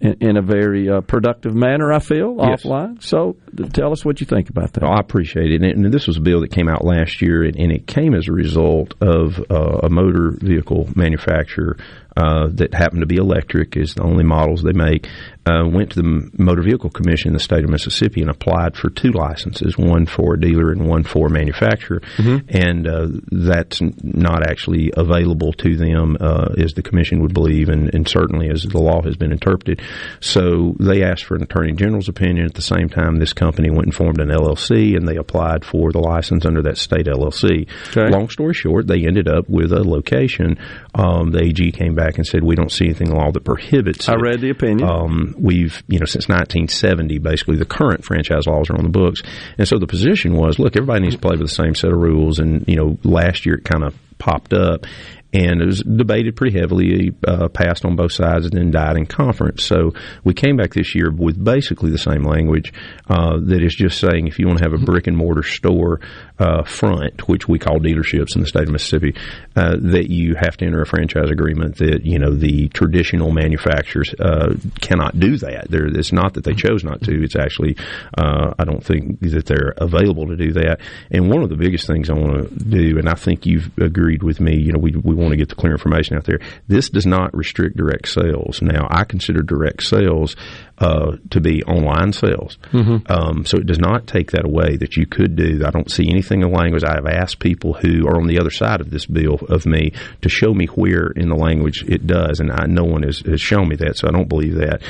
in, 0.00 0.16
in 0.20 0.36
a 0.36 0.42
very 0.42 0.88
uh, 0.88 1.00
productive 1.02 1.54
manner, 1.54 1.92
I 1.92 1.98
feel, 1.98 2.36
yes. 2.38 2.62
offline. 2.62 3.02
So 3.02 3.36
tell 3.72 3.92
us 3.92 4.04
what 4.04 4.20
you 4.20 4.26
think 4.26 4.48
about 4.48 4.72
that. 4.72 4.82
Oh, 4.82 4.88
I 4.88 5.00
appreciate 5.00 5.52
it. 5.52 5.62
And, 5.62 5.84
and, 5.84 5.92
this 5.92 6.06
was 6.06 6.16
a 6.16 6.20
bill 6.20 6.40
that 6.40 6.50
came 6.50 6.68
out 6.68 6.84
last 6.84 7.20
year, 7.20 7.42
and, 7.42 7.56
and 7.56 7.72
it 7.72 7.86
came 7.86 8.14
as 8.14 8.28
a 8.28 8.32
result 8.32 8.94
of 9.00 9.38
uh, 9.50 9.80
a 9.82 9.90
motor 9.90 10.30
vehicle 10.30 10.88
manufacturer 10.94 11.76
uh, 12.16 12.48
that 12.52 12.74
happened 12.74 13.00
to 13.00 13.06
be 13.06 13.16
electric, 13.16 13.76
is 13.76 13.94
the 13.94 14.02
only 14.02 14.24
models 14.24 14.62
they 14.62 14.72
make, 14.72 15.06
uh, 15.46 15.66
went 15.66 15.92
to 15.92 16.02
the 16.02 16.30
Motor 16.38 16.62
Vehicle 16.62 16.90
Commission 16.90 17.28
in 17.28 17.34
the 17.34 17.40
state 17.40 17.64
of 17.64 17.70
Mississippi 17.70 18.20
and 18.20 18.30
applied 18.30 18.76
for 18.76 18.90
two 18.90 19.10
licenses, 19.10 19.78
one 19.78 20.06
for 20.06 20.34
a 20.34 20.40
dealer 20.40 20.70
and 20.70 20.86
one 20.86 21.02
for 21.02 21.28
a 21.28 21.30
manufacturer. 21.30 22.00
Mm-hmm. 22.16 22.48
And 22.48 22.86
uh, 22.86 23.08
that's 23.30 23.80
not 24.02 24.46
actually 24.46 24.92
available 24.96 25.52
to 25.54 25.76
them, 25.76 26.16
uh, 26.20 26.54
as 26.58 26.74
the 26.74 26.82
commission 26.82 27.22
would 27.22 27.32
believe, 27.32 27.68
and, 27.68 27.92
and, 27.94 28.08
certainly 28.10 28.50
as 28.50 28.64
the 28.64 28.80
law 28.80 29.02
has 29.02 29.16
been 29.16 29.30
interpreted. 29.30 29.80
So 30.20 30.74
they 30.80 31.04
asked 31.04 31.24
for 31.24 31.36
an 31.36 31.42
attorney 31.42 31.72
general's 31.72 32.08
opinion. 32.08 32.46
At 32.46 32.54
the 32.54 32.62
same 32.62 32.88
time, 32.88 33.18
this 33.18 33.32
company 33.32 33.70
went 33.70 33.84
and 33.84 33.94
formed 33.94 34.20
an 34.20 34.28
LLC, 34.28 34.96
and 34.96 35.06
they 35.06 35.16
applied 35.16 35.64
for 35.64 35.92
the 35.92 36.00
license 36.00 36.44
under 36.44 36.62
that 36.62 36.76
state 36.76 37.06
LLC. 37.06 37.68
Okay. 37.88 38.10
Long 38.10 38.28
story 38.28 38.54
short, 38.54 38.86
they 38.86 39.06
ended 39.06 39.28
up 39.28 39.48
with 39.48 39.72
a 39.72 39.84
location. 39.84 40.58
Um, 40.94 41.30
the 41.30 41.42
AG 41.42 41.72
came 41.72 41.94
back 41.94 42.16
and 42.16 42.26
said, 42.26 42.42
"We 42.42 42.56
don't 42.56 42.72
see 42.72 42.86
anything 42.86 43.08
in 43.08 43.14
the 43.14 43.18
law 43.20 43.30
that 43.30 43.44
prohibits." 43.44 44.08
I 44.08 44.14
it. 44.14 44.20
read 44.20 44.40
the 44.40 44.50
opinion. 44.50 44.88
Um, 44.88 45.34
we've, 45.38 45.82
you 45.88 45.98
know, 45.98 46.06
since 46.06 46.28
1970, 46.28 47.18
basically 47.18 47.56
the 47.56 47.64
current 47.64 48.04
franchise 48.04 48.46
laws 48.46 48.70
are 48.70 48.76
on 48.76 48.84
the 48.84 48.90
books. 48.90 49.22
And 49.58 49.68
so 49.68 49.78
the 49.78 49.86
position 49.86 50.34
was, 50.34 50.58
look, 50.58 50.76
everybody 50.76 51.02
needs 51.02 51.14
to 51.14 51.20
play 51.20 51.36
with 51.36 51.40
the 51.40 51.48
same 51.48 51.74
set 51.74 51.92
of 51.92 51.98
rules. 51.98 52.38
And, 52.38 52.64
you 52.66 52.76
know, 52.76 52.98
last 53.04 53.46
year 53.46 53.56
it 53.56 53.64
kind 53.64 53.84
of 53.84 53.94
popped 54.18 54.52
up 54.52 54.84
and 55.32 55.62
it 55.62 55.66
was 55.66 55.82
debated 55.82 56.36
pretty 56.36 56.58
heavily, 56.58 57.14
uh, 57.26 57.48
passed 57.48 57.84
on 57.84 57.96
both 57.96 58.12
sides, 58.12 58.46
and 58.46 58.54
then 58.54 58.70
died 58.70 58.96
in 58.96 59.06
conference. 59.06 59.64
So 59.64 59.92
we 60.24 60.34
came 60.34 60.56
back 60.56 60.74
this 60.74 60.94
year 60.94 61.10
with 61.10 61.42
basically 61.42 61.90
the 61.90 61.98
same 61.98 62.24
language 62.24 62.72
uh, 63.08 63.38
that 63.40 63.62
is 63.62 63.74
just 63.74 64.00
saying 64.00 64.26
if 64.26 64.38
you 64.38 64.46
want 64.46 64.58
to 64.58 64.64
have 64.64 64.74
a 64.74 64.84
brick 64.84 65.06
and 65.06 65.16
mortar 65.16 65.42
store 65.42 66.00
uh, 66.38 66.64
front, 66.64 67.28
which 67.28 67.46
we 67.46 67.58
call 67.58 67.78
dealerships 67.78 68.34
in 68.34 68.40
the 68.40 68.48
state 68.48 68.64
of 68.64 68.70
Mississippi, 68.70 69.14
uh, 69.54 69.76
that 69.80 70.10
you 70.10 70.34
have 70.34 70.56
to 70.56 70.64
enter 70.64 70.82
a 70.82 70.86
franchise 70.86 71.30
agreement. 71.30 71.76
That 71.76 72.04
you 72.04 72.18
know 72.18 72.34
the 72.34 72.68
traditional 72.68 73.30
manufacturers 73.30 74.12
uh, 74.18 74.54
cannot 74.80 75.20
do 75.20 75.36
that. 75.38 75.70
There, 75.70 75.86
it's 75.86 76.12
not 76.12 76.34
that 76.34 76.44
they 76.44 76.54
chose 76.54 76.82
not 76.82 77.02
to. 77.02 77.22
It's 77.22 77.36
actually 77.36 77.76
uh, 78.16 78.54
I 78.58 78.64
don't 78.64 78.82
think 78.84 79.20
that 79.20 79.46
they're 79.46 79.74
available 79.76 80.26
to 80.28 80.36
do 80.36 80.52
that. 80.54 80.80
And 81.10 81.30
one 81.30 81.42
of 81.42 81.50
the 81.50 81.56
biggest 81.56 81.86
things 81.86 82.10
I 82.10 82.14
want 82.14 82.48
to 82.48 82.64
do, 82.64 82.98
and 82.98 83.08
I 83.08 83.14
think 83.14 83.46
you've 83.46 83.70
agreed 83.78 84.22
with 84.22 84.40
me. 84.40 84.56
You 84.56 84.72
know, 84.72 84.80
we 84.80 84.92
we 84.92 85.19
want 85.20 85.32
to 85.32 85.36
get 85.36 85.48
the 85.48 85.54
clear 85.54 85.72
information 85.72 86.16
out 86.16 86.24
there. 86.24 86.40
This 86.68 86.88
does 86.88 87.06
not 87.06 87.36
restrict 87.36 87.76
direct 87.76 88.08
sales. 88.08 88.60
Now, 88.62 88.88
I 88.90 89.04
consider 89.04 89.42
direct 89.42 89.82
sales 89.82 90.36
uh, 90.78 91.16
to 91.30 91.40
be 91.40 91.62
online 91.64 92.12
sales. 92.12 92.58
Mm-hmm. 92.72 93.12
Um, 93.12 93.44
so 93.44 93.58
it 93.58 93.66
does 93.66 93.78
not 93.78 94.06
take 94.06 94.30
that 94.32 94.44
away 94.44 94.76
that 94.78 94.96
you 94.96 95.06
could 95.06 95.36
do. 95.36 95.62
I 95.64 95.70
don't 95.70 95.90
see 95.90 96.08
anything 96.08 96.42
in 96.42 96.50
the 96.50 96.56
language. 96.56 96.84
I 96.84 96.94
have 96.94 97.06
asked 97.06 97.38
people 97.38 97.74
who 97.74 98.06
are 98.06 98.16
on 98.16 98.26
the 98.26 98.40
other 98.40 98.50
side 98.50 98.80
of 98.80 98.90
this 98.90 99.06
bill 99.06 99.34
of 99.48 99.66
me 99.66 99.92
to 100.22 100.28
show 100.28 100.54
me 100.54 100.66
where 100.66 101.08
in 101.08 101.28
the 101.28 101.36
language 101.36 101.84
it 101.86 102.06
does, 102.06 102.40
and 102.40 102.50
I, 102.50 102.66
no 102.66 102.84
one 102.84 103.02
has, 103.02 103.20
has 103.20 103.40
shown 103.40 103.68
me 103.68 103.76
that, 103.76 103.98
so 103.98 104.08
I 104.08 104.10
don't 104.10 104.28
believe 104.28 104.54
that. 104.56 104.82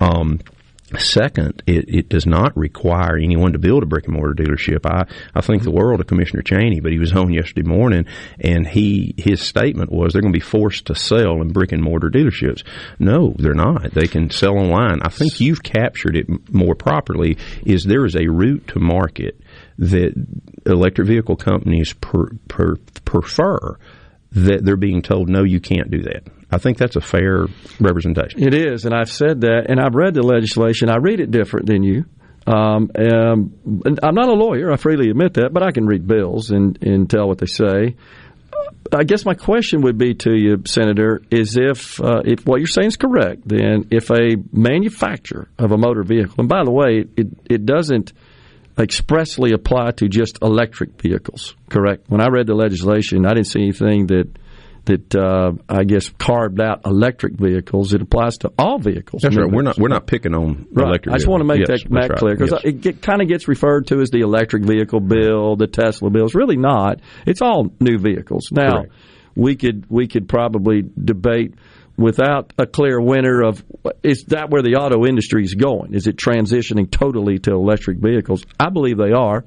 Um, 0.00 0.40
Second, 0.98 1.62
it, 1.66 1.86
it 1.88 2.08
does 2.10 2.26
not 2.26 2.54
require 2.56 3.16
anyone 3.16 3.52
to 3.52 3.58
build 3.58 3.82
a 3.82 3.86
brick 3.86 4.04
and 4.04 4.14
mortar 4.14 4.34
dealership. 4.34 4.84
I, 4.84 5.06
I 5.34 5.40
think 5.40 5.62
the 5.62 5.70
world 5.70 5.98
of 5.98 6.06
Commissioner 6.06 6.42
Chaney, 6.42 6.80
but 6.80 6.92
he 6.92 6.98
was 6.98 7.12
on 7.12 7.32
yesterday 7.32 7.66
morning 7.66 8.04
and 8.38 8.66
he 8.66 9.14
his 9.16 9.40
statement 9.40 9.90
was 9.90 10.12
they're 10.12 10.22
going 10.22 10.32
to 10.32 10.38
be 10.38 10.44
forced 10.44 10.86
to 10.86 10.94
sell 10.94 11.40
in 11.40 11.48
brick 11.48 11.72
and 11.72 11.82
mortar 11.82 12.10
dealerships. 12.10 12.64
No, 12.98 13.34
they're 13.38 13.54
not. 13.54 13.92
They 13.92 14.06
can 14.06 14.28
sell 14.28 14.58
online. 14.58 15.00
I 15.02 15.08
think 15.08 15.40
you've 15.40 15.62
captured 15.62 16.16
it 16.16 16.52
more 16.52 16.74
properly. 16.74 17.38
Is 17.64 17.84
there 17.84 18.04
is 18.04 18.14
a 18.14 18.28
route 18.28 18.68
to 18.68 18.78
market 18.78 19.40
that 19.78 20.12
electric 20.66 21.08
vehicle 21.08 21.36
companies 21.36 21.94
per, 21.94 22.28
per, 22.46 22.76
prefer 23.04 23.78
that 24.32 24.64
they're 24.64 24.76
being 24.76 25.00
told 25.02 25.28
no, 25.28 25.44
you 25.44 25.60
can't 25.60 25.90
do 25.90 26.02
that. 26.02 26.24
I 26.54 26.58
think 26.58 26.78
that's 26.78 26.96
a 26.96 27.00
fair 27.00 27.46
representation. 27.80 28.42
It 28.42 28.54
is, 28.54 28.84
and 28.84 28.94
I've 28.94 29.10
said 29.10 29.40
that, 29.42 29.66
and 29.68 29.80
I've 29.80 29.94
read 29.94 30.14
the 30.14 30.22
legislation. 30.22 30.88
I 30.88 30.96
read 30.96 31.20
it 31.20 31.30
different 31.30 31.66
than 31.66 31.82
you. 31.82 32.04
Um, 32.46 32.90
um, 32.96 33.92
I'm 34.02 34.14
not 34.14 34.28
a 34.28 34.34
lawyer, 34.34 34.70
I 34.70 34.76
freely 34.76 35.10
admit 35.10 35.34
that, 35.34 35.52
but 35.52 35.62
I 35.62 35.72
can 35.72 35.86
read 35.86 36.06
bills 36.06 36.50
and, 36.50 36.78
and 36.82 37.08
tell 37.08 37.26
what 37.26 37.38
they 37.38 37.46
say. 37.46 37.96
I 38.92 39.02
guess 39.04 39.24
my 39.24 39.34
question 39.34 39.80
would 39.82 39.98
be 39.98 40.14
to 40.14 40.32
you, 40.32 40.62
Senator, 40.66 41.22
is 41.30 41.56
if 41.56 42.00
uh, 42.00 42.20
if 42.24 42.46
what 42.46 42.58
you're 42.58 42.66
saying 42.66 42.88
is 42.88 42.96
correct, 42.96 43.42
then 43.46 43.88
if 43.90 44.10
a 44.10 44.36
manufacturer 44.52 45.48
of 45.58 45.72
a 45.72 45.78
motor 45.78 46.02
vehicle, 46.02 46.34
and 46.38 46.48
by 46.48 46.64
the 46.64 46.70
way, 46.70 47.04
it 47.16 47.28
it 47.48 47.66
doesn't 47.66 48.12
expressly 48.78 49.52
apply 49.52 49.92
to 49.92 50.08
just 50.08 50.38
electric 50.42 51.00
vehicles, 51.00 51.54
correct? 51.70 52.04
When 52.08 52.20
I 52.20 52.28
read 52.28 52.46
the 52.46 52.54
legislation, 52.54 53.26
I 53.26 53.34
didn't 53.34 53.46
see 53.46 53.62
anything 53.62 54.08
that 54.08 54.28
that 54.86 55.14
uh, 55.14 55.52
I 55.68 55.84
guess 55.84 56.10
carved 56.10 56.60
out 56.60 56.82
electric 56.84 57.34
vehicles. 57.34 57.94
It 57.94 58.02
applies 58.02 58.38
to 58.38 58.52
all 58.58 58.78
vehicles. 58.78 59.22
That's 59.22 59.36
right. 59.36 59.50
We're 59.50 59.62
not 59.62 59.78
we're 59.78 59.88
not 59.88 60.06
picking 60.06 60.34
on 60.34 60.66
right. 60.72 60.88
electric. 60.88 61.12
I 61.12 61.16
just 61.16 61.26
vehicles. 61.26 61.28
want 61.28 61.40
to 61.40 61.44
make 61.44 61.68
yes, 61.68 61.82
that, 61.82 61.90
that 61.90 62.10
right. 62.10 62.18
clear 62.18 62.36
because 62.36 62.52
yes. 62.52 62.60
it, 62.64 62.86
it 62.86 63.02
kind 63.02 63.22
of 63.22 63.28
gets 63.28 63.48
referred 63.48 63.86
to 63.88 64.00
as 64.00 64.10
the 64.10 64.20
electric 64.20 64.64
vehicle 64.64 65.00
bill, 65.00 65.56
the 65.56 65.66
Tesla 65.66 66.10
bill. 66.10 66.26
It's 66.26 66.34
really 66.34 66.56
not. 66.56 67.00
It's 67.26 67.42
all 67.42 67.72
new 67.80 67.98
vehicles. 67.98 68.48
Now 68.52 68.82
Correct. 68.82 68.92
we 69.34 69.56
could 69.56 69.86
we 69.88 70.06
could 70.06 70.28
probably 70.28 70.82
debate 70.82 71.54
without 71.96 72.52
a 72.58 72.66
clear 72.66 73.00
winner 73.00 73.42
of 73.42 73.64
is 74.02 74.24
that 74.28 74.50
where 74.50 74.62
the 74.62 74.74
auto 74.76 75.06
industry 75.06 75.44
is 75.44 75.54
going? 75.54 75.94
Is 75.94 76.06
it 76.06 76.16
transitioning 76.16 76.90
totally 76.90 77.38
to 77.40 77.52
electric 77.52 77.98
vehicles? 77.98 78.44
I 78.58 78.70
believe 78.70 78.98
they 78.98 79.12
are. 79.12 79.44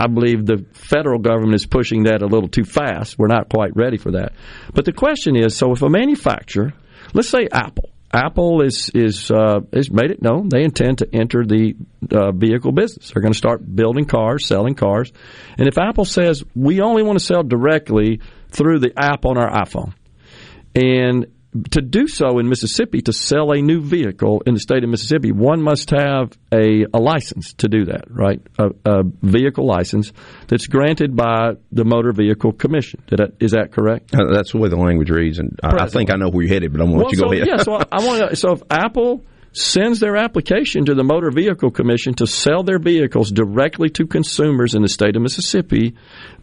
I 0.00 0.06
believe 0.06 0.46
the 0.46 0.64
federal 0.72 1.18
government 1.18 1.54
is 1.54 1.66
pushing 1.66 2.04
that 2.04 2.22
a 2.22 2.26
little 2.26 2.48
too 2.48 2.64
fast. 2.64 3.18
We're 3.18 3.26
not 3.26 3.50
quite 3.50 3.76
ready 3.76 3.98
for 3.98 4.12
that. 4.12 4.32
But 4.72 4.86
the 4.86 4.94
question 4.94 5.36
is, 5.36 5.54
so 5.54 5.72
if 5.72 5.82
a 5.82 5.90
manufacturer, 5.90 6.72
let's 7.12 7.28
say 7.28 7.48
Apple, 7.52 7.90
Apple 8.12 8.62
is 8.62 8.90
is 8.94 9.30
uh, 9.30 9.60
has 9.74 9.90
made 9.90 10.10
it 10.10 10.22
known 10.22 10.48
they 10.48 10.64
intend 10.64 10.98
to 10.98 11.08
enter 11.14 11.44
the 11.44 11.74
uh, 12.10 12.32
vehicle 12.32 12.72
business. 12.72 13.10
They're 13.10 13.22
going 13.22 13.34
to 13.34 13.38
start 13.38 13.60
building 13.76 14.06
cars, 14.06 14.46
selling 14.46 14.74
cars, 14.74 15.12
and 15.58 15.68
if 15.68 15.78
Apple 15.78 16.06
says 16.06 16.42
we 16.54 16.80
only 16.80 17.02
want 17.02 17.18
to 17.18 17.24
sell 17.24 17.42
directly 17.42 18.20
through 18.48 18.80
the 18.80 18.92
app 18.96 19.26
on 19.26 19.38
our 19.38 19.50
iPhone, 19.64 19.92
and 20.74 21.26
to 21.70 21.80
do 21.80 22.06
so 22.06 22.38
in 22.38 22.48
Mississippi, 22.48 23.02
to 23.02 23.12
sell 23.12 23.52
a 23.52 23.60
new 23.60 23.80
vehicle 23.80 24.42
in 24.46 24.54
the 24.54 24.60
state 24.60 24.84
of 24.84 24.90
Mississippi, 24.90 25.32
one 25.32 25.60
must 25.60 25.90
have 25.90 26.32
a, 26.52 26.86
a 26.94 26.98
license 26.98 27.54
to 27.54 27.68
do 27.68 27.86
that, 27.86 28.04
right? 28.08 28.40
A, 28.58 28.70
a, 28.84 29.02
vehicle 29.22 29.66
license 29.66 30.12
that's 30.46 30.68
granted 30.68 31.16
by 31.16 31.54
the 31.72 31.84
Motor 31.84 32.12
Vehicle 32.12 32.52
Commission. 32.52 33.02
That, 33.08 33.34
is 33.40 33.52
that 33.52 33.72
correct? 33.72 34.14
Uh, 34.14 34.32
that's 34.32 34.52
the 34.52 34.58
way 34.58 34.68
the 34.68 34.76
language 34.76 35.10
reads, 35.10 35.38
and 35.38 35.58
I, 35.62 35.84
I, 35.84 35.88
think 35.88 36.12
I 36.12 36.16
know 36.16 36.28
where 36.28 36.44
you're 36.44 36.54
headed, 36.54 36.72
but 36.72 36.80
I'm 36.80 36.92
going 36.92 37.00
to 37.00 37.04
well, 37.04 37.06
let 37.06 37.12
you 37.12 37.18
so, 37.18 37.24
go 37.24 37.32
ahead. 37.32 37.46
yeah, 37.48 37.62
so 37.62 37.74
I, 37.92 38.00
I 38.00 38.06
want. 38.06 38.38
So 38.38 38.52
if 38.52 38.62
Apple 38.70 39.24
sends 39.52 40.00
their 40.00 40.16
application 40.16 40.84
to 40.84 40.94
the 40.94 41.02
Motor 41.02 41.30
Vehicle 41.30 41.70
Commission 41.70 42.14
to 42.14 42.26
sell 42.26 42.62
their 42.62 42.78
vehicles 42.78 43.30
directly 43.30 43.90
to 43.90 44.06
consumers 44.06 44.74
in 44.74 44.82
the 44.82 44.88
state 44.88 45.16
of 45.16 45.22
Mississippi 45.22 45.96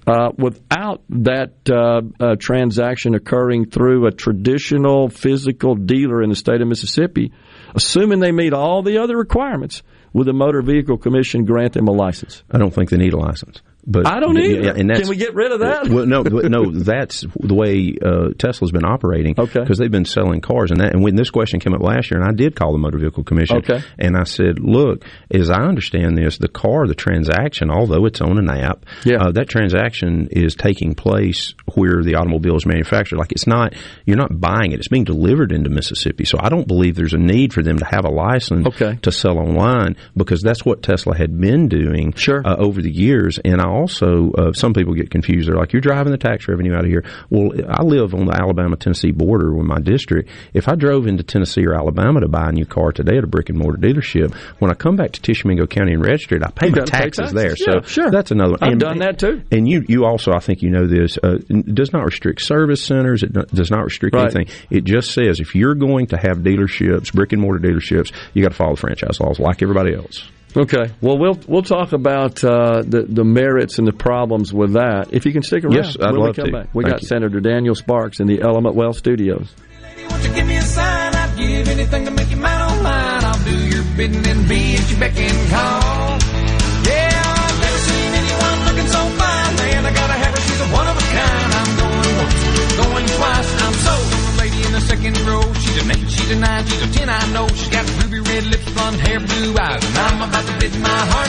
uh, 0.05 0.31
without 0.37 1.03
that 1.09 1.53
uh, 1.69 2.01
uh, 2.19 2.35
transaction 2.37 3.15
occurring 3.15 3.69
through 3.69 4.07
a 4.07 4.11
traditional 4.11 5.09
physical 5.09 5.75
dealer 5.75 6.21
in 6.23 6.29
the 6.29 6.35
state 6.35 6.61
of 6.61 6.67
Mississippi, 6.67 7.31
assuming 7.75 8.19
they 8.19 8.31
meet 8.31 8.53
all 8.53 8.83
the 8.83 8.97
other 8.97 9.17
requirements, 9.17 9.83
would 10.13 10.27
the 10.27 10.33
Motor 10.33 10.61
Vehicle 10.61 10.97
Commission 10.97 11.45
grant 11.45 11.73
them 11.73 11.87
a 11.87 11.91
license? 11.91 12.43
I 12.51 12.57
don't 12.57 12.73
think 12.73 12.89
they 12.89 12.97
need 12.97 13.13
a 13.13 13.17
license. 13.17 13.61
But 13.89 14.05
I 14.05 14.19
don't 14.19 14.37
either. 14.37 14.71
And 14.75 14.91
Can 14.93 15.07
we 15.07 15.15
get 15.15 15.33
rid 15.33 15.53
of 15.53 15.61
that? 15.61 15.87
Well, 15.87 16.05
no, 16.05 16.21
no. 16.21 16.71
That's 16.71 17.21
the 17.39 17.53
way 17.55 17.95
uh, 18.03 18.33
Tesla's 18.37 18.71
been 18.73 18.83
operating. 18.83 19.35
Okay. 19.39 19.61
Because 19.61 19.77
they've 19.77 19.89
been 19.89 20.03
selling 20.03 20.41
cars, 20.41 20.71
and 20.71 20.81
that. 20.81 20.93
And 20.93 21.01
when 21.01 21.15
this 21.15 21.29
question 21.29 21.61
came 21.61 21.73
up 21.73 21.81
last 21.81 22.11
year, 22.11 22.19
and 22.19 22.27
I 22.29 22.33
did 22.33 22.53
call 22.55 22.73
the 22.73 22.77
Motor 22.79 22.97
Vehicle 22.97 23.23
Commission. 23.23 23.57
Okay. 23.59 23.81
And 23.97 24.17
I 24.17 24.23
said, 24.23 24.59
look, 24.59 25.05
as 25.31 25.49
I 25.49 25.61
understand 25.61 26.17
this, 26.17 26.37
the 26.37 26.49
car, 26.49 26.85
the 26.85 26.95
transaction, 26.95 27.71
although 27.71 28.05
it's 28.05 28.19
on 28.19 28.37
an 28.37 28.49
app, 28.49 28.85
Yeah. 29.05 29.17
uh, 29.23 29.31
that 29.31 29.47
transaction 29.47 30.27
is 30.31 30.55
taking 30.55 30.93
place 30.93 31.53
where 31.75 32.03
the 32.03 32.15
automobile 32.15 32.57
is 32.57 32.65
manufactured. 32.65 33.17
Like 33.17 33.31
it's 33.31 33.47
not, 33.47 33.73
you're 34.05 34.17
not 34.17 34.37
buying 34.37 34.73
it; 34.73 34.79
it's 34.79 34.89
being 34.89 35.05
delivered 35.05 35.53
into 35.53 35.69
Mississippi. 35.69 36.25
So 36.25 36.37
I 36.41 36.49
don't 36.49 36.67
believe 36.67 36.95
there's 36.95 37.13
a 37.13 37.17
need 37.17 37.53
for 37.53 37.63
them 37.63 37.79
to 37.79 37.85
have 37.85 38.03
a 38.03 38.09
license 38.11 38.67
Okay. 38.67 38.99
to 39.03 39.11
sell 39.13 39.37
online 39.37 39.95
because 40.15 40.41
that's 40.41 40.65
what 40.65 40.83
Tesla 40.83 41.15
had 41.17 41.39
been 41.39 41.69
doing 41.69 42.11
Sure. 42.17 42.41
uh, 42.45 42.57
over 42.57 42.81
the 42.81 42.91
years. 42.91 43.39
And 43.45 43.61
I 43.61 43.76
also, 43.77 44.31
uh, 44.37 44.53
some 44.53 44.73
people 44.73 44.93
get 44.93 45.09
confused. 45.11 45.47
They're 45.47 45.55
like, 45.55 45.73
"You're 45.73 45.81
driving 45.81 46.11
the 46.11 46.17
tax 46.17 46.47
revenue 46.47 46.73
out 46.73 46.83
of 46.85 46.89
here." 46.89 47.03
Well, 47.29 47.51
I 47.69 47.83
live 47.83 48.13
on 48.13 48.25
the 48.25 48.33
Alabama-Tennessee 48.33 49.11
border 49.11 49.53
with 49.53 49.65
my 49.67 49.79
district. 49.79 50.29
If 50.53 50.67
I 50.67 50.75
drove 50.75 51.07
into 51.07 51.23
Tennessee 51.23 51.65
or 51.65 51.73
Alabama 51.75 52.21
to 52.21 52.27
buy 52.27 52.49
a 52.49 52.51
new 52.51 52.65
car 52.65 52.91
today 52.91 53.17
at 53.17 53.23
a 53.23 53.27
brick 53.27 53.49
and 53.49 53.57
mortar 53.57 53.77
dealership, 53.79 54.33
when 54.59 54.71
I 54.71 54.73
come 54.73 54.95
back 54.95 55.11
to 55.13 55.21
Tishomingo 55.21 55.67
County 55.67 55.93
and 55.93 56.03
register 56.03 56.35
it, 56.35 56.43
I 56.43 56.49
pay 56.51 56.67
You 56.67 56.73
my 56.75 56.81
taxes 56.85 57.31
taxes. 57.31 57.33
there. 57.33 57.53
Yeah, 57.57 57.81
so 57.81 57.87
sure. 57.87 58.11
that's 58.11 58.31
another. 58.31 58.51
One. 58.53 58.63
I've 58.63 58.71
and- 58.73 58.79
done 58.81 58.97
that 58.99 59.19
too. 59.19 59.41
And 59.51 59.67
you, 59.69 59.83
you 59.87 60.05
also, 60.05 60.31
I 60.33 60.39
think 60.39 60.61
you 60.61 60.69
know 60.69 60.87
this, 60.87 61.17
uh, 61.23 61.37
it 61.49 61.73
does 61.75 61.93
not 61.93 62.03
restrict 62.05 62.41
service 62.41 62.81
centers. 62.83 63.23
It 63.23 63.33
does 63.33 63.69
not 63.71 63.83
restrict 63.85 64.15
Right. 64.15 64.33
anything. 64.35 64.47
It 64.69 64.83
just 64.83 65.11
says 65.13 65.39
if 65.39 65.55
you're 65.55 65.75
going 65.75 66.07
to 66.07 66.17
have 66.17 66.39
dealerships, 66.39 67.13
brick 67.13 67.33
and 67.33 67.41
mortar 67.41 67.59
dealerships, 67.65 68.11
you 68.33 68.41
got 68.41 68.49
to 68.49 68.55
follow 68.55 68.75
the 68.75 68.81
franchise 68.81 69.19
laws 69.19 69.39
like 69.39 69.61
everybody 69.61 69.93
else. 69.93 70.29
Okay. 70.55 70.91
Well, 71.01 71.17
we'll 71.19 71.39
we'll 71.47 71.61
talk 71.61 71.91
about 71.93 72.43
uh, 72.43 72.81
the 72.81 73.05
the 73.07 73.23
merits 73.23 73.77
and 73.79 73.87
the 73.87 73.91
problems 73.93 74.53
with 74.53 74.73
that. 74.73 75.09
If 75.11 75.25
you 75.25 75.33
can 75.33 75.43
stick 75.43 75.63
around, 75.63 75.73
Yes, 75.75 75.97
I'd 75.99 76.11
when 76.13 76.21
love 76.21 76.37
we 76.37 76.43
come 76.43 76.51
to. 76.51 76.57
back, 76.63 76.73
we 76.73 76.83
Thank 76.83 76.93
got 76.95 77.01
you. 77.01 77.07
Senator 77.07 77.39
Daniel 77.39 77.75
Sparks 77.75 78.19
in 78.19 78.27
the 78.27 78.41
Element 78.41 78.75
Wealth 78.75 78.97
Studios. 78.97 79.53
Won't 80.09 80.23
you 80.23 80.33
give 80.33 80.47
me 80.47 80.57
a 80.57 80.61
sign? 80.61 81.13
I'd 81.13 81.37
give 81.37 81.67
anything 81.67 82.05
to 82.05 82.11
make 82.11 82.31
you 82.31 82.37
mine 82.37 82.61
on 82.61 82.81
mine. 82.81 83.23
I'll 83.25 83.43
do 83.43 83.57
your 83.75 83.83
bidding 83.97 84.25
and 84.25 84.47
be 84.47 84.75
at 84.77 84.89
your 84.89 84.99
beck 84.99 85.17
and 85.19 85.49
call. 85.51 86.17
Yeah, 86.87 87.11
I've 87.11 87.59
never 87.59 87.77
seen 87.83 88.11
anyone 88.17 88.57
looking 88.71 88.87
so 88.87 89.01
fine. 89.19 89.55
Man, 89.61 89.85
I 89.85 89.93
gotta 89.93 90.13
have 90.13 90.33
her. 90.33 90.41
She's 90.41 90.61
a 90.63 90.67
one 90.73 90.87
of 90.87 90.95
a 90.97 91.05
kind. 91.11 91.49
I'm 91.53 91.71
going 91.75 92.15
once, 92.17 92.77
going 92.81 93.05
twice. 93.19 93.49
I'm 93.61 93.73
sold 93.83 94.09
on 94.15 94.23
the 94.31 94.35
lady 94.41 94.59
in 94.65 94.71
the 94.71 94.81
second 94.81 95.17
row. 95.27 95.43
She's 95.59 95.77
an 95.83 95.91
eight, 95.91 96.09
she's 96.09 96.31
a 96.31 96.35
nine, 96.39 96.65
she's 96.65 96.81
a 96.81 96.89
ten. 96.97 97.09
I 97.09 97.19
know 97.33 97.47
she's 97.49 97.67
got 97.69 97.83
ruby 98.01 98.06
red 98.37 98.45
lips, 98.47 98.71
blonde 98.71 98.97
hair, 98.97 99.19
blue 99.19 99.55
eyes, 99.57 99.83
and 99.83 99.97
I'm 99.97 100.29
about 100.29 100.45
to 100.45 100.59
bid 100.59 100.79
my 100.79 100.89
heart 100.89 101.27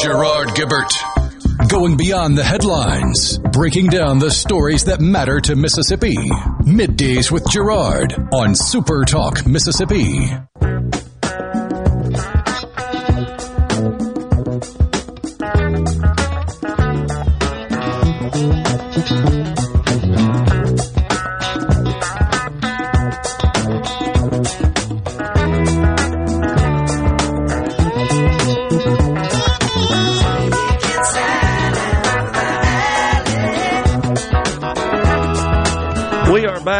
Gerard 0.00 0.48
Gibert. 0.50 1.68
Going 1.68 1.96
beyond 1.96 2.38
the 2.38 2.44
headlines, 2.44 3.38
breaking 3.52 3.88
down 3.88 4.20
the 4.20 4.30
stories 4.30 4.84
that 4.84 5.00
matter 5.00 5.40
to 5.40 5.56
Mississippi. 5.56 6.16
Middays 6.62 7.30
with 7.32 7.46
Gerard 7.50 8.14
on 8.32 8.54
Super 8.54 9.04
Talk 9.04 9.46
Mississippi. 9.46 10.30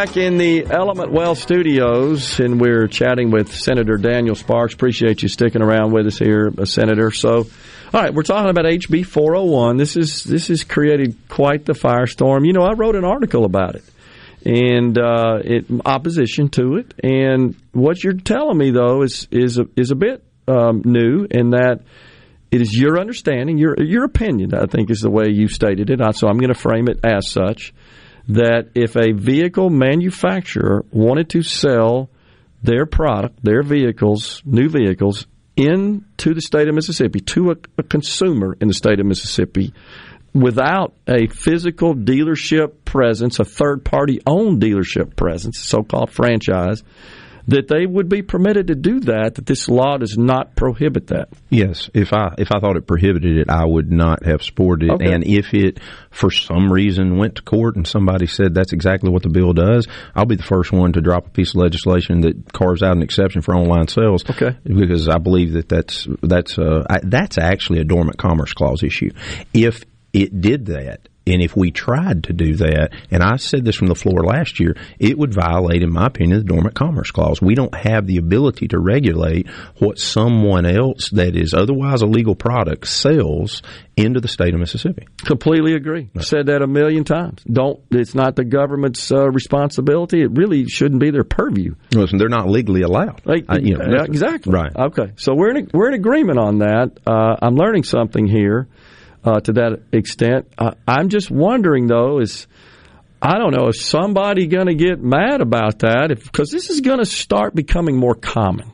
Back 0.09 0.17
in 0.17 0.39
the 0.39 0.65
Element 0.65 1.11
Wealth 1.11 1.37
Studios, 1.37 2.39
and 2.39 2.59
we're 2.59 2.87
chatting 2.87 3.29
with 3.29 3.53
Senator 3.53 3.95
Daniel 3.95 4.33
Sparks. 4.33 4.73
Appreciate 4.73 5.21
you 5.21 5.29
sticking 5.29 5.61
around 5.61 5.91
with 5.91 6.07
us 6.07 6.17
here, 6.17 6.51
uh, 6.57 6.65
Senator. 6.65 7.11
So, 7.11 7.45
all 7.93 8.01
right, 8.01 8.11
we're 8.11 8.23
talking 8.23 8.49
about 8.49 8.65
HB 8.65 9.05
401. 9.05 9.77
This 9.77 9.95
is 9.95 10.23
this 10.23 10.47
has 10.47 10.63
created 10.63 11.15
quite 11.27 11.65
the 11.65 11.73
firestorm. 11.73 12.47
You 12.47 12.53
know, 12.53 12.63
I 12.63 12.73
wrote 12.73 12.95
an 12.95 13.05
article 13.05 13.45
about 13.45 13.75
it, 13.75 13.83
and 14.43 14.97
uh, 14.97 15.41
it 15.43 15.65
opposition 15.85 16.49
to 16.49 16.77
it. 16.77 16.91
And 17.03 17.55
what 17.73 18.03
you're 18.03 18.13
telling 18.13 18.57
me 18.57 18.71
though 18.71 19.03
is 19.03 19.27
is 19.29 19.59
a, 19.59 19.67
is 19.75 19.91
a 19.91 19.95
bit 19.95 20.23
um, 20.47 20.81
new 20.85 21.27
in 21.29 21.51
that. 21.51 21.81
It 22.49 22.61
is 22.61 22.75
your 22.75 22.99
understanding, 22.99 23.59
your 23.59 23.75
your 23.79 24.05
opinion. 24.05 24.55
I 24.55 24.65
think 24.65 24.89
is 24.89 25.01
the 25.01 25.11
way 25.11 25.29
you 25.29 25.47
stated 25.49 25.91
it. 25.91 25.99
So 26.15 26.27
I'm 26.27 26.39
going 26.39 26.51
to 26.51 26.59
frame 26.59 26.87
it 26.87 26.99
as 27.05 27.29
such 27.29 27.75
that 28.29 28.69
if 28.75 28.95
a 28.95 29.11
vehicle 29.11 29.69
manufacturer 29.69 30.85
wanted 30.91 31.29
to 31.31 31.41
sell 31.41 32.09
their 32.61 32.85
product, 32.85 33.43
their 33.43 33.63
vehicles, 33.63 34.41
new 34.45 34.69
vehicles, 34.69 35.25
into 35.55 36.33
the 36.33 36.41
state 36.41 36.67
of 36.67 36.75
Mississippi 36.75 37.19
to 37.19 37.51
a, 37.51 37.55
a 37.77 37.83
consumer 37.83 38.55
in 38.61 38.67
the 38.67 38.73
state 38.73 38.99
of 38.99 39.05
Mississippi 39.05 39.73
without 40.33 40.93
a 41.07 41.27
physical 41.27 41.95
dealership 41.95 42.85
presence, 42.85 43.39
a 43.39 43.45
third 43.45 43.83
party 43.83 44.21
owned 44.25 44.61
dealership 44.61 45.15
presence, 45.15 45.59
so 45.59 45.81
called 45.81 46.11
franchise, 46.11 46.83
that 47.49 47.67
they 47.67 47.85
would 47.85 48.09
be 48.09 48.21
permitted 48.21 48.67
to 48.67 48.75
do 48.75 48.99
that, 49.01 49.35
that 49.35 49.45
this 49.45 49.67
law 49.67 49.97
does 49.97 50.17
not 50.17 50.55
prohibit 50.55 51.07
that. 51.07 51.29
Yes, 51.49 51.89
if 51.93 52.13
I 52.13 52.35
if 52.37 52.51
I 52.51 52.59
thought 52.59 52.77
it 52.77 52.85
prohibited 52.85 53.37
it, 53.37 53.49
I 53.49 53.65
would 53.65 53.91
not 53.91 54.23
have 54.23 54.43
supported 54.43 54.89
it. 54.89 54.91
Okay. 54.93 55.11
And 55.11 55.25
if 55.25 55.53
it, 55.53 55.79
for 56.11 56.29
some 56.29 56.71
reason, 56.71 57.17
went 57.17 57.35
to 57.35 57.41
court 57.41 57.75
and 57.75 57.87
somebody 57.87 58.27
said 58.27 58.53
that's 58.53 58.73
exactly 58.73 59.09
what 59.09 59.23
the 59.23 59.29
bill 59.29 59.53
does, 59.53 59.87
I'll 60.15 60.25
be 60.25 60.35
the 60.35 60.43
first 60.43 60.71
one 60.71 60.93
to 60.93 61.01
drop 61.01 61.27
a 61.27 61.29
piece 61.31 61.49
of 61.49 61.61
legislation 61.61 62.21
that 62.21 62.53
carves 62.53 62.83
out 62.83 62.95
an 62.95 63.01
exception 63.01 63.41
for 63.41 63.55
online 63.55 63.87
sales. 63.87 64.23
Okay. 64.29 64.55
because 64.63 65.09
I 65.09 65.17
believe 65.17 65.53
that 65.53 65.67
that's 65.67 66.07
that's 66.21 66.57
uh, 66.59 66.83
I, 66.89 66.99
that's 67.03 67.37
actually 67.37 67.79
a 67.79 67.83
dormant 67.83 68.17
commerce 68.17 68.53
clause 68.53 68.83
issue. 68.83 69.09
If 69.53 69.83
it 70.13 70.41
did 70.41 70.67
that. 70.67 71.08
And 71.29 71.41
if 71.43 71.55
we 71.55 71.71
tried 71.71 72.23
to 72.25 72.33
do 72.33 72.55
that, 72.55 72.89
and 73.11 73.21
I 73.21 73.35
said 73.37 73.63
this 73.63 73.75
from 73.75 73.87
the 73.87 73.95
floor 73.95 74.23
last 74.23 74.59
year, 74.59 74.75
it 74.97 75.17
would 75.17 75.33
violate, 75.33 75.83
in 75.83 75.93
my 75.93 76.07
opinion, 76.07 76.39
the 76.39 76.43
Dormant 76.43 76.73
Commerce 76.75 77.11
Clause. 77.11 77.41
We 77.41 77.53
don't 77.55 77.75
have 77.75 78.07
the 78.07 78.17
ability 78.17 78.69
to 78.69 78.79
regulate 78.79 79.47
what 79.77 79.99
someone 79.99 80.65
else 80.65 81.09
that 81.11 81.35
is 81.35 81.53
otherwise 81.53 82.01
a 82.01 82.07
legal 82.07 82.35
product 82.35 82.87
sells 82.87 83.61
into 83.95 84.19
the 84.21 84.27
state 84.27 84.53
of 84.53 84.59
Mississippi. 84.59 85.07
Completely 85.25 85.73
agree. 85.75 86.09
Said 86.19 86.47
that 86.47 86.61
a 86.61 86.67
million 86.67 87.03
times. 87.03 87.43
Don't. 87.43 87.79
It's 87.91 88.15
not 88.15 88.35
the 88.35 88.45
government's 88.45 89.11
uh, 89.11 89.29
responsibility. 89.29 90.21
It 90.21 90.31
really 90.37 90.65
shouldn't 90.67 91.01
be 91.01 91.11
their 91.11 91.23
purview. 91.25 91.75
Listen, 91.93 92.17
they're 92.17 92.29
not 92.29 92.49
legally 92.49 92.81
allowed. 92.81 93.21
Like, 93.25 93.45
I- 93.49 93.59
you 93.59 93.77
know, 93.77 94.03
exactly. 94.03 94.51
Right. 94.53 94.71
Okay. 94.75 95.11
So 95.17 95.35
we're 95.35 95.55
in 95.55 95.69
we're 95.73 95.89
in 95.89 95.93
agreement 95.95 96.39
on 96.39 96.59
that. 96.59 96.97
Uh, 97.05 97.35
I'm 97.41 97.55
learning 97.55 97.83
something 97.83 98.25
here 98.25 98.67
uh, 99.23 99.39
to 99.41 99.53
that 99.53 99.83
extent. 99.91 100.47
Uh, 100.57 100.71
I'm 100.87 101.09
just 101.09 101.29
wondering 101.31 101.87
though 101.87 102.19
is. 102.19 102.47
I 103.21 103.37
don't 103.37 103.53
know. 103.53 103.67
Is 103.67 103.83
somebody 103.83 104.47
going 104.47 104.67
to 104.67 104.75
get 104.75 105.03
mad 105.03 105.41
about 105.41 105.79
that? 105.79 106.07
Because 106.07 106.51
this 106.51 106.69
is 106.69 106.79
going 106.79 106.99
to 106.99 107.05
start 107.05 107.53
becoming 107.53 107.97
more 107.97 108.15
common. 108.15 108.71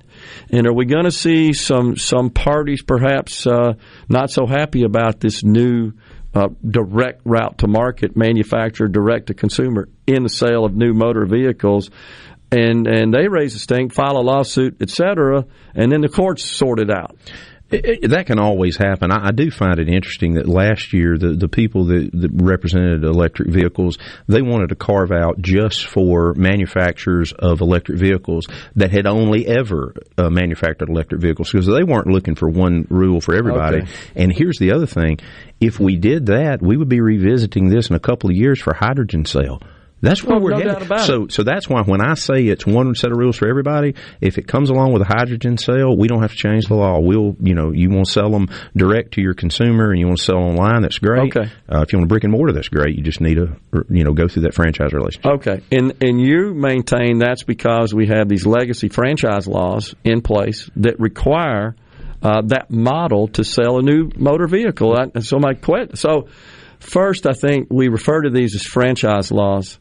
And 0.52 0.68
are 0.68 0.74
we 0.74 0.86
going 0.86 1.06
to 1.06 1.12
see 1.12 1.54
some 1.54 1.98
some 1.98 2.30
parties 2.30 2.84
perhaps 2.84 3.48
uh, 3.48 3.74
not 4.08 4.30
so 4.30 4.46
happy 4.46 4.84
about 4.84 5.20
this 5.20 5.44
new 5.44 5.94
uh, 6.36 6.50
direct 6.64 7.22
route 7.26 7.58
to 7.58 7.68
market, 7.68 8.16
manufacturer 8.16 8.88
direct 8.88 9.28
to 9.28 9.34
consumer 9.34 9.90
in 10.06 10.22
the 10.22 10.30
sale 10.30 10.64
of 10.64 10.76
new 10.76 10.94
motor 10.94 11.26
vehicles? 11.26 11.90
And 12.52 12.86
and 12.86 13.12
they 13.12 13.28
raise 13.28 13.56
a 13.56 13.60
stink, 13.60 13.96
file 13.96 14.18
a 14.18 14.22
lawsuit, 14.22 14.78
et 14.80 14.92
cetera, 14.92 15.46
and 15.74 15.92
then 15.92 16.02
the 16.02 16.10
courts 16.10 16.46
sort 16.46 16.80
it 16.80 16.92
out. 16.92 17.18
It, 17.72 18.04
it, 18.04 18.10
that 18.10 18.28
can 18.28 18.38
always 18.40 18.78
happen. 18.78 19.12
I, 19.12 19.28
I 19.28 19.32
do 19.32 19.50
find 19.50 19.80
it 19.80 19.90
interesting 19.90 20.36
that 20.36 20.48
last 20.48 20.94
year 20.94 21.18
the, 21.18 21.34
the 21.34 21.48
people 21.48 21.86
that, 21.86 22.12
that 22.14 22.30
represented 22.34 23.04
electric 23.04 23.50
vehicles 23.50 23.98
they 24.28 24.42
wanted 24.42 24.70
to 24.70 24.76
carve 24.76 25.12
out 25.12 25.42
just 25.42 25.88
for 25.88 26.36
manufacturers 26.36 27.34
of 27.34 27.62
electric 27.62 27.98
vehicles 27.98 28.46
that 28.76 28.92
had 28.92 29.08
only 29.08 29.48
ever 29.48 29.96
uh, 30.18 30.30
manufactured 30.30 30.90
electric 30.90 31.22
vehicles 31.22 31.52
because 31.52 31.66
they 31.66 31.84
weren't 31.84 32.08
looking 32.08 32.36
for 32.36 32.50
one 32.50 32.86
rule 32.90 33.20
for 33.20 33.36
everybody. 33.36 33.82
Okay. 33.82 33.92
And 34.16 34.32
here's 34.32 34.58
the 34.60 34.72
other 34.74 34.86
thing: 34.86 35.18
if 35.60 35.80
we 35.80 35.96
did 35.98 36.28
that, 36.28 36.62
we 36.62 36.78
would 36.78 36.90
be 36.90 37.02
revisiting 37.02 37.70
this 37.70 37.90
in 37.90 37.96
a 37.96 38.00
couple 38.00 38.30
of 38.30 38.36
years 38.36 38.62
for 38.62 38.76
hydrogen 38.76 39.26
sale. 39.26 39.60
That's 40.02 40.24
where 40.24 40.36
Oh, 40.38 40.40
we're 40.40 40.52
no 40.52 40.58
headed. 40.58 40.82
about 40.84 41.00
it. 41.00 41.06
so, 41.06 41.28
so 41.30 41.44
that's 41.44 41.68
why 41.68 41.82
when 41.82 42.00
I 42.02 42.14
say 42.14 42.46
it's 42.46 42.66
one 42.66 42.94
set 42.96 43.12
of 43.12 43.18
rules 43.18 43.38
for 43.38 43.48
everybody, 43.50 43.96
if 44.22 44.38
it 44.38 44.48
comes 44.48 44.70
along 44.70 44.94
with 44.94 45.02
a 45.02 45.06
hydrogen 45.06 45.58
sale, 45.58 45.98
we 45.98 46.08
don't 46.08 46.22
have 46.22 46.32
to 46.32 46.38
change 46.38 46.68
the 46.68 46.76
law. 46.76 47.00
We'll, 47.00 47.36
you 47.42 47.56
know, 47.56 47.72
you 47.72 47.90
want 47.90 48.06
to 48.06 48.12
sell 48.12 48.30
them 48.30 48.50
direct 48.76 49.14
to 49.14 49.22
your 49.22 49.34
consumer, 49.34 49.90
and 49.92 50.00
you 50.00 50.06
want 50.06 50.20
to 50.20 50.24
sell 50.24 50.38
online, 50.38 50.82
that's 50.84 51.00
great. 51.00 51.36
Okay. 51.36 51.50
Uh, 51.72 51.82
if 51.82 51.92
you 51.94 51.98
want 52.00 52.06
a 52.06 52.10
brick 52.10 52.24
and 52.24 52.32
mortar, 52.34 52.54
that's 52.54 52.68
great. 52.70 52.96
You 52.98 53.04
just 53.04 53.22
need 53.22 53.36
to, 53.36 53.56
you 53.90 54.04
know, 54.04 54.14
go 54.14 54.28
through 54.28 54.44
that 54.44 54.54
franchise 54.54 54.94
relationship. 54.94 55.32
Okay, 55.32 55.62
and 55.72 55.94
and 56.02 56.22
you 56.22 56.54
maintain 56.54 57.18
that's 57.18 57.44
because 57.44 57.94
we 57.94 58.08
have 58.08 58.28
these 58.30 58.46
legacy 58.46 58.90
franchise 58.90 59.48
laws 59.48 59.96
in 60.04 60.22
place 60.22 60.70
that 60.76 61.00
require 61.00 61.76
uh, 62.22 62.42
that 62.48 62.70
model 62.70 63.30
to 63.30 63.44
sell 63.44 63.80
a 63.80 63.82
new 63.82 64.10
motor 64.18 64.48
vehicle. 64.48 64.94
I, 64.96 65.20
so 65.22 65.40
my 65.40 65.54
quit. 65.54 65.98
so 65.98 66.28
first, 66.80 67.26
I 67.26 67.34
think 67.34 67.68
we 67.72 67.88
refer 67.88 68.22
to 68.22 68.30
these 68.30 68.56
as 68.56 68.64
franchise 68.64 69.32
laws, 69.32 69.80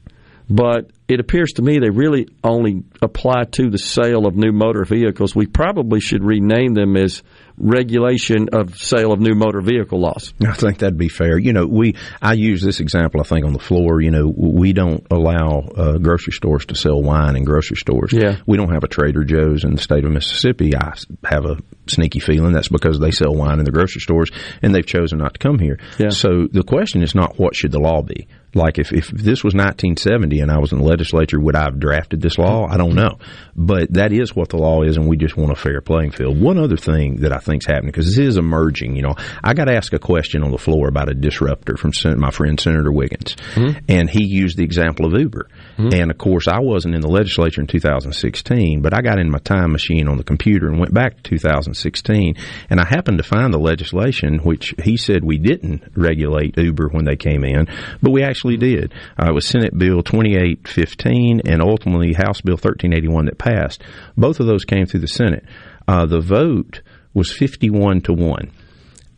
but 0.49 0.91
it 1.09 1.21
appears 1.21 1.53
to 1.53 1.63
me 1.63 1.79
they 1.79 1.91
really 1.91 2.29
only 2.43 2.83
apply 3.03 3.45
to 3.53 3.71
the 3.71 3.79
sale 3.79 4.27
of 4.27 4.37
new 4.37 4.53
motor 4.53 4.85
vehicles. 4.85 5.35
We 5.35 5.47
probably 5.47 6.01
should 6.01 6.25
rename 6.25 6.75
them 6.75 6.97
as 6.97 7.23
regulation 7.57 8.49
of 8.53 8.77
sale 8.77 9.13
of 9.13 9.21
new 9.21 9.35
motor 9.35 9.61
vehicle 9.61 10.01
laws. 10.01 10.35
I 10.47 10.55
think 10.55 10.79
that'd 10.79 10.99
be 10.99 11.09
fair. 11.09 11.39
You 11.39 11.53
know, 11.53 11.67
we 11.67 11.95
I 12.21 12.33
use 12.33 12.63
this 12.63 12.81
example. 12.81 13.21
I 13.21 13.25
think 13.25 13.45
on 13.45 13.53
the 13.53 13.59
floor. 13.59 14.01
You 14.01 14.11
know, 14.11 14.33
we 14.35 14.73
don't 14.73 15.07
allow 15.11 15.61
uh, 15.61 15.99
grocery 15.99 16.33
stores 16.33 16.67
to 16.67 16.75
sell 16.75 17.01
wine 17.01 17.37
in 17.37 17.45
grocery 17.45 17.77
stores. 17.77 18.13
Yeah. 18.13 18.39
we 18.47 18.57
don't 18.57 18.73
have 18.73 18.85
a 18.85 18.89
Trader 18.89 19.25
Joe's 19.25 19.65
in 19.65 19.75
the 19.75 19.83
state 19.83 20.05
of 20.05 20.11
Mississippi. 20.11 20.75
I 20.77 20.95
have 21.25 21.45
a 21.45 21.59
sneaky 21.87 22.21
feeling 22.21 22.53
that's 22.53 22.69
because 22.69 22.99
they 22.99 23.11
sell 23.11 23.35
wine 23.35 23.59
in 23.59 23.65
the 23.65 23.73
grocery 23.73 24.01
stores 24.01 24.31
and 24.63 24.75
they've 24.75 24.87
chosen 24.87 25.19
not 25.19 25.35
to 25.35 25.39
come 25.39 25.59
here. 25.59 25.79
Yeah. 25.99 26.11
So 26.11 26.49
the 26.51 26.65
question 26.65 27.03
is 27.03 27.15
not 27.15 27.39
what 27.39 27.55
should 27.55 27.73
the 27.73 27.81
law 27.81 28.03
be. 28.03 28.27
Like 28.55 28.79
if, 28.79 28.93
if 28.93 29.09
this 29.09 29.43
was 29.43 29.55
1970 29.55 30.41
and 30.41 30.51
I 30.51 30.59
was 30.59 30.73
in 30.73 30.79
the 30.79 30.85
legislature, 30.85 31.41
would 31.41 31.57
I 31.57 31.65
have 31.65 31.81
drafted 31.81 32.21
this 32.21 32.39
law? 32.39 32.67
I 32.67 32.77
don't 32.77 32.95
know, 32.95 33.19
but 33.57 33.93
that 33.95 34.13
is 34.13 34.35
what 34.35 34.51
the 34.51 34.59
law 34.59 34.83
is, 34.83 34.97
and 34.97 35.09
we 35.09 35.17
just 35.17 35.37
want 35.37 35.53
a 35.53 35.57
fair 35.57 35.81
playing 35.81 36.13
field. 36.13 36.41
One 36.41 36.59
other 36.59 36.77
thing 36.77 37.17
that 37.17 37.33
I 37.33 37.39
think's 37.39 37.67
happening 37.67 37.93
because 37.93 38.07
this 38.07 38.19
is 38.19 38.37
emerging. 38.37 38.97
You 38.97 39.03
know, 39.03 39.15
I 39.43 39.55
got 39.55 39.65
to 39.65 39.75
ask 39.75 39.93
a 39.93 39.99
question 39.99 40.43
on 40.43 40.51
the 40.51 40.59
floor 40.59 40.89
about 40.89 41.11
a 41.11 41.15
disruptor 41.15 41.77
from 41.77 41.93
Sen- 41.93 42.21
my 42.21 42.31
friend 42.31 42.59
Senator 42.59 42.93
Wiggins, 42.93 43.37
hmm? 43.55 43.71
and 43.89 44.09
he 44.09 44.25
used 44.25 44.57
the 44.57 44.65
example 44.65 45.07
of 45.07 45.19
Uber. 45.19 45.49
Hmm? 45.77 45.89
And 45.93 46.11
of 46.11 46.19
course, 46.19 46.47
I 46.49 46.61
wasn't 46.61 46.95
in 46.95 47.01
the 47.01 47.09
legislature 47.09 47.61
in 47.61 47.67
2016, 47.67 48.83
but 48.83 48.95
I 48.95 49.03
got 49.03 49.19
in 49.19 49.31
my 49.31 49.39
time 49.39 49.73
machine 49.73 50.09
on 50.09 50.17
the 50.17 50.25
computer 50.25 50.69
and 50.69 50.79
went 50.79 50.95
back 50.95 51.17
to 51.17 51.23
2016, 51.23 52.37
and 52.71 52.81
I 52.81 52.87
happened 52.87 53.19
to 53.19 53.25
find 53.25 53.53
the 53.53 53.59
legislation 53.59 54.39
which 54.39 54.75
he 54.83 54.97
said 54.97 55.25
we 55.25 55.39
didn't 55.39 55.83
regulate 55.97 56.57
Uber 56.59 56.89
when 56.91 57.05
they 57.05 57.17
came 57.17 57.45
in, 57.45 57.67
but 58.03 58.11
we 58.11 58.23
actually 58.23 58.44
did. 58.57 58.93
Uh, 59.19 59.29
it 59.29 59.35
was 59.35 59.47
Senate 59.47 59.77
Bill 59.77 60.03
2815 60.03 61.43
and 61.47 61.63
ultimately 61.63 62.13
House 62.13 62.41
Bill 62.41 62.55
1381 62.55 63.27
that 63.27 63.39
passed. 63.39 63.83
Both 64.17 64.41
of 64.41 64.47
those 64.47 64.65
came 64.65 64.87
through 64.87 65.01
the 65.01 65.09
Senate. 65.09 65.45
Uh, 65.89 66.07
the 66.07 66.21
vote 66.21 66.83
was 67.13 67.33
51 67.33 68.03
to 68.03 68.13
1. 68.13 68.51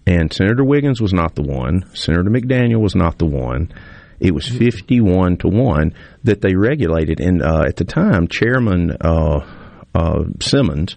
And 0.07 0.33
Senator 0.33 0.65
Wiggins 0.65 1.01
was 1.01 1.13
not 1.13 1.35
the 1.35 1.43
one. 1.43 1.85
Senator 1.95 2.31
McDaniel 2.31 2.81
was 2.81 2.95
not 2.95 3.19
the 3.19 3.27
one. 3.27 3.73
It 4.21 4.33
was 4.33 4.49
51 4.49 5.39
to 5.39 5.49
1 5.49 5.95
that 6.25 6.41
they 6.41 6.55
regulated. 6.55 7.21
And 7.21 7.43
uh, 7.43 7.65
at 7.67 7.77
the 7.77 7.85
time, 7.85 8.29
Chairman 8.29 8.93
uh, 9.01 9.45
uh, 9.95 10.25
Simmons 10.41 10.97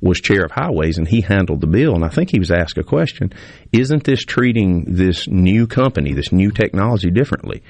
was 0.00 0.20
chair 0.20 0.44
of 0.44 0.50
highways 0.50 0.98
and 0.98 1.08
he 1.08 1.20
handled 1.20 1.60
the 1.60 1.66
bill. 1.66 1.94
And 1.94 2.04
I 2.04 2.08
think 2.08 2.30
he 2.30 2.38
was 2.38 2.50
asked 2.50 2.78
a 2.78 2.84
question 2.84 3.32
Isn't 3.72 4.04
this 4.04 4.24
treating 4.24 4.84
this 4.86 5.28
new 5.28 5.66
company, 5.66 6.12
this 6.12 6.32
new 6.32 6.50
technology 6.50 7.10
differently? 7.10 7.62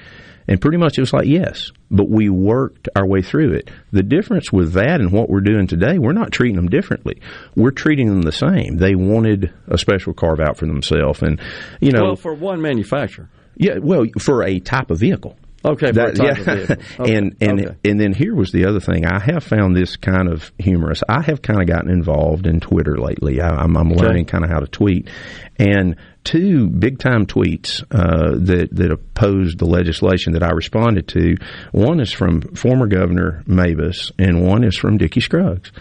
And 0.47 0.59
pretty 0.59 0.77
much 0.77 0.97
it 0.97 1.01
was 1.01 1.13
like, 1.13 1.27
yes, 1.27 1.71
but 1.89 2.09
we 2.09 2.29
worked 2.29 2.89
our 2.95 3.07
way 3.07 3.21
through 3.21 3.53
it. 3.53 3.69
The 3.91 4.03
difference 4.03 4.51
with 4.51 4.73
that 4.73 4.99
and 4.99 5.11
what 5.11 5.29
we're 5.29 5.41
doing 5.41 5.67
today, 5.67 5.97
we're 5.97 6.13
not 6.13 6.31
treating 6.31 6.55
them 6.55 6.67
differently. 6.67 7.21
We're 7.55 7.71
treating 7.71 8.07
them 8.07 8.23
the 8.23 8.31
same. 8.31 8.77
They 8.77 8.95
wanted 8.95 9.53
a 9.67 9.77
special 9.77 10.13
carve 10.13 10.39
out 10.39 10.57
for 10.57 10.65
themselves. 10.65 11.21
And, 11.21 11.39
you 11.79 11.91
know, 11.91 12.03
well, 12.03 12.15
for 12.15 12.33
one 12.33 12.61
manufacturer. 12.61 13.29
yeah, 13.55 13.77
well, 13.81 14.05
for 14.19 14.43
a 14.43 14.59
type 14.59 14.89
of 14.89 14.99
vehicle. 14.99 15.37
Okay, 15.63 15.91
That- 15.91 16.17
yeah. 16.17 16.75
Okay, 16.99 17.15
and 17.15 17.35
and 17.39 17.65
okay. 17.65 17.75
and 17.89 17.99
then 17.99 18.13
here 18.13 18.35
was 18.35 18.51
the 18.51 18.65
other 18.65 18.79
thing. 18.79 19.05
I 19.05 19.19
have 19.19 19.43
found 19.43 19.75
this 19.75 19.95
kind 19.95 20.27
of 20.27 20.51
humorous. 20.57 21.03
I 21.07 21.21
have 21.21 21.41
kind 21.41 21.61
of 21.61 21.67
gotten 21.67 21.91
involved 21.91 22.47
in 22.47 22.59
Twitter 22.59 22.97
lately. 22.97 23.41
I, 23.41 23.49
I'm, 23.49 23.77
I'm 23.77 23.89
learning 23.91 24.25
kind 24.25 24.43
of 24.43 24.49
how 24.49 24.59
to 24.59 24.67
tweet, 24.67 25.09
and 25.59 25.95
two 26.23 26.67
big 26.67 26.99
time 26.99 27.25
tweets 27.27 27.83
uh, 27.91 28.37
that 28.45 28.69
that 28.71 28.91
opposed 28.91 29.59
the 29.59 29.65
legislation 29.65 30.33
that 30.33 30.43
I 30.43 30.49
responded 30.51 31.07
to. 31.09 31.37
One 31.71 31.99
is 31.99 32.11
from 32.11 32.41
former 32.55 32.87
Governor 32.87 33.43
Mabus, 33.47 34.11
and 34.17 34.43
one 34.45 34.63
is 34.63 34.75
from 34.75 34.97
Dickie 34.97 35.21
Scruggs. 35.21 35.71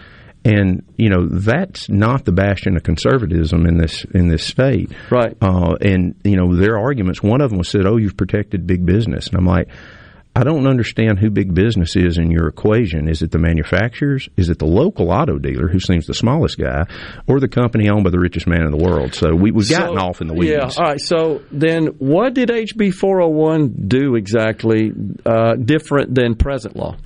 And 0.45 0.83
you 0.97 1.11
know 1.11 1.27
that's 1.27 1.91
not 1.91 2.25
the 2.25 2.33
bastion 2.33 2.77
of 2.77 2.83
conservatism 2.83 3.67
in 3.67 3.77
this 3.77 4.05
in 4.15 4.29
this 4.29 4.43
state, 4.45 4.91
right? 5.11 5.37
Uh, 5.41 5.75
and 5.83 6.15
you 6.25 6.37
know 6.37 6.57
their 6.57 6.79
arguments. 6.79 7.23
One 7.23 7.43
of 7.43 7.51
them 7.51 7.59
was 7.59 7.69
said, 7.69 7.85
"Oh, 7.85 7.99
you've 7.99 8.17
protected 8.17 8.67
big 8.67 8.87
business," 8.87 9.27
and 9.27 9.37
I'm 9.37 9.45
like, 9.45 9.69
I 10.35 10.45
don't 10.45 10.67
understand 10.67 11.19
who 11.19 11.29
big 11.29 11.53
business 11.53 11.95
is 11.95 12.17
in 12.17 12.31
your 12.31 12.47
equation. 12.49 13.07
Is 13.09 13.21
it 13.21 13.33
the 13.33 13.39
manufacturers? 13.39 14.31
Is 14.39 14.49
it 14.49 14.59
the 14.61 14.65
local 14.65 15.11
auto 15.11 15.37
dealer 15.39 15.69
who 15.69 15.79
seems 15.81 16.07
the 16.07 16.15
smallest 16.15 16.57
guy, 16.57 16.85
or 17.27 17.39
the 17.41 17.49
company 17.49 17.91
owned 17.91 18.05
by 18.05 18.11
the 18.11 18.19
richest 18.19 18.47
man 18.47 18.63
in 18.63 18.71
the 18.71 18.83
world? 18.83 19.13
So 19.15 19.35
we, 19.35 19.51
we've 19.51 19.69
gotten 19.69 19.97
So- 19.99 20.01
off 20.07 20.21
in 20.23 20.27
the 20.29 20.35
weeds. 20.35 20.53
Yeah. 20.53 20.71
All 20.83 20.91
right. 20.91 21.01
So 21.01 21.43
then, 21.53 21.89
what 21.99 22.33
did 22.33 22.49
HB 22.49 22.95
401 22.95 23.75
do 23.89 24.15
exactly 24.15 24.91
uh, 25.27 25.57
different 25.57 26.15
than 26.15 26.35
present 26.37 26.77
law? 26.77 26.97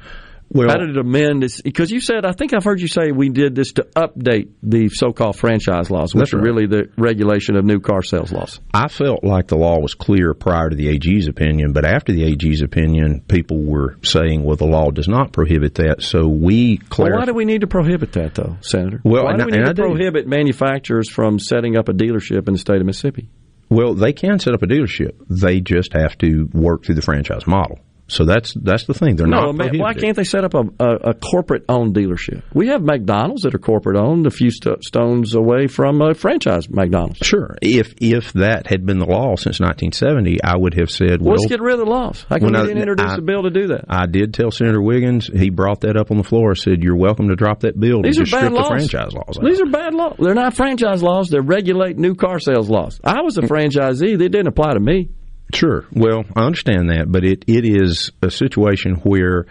Well- 0.54 0.68
how 0.68 0.76
did 0.76 0.90
it 0.90 0.96
amend 0.96 1.42
this? 1.42 1.60
Because 1.60 1.90
you 1.90 2.00
said, 2.00 2.24
I 2.24 2.32
think 2.32 2.54
I've 2.54 2.62
heard 2.64 2.80
you 2.80 2.86
say 2.88 3.10
we 3.10 3.28
did 3.28 3.54
this 3.54 3.72
to 3.72 3.88
update 3.96 4.50
the 4.62 4.88
so-called 4.88 5.36
franchise 5.36 5.90
laws, 5.90 6.14
which 6.14 6.30
That's 6.30 6.34
are 6.34 6.38
right. 6.38 6.44
really 6.44 6.66
the 6.66 6.88
regulation 6.96 7.56
of 7.56 7.64
new 7.64 7.80
car 7.80 8.02
sales 8.02 8.32
laws. 8.32 8.60
I 8.72 8.88
felt 8.88 9.24
like 9.24 9.48
the 9.48 9.56
law 9.56 9.80
was 9.80 9.94
clear 9.94 10.32
prior 10.32 10.70
to 10.70 10.76
the 10.76 10.88
AG's 10.88 11.26
opinion, 11.28 11.72
but 11.72 11.84
after 11.84 12.12
the 12.12 12.24
AG's 12.24 12.62
opinion, 12.62 13.22
people 13.26 13.62
were 13.64 13.98
saying, 14.02 14.44
well, 14.44 14.56
the 14.56 14.64
law 14.66 14.90
does 14.90 15.08
not 15.08 15.32
prohibit 15.32 15.74
that. 15.74 16.02
So 16.02 16.28
we 16.28 16.80
Well, 16.96 17.12
why 17.18 17.24
do 17.24 17.34
we 17.34 17.44
need 17.44 17.62
to 17.62 17.66
prohibit 17.66 18.12
that, 18.12 18.34
though, 18.36 18.56
Senator? 18.60 19.00
Well, 19.02 19.24
why 19.24 19.36
do 19.36 19.46
we 19.46 19.50
need 19.50 19.66
to 19.66 19.74
prohibit 19.74 20.28
manufacturers 20.28 21.10
from 21.10 21.40
setting 21.40 21.76
up 21.76 21.88
a 21.88 21.92
dealership 21.92 22.46
in 22.46 22.54
the 22.54 22.58
state 22.58 22.80
of 22.80 22.86
Mississippi? 22.86 23.28
Well, 23.68 23.94
they 23.94 24.12
can 24.12 24.38
set 24.38 24.54
up 24.54 24.62
a 24.62 24.66
dealership. 24.66 25.14
They 25.28 25.60
just 25.60 25.94
have 25.94 26.16
to 26.18 26.48
work 26.52 26.84
through 26.84 26.94
the 26.94 27.02
franchise 27.02 27.46
model. 27.46 27.80
So 28.06 28.24
that's 28.24 28.52
that's 28.54 28.84
the 28.84 28.92
thing. 28.92 29.16
They're 29.16 29.26
no, 29.26 29.52
not 29.52 29.56
man, 29.56 29.78
why 29.78 29.94
can't 29.94 30.14
they 30.16 30.24
set 30.24 30.44
up 30.44 30.54
a, 30.54 30.64
a, 30.78 31.10
a 31.10 31.14
corporate 31.14 31.64
owned 31.68 31.94
dealership? 31.94 32.42
We 32.52 32.68
have 32.68 32.82
McDonald's 32.82 33.42
that 33.42 33.54
are 33.54 33.58
corporate 33.58 33.96
owned, 33.96 34.26
a 34.26 34.30
few 34.30 34.50
st- 34.50 34.84
stones 34.84 35.34
away 35.34 35.68
from 35.68 36.02
a 36.02 36.14
franchise 36.14 36.68
McDonald's. 36.68 37.18
Sure. 37.22 37.56
If 37.62 37.94
if 37.98 38.34
that 38.34 38.66
had 38.66 38.84
been 38.84 38.98
the 38.98 39.06
law 39.06 39.36
since 39.36 39.58
1970, 39.58 40.42
I 40.44 40.56
would 40.56 40.74
have 40.74 40.90
said, 40.90 41.22
Well, 41.22 41.36
let's 41.36 41.46
get 41.46 41.60
rid 41.60 41.74
of 41.74 41.86
the 41.86 41.90
laws. 41.90 42.26
How 42.28 42.36
Well, 42.36 42.50
we 42.50 42.52
no, 42.52 42.66
didn't 42.66 42.82
introduce 42.82 43.12
I- 43.12 43.16
a 43.16 43.22
bill 43.22 43.42
to 43.44 43.50
do 43.50 43.68
that? 43.68 43.86
I 43.88 44.06
did 44.06 44.34
tell 44.34 44.50
Senator 44.50 44.82
Wiggins. 44.82 45.30
He 45.32 45.48
brought 45.48 45.80
that 45.80 45.96
up 45.96 46.10
on 46.10 46.18
the 46.18 46.24
floor. 46.24 46.54
Said, 46.54 46.82
"You're 46.82 46.96
welcome 46.96 47.28
to 47.28 47.36
drop 47.36 47.60
that 47.60 47.80
bill 47.80 48.02
These 48.02 48.20
are 48.20 48.24
bad 48.24 48.52
laws. 48.52 48.68
the 48.68 48.74
franchise 48.74 49.14
laws." 49.14 49.38
out." 49.38 49.44
These 49.44 49.62
are 49.62 49.66
bad 49.66 49.94
laws. 49.94 50.16
They're 50.18 50.34
not 50.34 50.54
franchise 50.54 51.02
laws. 51.02 51.28
They're 51.30 51.42
regulate 51.42 51.96
new 51.96 52.14
car 52.14 52.38
sales 52.38 52.68
laws. 52.68 53.00
I 53.02 53.22
was 53.22 53.38
a 53.38 53.42
mm. 53.42 53.48
franchisee. 53.48 54.18
They 54.18 54.28
didn't 54.28 54.48
apply 54.48 54.74
to 54.74 54.80
me. 54.80 55.08
Sure. 55.54 55.86
Well, 55.92 56.24
I 56.34 56.44
understand 56.44 56.90
that, 56.90 57.06
but 57.10 57.24
it, 57.24 57.44
it 57.46 57.64
is 57.64 58.10
a 58.22 58.30
situation 58.30 58.96
where 58.96 59.46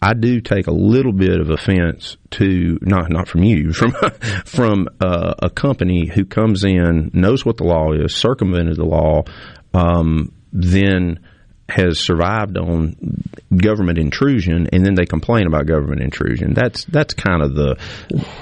I 0.00 0.14
do 0.14 0.40
take 0.40 0.66
a 0.66 0.72
little 0.72 1.12
bit 1.12 1.40
of 1.40 1.50
offense 1.50 2.16
to 2.32 2.78
not 2.82 3.10
not 3.10 3.28
from 3.28 3.42
you 3.44 3.72
from 3.74 3.92
from 4.44 4.88
uh, 5.00 5.34
a 5.42 5.50
company 5.50 6.06
who 6.06 6.24
comes 6.24 6.64
in 6.64 7.10
knows 7.14 7.44
what 7.44 7.56
the 7.56 7.64
law 7.64 7.92
is, 7.92 8.14
circumvented 8.14 8.76
the 8.76 8.84
law, 8.84 9.22
um, 9.72 10.32
then 10.52 11.20
has 11.68 11.98
survived 11.98 12.56
on 12.56 12.94
government 13.56 13.98
intrusion, 13.98 14.68
and 14.72 14.86
then 14.86 14.94
they 14.94 15.04
complain 15.04 15.48
about 15.48 15.66
government 15.66 16.00
intrusion. 16.00 16.54
That's 16.54 16.84
that's 16.84 17.14
kind 17.14 17.42
of 17.42 17.54
the 17.54 17.76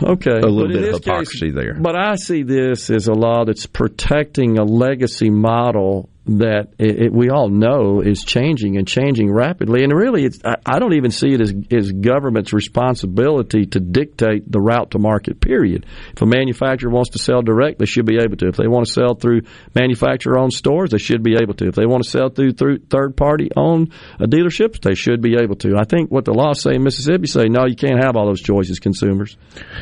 Okay, 0.02 0.30
a 0.30 0.46
little 0.46 0.68
bit 0.68 0.76
of 0.76 0.82
this 0.82 1.00
case- 1.00 1.04
hypocrisy 1.04 1.50
there. 1.50 1.74
But 1.80 1.96
I 1.96 2.16
see 2.16 2.42
this 2.42 2.90
as 2.90 3.08
a 3.08 3.14
law 3.14 3.44
that's 3.44 3.66
protecting 3.66 4.58
a 4.58 4.64
legacy 4.64 5.30
model 5.30 6.10
that 6.26 6.68
it, 6.78 7.02
it, 7.02 7.12
we 7.12 7.28
all 7.28 7.48
know 7.48 8.00
is 8.00 8.24
changing 8.24 8.78
and 8.78 8.88
changing 8.88 9.30
rapidly. 9.30 9.84
And 9.84 9.92
really, 9.92 10.30
I, 10.44 10.56
I 10.64 10.78
don't 10.78 10.94
even 10.94 11.10
see 11.10 11.28
it 11.34 11.40
as, 11.40 11.52
as 11.70 11.92
government's 11.92 12.52
responsibility 12.52 13.66
to 13.66 13.80
dictate 13.80 14.50
the 14.50 14.60
route 14.60 14.92
to 14.92 14.98
market, 14.98 15.40
period. 15.40 15.84
If 16.12 16.22
a 16.22 16.26
manufacturer 16.26 16.90
wants 16.90 17.10
to 17.10 17.18
sell 17.18 17.42
direct, 17.42 17.78
they 17.78 17.86
should 17.86 18.06
be 18.06 18.18
able 18.22 18.36
to. 18.38 18.48
If 18.48 18.56
they 18.56 18.66
want 18.66 18.86
to 18.86 18.92
sell 18.92 19.14
through 19.14 19.42
manufacturer 19.74 20.38
owned 20.38 20.54
stores, 20.54 20.90
they 20.90 20.98
should 20.98 21.22
be 21.22 21.36
able 21.40 21.54
to. 21.54 21.68
If 21.68 21.74
they 21.74 21.86
want 21.86 22.04
to 22.04 22.10
sell 22.10 22.30
through, 22.30 22.52
through 22.52 22.78
third 22.78 23.16
party 23.16 23.50
owned 23.54 23.92
uh, 24.18 24.24
dealerships, 24.24 24.80
they 24.80 24.94
should 24.94 25.20
be 25.20 25.36
able 25.40 25.56
to. 25.56 25.76
I 25.76 25.84
think 25.84 26.10
what 26.10 26.24
the 26.24 26.32
laws 26.32 26.62
say 26.62 26.74
in 26.74 26.82
Mississippi 26.82 27.26
say, 27.26 27.44
no, 27.44 27.66
you 27.66 27.76
can't 27.76 28.02
have 28.02 28.16
all 28.16 28.26
those 28.26 28.40
choices, 28.40 28.78
consumers. 28.78 29.36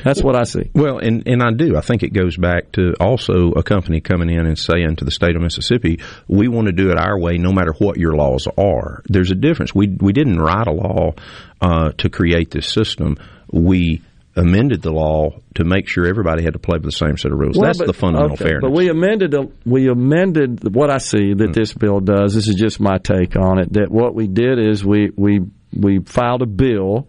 That's 0.04 0.22
what 0.22 0.34
I 0.34 0.42
see. 0.42 0.70
Well, 0.74 0.98
and, 0.98 1.22
and 1.26 1.42
I 1.42 1.52
do. 1.52 1.76
I 1.76 1.82
think 1.82 2.02
it 2.02 2.12
goes 2.12 2.36
back 2.36 2.72
to 2.72 2.94
also 2.98 3.52
a 3.52 3.62
company 3.62 4.00
coming 4.00 4.28
in 4.28 4.46
and 4.46 4.58
saying 4.58 4.96
to 4.96 5.04
the 5.04 5.12
state 5.12 5.36
of 5.36 5.42
Mississippi, 5.42 6.00
we 6.32 6.48
want 6.48 6.66
to 6.66 6.72
do 6.72 6.90
it 6.90 6.98
our 6.98 7.18
way, 7.18 7.36
no 7.36 7.52
matter 7.52 7.72
what 7.78 7.98
your 7.98 8.14
laws 8.14 8.48
are. 8.56 9.02
There's 9.06 9.30
a 9.30 9.34
difference. 9.34 9.74
We 9.74 9.88
we 10.00 10.12
didn't 10.12 10.38
write 10.40 10.66
a 10.66 10.72
law 10.72 11.12
uh, 11.60 11.92
to 11.98 12.08
create 12.08 12.50
this 12.50 12.68
system. 12.68 13.18
We 13.50 14.00
amended 14.34 14.80
the 14.80 14.90
law 14.92 15.38
to 15.56 15.64
make 15.64 15.86
sure 15.88 16.06
everybody 16.06 16.42
had 16.42 16.54
to 16.54 16.58
play 16.58 16.78
by 16.78 16.86
the 16.86 16.92
same 16.92 17.18
set 17.18 17.32
of 17.32 17.38
rules. 17.38 17.58
Well, 17.58 17.66
That's 17.66 17.78
but- 17.78 17.86
the 17.86 17.92
fundamental 17.92 18.32
okay, 18.34 18.44
fairness. 18.44 18.62
But 18.62 18.72
we 18.72 18.88
amended 18.88 19.34
we 19.66 19.88
amended 19.88 20.74
what 20.74 20.90
I 20.90 20.98
see 20.98 21.34
that 21.34 21.52
this 21.52 21.74
bill 21.74 22.00
does. 22.00 22.34
This 22.34 22.48
is 22.48 22.54
just 22.54 22.80
my 22.80 22.96
take 22.96 23.36
on 23.36 23.58
it. 23.58 23.74
That 23.74 23.90
what 23.90 24.14
we 24.14 24.26
did 24.26 24.58
is 24.58 24.82
we 24.84 25.10
we 25.14 25.40
we 25.78 26.00
filed 26.00 26.40
a 26.42 26.46
bill 26.46 27.08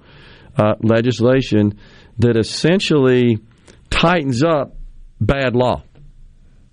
uh, 0.58 0.76
legislation 0.82 1.80
that 2.20 2.36
essentially 2.38 3.40
tightens 3.90 4.44
up 4.44 4.76
bad 5.22 5.56
law. 5.56 5.84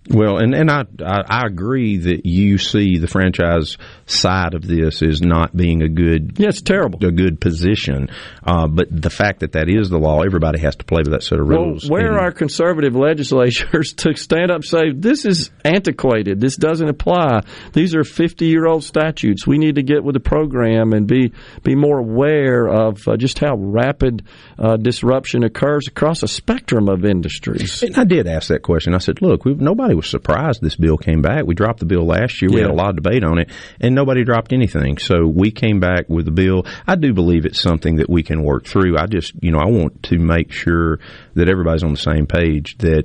Well, 0.08 0.38
and 0.38 0.54
and 0.54 0.70
I, 0.70 0.84
I 1.04 1.46
agree 1.46 1.98
that 1.98 2.24
you 2.24 2.56
see 2.56 2.96
the 2.98 3.06
franchise 3.06 3.76
side 4.06 4.54
of 4.54 4.66
this 4.66 5.02
as 5.02 5.20
not 5.20 5.54
being 5.54 5.82
a 5.82 5.88
good. 5.88 6.38
Yeah, 6.38 6.48
it's 6.48 6.62
terrible. 6.62 7.04
A 7.04 7.12
good 7.12 7.38
position, 7.38 8.08
uh, 8.42 8.66
but 8.66 8.88
the 8.90 9.10
fact 9.10 9.40
that 9.40 9.52
that 9.52 9.68
is 9.68 9.90
the 9.90 9.98
law, 9.98 10.22
everybody 10.22 10.58
has 10.60 10.76
to 10.76 10.84
play 10.86 11.02
by 11.02 11.10
that 11.10 11.22
set 11.22 11.38
of 11.38 11.46
rules. 11.46 11.88
Well, 11.88 12.00
where 12.00 12.12
And- 12.12 12.20
are 12.20 12.32
conservative 12.32 12.96
legislatures 12.96 13.92
to 13.98 14.16
stand 14.16 14.50
up 14.50 14.56
and 14.56 14.64
say 14.64 14.92
this 14.94 15.26
is 15.26 15.50
antiquated? 15.66 16.40
This 16.40 16.56
doesn't 16.56 16.88
apply. 16.88 17.40
These 17.74 17.94
are 17.94 18.02
fifty-year-old 18.02 18.82
statutes. 18.82 19.46
We 19.46 19.58
need 19.58 19.74
to 19.74 19.82
get 19.82 20.02
with 20.02 20.14
the 20.14 20.20
program 20.20 20.94
and 20.94 21.06
be 21.06 21.32
be 21.62 21.74
more 21.74 21.98
aware 21.98 22.66
of 22.66 23.06
uh, 23.06 23.16
just 23.18 23.38
how 23.38 23.54
rapid 23.56 24.24
uh, 24.58 24.78
disruption 24.78 25.44
occurs 25.44 25.88
across 25.88 26.22
a 26.22 26.28
spectrum 26.28 26.88
of 26.88 27.04
industries. 27.04 27.82
And 27.82 27.96
I 27.96 28.04
did 28.04 28.26
ask 28.26 28.48
that 28.48 28.62
question. 28.62 28.94
I 28.94 28.98
said, 28.98 29.20
"Look, 29.20 29.44
we, 29.44 29.52
nobody 29.90 29.96
was 29.96 30.08
surprised 30.08 30.62
this 30.62 30.76
bill 30.76 30.96
came 30.96 31.20
back. 31.20 31.44
We 31.46 31.54
dropped 31.54 31.80
the 31.80 31.86
bill 31.86 32.06
last 32.06 32.40
year. 32.40 32.50
We 32.50 32.60
Yeah. 32.60 32.68
had 32.68 32.70
a 32.70 32.76
lot 32.76 32.90
of 32.90 32.96
debate 33.02 33.24
on 33.24 33.38
it, 33.38 33.50
and 33.80 33.94
nobody 33.94 34.24
dropped 34.24 34.52
anything. 34.52 34.98
So 34.98 35.26
we 35.26 35.50
came 35.50 35.80
back 35.80 36.08
with 36.08 36.26
the 36.26 36.30
bill. 36.30 36.64
I 36.86 36.94
do 36.94 37.12
believe 37.12 37.44
it's 37.44 37.60
something 37.60 37.96
that 37.96 38.08
we 38.08 38.22
can 38.22 38.42
work 38.42 38.66
through. 38.66 38.96
I 38.96 39.06
just, 39.06 39.32
you 39.42 39.50
know, 39.50 39.58
I 39.58 39.66
want 39.66 40.02
to 40.04 40.18
make 40.18 40.52
sure 40.52 41.00
that 41.34 41.48
everybody's 41.48 41.82
on 41.82 41.90
the 41.90 41.96
same 41.96 42.26
page. 42.26 42.78
That 42.78 43.04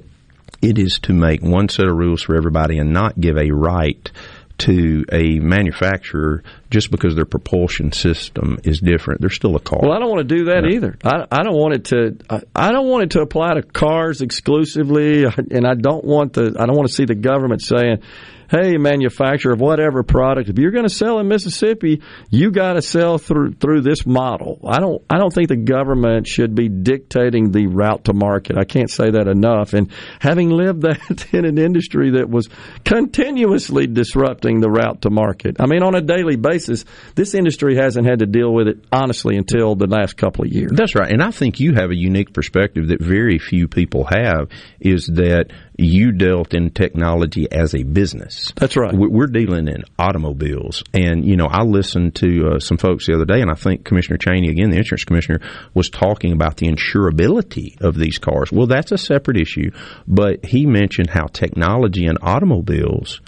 it 0.62 0.78
is 0.78 1.00
to 1.00 1.14
make 1.14 1.42
one 1.42 1.70
set 1.70 1.88
of 1.88 1.96
rules 1.96 2.22
for 2.22 2.36
everybody 2.36 2.78
and 2.78 2.94
not 2.94 3.20
give 3.20 3.38
a 3.38 3.50
right." 3.52 4.12
To 4.60 5.04
a 5.12 5.40
manufacturer 5.40 6.42
just 6.70 6.90
because 6.90 7.14
their 7.14 7.26
propulsion 7.26 7.92
system 7.92 8.58
is 8.64 8.80
different, 8.80 9.20
they're 9.20 9.30
still 9.30 9.56
a 9.58 9.60
car. 9.60 9.80
Well, 9.82 9.92
I 9.92 10.00
don't 10.00 10.10
want 10.10 10.28
to 10.28 10.36
do 10.36 10.46
that 10.46 10.66
either. 10.66 10.98
I, 11.04 11.26
I 11.30 11.44
don't 11.44 11.58
want 11.58 11.74
it 11.74 11.84
to. 11.86 12.18
I, 12.30 12.42
I 12.56 12.72
don't 12.72 12.88
want 12.88 13.04
it 13.04 13.12
to 13.12 13.22
apply 13.22 13.56
to 13.56 13.64
cars 13.64 14.22
exclusively, 14.22 15.26
and 15.52 15.68
I 15.68 15.76
don't 15.76 16.06
want 16.06 16.34
the. 16.34 16.56
I 16.58 16.66
don't 16.66 16.76
want 16.76 16.88
to 16.88 16.94
see 16.94 17.06
the 17.06 17.16
government 17.16 17.64
saying, 17.64 17.98
"Hey, 18.50 18.78
manufacturer 18.78 19.54
of 19.54 19.60
whatever 19.60 20.04
product, 20.04 20.50
if 20.50 20.58
you're 20.58 20.72
going 20.72 20.88
to 20.88 20.94
sell 20.94 21.20
in 21.20 21.28
Mississippi, 21.28 22.02
you 22.30 22.52
got 22.52 22.74
to 22.74 22.82
sell 22.82 23.18
through 23.18 23.54
through 23.54 23.82
this 23.82 24.06
model." 24.06 24.60
I 24.68 24.80
don't. 24.80 25.02
I 25.10 25.18
don't 25.18 25.34
think 25.34 25.50
the 25.50 25.56
government 25.56 26.28
should 26.28 26.56
be 26.56 26.70
dictating 26.70 27.52
the 27.52 27.68
route 27.68 28.06
to 28.06 28.14
market. 28.14 28.58
I 28.58 28.64
can't 28.64 28.90
say 28.90 29.12
that 29.12 29.28
enough. 29.28 29.74
And 29.74 29.92
having 30.20 30.50
lived 30.50 30.82
that 30.82 31.28
in 31.34 31.46
an 31.46 31.58
industry 31.58 32.12
that 32.12 32.30
was 32.30 32.50
continuously 32.84 33.88
disrupting 33.88 34.60
the 34.60 34.70
route 34.70 35.02
to 35.04 35.10
market, 35.10 35.58
I 35.60 35.66
mean, 35.66 35.84
on 35.84 35.96
a 35.96 36.02
daily 36.02 36.36
basis, 36.36 36.86
this 37.16 37.34
industry 37.34 37.76
hasn't 37.76 38.08
had 38.08 38.20
to 38.20 38.26
deal 38.26 38.54
with 38.54 38.68
it 38.68 38.86
honestly 38.92 39.38
until 39.38 39.76
the 39.76 39.88
last 39.88 40.18
couple 40.18 40.46
of 40.46 40.52
years. 40.52 40.72
That's 40.74 40.96
right. 40.96 41.12
And 41.12 41.22
I 41.22 41.32
think 41.32 41.60
you 41.60 41.74
have 41.74 41.92
a 41.92 41.96
unique 41.96 42.34
perspective 42.34 42.90
that 42.90 43.02
very 43.02 43.40
few 43.40 43.68
people 43.68 44.06
have 44.06 44.50
is 44.80 45.08
that 45.08 45.48
you 45.78 46.12
dealt 46.12 46.54
in 46.54 46.70
technology 46.72 47.52
as 47.52 47.76
a 47.76 47.84
business. 47.84 48.52
That's 48.56 48.78
right. 48.78 48.94
We- 48.94 49.08
We're 49.08 49.28
dealing 49.28 49.68
in 49.68 49.84
automobiles. 50.00 50.84
And, 50.94 51.26
you 51.26 51.36
know, 51.36 51.48
I 51.48 51.64
listened 51.64 52.16
to 52.16 52.54
uh, 52.56 52.60
some 52.60 52.78
folks 52.78 53.08
the 53.08 53.14
other 53.16 53.26
day, 53.26 53.42
and 53.42 53.52
I 53.52 53.56
think 53.56 53.84
Commissioner 53.84 54.18
Chaney, 54.18 54.50
again, 54.50 54.70
the 54.70 54.78
insurance 54.78 55.04
commissioner, 55.04 55.42
was 55.74 55.90
talking 55.90 56.32
about 56.32 56.58
the 56.58 56.68
insurability 56.68 57.80
of 57.82 57.96
these 57.96 58.18
cars. 58.18 58.52
Well, 58.52 58.68
that's 58.68 58.92
a 58.92 58.98
separate 58.98 59.38
issue. 59.38 59.72
But 60.08 60.46
he 60.46 60.66
mentioned 60.66 61.10
how 61.10 61.26
technology 61.28 62.06
in 62.06 62.18
automobiles 62.22 63.22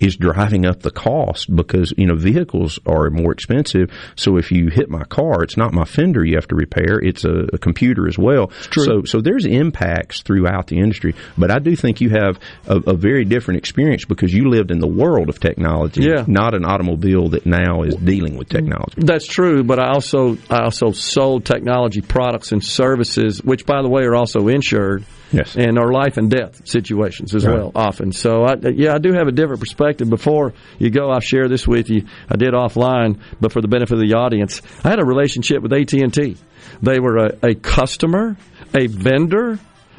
is 0.00 0.16
driving 0.16 0.66
up 0.66 0.80
the 0.80 0.90
cost 0.90 1.54
because 1.54 1.92
you 1.96 2.06
know 2.06 2.16
vehicles 2.16 2.78
are 2.86 3.10
more 3.10 3.32
expensive. 3.32 3.90
So 4.16 4.36
if 4.38 4.50
you 4.50 4.68
hit 4.68 4.88
my 4.90 5.04
car, 5.04 5.42
it's 5.42 5.56
not 5.56 5.72
my 5.72 5.84
fender 5.84 6.24
you 6.24 6.36
have 6.36 6.48
to 6.48 6.54
repair; 6.56 6.98
it's 7.00 7.24
a, 7.24 7.46
a 7.52 7.58
computer 7.58 8.08
as 8.08 8.18
well. 8.18 8.48
true. 8.48 8.84
So 8.84 9.02
so 9.04 9.20
there's 9.20 9.46
impacts 9.46 10.22
throughout 10.22 10.66
the 10.68 10.78
industry. 10.78 11.14
But 11.36 11.50
I 11.50 11.58
do 11.58 11.76
think 11.76 12.00
you 12.00 12.10
have 12.10 12.38
a, 12.66 12.76
a 12.78 12.94
very 12.94 13.24
different 13.24 13.58
experience 13.58 14.04
because 14.04 14.32
you 14.32 14.48
lived 14.48 14.70
in 14.70 14.78
the 14.80 14.86
world 14.88 15.28
of 15.28 15.38
technology, 15.40 16.02
Yeah. 16.02 16.24
not 16.26 16.54
an 16.54 16.64
automobile 16.64 17.28
that 17.30 17.46
now 17.46 17.82
is 17.82 17.94
dealing 17.96 18.36
with 18.36 18.48
technology. 18.48 18.94
That's 18.96 19.26
true, 19.26 19.62
but 19.64 19.78
I 19.78 19.88
also 19.90 20.38
I 20.48 20.62
also 20.64 20.92
sold 20.92 21.44
technology 21.44 22.00
products 22.00 22.52
and 22.52 22.64
services, 22.64 23.42
which 23.42 23.66
by 23.66 23.82
the 23.82 23.88
way 23.88 24.02
are 24.04 24.14
also 24.14 24.48
insured. 24.48 25.04
Yes. 25.32 25.56
And 25.56 25.78
are 25.78 25.92
life 25.92 26.16
and 26.16 26.30
death 26.30 26.66
situations 26.66 27.34
as 27.34 27.46
Right. 27.46 27.56
well, 27.56 27.72
often. 27.74 28.12
So, 28.12 28.42
I, 28.44 28.54
yeah, 28.74 28.94
I 28.94 28.98
do 28.98 29.12
have 29.12 29.28
a 29.28 29.32
different 29.32 29.60
perspective. 29.60 30.10
Before 30.10 30.54
you 30.78 30.90
go, 30.90 31.10
I'll 31.10 31.20
share 31.20 31.48
this 31.48 31.66
with 31.68 31.88
you. 31.88 32.04
I 32.28 32.36
did 32.36 32.52
offline, 32.52 33.18
but 33.40 33.52
for 33.52 33.60
the 33.60 33.68
benefit 33.68 33.94
of 33.94 34.00
the 34.00 34.14
audience, 34.16 34.60
I 34.84 34.88
had 34.90 34.98
a 35.00 35.04
relationship 35.04 35.62
with 35.62 35.72
AT 35.72 35.92
and 35.92 36.12
T. 36.12 36.36
They 36.82 36.98
were 36.98 37.16
a, 37.18 37.38
a 37.50 37.54
customer, 37.54 38.36
a 38.74 38.86
vendor, 38.88 39.58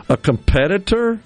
a 0.10 0.18
competitor, 0.18 1.20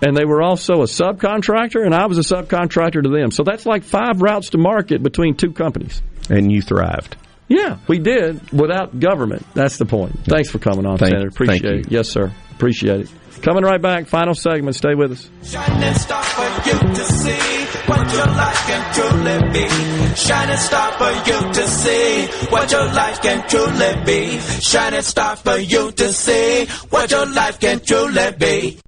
and 0.00 0.16
they 0.16 0.24
were 0.24 0.42
also 0.42 0.74
a 0.82 0.86
subcontractor, 0.86 1.84
and 1.84 1.92
I 1.94 2.06
was 2.06 2.18
a 2.18 2.34
subcontractor 2.34 3.02
to 3.02 3.08
them. 3.08 3.30
So 3.32 3.42
that's 3.42 3.66
like 3.66 3.82
five 3.82 4.22
routes 4.22 4.50
to 4.50 4.58
market 4.58 5.02
between 5.02 5.34
two 5.34 5.50
companies. 5.52 6.00
And 6.30 6.52
you 6.52 6.62
thrived. 6.62 7.16
Yeah, 7.48 7.78
we 7.88 7.98
did 7.98 8.52
without 8.52 9.00
government. 9.00 9.44
That's 9.54 9.78
the 9.78 9.86
point. 9.86 10.12
Thanks 10.26 10.50
for 10.50 10.58
coming 10.58 10.86
on, 10.86 10.98
Thank- 10.98 11.10
Senator. 11.12 11.28
Appreciate 11.28 11.62
thank 11.62 11.86
it. 11.86 11.90
Yes, 11.92 12.08
sir. 12.10 12.30
Appreciate 12.52 13.00
it. 13.00 13.10
Coming 13.42 13.64
right 13.64 13.80
back. 13.80 14.06
Final 14.06 14.34
segment. 14.34 14.76
Stay 14.76 14.94
with 14.94 15.12
us. 15.12 15.30
Shining 15.42 15.94
star 15.94 16.22
for 16.22 16.68
you 16.68 16.78
to 16.94 17.04
see 17.04 17.64
what 17.86 18.12
your 18.12 18.26
life 18.26 18.66
can 18.66 18.94
truly 18.94 19.52
be. 19.52 20.14
Shining 20.16 20.56
star 20.56 20.92
for 20.98 21.30
you 21.30 21.52
to 21.52 21.68
see 21.68 22.26
what 22.50 22.70
your 22.72 22.84
life 22.92 23.22
can 23.22 23.48
truly 23.48 24.04
be. 24.04 24.38
Shining 24.60 25.02
star 25.02 25.36
for 25.36 25.56
you 25.56 25.92
to 25.92 26.12
see 26.12 26.66
what 26.90 27.10
your 27.10 27.26
life 27.26 27.60
can 27.60 27.80
truly 27.80 28.32
be. 28.38 28.78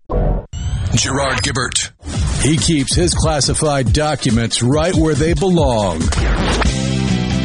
Gerard 0.95 1.43
Gibert. 1.43 1.93
He 2.43 2.57
keeps 2.57 2.95
his 2.95 3.15
classified 3.15 3.93
documents 3.93 4.63
right 4.63 4.95
where 4.95 5.15
they 5.15 5.35
belong. 5.35 6.03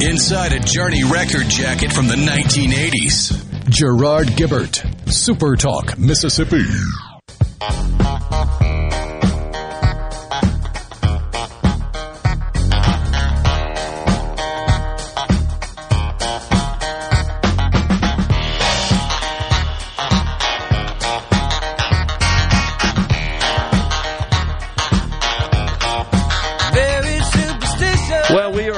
Inside 0.02 0.54
a 0.54 0.60
Journey 0.60 1.04
record 1.04 1.48
jacket 1.50 1.94
from 1.94 2.08
the 2.08 2.16
1980s. 2.16 3.55
Gerard 3.70 4.36
Gibert. 4.36 4.86
Super 5.08 5.56
Talk, 5.56 5.98
Mississippi. 5.98 6.64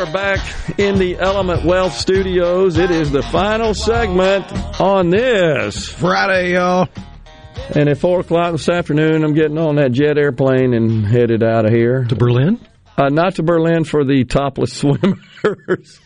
Are 0.07 0.13
back 0.13 0.79
in 0.79 0.97
the 0.97 1.17
Element 1.17 1.65
Wealth 1.65 1.93
Studios. 1.93 2.77
It 2.77 2.91
is 2.91 3.11
the 3.11 3.21
final 3.21 3.73
segment 3.73 4.45
on 4.79 5.09
this 5.09 5.89
Friday, 5.89 6.53
y'all. 6.53 6.87
And 7.75 7.89
at 7.89 7.97
four 7.97 8.21
o'clock 8.21 8.53
this 8.53 8.69
afternoon, 8.69 9.23
I'm 9.23 9.33
getting 9.33 9.57
on 9.57 9.75
that 9.75 9.91
jet 9.91 10.17
airplane 10.17 10.73
and 10.73 11.05
headed 11.05 11.43
out 11.43 11.65
of 11.65 11.71
here 11.71 12.05
to 12.05 12.15
Berlin. 12.15 12.59
Uh, 12.97 13.09
not 13.09 13.35
to 13.35 13.43
Berlin 13.43 13.83
for 13.83 14.05
the 14.05 14.23
topless 14.23 14.73
swimmers. 14.77 15.99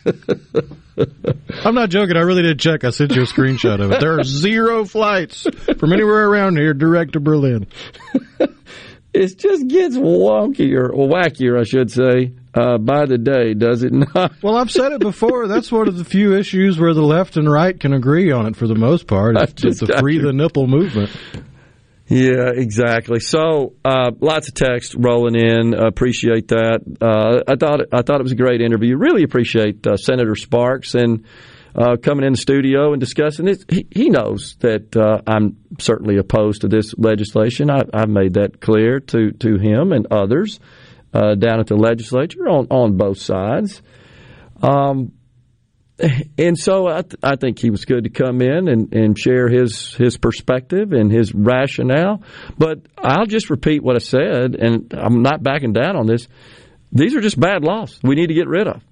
I'm 1.64 1.74
not 1.74 1.90
joking. 1.90 2.16
I 2.16 2.20
really 2.20 2.42
did 2.42 2.58
check. 2.58 2.84
I 2.84 2.90
sent 2.90 3.14
you 3.14 3.22
a 3.22 3.26
screenshot 3.26 3.80
of 3.80 3.92
it. 3.92 4.00
There 4.00 4.18
are 4.18 4.24
zero 4.24 4.84
flights 4.84 5.46
from 5.78 5.92
anywhere 5.92 6.28
around 6.28 6.56
here 6.56 6.74
direct 6.74 7.12
to 7.12 7.20
Berlin. 7.20 7.66
it 9.14 9.38
just 9.38 9.68
gets 9.68 9.96
wonkier, 9.96 10.90
or 10.90 11.08
wackier, 11.08 11.58
I 11.58 11.64
should 11.64 11.90
say, 11.90 12.32
uh, 12.54 12.78
by 12.78 13.06
the 13.06 13.18
day, 13.18 13.54
does 13.54 13.82
it 13.82 13.92
not? 14.14 14.32
Well, 14.42 14.56
I've 14.56 14.70
said 14.70 14.92
it 14.92 15.00
before. 15.00 15.48
That's 15.48 15.70
one 15.72 15.88
of 15.88 15.96
the 15.96 16.04
few 16.04 16.36
issues 16.36 16.78
where 16.78 16.94
the 16.94 17.02
left 17.02 17.36
and 17.36 17.50
right 17.50 17.78
can 17.78 17.92
agree 17.92 18.30
on 18.32 18.46
it 18.46 18.56
for 18.56 18.66
the 18.66 18.74
most 18.74 19.06
part. 19.06 19.36
It's 19.40 19.52
just- 19.54 19.80
the 19.80 19.96
free 19.98 20.18
the 20.18 20.32
nipple 20.32 20.66
movement. 20.66 21.10
Yeah, 22.08 22.50
exactly. 22.54 23.20
So, 23.20 23.74
uh, 23.84 24.10
lots 24.20 24.48
of 24.48 24.54
text 24.54 24.94
rolling 24.98 25.34
in. 25.34 25.72
Appreciate 25.72 26.48
that. 26.48 26.80
Uh, 27.00 27.40
I 27.50 27.56
thought 27.56 27.80
I 27.92 28.02
thought 28.02 28.20
it 28.20 28.22
was 28.24 28.32
a 28.32 28.36
great 28.36 28.60
interview. 28.60 28.98
Really 28.98 29.22
appreciate 29.22 29.86
uh, 29.86 29.96
Senator 29.96 30.34
Sparks 30.34 30.94
and 30.94 31.24
uh, 31.74 31.96
coming 31.96 32.26
in 32.26 32.32
the 32.32 32.38
studio 32.38 32.92
and 32.92 33.00
discussing 33.00 33.46
this. 33.46 33.64
He, 33.66 33.86
he 33.90 34.10
knows 34.10 34.56
that 34.60 34.94
uh, 34.94 35.22
I'm 35.26 35.56
certainly 35.78 36.18
opposed 36.18 36.62
to 36.62 36.68
this 36.68 36.92
legislation. 36.98 37.70
I, 37.70 37.84
I've 37.94 38.10
made 38.10 38.34
that 38.34 38.60
clear 38.60 39.00
to 39.00 39.30
to 39.30 39.56
him 39.56 39.92
and 39.92 40.06
others. 40.10 40.60
Uh, 41.12 41.34
down 41.34 41.60
at 41.60 41.66
the 41.66 41.76
legislature 41.76 42.48
on, 42.48 42.66
on 42.70 42.96
both 42.96 43.18
sides. 43.18 43.82
Um, 44.62 45.12
and 46.38 46.58
so 46.58 46.88
I, 46.88 47.02
th- 47.02 47.14
I 47.22 47.36
think 47.36 47.58
he 47.58 47.70
was 47.70 47.84
good 47.84 48.04
to 48.04 48.10
come 48.10 48.40
in 48.40 48.68
and, 48.68 48.92
and 48.92 49.18
share 49.18 49.48
his 49.48 49.94
his 49.94 50.16
perspective 50.16 50.92
and 50.92 51.12
his 51.12 51.32
rationale. 51.34 52.22
But 52.58 52.80
I'll 52.98 53.26
just 53.26 53.50
repeat 53.50 53.82
what 53.82 53.96
I 53.96 54.00
said, 54.00 54.56
and 54.56 54.92
I'm 54.92 55.22
not 55.22 55.42
backing 55.42 55.72
down 55.72 55.96
on 55.96 56.06
this. 56.06 56.26
These 56.90 57.14
are 57.14 57.20
just 57.20 57.38
bad 57.38 57.62
laws. 57.62 58.00
We 58.02 58.14
need 58.14 58.28
to 58.28 58.34
get 58.34 58.48
rid 58.48 58.66
of. 58.66 58.82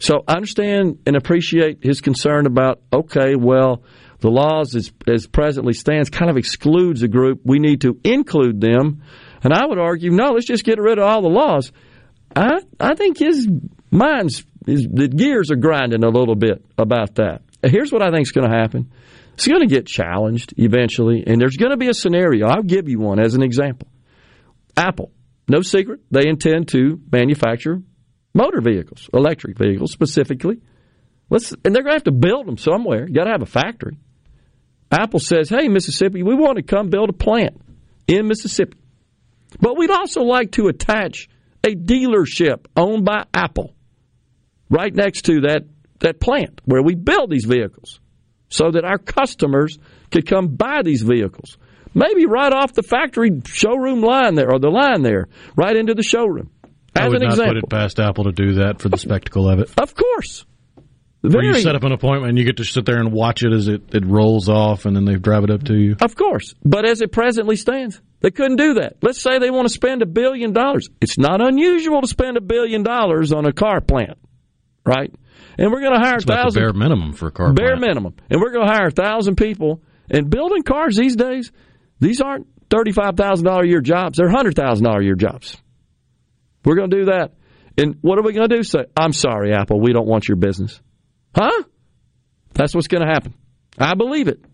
So 0.00 0.22
I 0.28 0.34
understand 0.34 1.00
and 1.06 1.16
appreciate 1.16 1.82
his 1.82 2.00
concern 2.00 2.46
about 2.46 2.82
okay, 2.92 3.34
well, 3.34 3.82
the 4.20 4.30
laws 4.30 4.74
as, 4.74 4.92
as 5.08 5.26
presently 5.26 5.72
stands 5.72 6.10
kind 6.10 6.30
of 6.30 6.36
excludes 6.36 7.02
a 7.02 7.08
group. 7.08 7.40
We 7.44 7.58
need 7.58 7.82
to 7.82 7.98
include 8.04 8.60
them. 8.60 9.02
And 9.42 9.52
I 9.52 9.66
would 9.66 9.78
argue, 9.78 10.10
no, 10.10 10.32
let's 10.32 10.46
just 10.46 10.64
get 10.64 10.78
rid 10.78 10.98
of 10.98 11.04
all 11.04 11.22
the 11.22 11.28
laws. 11.28 11.72
I 12.34 12.60
I 12.78 12.94
think 12.94 13.18
his 13.18 13.48
mind's 13.90 14.44
his, 14.66 14.86
the 14.90 15.08
gears 15.08 15.50
are 15.50 15.56
grinding 15.56 16.04
a 16.04 16.08
little 16.08 16.34
bit 16.34 16.64
about 16.76 17.16
that. 17.16 17.42
Here's 17.62 17.90
what 17.90 18.02
I 18.02 18.10
think 18.10 18.22
is 18.22 18.32
going 18.32 18.48
to 18.48 18.56
happen. 18.56 18.92
It's 19.34 19.46
going 19.46 19.66
to 19.66 19.72
get 19.72 19.86
challenged 19.86 20.54
eventually, 20.56 21.24
and 21.26 21.40
there's 21.40 21.56
going 21.56 21.70
to 21.70 21.76
be 21.76 21.88
a 21.88 21.94
scenario. 21.94 22.46
I'll 22.46 22.62
give 22.62 22.88
you 22.88 22.98
one 22.98 23.20
as 23.20 23.34
an 23.34 23.42
example. 23.42 23.88
Apple, 24.76 25.12
no 25.48 25.62
secret, 25.62 26.00
they 26.10 26.28
intend 26.28 26.68
to 26.68 27.00
manufacture 27.10 27.80
motor 28.34 28.60
vehicles, 28.60 29.08
electric 29.12 29.58
vehicles 29.58 29.92
specifically. 29.92 30.60
Let's, 31.30 31.52
and 31.64 31.74
they're 31.74 31.82
going 31.82 31.92
to 31.92 31.96
have 31.96 32.04
to 32.04 32.12
build 32.12 32.46
them 32.46 32.58
somewhere. 32.58 33.06
You 33.06 33.14
got 33.14 33.24
to 33.24 33.30
have 33.30 33.42
a 33.42 33.46
factory. 33.46 33.98
Apple 34.90 35.20
says, 35.20 35.48
"Hey, 35.48 35.68
Mississippi, 35.68 36.22
we 36.22 36.34
want 36.34 36.56
to 36.56 36.62
come 36.62 36.88
build 36.88 37.10
a 37.10 37.12
plant 37.12 37.60
in 38.06 38.26
Mississippi, 38.26 38.78
but 39.60 39.76
we'd 39.76 39.90
also 39.90 40.22
like 40.22 40.52
to 40.52 40.68
attach 40.68 41.28
a 41.64 41.74
dealership 41.74 42.66
owned 42.76 43.04
by 43.04 43.24
Apple 43.34 43.74
right 44.70 44.94
next 44.94 45.22
to 45.22 45.40
that 45.42 45.64
that 46.00 46.20
plant 46.20 46.60
where 46.64 46.82
we 46.82 46.94
build 46.94 47.30
these 47.30 47.44
vehicles, 47.44 48.00
so 48.48 48.70
that 48.70 48.84
our 48.84 48.98
customers 48.98 49.78
could 50.10 50.26
come 50.26 50.48
buy 50.48 50.82
these 50.82 51.02
vehicles." 51.02 51.58
Maybe 51.94 52.26
right 52.26 52.52
off 52.52 52.74
the 52.74 52.82
factory 52.82 53.40
showroom 53.46 54.02
line 54.02 54.34
there, 54.34 54.52
or 54.52 54.58
the 54.58 54.68
line 54.68 55.02
there, 55.02 55.26
right 55.56 55.74
into 55.74 55.94
the 55.94 56.02
showroom. 56.02 56.50
As 56.94 57.04
I 57.04 57.08
would 57.08 57.16
an 57.16 57.22
not 57.22 57.30
example. 57.30 57.54
put 57.54 57.64
it 57.64 57.70
past 57.70 57.98
Apple 57.98 58.24
to 58.24 58.32
do 58.32 58.54
that 58.54 58.80
for 58.80 58.88
the 58.88 58.98
spectacle 58.98 59.48
of 59.48 59.58
it. 59.60 59.70
Of 59.80 59.94
course. 59.94 60.44
Where 61.20 61.42
you 61.42 61.58
set 61.58 61.74
up 61.74 61.82
an 61.82 61.92
appointment 61.92 62.30
and 62.30 62.38
you 62.38 62.44
get 62.44 62.58
to 62.58 62.64
sit 62.64 62.86
there 62.86 62.98
and 62.98 63.12
watch 63.12 63.42
it 63.42 63.52
as 63.52 63.66
it, 63.66 63.94
it 63.94 64.06
rolls 64.06 64.48
off 64.48 64.84
and 64.86 64.94
then 64.94 65.04
they 65.04 65.16
drive 65.16 65.42
it 65.44 65.50
up 65.50 65.64
to 65.64 65.74
you. 65.74 65.96
Of 66.00 66.14
course. 66.14 66.54
But 66.64 66.84
as 66.84 67.00
it 67.00 67.10
presently 67.10 67.56
stands, 67.56 68.00
they 68.20 68.30
couldn't 68.30 68.56
do 68.56 68.74
that. 68.74 68.96
Let's 69.02 69.20
say 69.20 69.38
they 69.38 69.50
want 69.50 69.66
to 69.66 69.74
spend 69.74 70.02
a 70.02 70.06
billion 70.06 70.52
dollars. 70.52 70.88
It's 71.00 71.18
not 71.18 71.40
unusual 71.40 72.02
to 72.02 72.06
spend 72.06 72.36
a 72.36 72.40
billion 72.40 72.84
dollars 72.84 73.32
on 73.32 73.46
a 73.46 73.52
car 73.52 73.80
plant, 73.80 74.16
right? 74.86 75.12
And 75.58 75.72
we're 75.72 75.80
going 75.80 75.94
to 75.94 75.98
hire 76.00 76.16
It's 76.16 76.24
about 76.24 76.44
thousand 76.44 76.62
bare 76.62 76.72
minimum 76.72 77.12
for 77.14 77.28
a 77.28 77.32
car 77.32 77.52
bare 77.52 77.76
plant. 77.76 77.80
minimum, 77.80 78.14
and 78.30 78.40
we're 78.40 78.52
going 78.52 78.66
to 78.66 78.72
hire 78.72 78.86
a 78.86 78.92
thousand 78.92 79.36
people. 79.36 79.82
And 80.08 80.30
building 80.30 80.62
cars 80.62 80.96
these 80.96 81.16
days, 81.16 81.50
these 81.98 82.20
aren't 82.20 82.46
thirty-five 82.70 83.16
thousand 83.16 83.44
dollar 83.44 83.64
a 83.64 83.68
year 83.68 83.80
jobs; 83.80 84.18
they're 84.18 84.30
hundred 84.30 84.54
thousand 84.54 84.84
dollar 84.84 85.00
a 85.00 85.04
year 85.04 85.16
jobs. 85.16 85.56
We're 86.64 86.76
going 86.76 86.90
to 86.90 86.96
do 86.96 87.04
that. 87.06 87.32
And 87.76 87.96
what 88.02 88.18
are 88.18 88.22
we 88.22 88.32
going 88.32 88.48
to 88.48 88.56
do? 88.56 88.62
Say, 88.62 88.84
I'm 88.96 89.12
sorry, 89.12 89.52
Apple, 89.52 89.80
we 89.80 89.92
don't 89.92 90.06
want 90.06 90.28
your 90.28 90.36
business. 90.36 90.80
Huh? 91.38 91.62
That's 92.54 92.74
what's 92.74 92.88
going 92.88 93.06
to 93.06 93.12
happen. 93.12 93.34
I 93.78 93.94
believe 93.94 94.26
it. 94.26 94.44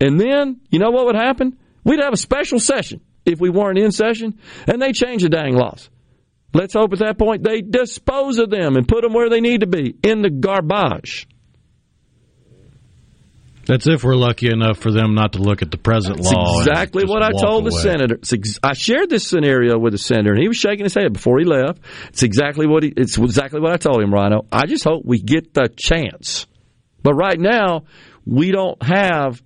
And 0.00 0.18
then, 0.18 0.60
you 0.70 0.80
know 0.80 0.90
what 0.90 1.06
would 1.06 1.14
happen? 1.14 1.56
We'd 1.84 2.00
have 2.00 2.12
a 2.12 2.16
special 2.16 2.58
session 2.58 3.00
if 3.24 3.38
we 3.40 3.48
weren't 3.48 3.78
in 3.78 3.92
session, 3.92 4.40
and 4.66 4.82
they 4.82 4.90
change 4.90 5.22
the 5.22 5.28
dang 5.28 5.54
laws. 5.54 5.88
Let's 6.52 6.74
hope 6.74 6.92
at 6.92 6.98
that 6.98 7.16
point 7.16 7.44
they 7.44 7.60
dispose 7.60 8.38
of 8.38 8.50
them 8.50 8.76
and 8.76 8.88
put 8.88 9.02
them 9.02 9.12
where 9.12 9.30
they 9.30 9.40
need 9.40 9.60
to 9.60 9.68
be 9.68 9.94
in 10.02 10.22
the 10.22 10.30
garbage. 10.30 11.28
That's 13.66 13.86
if 13.86 14.02
we're 14.02 14.16
lucky 14.16 14.50
enough 14.50 14.78
for 14.78 14.90
them 14.90 15.14
not 15.14 15.34
to 15.34 15.38
look 15.38 15.62
at 15.62 15.70
the 15.70 15.78
present 15.78 16.16
That's 16.16 16.32
law. 16.32 16.58
exactly 16.60 17.04
what 17.04 17.22
I 17.22 17.30
told 17.30 17.64
the 17.64 17.70
senator. 17.70 18.18
Ex- 18.32 18.58
I 18.62 18.74
shared 18.74 19.08
this 19.08 19.26
scenario 19.26 19.78
with 19.78 19.92
the 19.92 19.98
senator, 19.98 20.32
and 20.32 20.40
he 20.42 20.48
was 20.48 20.56
shaking 20.56 20.84
his 20.84 20.94
head 20.94 21.12
before 21.12 21.38
he 21.38 21.44
left. 21.44 21.80
It's 22.08 22.22
exactly 22.22 22.66
what 22.66 22.82
he. 22.82 22.92
It's 22.96 23.16
exactly 23.18 23.60
what 23.60 23.72
I 23.72 23.76
told 23.76 24.02
him, 24.02 24.12
Rhino. 24.12 24.46
I 24.50 24.66
just 24.66 24.84
hope 24.84 25.04
we 25.04 25.20
get 25.20 25.54
the 25.54 25.68
chance, 25.74 26.46
but 27.02 27.14
right 27.14 27.38
now 27.38 27.84
we 28.26 28.50
don't 28.50 28.82
have 28.82 29.40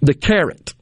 the 0.00 0.14
carrot. 0.14 0.74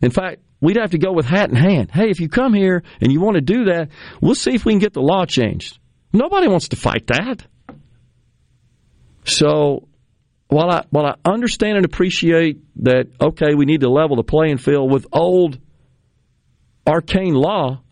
In 0.00 0.10
fact, 0.10 0.40
we'd 0.60 0.76
have 0.76 0.92
to 0.92 0.98
go 0.98 1.12
with 1.12 1.26
hat 1.26 1.50
in 1.50 1.56
hand. 1.56 1.90
Hey, 1.90 2.08
if 2.08 2.20
you 2.20 2.28
come 2.28 2.54
here 2.54 2.82
and 3.00 3.12
you 3.12 3.20
want 3.20 3.34
to 3.34 3.40
do 3.42 3.64
that, 3.66 3.88
we'll 4.20 4.34
see 4.34 4.54
if 4.54 4.64
we 4.64 4.72
can 4.72 4.78
get 4.78 4.94
the 4.94 5.02
law 5.02 5.26
changed. 5.26 5.78
Nobody 6.12 6.48
wants 6.48 6.68
to 6.68 6.76
fight 6.76 7.06
that. 7.08 7.46
So 9.24 9.88
while 10.52 10.70
I 10.70 10.84
while 10.90 11.06
I 11.06 11.14
understand 11.24 11.76
and 11.76 11.84
appreciate 11.84 12.60
that, 12.82 13.08
okay, 13.20 13.54
we 13.54 13.64
need 13.64 13.80
to 13.80 13.90
level 13.90 14.16
the 14.16 14.22
playing 14.22 14.58
field 14.58 14.90
with 14.92 15.06
old 15.12 15.58
arcane 16.86 17.34
law, 17.34 17.82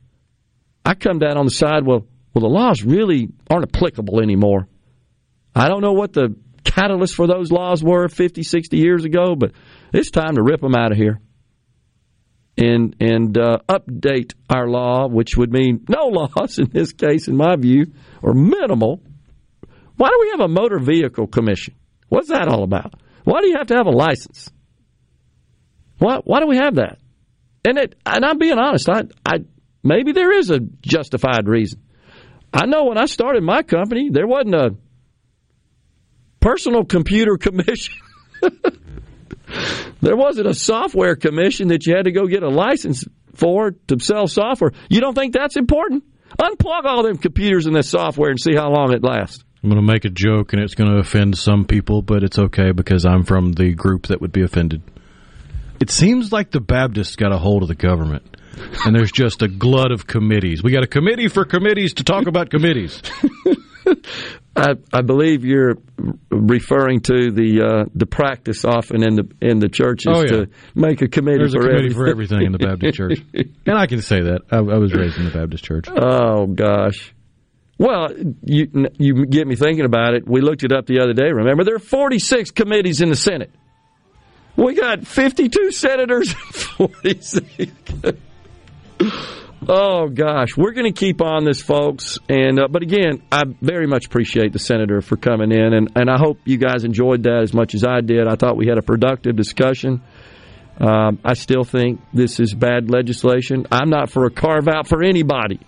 I 0.85 0.95
come 0.95 1.19
down 1.19 1.39
on 1.39 1.47
the 1.47 1.51
side. 1.51 1.87
Well, 1.87 2.07
well, 2.35 2.43
the 2.43 2.49
laws 2.49 2.83
really 2.83 3.29
aren't 3.51 3.75
applicable 3.75 4.21
anymore. 4.21 4.69
I 5.55 5.69
don't 5.69 5.81
know 5.81 5.93
what 5.93 6.13
the 6.13 6.37
catalyst 6.63 7.15
for 7.15 7.27
those 7.27 7.51
laws 7.51 7.83
were 7.83 8.09
50, 8.09 8.43
60 8.43 8.77
years 8.77 9.05
ago, 9.05 9.35
but 9.35 9.53
it's 9.93 10.11
time 10.11 10.37
to 10.37 10.43
rip 10.43 10.61
them 10.61 10.77
out 10.77 10.93
of 10.93 10.99
here 10.99 11.21
and 12.57 12.95
and 13.01 13.39
uh, 13.39 13.59
update 13.69 14.35
our 14.49 14.69
law, 14.69 15.09
which 15.09 15.37
would 15.37 15.53
mean 15.53 15.85
no 15.89 16.07
laws 16.09 16.59
in 16.59 16.69
this 16.71 16.93
case, 16.93 17.27
in 17.27 17.37
my 17.37 17.57
view, 17.57 17.87
or 18.23 18.35
minimal. 18.35 19.03
Why 19.97 20.09
do 20.09 20.19
we 20.21 20.31
have 20.31 20.41
a 20.41 20.49
motor 20.49 20.79
vehicle 20.79 21.27
commission? 21.27 21.75
What's 22.11 22.29
that 22.29 22.49
all 22.49 22.65
about? 22.65 22.95
Why 23.25 23.41
do 23.41 23.49
you 23.49 23.57
have 23.57 23.69
to 23.69 23.77
have 23.77 23.87
a 23.87 23.91
license? 23.91 24.51
Why 25.99 26.19
why 26.25 26.41
do 26.41 26.47
we 26.47 26.57
have 26.57 26.75
that? 26.75 26.99
And 27.65 27.79
it 27.79 27.95
and 28.05 28.25
I'm 28.25 28.37
being 28.37 28.59
honest, 28.59 28.89
I 28.91 29.05
I 29.25 29.45
maybe 29.83 30.13
there 30.13 30.37
is 30.37 30.51
a 30.51 30.59
justified 30.59 31.49
reason. 31.49 31.81
I 32.53 32.67
know 32.67 32.87
when 32.87 32.99
I 32.99 33.07
started 33.07 33.45
my 33.45 33.63
company, 33.63 34.11
there 34.11 34.27
wasn't 34.27 34.57
a 34.57 34.75
personal 36.41 36.85
computer 36.85 37.37
commission. 37.41 37.95
there 40.01 40.17
wasn't 40.17 40.49
a 40.49 40.55
software 40.55 41.15
commission 41.15 41.69
that 41.69 41.87
you 41.87 41.95
had 41.95 42.07
to 42.07 42.13
go 42.13 42.27
get 42.27 42.43
a 42.43 42.49
license 42.49 43.05
for 43.35 43.73
to 43.87 44.01
sell 44.01 44.27
software. 44.27 44.73
You 44.89 45.01
don't 45.01 45.15
think 45.15 45.33
that's 45.33 45.57
important? 45.57 46.03
Unplug 46.41 46.85
all 46.85 47.05
them 47.05 47.19
computers 47.19 47.67
and 47.67 47.77
this 47.77 47.89
software 47.89 48.31
and 48.31 48.41
see 48.41 48.55
how 48.57 48.71
long 48.71 48.93
it 48.93 49.05
lasts. 49.05 49.45
I'm 49.63 49.69
going 49.71 49.85
to 49.85 49.93
make 49.93 50.05
a 50.05 50.11
joke 50.11 50.53
and 50.53 50.63
it's 50.63 50.75
going 50.75 50.91
to 50.91 50.99
offend 50.99 51.37
some 51.37 51.65
people, 51.67 52.01
but 52.03 52.23
it's 52.23 52.39
okay 52.39 52.73
because 52.73 53.05
I'm 53.05 53.25
from 53.25 53.53
the 53.53 53.75
group 53.75 54.07
that 54.07 54.21
would 54.21 54.33
be 54.33 54.43
offended. 54.43 54.83
It 55.81 55.91
seems 55.91 56.33
like 56.33 56.51
the 56.51 56.61
Baptists 56.61 57.17
got 57.17 57.33
a 57.33 57.39
hold 57.39 57.63
of 57.63 57.69
the 57.69 57.75
government 57.75 58.37
and 58.85 58.95
there's 58.95 59.13
just 59.13 59.43
a 59.43 59.49
glut 59.49 59.93
of 59.93 60.07
committees. 60.07 60.63
We 60.63 60.73
got 60.73 60.83
a 60.83 60.87
committee 60.87 61.29
for 61.29 61.45
committees 61.45 61.95
to 61.95 62.05
talk 62.05 62.27
about 62.27 62.51
committees. 62.51 63.03
I, 64.57 64.75
I 64.93 65.03
believe 65.03 65.45
you're 65.45 65.77
referring 66.31 67.01
to 67.03 67.31
the 67.31 67.63
uh, 67.63 67.85
the 67.95 68.05
practice 68.07 68.65
often 68.65 69.03
in 69.03 69.15
the 69.15 69.29
in 69.41 69.59
the 69.59 69.69
churches 69.69 70.07
Oh, 70.09 70.21
yeah. 70.23 70.27
to 70.27 70.47
make 70.75 71.01
a 71.03 71.09
committee 71.09 71.39
There's 71.39 71.55
for 71.55 71.61
a 71.61 71.63
committee 71.63 71.79
everything. 71.87 71.97
for 71.97 72.09
everything 72.09 72.43
in 72.43 72.53
the 72.53 72.59
Baptist 72.59 72.97
church. 72.97 73.19
And 73.67 73.79
I 73.79 73.87
can 73.87 74.03
say 74.03 74.21
that. 74.23 74.41
I, 74.51 74.57
I 74.59 74.79
was 74.79 74.93
raised 74.93 75.17
in 75.19 75.25
the 75.25 75.31
Baptist 75.31 75.65
church. 75.65 75.87
Oh 75.89 76.47
gosh. 76.47 77.15
Well, 77.81 78.11
you 78.45 78.91
you 78.99 79.25
get 79.25 79.47
me 79.47 79.57
thinking 79.57 79.87
about 79.87 80.13
it. 80.13 80.29
We 80.29 80.43
looked 80.43 80.65
it 80.65 80.71
up 80.71 80.85
the 80.85 81.01
other 81.01 81.15
day. 81.15 81.33
Remember, 81.33 81.65
there 81.65 81.77
are 81.77 81.79
46 81.79 82.51
committees 82.51 83.01
in 83.01 83.09
the 83.09 83.17
Senate. 83.17 83.51
We 84.55 84.75
got 84.75 85.07
52 85.07 85.73
senators, 85.73 86.31
46. 86.77 87.73
oh 89.67 90.09
gosh, 90.09 90.59
we're 90.59 90.73
going 90.73 90.93
to 90.93 90.99
keep 90.99 91.23
on 91.23 91.47
this, 91.47 91.63
folks. 91.63 92.19
And 92.29 92.61
uh, 92.61 92.69
but 92.69 92.83
again, 92.83 93.23
I 93.33 93.45
very 93.63 93.87
much 93.87 94.05
appreciate 94.05 94.53
the 94.53 94.59
senator 94.59 95.01
for 95.01 95.17
coming 95.17 95.51
in, 95.51 95.73
and 95.73 95.91
and 95.97 96.11
I 96.11 96.19
hope 96.19 96.41
you 96.45 96.59
guys 96.59 96.85
enjoyed 96.85 97.23
that 97.23 97.41
as 97.41 97.55
much 97.55 97.75
as 97.75 97.83
I 97.83 98.03
did. 98.03 98.29
I 98.29 98.37
thought 98.37 98.59
we 98.59 98.67
had 98.67 98.77
a 98.77 98.83
productive 98.83 99.37
discussion. 99.37 100.03
Um, 100.79 101.19
I 101.25 101.33
still 101.33 101.65
think 101.65 102.03
this 102.13 102.41
is 102.41 102.53
bad 102.53 102.91
legislation. 102.91 103.67
I'm 103.73 103.89
not 103.89 104.11
for 104.11 104.27
a 104.27 104.31
carve 104.31 104.69
out 104.69 104.87
for 104.87 105.03
anybody. 105.03 105.61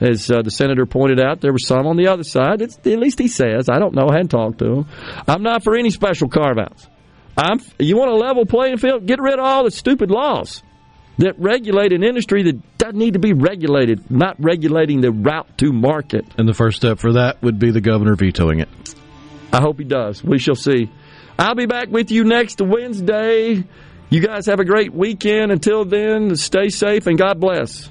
As 0.00 0.30
uh, 0.30 0.42
the 0.42 0.50
senator 0.50 0.86
pointed 0.86 1.20
out, 1.20 1.40
there 1.40 1.52
were 1.52 1.58
some 1.58 1.86
on 1.86 1.96
the 1.96 2.08
other 2.08 2.24
side. 2.24 2.60
It's, 2.60 2.76
at 2.78 2.98
least 2.98 3.18
he 3.18 3.28
says. 3.28 3.68
I 3.68 3.78
don't 3.78 3.94
know. 3.94 4.08
I 4.08 4.14
hadn't 4.14 4.28
talked 4.28 4.58
to 4.58 4.66
him. 4.66 4.86
I'm 5.28 5.42
not 5.42 5.62
for 5.62 5.76
any 5.76 5.90
special 5.90 6.28
carve 6.28 6.58
outs. 6.58 6.88
I'm, 7.36 7.60
you 7.78 7.96
want 7.96 8.10
a 8.10 8.16
level 8.16 8.46
playing 8.46 8.78
field? 8.78 9.06
Get 9.06 9.20
rid 9.20 9.34
of 9.34 9.44
all 9.44 9.64
the 9.64 9.70
stupid 9.70 10.10
laws 10.10 10.62
that 11.18 11.38
regulate 11.38 11.92
an 11.92 12.02
industry 12.02 12.42
that 12.44 12.78
doesn't 12.78 12.98
need 12.98 13.14
to 13.14 13.18
be 13.18 13.32
regulated, 13.32 14.10
not 14.10 14.36
regulating 14.38 15.00
the 15.00 15.12
route 15.12 15.58
to 15.58 15.72
market. 15.72 16.24
And 16.38 16.48
the 16.48 16.54
first 16.54 16.76
step 16.76 16.98
for 16.98 17.14
that 17.14 17.42
would 17.42 17.58
be 17.58 17.70
the 17.70 17.80
governor 17.80 18.16
vetoing 18.16 18.60
it. 18.60 18.68
I 19.52 19.60
hope 19.60 19.78
he 19.78 19.84
does. 19.84 20.24
We 20.24 20.38
shall 20.38 20.56
see. 20.56 20.90
I'll 21.38 21.54
be 21.54 21.66
back 21.66 21.88
with 21.88 22.10
you 22.10 22.24
next 22.24 22.60
Wednesday. 22.60 23.64
You 24.10 24.20
guys 24.20 24.46
have 24.46 24.60
a 24.60 24.64
great 24.64 24.92
weekend. 24.92 25.52
Until 25.52 25.84
then, 25.84 26.34
stay 26.36 26.68
safe 26.68 27.06
and 27.06 27.18
God 27.18 27.40
bless. 27.40 27.90